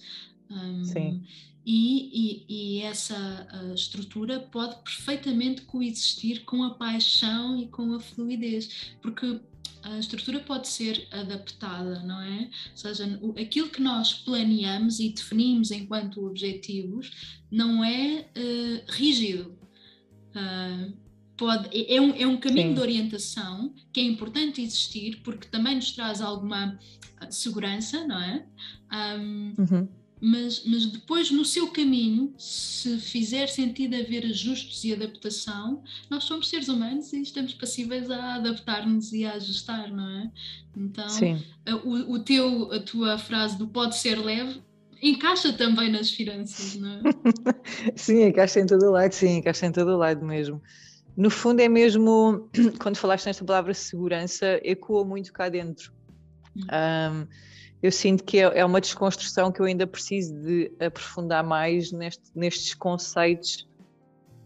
Um, 0.50 0.84
Sim. 0.84 1.24
E, 1.66 2.44
e, 2.46 2.46
e, 2.50 2.82
essa 2.82 3.48
uh, 3.54 3.74
estrutura 3.74 4.40
pode 4.40 4.76
perfeitamente 4.84 5.62
coexistir 5.62 6.44
com 6.44 6.62
a 6.64 6.72
paixão 6.72 7.58
e 7.58 7.68
com 7.68 7.94
a 7.94 8.02
fluidez, 8.02 8.96
porque 9.02 9.40
a 9.82 9.98
estrutura 9.98 10.40
pode 10.42 10.68
ser 10.68 11.08
adaptada, 11.12 12.02
não 12.02 12.22
é? 12.22 12.50
Ou 12.72 12.78
seja, 12.78 13.20
aquilo 13.42 13.70
que 13.70 13.82
nós 13.82 14.14
planeamos 14.14 15.00
e 15.00 15.10
definimos 15.10 15.72
enquanto 15.72 16.26
objetivos 16.26 17.40
não 17.50 17.82
é 17.84 18.26
uh, 18.36 18.92
rígido. 18.92 19.58
Uh, 20.36 21.03
pode, 21.44 21.78
é, 21.78 21.98
é, 21.98 22.02
um, 22.02 22.16
é 22.16 22.26
um 22.26 22.38
caminho 22.38 22.70
Sim. 22.70 22.74
de 22.76 22.80
orientação 22.80 23.74
que 23.92 24.00
é 24.00 24.04
importante 24.04 24.62
existir 24.62 25.20
porque 25.26 25.46
também 25.50 25.76
nos 25.76 25.92
traz 25.92 26.22
alguma 26.22 26.80
ah, 27.20 27.30
segurança, 27.30 28.08
não 28.08 28.18
é? 28.18 28.46
Um, 29.20 29.54
uhum. 29.58 29.88
mas, 30.22 30.64
mas 30.66 30.86
depois, 30.86 31.32
no 31.32 31.44
seu 31.44 31.68
caminho, 31.68 32.34
se 32.38 32.98
fizer 32.98 33.48
sentido 33.48 33.96
haver 33.96 34.26
ajustes 34.26 34.86
e 34.86 34.94
adaptação, 34.94 35.84
nós 36.10 36.24
somos 36.24 36.48
seres 36.48 36.70
humanos 36.70 37.12
e 37.12 37.22
estamos 37.22 37.54
passíveis 37.54 38.10
a 38.10 38.36
adaptar-nos 38.36 39.12
e 39.12 39.26
a 39.26 39.34
ajustar, 39.34 39.94
não 39.94 40.10
é? 40.22 40.32
Então, 40.78 41.08
ah, 41.66 41.76
o, 41.76 42.14
o 42.14 42.20
teu, 42.20 42.72
a 42.72 42.80
tua 42.80 43.18
frase 43.18 43.58
do 43.58 43.68
pode 43.68 43.98
ser 43.98 44.18
leve 44.18 44.62
encaixa 45.02 45.52
também 45.52 45.92
nas 45.92 46.10
finanças, 46.10 46.76
não 46.76 46.90
é? 46.90 47.02
sim, 47.98 48.24
encaixa 48.24 48.62
em 48.62 48.66
todo 48.66 48.86
o 48.86 48.92
lado, 48.92 49.12
sim, 49.12 49.40
encaixa 49.40 49.66
em 49.66 49.72
todo 49.74 49.90
o 49.90 49.98
lado 49.98 50.26
mesmo. 50.26 50.62
No 51.16 51.30
fundo, 51.30 51.60
é 51.60 51.70
mesmo, 51.70 52.50
quando 52.82 52.98
falaste 52.98 53.28
nesta 53.28 53.46
palavra 53.46 53.74
segurança, 53.74 54.60
ecoa 54.64 55.06
muito 55.06 55.32
cá 55.32 55.50
dentro. 55.50 55.94
Um, 56.56 57.28
eu 57.82 57.92
sinto 57.92 58.24
que 58.24 58.40
é, 58.40 58.60
é, 58.60 58.66
uma 58.66 58.80
desconstrução 58.80 59.52
que 59.52 59.60
eu 59.60 59.66
ainda 59.66 59.86
preciso 59.86 60.34
de 60.36 60.72
aprofundar 60.80 61.44
mais 61.44 61.92
neste, 61.92 62.24
nestes 62.34 62.74
conceitos 62.74 63.68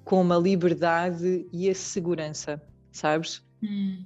como 0.04 0.34
a 0.34 0.38
liberdade 0.38 1.46
e 1.54 1.70
a 1.70 1.76
segurança, 1.76 2.62
sabes? 2.92 3.44
Hum. 3.62 4.06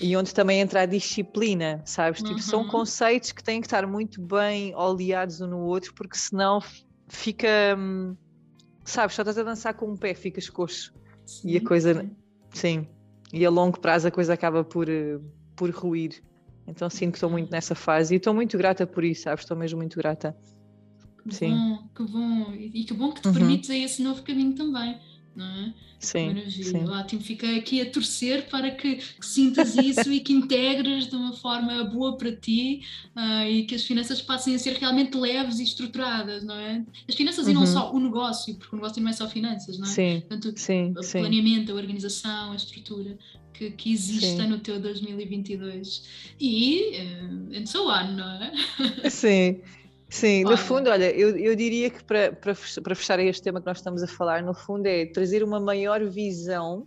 E 0.00 0.16
onde 0.16 0.34
também 0.34 0.60
entra 0.60 0.82
a 0.82 0.86
disciplina, 0.86 1.80
sabes? 1.84 2.22
Tipo, 2.22 2.40
são 2.40 2.62
uhum. 2.62 2.68
conceitos 2.68 3.32
que 3.32 3.42
têm 3.42 3.60
que 3.60 3.66
estar 3.66 3.86
muito 3.86 4.20
bem 4.20 4.74
oleados 4.74 5.40
um 5.40 5.46
no 5.46 5.60
outro, 5.60 5.94
porque 5.94 6.18
senão 6.18 6.60
fica, 7.08 7.48
hum, 7.76 8.14
sabes, 8.84 9.16
só 9.16 9.22
estás 9.22 9.38
a 9.38 9.42
dançar 9.42 9.74
com 9.74 9.86
um 9.86 9.96
pé, 9.96 10.12
ficas 10.12 10.50
coxo. 10.50 10.92
Sim, 11.28 11.50
e 11.50 11.56
a 11.58 11.60
coisa, 11.60 12.10
sim. 12.54 12.86
e 13.32 13.44
a 13.44 13.50
longo 13.50 13.78
prazo 13.78 14.08
a 14.08 14.10
coisa 14.10 14.32
acaba 14.32 14.64
por, 14.64 14.88
eh, 14.88 15.20
por 15.54 15.70
ruir. 15.70 16.22
Então 16.66 16.88
sinto 16.88 17.12
que 17.12 17.18
estou 17.18 17.28
muito 17.28 17.50
nessa 17.50 17.74
fase 17.74 18.14
e 18.14 18.16
estou 18.16 18.32
muito 18.32 18.56
grata 18.56 18.86
por 18.86 19.04
isso, 19.04 19.24
sabes? 19.24 19.44
Estou 19.44 19.56
mesmo 19.56 19.78
muito 19.78 19.98
grata. 19.98 20.34
Que 21.22 21.34
sim. 21.34 21.50
bom, 21.50 21.88
que 21.94 22.02
bom. 22.10 22.52
E 22.54 22.84
que 22.84 22.94
bom 22.94 23.12
que 23.12 23.20
te 23.20 23.28
uhum. 23.28 23.34
permites 23.34 23.68
a 23.68 23.76
esse 23.76 24.02
novo 24.02 24.22
caminho 24.22 24.54
também 24.54 24.98
não 25.38 25.46
é? 25.46 25.72
Sim, 26.00 26.28
Maravilha, 26.28 26.64
sim. 26.64 26.84
ótimo. 26.84 27.22
Fica 27.22 27.56
aqui 27.56 27.80
a 27.80 27.90
torcer 27.90 28.46
para 28.48 28.70
que, 28.70 28.96
que 28.96 29.26
sintas 29.26 29.76
isso 29.76 30.12
e 30.12 30.20
que 30.20 30.32
integres 30.32 31.08
de 31.08 31.16
uma 31.16 31.32
forma 31.32 31.84
boa 31.84 32.16
para 32.16 32.30
ti 32.34 32.82
uh, 33.16 33.48
e 33.48 33.64
que 33.64 33.74
as 33.74 33.82
finanças 33.82 34.22
passem 34.22 34.54
a 34.54 34.58
ser 34.58 34.74
realmente 34.74 35.16
leves 35.16 35.58
e 35.58 35.64
estruturadas, 35.64 36.44
não 36.44 36.54
é? 36.54 36.84
As 37.08 37.14
finanças 37.14 37.46
uhum. 37.46 37.50
e 37.50 37.54
não 37.54 37.60
uhum. 37.62 37.66
só 37.66 37.92
o 37.92 37.98
negócio, 37.98 38.54
porque 38.54 38.76
o 38.76 38.78
negócio 38.78 39.02
não 39.02 39.10
é 39.10 39.12
só 39.12 39.28
finanças, 39.28 39.78
não 39.78 39.86
é? 39.86 39.90
Sim, 39.90 40.22
Portanto, 40.28 40.52
sim, 40.56 40.94
o 40.96 41.10
planeamento, 41.10 41.72
a 41.72 41.74
organização, 41.74 42.52
a 42.52 42.56
estrutura. 42.56 43.18
Que, 43.52 43.72
que 43.72 43.92
exista 43.92 44.44
sim. 44.44 44.48
no 44.48 44.60
teu 44.60 44.80
2022 44.80 46.04
e 46.38 46.92
uh, 46.92 47.58
and 47.58 47.66
so 47.66 47.88
on, 47.88 48.12
não 48.12 48.40
é? 48.40 49.10
Sim, 49.10 49.58
Sim, 50.08 50.44
olha. 50.44 50.52
no 50.52 50.56
fundo, 50.56 50.88
olha, 50.88 51.10
eu, 51.10 51.36
eu 51.36 51.54
diria 51.54 51.90
que 51.90 52.02
para, 52.02 52.32
para, 52.32 52.54
para 52.82 52.94
fechar 52.94 53.18
este 53.20 53.42
tema 53.42 53.60
que 53.60 53.66
nós 53.66 53.78
estamos 53.78 54.02
a 54.02 54.06
falar, 54.06 54.42
no 54.42 54.54
fundo 54.54 54.86
é 54.86 55.06
trazer 55.06 55.42
uma 55.42 55.60
maior 55.60 56.02
visão 56.04 56.86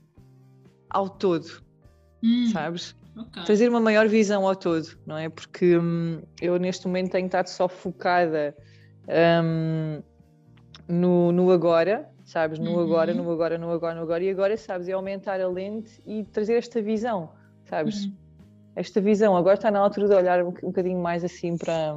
ao 0.89 1.07
todo, 1.07 1.61
hum, 2.23 2.47
sabes? 2.51 2.95
Okay. 3.15 3.43
Trazer 3.43 3.69
uma 3.69 3.79
maior 3.79 4.07
visão 4.07 4.47
ao 4.47 4.55
todo, 4.55 4.87
não 5.05 5.17
é? 5.17 5.29
Porque 5.29 5.77
hum, 5.77 6.21
eu 6.41 6.57
neste 6.57 6.87
momento 6.87 7.11
tenho 7.11 7.27
estado 7.27 7.47
só 7.47 7.67
focada 7.67 8.55
hum, 9.43 10.01
no, 10.87 11.31
no 11.31 11.51
agora, 11.51 12.09
sabes? 12.25 12.57
No 12.57 12.71
uhum. 12.71 12.81
agora, 12.81 13.13
no 13.13 13.31
agora, 13.31 13.57
no 13.57 13.71
agora, 13.71 13.95
no 13.95 14.01
agora, 14.01 14.23
e 14.23 14.29
agora, 14.29 14.57
sabes? 14.57 14.87
É 14.87 14.93
aumentar 14.93 15.39
a 15.39 15.47
lente 15.47 16.01
e 16.07 16.23
trazer 16.23 16.55
esta 16.55 16.81
visão, 16.81 17.29
sabes? 17.65 18.05
Uhum. 18.05 18.13
Esta 18.75 18.99
visão, 18.99 19.35
agora 19.35 19.55
está 19.55 19.69
na 19.69 19.79
altura 19.79 20.07
de 20.07 20.13
olhar 20.15 20.43
um, 20.43 20.47
um 20.47 20.67
bocadinho 20.67 20.99
mais 20.99 21.23
assim 21.23 21.57
para 21.57 21.95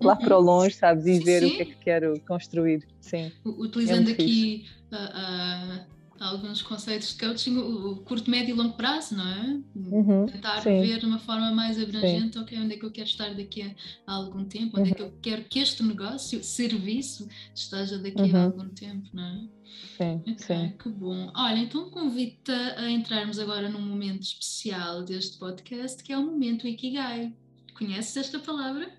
lá 0.00 0.14
uhum. 0.14 0.18
para 0.18 0.38
o 0.38 0.40
longe, 0.40 0.74
sabes? 0.74 1.06
E 1.06 1.18
ver 1.20 1.42
sim. 1.42 1.46
o 1.46 1.56
que 1.56 1.62
é 1.62 1.64
que 1.64 1.76
quero 1.76 2.20
construir. 2.20 2.86
Sim. 3.00 3.32
Utilizando 3.44 4.08
é 4.08 4.12
aqui 4.12 4.66
uh, 4.92 4.96
uh, 4.96 5.98
alguns 6.20 6.62
conceitos 6.62 7.14
de 7.14 7.18
coaching, 7.18 7.56
o 7.56 7.96
curto, 7.96 8.30
médio 8.30 8.54
e 8.54 8.58
longo 8.58 8.74
prazo, 8.74 9.16
não 9.16 9.26
é? 9.26 9.60
Uhum, 9.76 10.26
Tentar 10.26 10.60
sim. 10.60 10.80
ver 10.80 10.98
de 10.98 11.06
uma 11.06 11.18
forma 11.18 11.50
mais 11.52 11.80
abrangente, 11.80 12.34
sim. 12.34 12.42
ok, 12.42 12.58
onde 12.58 12.74
é 12.74 12.76
que 12.76 12.84
eu 12.84 12.90
quero 12.90 13.08
estar 13.08 13.34
daqui 13.34 13.74
a, 14.06 14.12
algum 14.12 14.44
tempo, 14.44 14.78
onde 14.80 14.90
uhum. 14.90 14.94
é 14.94 14.96
que 14.96 15.02
eu 15.02 15.12
quero 15.22 15.44
que 15.44 15.58
este 15.58 15.82
negócio, 15.82 16.42
serviço, 16.42 17.28
esteja 17.54 17.98
daqui 17.98 18.22
uhum. 18.22 18.36
a 18.36 18.42
algum 18.44 18.68
tempo, 18.68 19.08
não 19.12 19.24
é? 19.24 19.58
Sim, 19.96 20.20
okay, 20.20 20.36
sim. 20.38 20.72
Que 20.78 20.88
bom. 20.88 21.30
Olha, 21.34 21.58
então 21.58 21.90
convido-te 21.90 22.52
a 22.52 22.90
entrarmos 22.90 23.38
agora 23.38 23.68
num 23.68 23.80
momento 23.80 24.22
especial 24.22 25.02
deste 25.04 25.38
podcast, 25.38 26.02
que 26.02 26.12
é 26.12 26.18
o 26.18 26.24
momento 26.24 26.66
Ikigai. 26.66 27.32
Conheces 27.76 28.16
esta 28.16 28.38
palavra? 28.40 28.90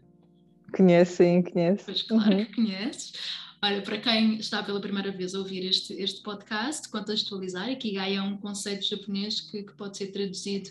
Conheço, 0.76 1.18
sim, 1.18 1.42
conheço. 1.42 1.86
Pois 1.86 2.02
claro 2.02 2.38
uhum. 2.38 2.46
que 2.46 2.56
conheces. 2.56 3.14
Olha, 3.62 3.82
para 3.82 3.98
quem 3.98 4.38
está 4.38 4.64
pela 4.64 4.80
primeira 4.80 5.12
vez 5.12 5.36
a 5.36 5.40
ouvir 5.40 5.66
este, 5.66 5.94
este 5.94 6.22
podcast, 6.22 6.88
contextualizar, 6.88 7.70
Ikigai 7.70 8.16
é 8.16 8.22
um 8.22 8.38
conceito 8.38 8.86
japonês 8.86 9.42
que, 9.42 9.64
que 9.64 9.74
pode 9.74 9.98
ser 9.98 10.08
traduzido 10.08 10.70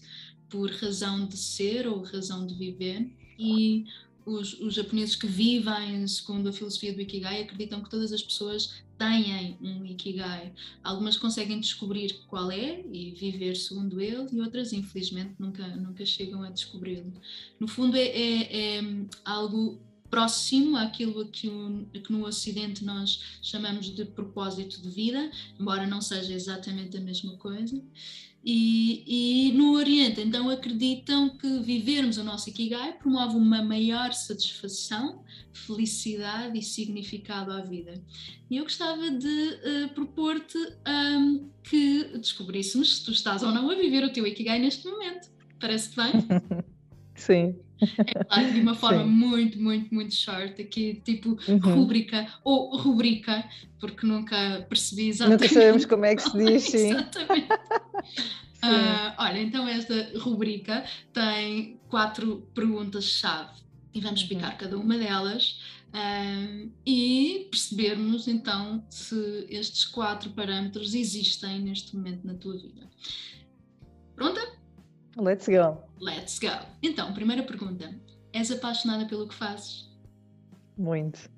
por 0.49 0.71
razão 0.71 1.27
de 1.27 1.37
ser 1.37 1.87
ou 1.87 2.03
razão 2.03 2.47
de 2.47 2.55
viver 2.55 3.07
e 3.39 3.85
os, 4.25 4.59
os, 4.61 4.75
japoneses 4.75 5.17
que 5.17 5.27
vivem 5.27 6.07
segundo 6.07 6.49
a 6.49 6.53
filosofia 6.53 6.93
do 6.93 7.01
Ikigai 7.01 7.43
acreditam 7.43 7.83
que 7.83 7.91
todas 7.91 8.13
as 8.13 8.23
pessoas 8.23 8.83
têm 8.99 9.57
um 9.61 9.85
Ikigai. 9.85 10.53
Algumas 10.83 11.17
conseguem 11.17 11.61
descobrir 11.61 12.15
qual 12.27 12.51
é 12.51 12.83
e 12.93 13.13
viver 13.13 13.55
segundo 13.55 14.01
ele, 14.01 14.27
e 14.33 14.41
outras, 14.41 14.73
infelizmente, 14.73 15.35
nunca, 15.39 15.67
nunca 15.77 16.05
chegam 16.05 16.43
a 16.43 16.51
descobri-lo. 16.51 17.13
No 17.61 17.69
fundo, 17.69 17.97
é, 17.97 18.09
é, 18.09 18.79
é 18.79 18.83
algo 19.25 19.81
próximo 20.11 20.77
àquilo 20.77 21.27
que, 21.27 21.51
que, 21.93 22.13
no 22.13 22.27
Ocidente 22.27 22.85
nós 22.85 23.39
chamamos 23.43 23.87
de 23.95 24.05
propósito 24.05 24.81
de 24.81 24.89
vida, 24.89 25.31
embora 25.59 25.87
não 25.87 26.01
seja 26.01 26.33
exatamente 26.33 26.97
a 26.97 27.01
mesma 27.01 27.37
coisa. 27.37 27.81
E, 28.45 29.03
e, 29.07 29.53
no 29.53 29.73
Oriente, 29.73 30.21
então, 30.21 30.49
acreditam 30.49 31.29
que 31.29 31.59
vivermos 31.59 32.19
o 32.19 32.25
nosso 32.25 32.49
Ikigai 32.49 32.93
promove 32.93 33.37
uma 33.37 33.63
maior 33.63 34.13
satisfação, 34.15 35.23
felicidade 35.53 36.59
e 36.59 36.63
significado 36.63 37.53
à 37.53 37.61
vida. 37.61 38.03
E 38.49 38.57
eu 38.57 38.65
gostava 38.65 39.11
de 39.11 39.27
uh, 39.27 39.89
propor-te 39.95 40.57
um, 40.57 41.51
que 41.65 42.05
descobríssemos 42.17 42.99
se 42.99 43.05
tu 43.05 43.11
estás 43.11 43.43
ou 43.43 43.53
não 43.53 43.71
a 43.71 43.75
viver 43.75 44.05
o 44.05 44.13
teu 44.13 44.27
Ikigai 44.27 44.59
neste 44.59 44.89
momento. 44.89 45.29
Parece-te 45.59 45.97
bem? 45.97 46.13
Sim. 47.19 47.57
É 47.81 48.25
claro, 48.25 48.53
de 48.53 48.61
uma 48.61 48.75
forma 48.75 49.05
Sim. 49.05 49.11
muito, 49.11 49.61
muito, 49.61 49.95
muito 49.95 50.15
short, 50.15 50.61
aqui 50.61 51.01
tipo 51.05 51.39
uhum. 51.49 51.59
rubrica 51.59 52.27
ou 52.43 52.77
rubrica, 52.77 53.45
porque 53.79 54.07
nunca 54.07 54.67
percebi 54.69 55.09
exatamente. 55.09 55.43
Nunca 55.43 55.55
sabemos 55.55 55.85
como 55.87 56.05
é 56.05 56.17
que 56.17 56.23
se 56.23 56.37
diz, 56.37 56.63
sim. 56.65 56.91
exatamente. 56.91 57.53
uh, 58.65 59.15
olha, 59.19 59.41
então 59.41 59.69
esta 59.69 60.11
rubrica 60.19 60.85
tem 61.13 61.79
quatro 61.89 62.49
perguntas-chave 62.55 63.61
e 63.95 64.01
vamos 64.01 64.21
explicar 64.23 64.53
uhum. 64.53 64.59
cada 64.59 64.79
uma 64.79 64.99
delas 64.99 65.61
uh, 65.95 66.71
e 66.85 67.47
percebermos 67.51 68.27
então 68.27 68.85
se 68.91 69.47
estes 69.49 69.85
quatro 69.85 70.31
parâmetros 70.31 70.95
existem 70.95 71.61
neste 71.61 71.97
momento 71.97 72.27
na 72.27 72.35
tua 72.35 72.57
vida. 72.57 72.89
Pronta? 74.17 74.41
Let's 75.17 75.49
go. 75.49 75.88
Let's 76.01 76.39
go. 76.39 76.67
Então, 76.83 77.13
primeira 77.13 77.43
pergunta. 77.43 77.95
És 78.33 78.51
apaixonada 78.51 79.07
pelo 79.07 79.27
que 79.27 79.35
fazes? 79.35 79.89
Muito. 80.77 81.31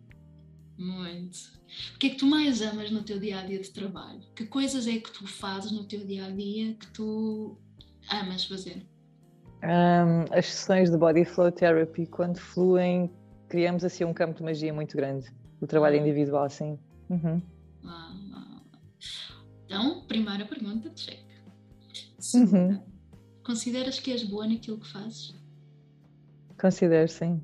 Muito. 0.76 1.60
O 1.94 1.98
que 1.98 2.08
é 2.08 2.10
que 2.10 2.16
tu 2.16 2.26
mais 2.26 2.60
amas 2.62 2.90
no 2.90 3.02
teu 3.02 3.18
dia 3.18 3.38
a 3.38 3.42
dia 3.44 3.60
de 3.60 3.70
trabalho? 3.70 4.20
Que 4.34 4.46
coisas 4.46 4.86
é 4.86 4.98
que 4.98 5.10
tu 5.10 5.26
fazes 5.26 5.70
no 5.70 5.84
teu 5.84 6.04
dia 6.04 6.26
a 6.26 6.30
dia 6.30 6.74
que 6.74 6.86
tu 6.88 7.56
amas 8.10 8.44
fazer? 8.44 8.86
Um, 9.62 10.24
as 10.32 10.46
sessões 10.46 10.90
de 10.90 10.96
Body 10.96 11.24
Flow 11.24 11.52
Therapy, 11.52 12.06
quando 12.06 12.38
fluem, 12.38 13.10
criamos 13.48 13.84
assim 13.84 14.04
um 14.04 14.14
campo 14.14 14.38
de 14.38 14.42
magia 14.42 14.72
muito 14.72 14.96
grande. 14.96 15.30
O 15.60 15.66
trabalho 15.66 15.96
individual, 15.96 16.48
sim. 16.48 16.78
Uhum. 17.08 17.42
Então, 19.66 20.00
primeira 20.06 20.44
pergunta, 20.46 20.90
check. 20.90 21.20
Segunda. 22.18 22.56
Uhum. 22.56 22.89
Consideras 23.44 23.98
que 23.98 24.12
és 24.12 24.22
boa 24.22 24.46
naquilo 24.46 24.78
que 24.78 24.88
fazes? 24.88 25.34
Considero, 26.58 27.08
sim. 27.08 27.42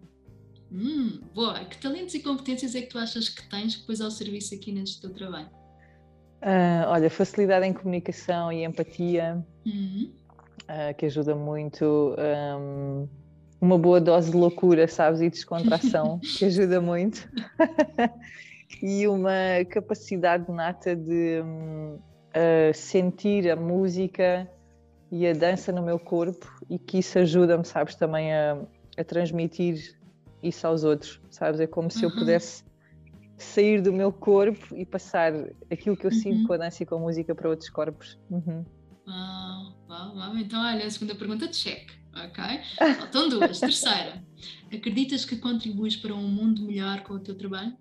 Hum, 0.71 1.21
boa. 1.35 1.65
Que 1.65 1.79
talentos 1.79 2.15
e 2.15 2.21
competências 2.21 2.75
é 2.75 2.83
que 2.83 2.89
tu 2.89 2.99
achas 2.99 3.29
que 3.29 3.49
tens 3.49 3.77
que 3.77 3.87
pôs 3.87 4.01
ao 4.01 4.11
serviço 4.11 4.55
aqui 4.55 4.73
neste 4.73 5.01
teu 5.01 5.11
trabalho? 5.11 5.49
Uh, 6.43 6.87
olha, 6.89 7.09
facilidade 7.09 7.67
em 7.67 7.73
comunicação 7.73 8.53
e 8.53 8.65
empatia, 8.65 9.45
uhum. 9.65 10.13
uh, 10.63 10.95
que 10.97 11.07
ajuda 11.07 11.35
muito. 11.35 12.15
Um, 12.59 13.09
uma 13.59 13.79
boa 13.79 14.01
dose 14.01 14.31
de 14.31 14.37
loucura, 14.37 14.87
sabes, 14.87 15.23
e 15.23 15.31
descontração, 15.31 16.21
que 16.39 16.45
ajuda 16.45 16.81
muito. 16.81 17.27
e 18.83 19.09
uma 19.09 19.65
capacidade 19.71 20.51
nata 20.53 20.95
de 20.95 21.41
um, 21.43 21.95
uh, 21.95 22.75
sentir 22.75 23.51
a 23.51 23.57
música 23.57 24.49
e 25.11 25.27
a 25.27 25.33
dança 25.33 25.73
no 25.73 25.83
meu 25.83 25.99
corpo 25.99 26.51
e 26.69 26.79
que 26.79 26.99
isso 26.99 27.19
ajuda-me, 27.19 27.65
sabes, 27.65 27.95
também 27.95 28.33
a, 28.33 28.59
a, 28.97 29.05
transmitir 29.05 29.97
isso 30.43 30.67
aos 30.67 30.85
outros, 30.85 31.21
sabes? 31.31 31.61
É 31.61 31.67
como 31.67 31.91
se 31.91 32.05
uhum. 32.05 32.11
eu 32.11 32.19
pudesse 32.19 32.65
sair 33.39 33.81
do 33.81 33.93
meu 33.93 34.13
corpo 34.13 34.75
e 34.75 34.85
passar 34.85 35.33
aquilo 35.71 35.97
que 35.97 36.07
eu 36.07 36.11
uhum. 36.11 36.17
sinto 36.17 36.47
com 36.47 36.55
a 36.55 36.57
dança 36.57 36.83
e 36.83 36.87
com 36.87 36.97
a 36.97 36.99
música 36.99 37.35
para 37.35 37.49
outros 37.49 37.71
corpos. 37.71 38.19
Uhum. 38.31 38.65
Uau, 39.07 39.73
uau, 39.89 40.17
uau. 40.17 40.37
Então, 40.39 40.61
olha, 40.61 40.87
a 40.87 40.91
segunda 40.91 41.15
pergunta, 41.15 41.47
check, 41.49 41.91
ok? 42.13 42.95
Faltam 42.99 43.29
duas. 43.31 43.61
Terceira, 43.61 44.25
acreditas 44.73 45.25
que 45.25 45.37
contribuis 45.37 45.97
para 45.97 46.15
um 46.15 46.29
mundo 46.29 46.63
melhor 46.63 47.03
com 47.03 47.15
o 47.15 47.21
teu 47.21 47.37
trabalho? 47.37 47.77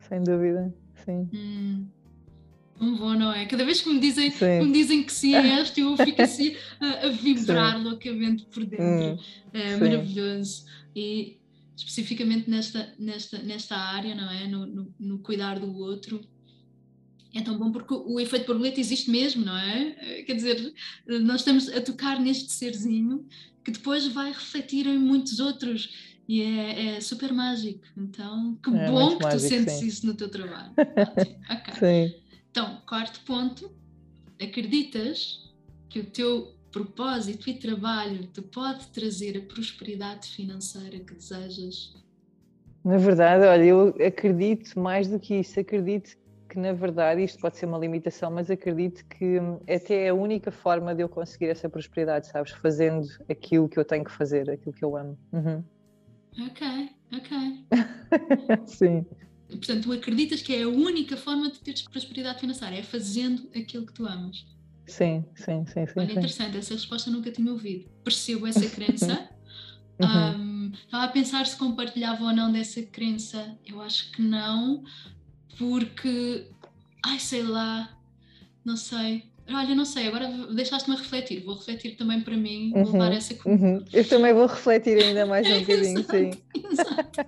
Sem 0.00 0.22
dúvida, 0.22 0.74
sim. 1.04 1.28
Hum. 1.32 1.99
Um 2.80 2.96
bom, 2.96 3.12
não 3.14 3.30
é? 3.32 3.44
Cada 3.44 3.64
vez 3.64 3.82
que 3.82 3.90
me 3.90 4.00
dizem, 4.00 4.30
que, 4.30 4.44
me 4.44 4.72
dizem 4.72 5.02
que 5.02 5.12
sim 5.12 5.34
é 5.34 5.60
este, 5.60 5.80
eu 5.80 5.96
fico 5.98 6.22
assim 6.22 6.56
a, 6.80 7.06
a 7.06 7.08
vibrar 7.10 7.76
sim. 7.76 7.84
loucamente 7.84 8.44
por 8.46 8.64
dentro. 8.64 8.86
Hum, 8.86 9.18
é 9.52 9.74
sim. 9.74 9.80
maravilhoso. 9.80 10.64
E 10.96 11.36
especificamente 11.76 12.48
nesta, 12.48 12.94
nesta, 12.98 13.38
nesta 13.38 13.76
área, 13.76 14.14
não 14.14 14.30
é? 14.30 14.46
No, 14.48 14.66
no, 14.66 14.94
no, 14.98 15.18
cuidar 15.18 15.58
do 15.58 15.76
outro. 15.78 16.20
É 17.34 17.42
tão 17.42 17.56
bom 17.56 17.70
porque 17.70 17.94
o 17.94 18.18
efeito 18.18 18.46
borboleta 18.46 18.80
existe 18.80 19.10
mesmo, 19.10 19.44
não 19.44 19.56
é? 19.56 20.22
Quer 20.26 20.34
dizer, 20.34 20.74
nós 21.06 21.42
estamos 21.42 21.68
a 21.68 21.80
tocar 21.80 22.18
neste 22.18 22.50
serzinho 22.50 23.24
que 23.62 23.70
depois 23.70 24.08
vai 24.08 24.32
refletir 24.32 24.86
em 24.86 24.98
muitos 24.98 25.38
outros 25.38 26.10
e 26.26 26.42
é, 26.42 26.96
é 26.96 27.00
super 27.00 27.32
mágico. 27.32 27.84
Então, 27.96 28.58
que 28.62 28.70
é 28.70 28.90
bom 28.90 29.16
que 29.16 29.24
mágico, 29.24 29.42
tu 29.42 29.48
sentes 29.48 29.74
sim. 29.74 29.86
isso 29.86 30.06
no 30.06 30.14
teu 30.14 30.28
trabalho. 30.28 30.72
Sim. 31.78 32.14
Então, 32.50 32.80
quarto 32.86 33.20
ponto, 33.24 33.70
acreditas 34.40 35.48
que 35.88 36.00
o 36.00 36.04
teu 36.04 36.52
propósito 36.72 37.48
e 37.48 37.54
trabalho 37.54 38.26
te 38.26 38.42
pode 38.42 38.88
trazer 38.88 39.38
a 39.38 39.52
prosperidade 39.52 40.28
financeira 40.28 40.98
que 40.98 41.14
desejas? 41.14 41.92
Na 42.84 42.96
verdade, 42.96 43.44
olha, 43.44 43.64
eu 43.64 43.88
acredito 44.04 44.78
mais 44.78 45.08
do 45.08 45.20
que 45.20 45.34
isso, 45.34 45.60
acredito 45.60 46.10
que 46.48 46.58
na 46.58 46.72
verdade 46.72 47.22
isto 47.22 47.38
pode 47.38 47.56
ser 47.56 47.66
uma 47.66 47.78
limitação, 47.78 48.30
mas 48.30 48.50
acredito 48.50 49.04
que 49.06 49.38
até 49.72 50.06
é 50.06 50.08
a 50.08 50.14
única 50.14 50.50
forma 50.50 50.92
de 50.92 51.02
eu 51.02 51.08
conseguir 51.08 51.46
essa 51.46 51.68
prosperidade, 51.68 52.26
sabes? 52.26 52.50
Fazendo 52.52 53.06
aquilo 53.28 53.68
que 53.68 53.78
eu 53.78 53.84
tenho 53.84 54.04
que 54.04 54.10
fazer, 54.10 54.50
aquilo 54.50 54.74
que 54.74 54.84
eu 54.84 54.96
amo. 54.96 55.16
Uhum. 55.32 55.62
Ok, 56.48 56.90
ok. 57.12 57.66
Sim. 58.66 59.06
Portanto, 59.50 59.84
tu 59.84 59.92
acreditas 59.92 60.42
que 60.42 60.54
é 60.54 60.62
a 60.62 60.68
única 60.68 61.16
forma 61.16 61.50
de 61.50 61.58
teres 61.58 61.82
prosperidade 61.82 62.40
financeira, 62.40 62.76
é 62.76 62.82
fazendo 62.82 63.48
aquilo 63.54 63.86
que 63.86 63.92
tu 63.92 64.06
amas. 64.06 64.44
Sim, 64.86 65.24
sim, 65.36 65.64
sim. 65.66 65.86
sim 65.86 65.92
Olha, 65.96 66.06
sim. 66.06 66.12
interessante, 66.12 66.56
essa 66.56 66.74
resposta 66.74 67.10
nunca 67.10 67.30
tinha 67.30 67.50
ouvido. 67.50 67.88
Percebo 68.02 68.46
essa 68.46 68.66
crença. 68.70 69.28
uhum. 70.00 70.40
um, 70.40 70.72
estava 70.72 71.04
a 71.04 71.08
pensar 71.08 71.46
se 71.46 71.56
compartilhava 71.56 72.24
ou 72.24 72.32
não 72.32 72.50
dessa 72.50 72.82
crença. 72.82 73.56
Eu 73.64 73.80
acho 73.80 74.10
que 74.12 74.22
não, 74.22 74.82
porque, 75.56 76.48
ai, 77.04 77.20
sei 77.20 77.42
lá, 77.42 77.96
não 78.64 78.76
sei. 78.76 79.29
Olha, 79.52 79.74
não 79.74 79.84
sei, 79.84 80.06
agora 80.06 80.28
deixaste-me 80.52 80.96
refletir, 80.96 81.42
vou 81.44 81.56
refletir 81.56 81.96
também 81.96 82.20
para 82.20 82.36
mim, 82.36 82.72
uhum, 82.74 82.84
vou 82.84 82.92
levar 82.92 83.12
essa 83.12 83.34
uhum. 83.44 83.84
Eu 83.92 84.08
também 84.08 84.32
vou 84.32 84.46
refletir 84.46 85.02
ainda 85.02 85.26
mais 85.26 85.46
um 85.50 85.60
bocadinho, 85.60 86.04
sim. 86.04 86.30
Exato. 86.70 87.20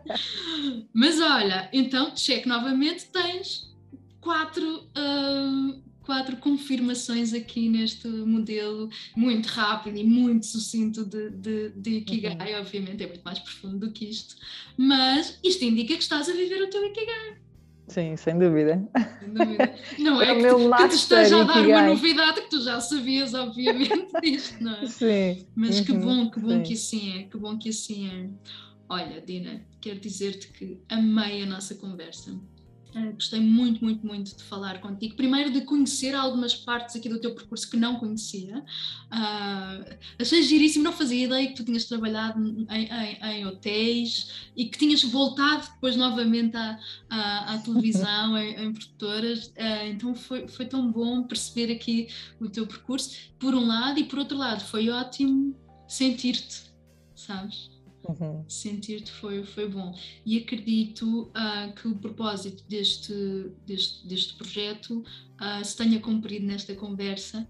Mas 0.92 1.20
olha, 1.20 1.68
então, 1.72 2.16
cheque 2.16 2.48
novamente, 2.48 3.06
tens 3.06 3.72
quatro, 4.20 4.84
uh, 4.96 5.82
quatro 6.02 6.36
confirmações 6.36 7.34
aqui 7.34 7.68
neste 7.68 8.06
modelo, 8.06 8.88
muito 9.16 9.46
rápido 9.46 9.98
e 9.98 10.04
muito 10.04 10.46
sucinto 10.46 11.04
de, 11.04 11.30
de, 11.30 11.70
de 11.70 11.90
Ikigai, 11.98 12.54
uhum. 12.54 12.60
obviamente 12.60 13.02
é 13.02 13.06
muito 13.06 13.22
mais 13.24 13.40
profundo 13.40 13.78
do 13.78 13.92
que 13.92 14.04
isto, 14.04 14.36
mas 14.76 15.38
isto 15.42 15.64
indica 15.64 15.94
que 15.94 16.02
estás 16.02 16.28
a 16.28 16.32
viver 16.32 16.62
o 16.62 16.70
teu 16.70 16.84
Ikigai. 16.86 17.42
Sim, 17.88 18.16
sem 18.16 18.38
dúvida. 18.38 18.82
Sem 19.18 19.32
dúvida. 19.32 19.74
Não 19.98 20.22
é, 20.22 20.30
É 20.30 20.34
que, 20.34 20.42
meu 20.42 20.58
que 20.70 20.88
te 20.88 20.94
esteja 20.94 21.40
a 21.40 21.44
dar 21.44 21.66
uma 21.66 21.82
novidade 21.82 22.40
que 22.42 22.50
tu 22.50 22.62
já 22.62 22.80
sabias, 22.80 23.34
obviamente, 23.34 24.08
disto, 24.22 24.62
não 24.62 24.74
é? 24.74 24.86
Sim. 24.86 25.46
Mas 25.54 25.80
que 25.80 25.92
Uhum, 25.92 26.00
bom, 26.00 26.30
que 26.30 26.40
bom 26.40 26.48
sim. 26.48 26.62
que 26.62 26.72
assim 26.74 27.18
é, 27.18 27.22
que 27.24 27.36
bom 27.36 27.58
que 27.58 27.68
assim 27.68 28.08
é. 28.08 28.30
Olha, 28.88 29.20
Dina, 29.20 29.62
quero 29.80 29.98
dizer-te 30.00 30.48
que 30.48 30.78
amei 30.88 31.42
a 31.42 31.46
nossa 31.46 31.74
conversa. 31.74 32.38
Ah, 32.94 33.10
gostei 33.12 33.40
muito, 33.40 33.82
muito, 33.82 34.06
muito 34.06 34.36
de 34.36 34.42
falar 34.44 34.78
contigo. 34.78 35.16
Primeiro, 35.16 35.50
de 35.50 35.62
conhecer 35.62 36.14
algumas 36.14 36.54
partes 36.54 36.94
aqui 36.94 37.08
do 37.08 37.18
teu 37.18 37.34
percurso 37.34 37.70
que 37.70 37.76
não 37.78 37.96
conhecia. 37.98 38.62
Ah, 39.10 39.80
achei 40.20 40.42
giríssimo, 40.42 40.84
não 40.84 40.92
fazia 40.92 41.24
ideia 41.24 41.48
que 41.48 41.54
tu 41.54 41.64
tinhas 41.64 41.86
trabalhado 41.86 42.38
em, 42.46 42.66
em- 42.70 43.18
em 43.22 43.46
hotéis 43.46 44.30
e 44.54 44.66
que 44.66 44.78
tinhas 44.78 45.02
voltado 45.04 45.66
depois 45.72 45.96
novamente 45.96 46.54
à, 46.54 46.78
à, 47.08 47.54
à 47.54 47.58
televisão, 47.60 48.36
em, 48.36 48.62
em 48.62 48.72
produtoras. 48.74 49.50
Ah, 49.58 49.86
então 49.86 50.14
foi, 50.14 50.46
foi 50.46 50.66
tão 50.66 50.92
bom 50.92 51.22
perceber 51.24 51.72
aqui 51.72 52.08
o 52.38 52.50
teu 52.50 52.66
percurso, 52.66 53.16
por 53.38 53.54
um 53.54 53.66
lado, 53.66 53.98
e 54.00 54.04
por 54.04 54.18
outro 54.18 54.36
lado, 54.36 54.60
foi 54.64 54.90
ótimo 54.90 55.56
sentir-te, 55.88 56.62
sabes? 57.16 57.71
Uhum. 58.08 58.44
sentir-te 58.48 59.10
foi, 59.12 59.44
foi 59.44 59.68
bom. 59.68 59.94
E 60.26 60.38
acredito 60.38 61.30
ah, 61.34 61.72
que 61.74 61.86
o 61.88 61.94
propósito 61.96 62.64
deste, 62.68 63.12
deste, 63.66 64.06
deste 64.06 64.34
projeto 64.34 65.04
ah, 65.38 65.62
se 65.62 65.76
tenha 65.76 66.00
cumprido 66.00 66.44
nesta 66.46 66.74
conversa, 66.74 67.48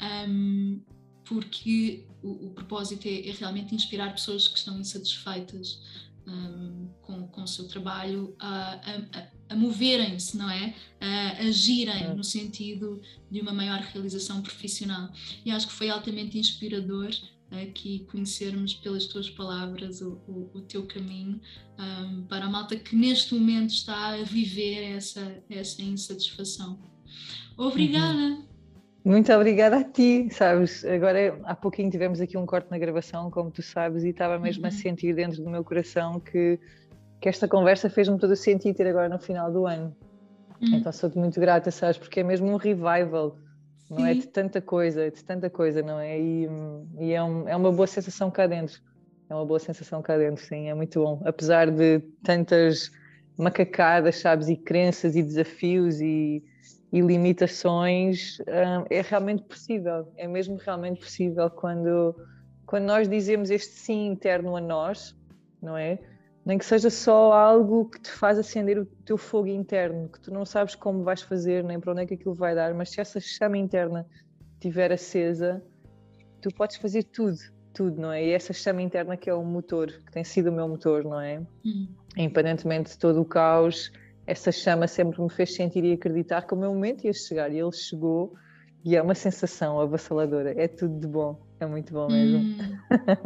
ahm, 0.00 0.80
porque 1.24 2.06
o, 2.22 2.48
o 2.48 2.50
propósito 2.50 3.06
é, 3.08 3.28
é 3.28 3.32
realmente 3.32 3.74
inspirar 3.74 4.12
pessoas 4.12 4.46
que 4.46 4.58
estão 4.58 4.78
insatisfeitas 4.78 5.80
ahm, 6.26 6.88
com, 7.00 7.26
com 7.28 7.42
o 7.42 7.48
seu 7.48 7.66
trabalho 7.68 8.34
a, 8.38 8.74
a- 8.74 9.28
a- 9.50 9.56
moverem-se, 9.56 10.36
não 10.36 10.50
é? 10.50 10.74
A 11.00 11.42
agirem 11.46 12.10
Hum. 12.10 12.16
no 12.16 12.24
sentido 12.24 13.00
de 13.30 13.40
uma 13.40 13.52
maior 13.52 13.78
realização 13.80 14.42
profissional. 14.42 15.12
E 15.44 15.50
acho 15.50 15.66
que 15.68 15.72
foi 15.72 15.88
altamente 15.90 16.38
inspirador 16.38 17.10
aqui 17.50 18.06
conhecermos 18.10 18.74
pelas 18.74 19.06
tuas 19.06 19.30
palavras 19.30 20.00
o, 20.00 20.20
o- 20.26 20.50
o 20.54 20.62
teu 20.62 20.86
caminho 20.86 21.40
ahm, 21.78 22.26
para 22.28 22.46
a 22.46 22.50
malta 22.50 22.76
que 22.76 22.96
neste 22.96 23.34
momento 23.34 23.70
está 23.70 24.08
a 24.14 24.22
viver 24.22 24.96
essa, 24.96 25.42
essa 25.48 25.82
insatisfação. 25.82 26.78
Obrigada! 27.56 28.42
Muito 29.04 29.30
obrigada 29.34 29.76
a 29.78 29.84
ti, 29.84 30.28
sabes? 30.30 30.82
Agora, 30.84 31.38
há 31.44 31.54
pouquinho 31.54 31.90
tivemos 31.90 32.20
aqui 32.20 32.38
um 32.38 32.46
corte 32.46 32.70
na 32.70 32.78
gravação, 32.78 33.30
como 33.30 33.50
tu 33.50 33.62
sabes, 33.62 34.02
e 34.02 34.08
estava 34.08 34.38
mesmo 34.38 34.64
a 34.66 34.70
Uhum. 34.70 34.76
sentir 34.76 35.14
dentro 35.14 35.42
do 35.44 35.50
meu 35.50 35.62
coração 35.62 36.18
que, 36.20 36.58
que 37.20 37.28
esta 37.28 37.46
conversa 37.46 37.90
fez-me 37.90 38.18
todo 38.18 38.30
o 38.30 38.36
sentido 38.36 38.74
ter 38.76 38.86
agora 38.86 39.08
no 39.10 39.18
final 39.18 39.52
do 39.52 39.66
ano. 39.66 39.94
Hum, 40.62 40.68
Então 40.72 40.90
sou-te 40.90 41.18
muito 41.18 41.38
grata, 41.38 41.70
sabes? 41.70 41.98
Porque 41.98 42.20
é 42.20 42.24
mesmo 42.24 42.46
um 42.48 42.56
revival, 42.56 43.38
não 43.90 44.04
é? 44.04 44.14
Sim. 44.14 44.20
De 44.20 44.26
tanta 44.28 44.60
coisa, 44.60 45.10
de 45.10 45.24
tanta 45.24 45.50
coisa, 45.50 45.82
não 45.82 45.98
é? 46.00 46.18
E, 46.18 46.48
e 47.00 47.12
é, 47.12 47.22
um- 47.22 47.48
é 47.48 47.56
uma 47.56 47.72
boa 47.72 47.86
sensação 47.86 48.30
cá 48.30 48.46
dentro. 48.46 48.80
É 49.28 49.34
uma 49.34 49.46
boa 49.46 49.58
sensação 49.58 50.02
cá 50.02 50.16
dentro, 50.18 50.44
sim, 50.44 50.68
é 50.68 50.74
muito 50.74 51.02
bom. 51.02 51.22
Apesar 51.24 51.70
de 51.70 52.00
tantas 52.22 52.90
macacadas, 53.36 54.16
sabes? 54.20 54.48
E 54.48 54.56
crenças 54.56 55.16
e 55.16 55.22
desafios 55.22 56.00
e, 56.00 56.44
e 56.92 57.00
limitações, 57.00 58.38
hum, 58.40 58.84
é 58.90 59.00
realmente 59.00 59.42
possível. 59.44 60.12
É 60.16 60.26
mesmo 60.28 60.56
realmente 60.56 61.00
possível 61.00 61.50
quando, 61.50 62.14
quando 62.66 62.84
nós 62.84 63.08
dizemos 63.08 63.50
este 63.50 63.72
sim 63.74 64.06
interno 64.06 64.56
a 64.56 64.60
nós, 64.60 65.16
não 65.60 65.76
é? 65.76 65.98
Nem 66.44 66.58
que 66.58 66.64
seja 66.64 66.90
só 66.90 67.32
algo 67.32 67.86
que 67.86 68.00
te 68.00 68.10
faz 68.10 68.38
acender 68.38 68.78
o 68.78 68.84
teu 68.84 69.16
fogo 69.16 69.48
interno, 69.48 70.08
que 70.08 70.20
tu 70.20 70.30
não 70.30 70.44
sabes 70.44 70.74
como 70.74 71.02
vais 71.02 71.22
fazer, 71.22 71.64
nem 71.64 71.80
para 71.80 71.92
onde 71.92 72.02
é 72.02 72.06
que 72.06 72.14
aquilo 72.14 72.34
vai 72.34 72.54
dar, 72.54 72.74
mas 72.74 72.90
se 72.90 73.00
essa 73.00 73.18
chama 73.18 73.56
interna 73.56 74.06
estiver 74.54 74.92
acesa, 74.92 75.62
tu 76.42 76.50
podes 76.54 76.76
fazer 76.76 77.04
tudo, 77.04 77.38
tudo, 77.72 78.00
não 78.00 78.12
é? 78.12 78.24
E 78.24 78.30
essa 78.32 78.52
chama 78.52 78.82
interna 78.82 79.16
que 79.16 79.30
é 79.30 79.34
o 79.34 79.42
motor, 79.42 79.88
que 79.88 80.12
tem 80.12 80.22
sido 80.22 80.50
o 80.50 80.52
meu 80.52 80.68
motor, 80.68 81.04
não 81.04 81.20
é? 81.20 81.40
hum. 81.64 81.88
Independentemente 82.16 82.92
de 82.92 82.98
todo 82.98 83.20
o 83.20 83.24
caos, 83.24 83.90
essa 84.26 84.52
chama 84.52 84.86
sempre 84.86 85.20
me 85.20 85.30
fez 85.30 85.54
sentir 85.54 85.84
e 85.84 85.92
acreditar 85.92 86.46
que 86.46 86.54
o 86.54 86.56
meu 86.56 86.72
momento 86.72 87.04
ia 87.04 87.12
chegar 87.12 87.50
e 87.52 87.58
ele 87.58 87.72
chegou 87.72 88.34
e 88.84 88.96
é 88.96 89.02
uma 89.02 89.14
sensação 89.14 89.80
avassaladora, 89.80 90.52
é 90.60 90.68
tudo 90.68 91.00
de 91.00 91.06
bom, 91.06 91.40
é 91.64 91.66
muito 91.66 91.92
bom 91.92 92.08
mesmo. 92.08 92.38
Hum, 92.38 92.56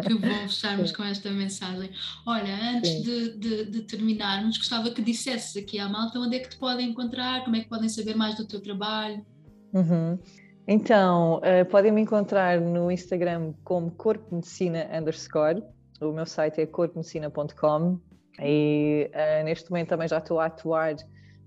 que 0.02 0.14
bom 0.14 0.48
fecharmos 0.48 0.92
com 0.92 1.02
esta 1.04 1.30
mensagem. 1.30 1.90
Olha, 2.26 2.54
antes 2.76 3.02
de, 3.02 3.36
de- 3.36 3.64
de 3.66 3.82
terminarmos, 3.82 4.56
gostava 4.58 4.90
que 4.90 5.02
dissesses 5.02 5.56
aqui 5.62 5.78
à 5.78 5.88
malta 5.88 6.18
onde 6.18 6.36
é 6.36 6.38
que 6.40 6.48
te 6.50 6.56
podem 6.58 6.90
encontrar, 6.90 7.44
como 7.44 7.56
é 7.56 7.60
que 7.60 7.68
podem 7.68 7.88
saber 7.88 8.14
mais 8.16 8.34
do 8.36 8.46
teu 8.46 8.60
trabalho. 8.60 9.24
Uhum. 9.72 10.18
Então, 10.66 11.40
eh, 11.42 11.64
podem 11.64 11.90
me 11.92 12.00
encontrar 12.02 12.60
no 12.60 12.90
Instagram 12.90 13.52
como 13.64 13.90
Corpo 13.90 14.34
Medicina 14.34 14.86
underscore. 14.92 15.62
O 16.00 16.12
meu 16.12 16.26
site 16.26 16.60
é 16.60 16.66
corpomedicina.com 16.66 17.98
e 18.40 19.10
eh, 19.12 19.42
neste 19.44 19.70
momento 19.70 19.88
também 19.88 20.06
já 20.08 20.18
estou 20.18 20.38
a 20.40 20.46
atuar. 20.46 20.94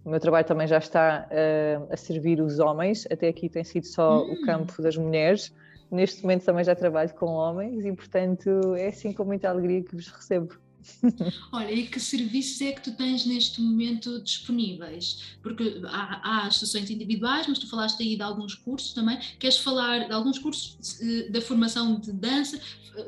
O 0.03 0.09
meu 0.09 0.19
trabalho 0.19 0.45
também 0.47 0.68
já 0.68 0.80
está 0.80 1.27
eh, 1.30 1.80
a 1.91 1.95
servir 1.95 2.41
os 2.41 2.57
homens. 2.59 3.05
Até 3.11 3.27
aqui 3.27 3.47
tem 3.47 3.63
sido 3.63 3.85
só 3.85 4.23
Hum. 4.26 4.34
o 4.34 4.41
campo 4.45 4.81
das 4.81 4.97
mulheres. 4.97 5.53
Neste 5.91 6.22
momento 6.22 6.45
também 6.45 6.63
já 6.63 6.73
trabalho 6.73 7.13
com 7.15 7.26
homens 7.26 7.84
e, 7.85 7.91
portanto, 7.91 8.49
é 8.76 8.88
assim 8.88 9.11
com 9.11 9.26
muita 9.26 9.49
alegria 9.49 9.84
que 9.84 9.93
vos 9.93 10.07
recebo. 10.07 10.57
Olha, 11.51 11.72
e 11.72 11.85
que 11.85 11.99
serviços 11.99 12.59
é 12.61 12.72
que 12.72 12.81
tu 12.81 12.93
tens 12.93 13.26
neste 13.26 13.61
momento 13.61 14.22
disponíveis? 14.23 15.35
Porque 15.43 15.81
há, 15.85 16.22
há 16.23 16.47
as 16.47 16.57
sessões 16.57 16.89
individuais, 16.89 17.45
mas 17.47 17.59
tu 17.59 17.69
falaste 17.69 18.01
aí 18.01 18.15
de 18.15 18.23
alguns 18.23 18.55
cursos 18.55 18.93
também. 18.93 19.19
Queres 19.38 19.57
falar 19.57 20.07
de 20.07 20.13
alguns 20.13 20.39
cursos 20.39 20.99
eh, 21.01 21.30
da 21.30 21.41
formação 21.41 21.99
de 21.99 22.11
dança? 22.13 22.59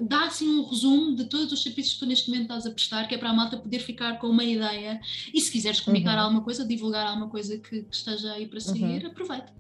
Dá 0.02 0.26
assim 0.26 0.48
um 0.48 0.64
resumo 0.70 1.16
de 1.16 1.26
todos 1.26 1.52
os 1.52 1.64
serviços 1.64 1.94
que 1.94 2.00
tu 2.02 2.06
neste 2.06 2.30
momento 2.30 2.44
estás 2.44 2.66
a 2.66 2.72
prestar, 2.72 3.08
que 3.08 3.16
é 3.16 3.18
para 3.18 3.30
a 3.30 3.34
malta 3.34 3.58
poder 3.58 3.80
ficar 3.80 4.20
com 4.20 4.28
uma 4.28 4.44
ideia. 4.44 5.00
E 5.34 5.42
se 5.42 5.52
quiseres 5.52 5.80
comunicar 5.80 6.16
Uhum. 6.18 6.24
alguma 6.24 6.42
coisa, 6.42 6.66
divulgar 6.66 7.08
alguma 7.08 7.30
coisa 7.30 7.58
que, 7.58 7.82
que 7.84 7.96
esteja 7.96 8.34
aí 8.34 8.46
para 8.46 8.60
seguir, 8.60 9.06
aproveita. 9.06 9.52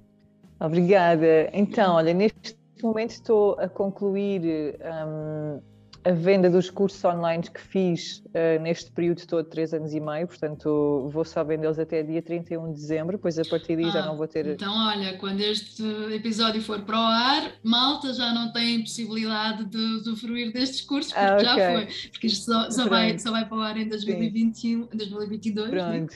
Obrigada. 0.59 1.49
Então, 1.53 1.95
olha, 1.95 2.13
neste 2.13 2.55
momento 2.87 3.11
estou 3.11 3.53
a 3.59 3.67
concluir 3.67 4.41
hum, 4.81 5.61
a 6.05 6.11
venda 6.11 6.49
dos 6.49 6.69
cursos 6.69 7.01
online 7.05 7.43
que 7.43 7.61
fiz 7.61 8.17
uh, 8.27 8.61
neste 8.61 8.91
período 8.91 9.25
todo, 9.25 9.45
três 9.45 9.73
anos 9.73 9.93
e 9.93 10.01
meio, 10.01 10.27
portanto 10.27 11.09
vou 11.13 11.23
só 11.23 11.45
vendê-los 11.45 11.79
até 11.79 12.03
dia 12.03 12.21
31 12.21 12.67
de 12.67 12.73
dezembro, 12.73 13.17
pois 13.17 13.39
a 13.39 13.43
partir 13.45 13.77
daí 13.77 13.89
já 13.89 14.03
Ah, 14.03 14.07
não 14.07 14.17
vou 14.17 14.27
ter. 14.27 14.45
Então, 14.45 14.75
olha, 14.87 15.17
quando 15.17 15.39
este 15.39 15.81
episódio 16.13 16.61
for 16.61 16.81
para 16.81 16.97
o 16.97 17.03
ar, 17.03 17.53
malta 17.63 18.13
já 18.13 18.33
não 18.33 18.51
tem 18.51 18.81
possibilidade 18.81 19.63
de 19.63 19.77
usufruir 19.77 20.51
destes 20.51 20.81
cursos, 20.81 21.13
porque 21.13 21.25
Ah, 21.25 21.39
já 21.39 21.53
ok. 21.53 21.63
foi. 21.87 22.09
Porque 22.11 22.27
isto 22.27 22.45
só, 22.51 22.69
só 22.69 22.89
vai, 22.89 23.07
Pronto. 23.07 23.21
só 23.21 23.31
vai 23.31 23.45
para 23.47 23.57
o 23.57 23.61
ar 23.61 23.77
em 23.77 23.87
2021, 23.87 24.87
2022. 24.93 25.71
né? 25.71 26.07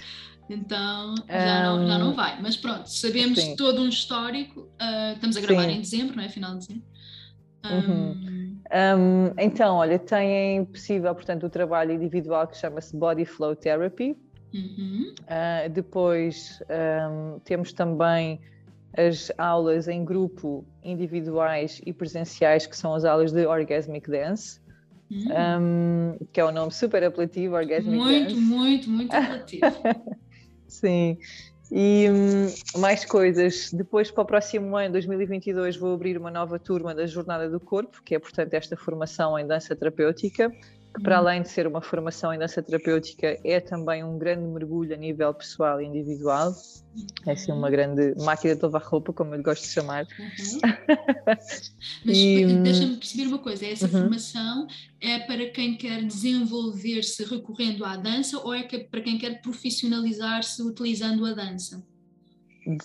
Então 0.49 1.15
já, 1.27 1.63
não, 1.63 1.87
já 1.87 1.97
não 1.97 2.13
vai. 2.13 2.41
Mas 2.41 2.55
pronto, 2.55 2.87
sabemos 2.87 3.39
sim. 3.39 3.55
todo 3.55 3.81
um 3.81 3.89
histórico. 3.89 4.69
ah, 4.79 5.13
estamos 5.13 5.37
a 5.37 5.41
gravar 5.41 5.63
Sim. 5.63 5.71
em 5.71 5.81
dezembro, 5.81 6.15
não 6.15 6.23
é? 6.23 6.29
Final 6.29 6.53
de 6.53 6.59
dezembro. 6.59 6.83
Uhum. 7.65 8.57
Hum, 8.69 9.33
então, 9.37 9.75
olha, 9.75 9.97
têm 9.99 10.65
possível, 10.65 11.13
portanto, 11.13 11.45
o 11.45 11.49
trabalho 11.49 11.91
individual 11.91 12.47
que 12.47 12.57
chama-se 12.57 12.95
Body 12.95 13.25
Flow 13.25 13.55
Therapy. 13.55 14.15
uhum. 14.53 15.13
Uh, 15.23 15.69
depois 15.69 16.61
um, 16.69 17.39
temos 17.39 17.73
também 17.73 18.39
as 18.97 19.31
aulas 19.37 19.87
em 19.87 20.03
grupo, 20.03 20.65
individuais 20.83 21.81
e 21.85 21.93
presenciais, 21.93 22.65
que 22.65 22.75
são 22.75 22.93
as 22.93 23.05
aulas 23.05 23.31
de 23.31 23.45
Orgasmic 23.45 24.09
Dance, 24.09 24.59
Hum. 25.09 25.25
um, 26.21 26.25
que 26.33 26.39
é 26.41 26.45
um 26.45 26.51
nome 26.51 26.71
super 26.73 27.01
apelativo, 27.03 27.55
Orgasmic 27.55 27.95
Muito, 27.95 28.35
Dance. 28.35 28.41
muito, 28.41 28.89
muito 28.89 29.11
apelativo. 29.15 29.65
Sim. 30.67 31.17
E 31.71 32.07
hum, 32.09 32.79
mais 32.79 33.03
coisas. 33.03 33.71
Depois, 33.71 34.09
para 34.09 34.23
o 34.23 34.25
próximo 34.25 34.75
ano, 34.77 34.93
2022, 34.93 35.75
vou 35.75 35.93
abrir 35.93 36.17
uma 36.17 36.31
nova 36.31 36.57
turma 36.57 36.95
da 36.95 37.05
Jornada 37.05 37.49
do 37.49 37.59
Corpo, 37.59 38.01
que 38.03 38.15
é, 38.15 38.19
portanto, 38.19 38.53
esta 38.53 38.77
formação 38.77 39.37
em 39.37 39.45
dança 39.45 39.75
terapêutica, 39.75 40.51
que 40.97 41.03
para 41.03 41.15
Hum. 41.15 41.19
além 41.19 41.41
de 41.43 41.49
ser 41.49 41.67
uma 41.67 41.81
formação 41.81 42.33
em 42.33 42.39
dança 42.39 42.61
terapêutica, 42.61 43.37
é 43.43 43.59
também 43.59 44.03
um 44.03 44.17
grande 44.17 44.47
mergulho 44.47 44.93
a 44.93 44.97
nível 44.97 45.33
pessoal 45.33 45.79
e 45.79 45.85
individual. 45.85 46.51
É 47.25 47.31
assim 47.31 47.51
uma 47.51 47.69
grande 47.69 48.15
máquina 48.17 48.55
de 48.55 48.61
lavar 48.63 48.81
roupa, 48.83 49.13
como 49.13 49.35
eu 49.35 49.43
gosto 49.43 49.63
de 49.63 49.69
chamar. 49.69 50.05
Uhum. 50.19 50.59
Mas 52.05 52.15
E, 52.15 52.45
hum, 52.45 52.63
deixa-me 52.63 52.97
perceber 52.97 53.27
uma 53.27 53.39
coisa: 53.39 53.65
essa 53.65 53.85
uhum. 53.85 53.91
formação 53.91 54.67
é 55.01 55.19
para 55.19 55.49
quem 55.51 55.77
quer 55.77 56.03
desenvolver-se 56.03 57.23
recorrendo 57.23 57.85
à 57.85 57.95
dança 57.95 58.39
ou 58.39 58.53
é 58.53 58.63
que- 58.63 58.79
para 58.79 59.01
quem 59.01 59.17
quer 59.17 59.41
profissionalizar-se 59.41 60.61
utilizando 60.63 61.25
a 61.25 61.33
dança? 61.33 61.83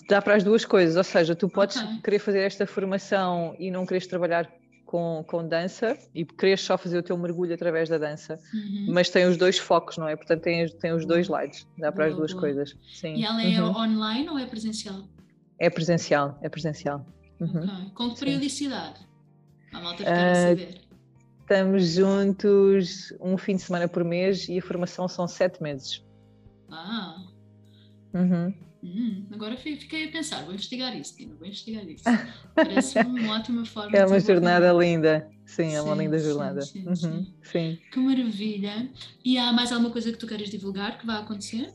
Dá 0.07 0.21
para 0.21 0.35
as 0.35 0.43
duas 0.43 0.63
coisas, 0.63 0.95
ou 0.95 1.03
seja, 1.03 1.35
tu 1.35 1.49
podes 1.49 1.77
Ok. 1.77 2.01
querer 2.03 2.19
fazer 2.19 2.39
esta 2.39 2.65
formação 2.65 3.53
e 3.59 3.69
não 3.69 3.85
queres 3.85 4.07
trabalhar 4.07 4.49
com, 4.93 5.25
com 5.27 5.47
dança 5.47 5.97
e 6.13 6.23
queres 6.23 6.61
só 6.61 6.77
fazer 6.77 6.99
o 6.99 7.01
teu 7.01 7.17
mergulho 7.17 7.51
através 7.51 7.89
da 7.89 7.97
dança, 7.97 8.37
Uhum. 8.53 8.85
mas 8.89 9.09
tem 9.09 9.25
os 9.25 9.37
dois 9.37 9.57
focos, 9.57 9.97
não 9.97 10.07
é? 10.07 10.15
Portanto, 10.15 10.41
tem, 10.43 10.67
tem 10.69 10.91
os 10.93 11.03
dois 11.03 11.27
lados, 11.27 11.65
dá 11.75 11.91
para 11.91 12.05
as 12.05 12.11
Boa, 12.11 12.19
duas 12.19 12.31
boa. 12.31 12.41
coisas. 12.41 12.75
Sim. 12.93 13.15
E 13.15 13.25
ela 13.25 13.41
é 13.41 13.59
Uhum. 13.59 13.75
online 13.75 14.29
ou 14.29 14.37
é 14.37 14.45
presencial? 14.45 15.01
É 15.57 15.67
presencial, 15.67 16.37
é 16.43 16.47
presencial. 16.47 17.03
Uhum. 17.39 17.89
Com 17.95 18.09
que 18.11 18.19
Sim. 18.19 18.25
periodicidade? 18.25 18.99
A 19.73 19.81
malta 19.81 19.97
ficar 19.97 20.11
a 20.11 20.31
Ah, 20.31 20.35
saber. 20.35 20.81
Estamos 21.41 21.83
juntos 21.95 23.13
um 23.19 23.35
fim 23.35 23.55
de 23.55 23.63
semana 23.63 23.87
por 23.87 24.03
mês 24.03 24.47
e 24.47 24.59
a 24.59 24.61
formação 24.61 25.07
são 25.07 25.27
sete 25.27 25.61
meses. 25.63 26.05
Ah, 26.69 27.17
Uhum. 28.13 28.53
Hum, 28.83 29.25
agora 29.31 29.55
fi- 29.57 29.77
fiquei 29.77 30.07
a 30.07 30.11
pensar, 30.11 30.43
vou 30.43 30.53
investigar 30.53 30.95
isso, 30.97 31.15
Tina, 31.15 31.33
vou 31.35 31.47
investigar 31.47 31.87
isso. 31.87 32.03
Parece 32.55 32.99
uma 32.99 33.35
ótima 33.37 33.65
forma 33.65 33.95
É 33.97 34.01
de 34.01 34.05
uma 34.05 34.17
desenvolver. 34.19 34.33
jornada 34.33 34.73
linda. 34.73 35.27
Sim, 35.45 35.73
é 35.73 35.81
uma 35.81 35.93
Sim, 35.93 35.99
linda 36.01 36.17
sim, 36.19 36.23
jornada. 36.25 36.61
sim, 36.61 36.85
Uhum, 36.87 36.95
sim. 36.95 37.33
sim. 37.43 37.77
Que 37.91 37.99
maravilha! 37.99 38.89
E 39.23 39.37
há 39.37 39.51
mais 39.53 39.71
alguma 39.71 39.91
coisa 39.91 40.11
que 40.11 40.17
tu 40.17 40.27
queiras 40.27 40.49
divulgar 40.49 40.97
que 40.97 41.05
vai 41.05 41.21
acontecer? 41.21 41.71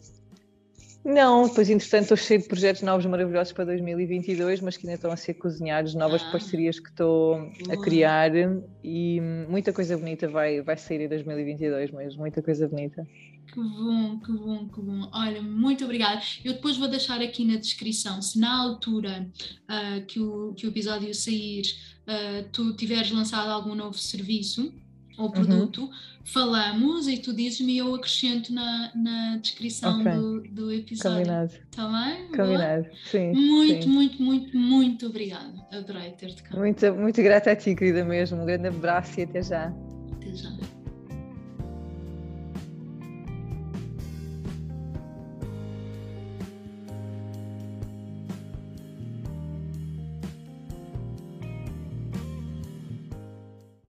Não, 1.04 1.48
depois 1.48 1.70
entretanto 1.70 2.02
estou 2.02 2.16
cheio 2.16 2.40
de 2.42 2.48
projetos 2.48 2.82
novos 2.82 3.06
maravilhosos 3.06 3.52
para 3.52 3.64
2022, 3.66 4.60
mas 4.60 4.76
que 4.76 4.86
ainda 4.86 4.96
estão 4.96 5.10
a 5.10 5.16
ser 5.16 5.34
cozinhados, 5.34 5.94
novas 5.94 6.22
Ah. 6.22 6.30
parcerias 6.32 6.78
que 6.80 6.88
estou 6.90 7.50
a 7.70 7.76
criar 7.76 8.30
e 8.84 9.20
muita 9.48 9.72
coisa 9.72 9.96
bonita 9.96 10.28
vai, 10.28 10.60
vai 10.60 10.76
sair 10.76 11.00
em 11.02 11.08
2022 11.08 11.90
mesmo, 11.92 12.20
muita 12.20 12.42
coisa 12.42 12.68
bonita. 12.68 13.06
Que 13.58 13.64
bom, 13.64 14.20
que 14.20 14.32
bom, 14.32 14.68
que 14.68 14.80
bom. 14.80 15.08
Olha, 15.12 15.42
muito 15.42 15.84
obrigada. 15.84 16.22
Eu 16.44 16.52
depois 16.52 16.76
vou 16.76 16.86
deixar 16.86 17.20
aqui 17.20 17.44
na 17.44 17.56
descrição, 17.56 18.22
se 18.22 18.38
na 18.38 18.56
altura 18.56 19.28
ah, 19.66 20.00
que, 20.06 20.20
o, 20.20 20.54
que 20.54 20.64
o 20.64 20.68
episódio 20.68 21.12
sair, 21.12 21.62
ah, 22.06 22.44
tu 22.52 22.72
tiveres 22.74 23.10
lançado 23.10 23.48
algum 23.50 23.74
novo 23.74 23.98
serviço 23.98 24.72
Uhum. 25.18 25.24
ou 25.24 25.32
produto, 25.32 25.90
falamos 26.22 27.08
e 27.08 27.18
tu 27.18 27.32
dizes-me 27.34 27.72
e 27.72 27.78
eu 27.78 27.92
acrescento 27.92 28.52
na, 28.52 28.92
na 28.94 29.36
descrição 29.38 30.00
Ok. 30.00 30.12
do, 30.12 30.42
do 30.42 30.72
episódio. 30.72 31.16
Combinado, 31.26 31.52
Está 31.68 31.88
bem? 31.88 32.26
Boa? 32.28 32.36
combinado. 32.36 32.86
Sim. 33.10 33.32
Muito, 33.32 33.82
sim. 33.82 33.90
muito, 33.90 34.22
muito, 34.22 34.56
muito 34.56 35.06
obrigada. 35.06 35.66
Adorei 35.72 36.12
ter-te 36.12 36.40
cá. 36.44 36.56
Muito, 36.56 36.94
muito 36.94 37.20
grata 37.20 37.50
a 37.50 37.56
ti, 37.56 37.74
querida 37.74 38.04
mesmo. 38.04 38.40
Um 38.40 38.46
grande 38.46 38.68
abraço 38.68 39.18
e 39.18 39.24
até 39.24 39.42
já. 39.42 39.74
Até 40.12 40.32
já. 40.36 40.50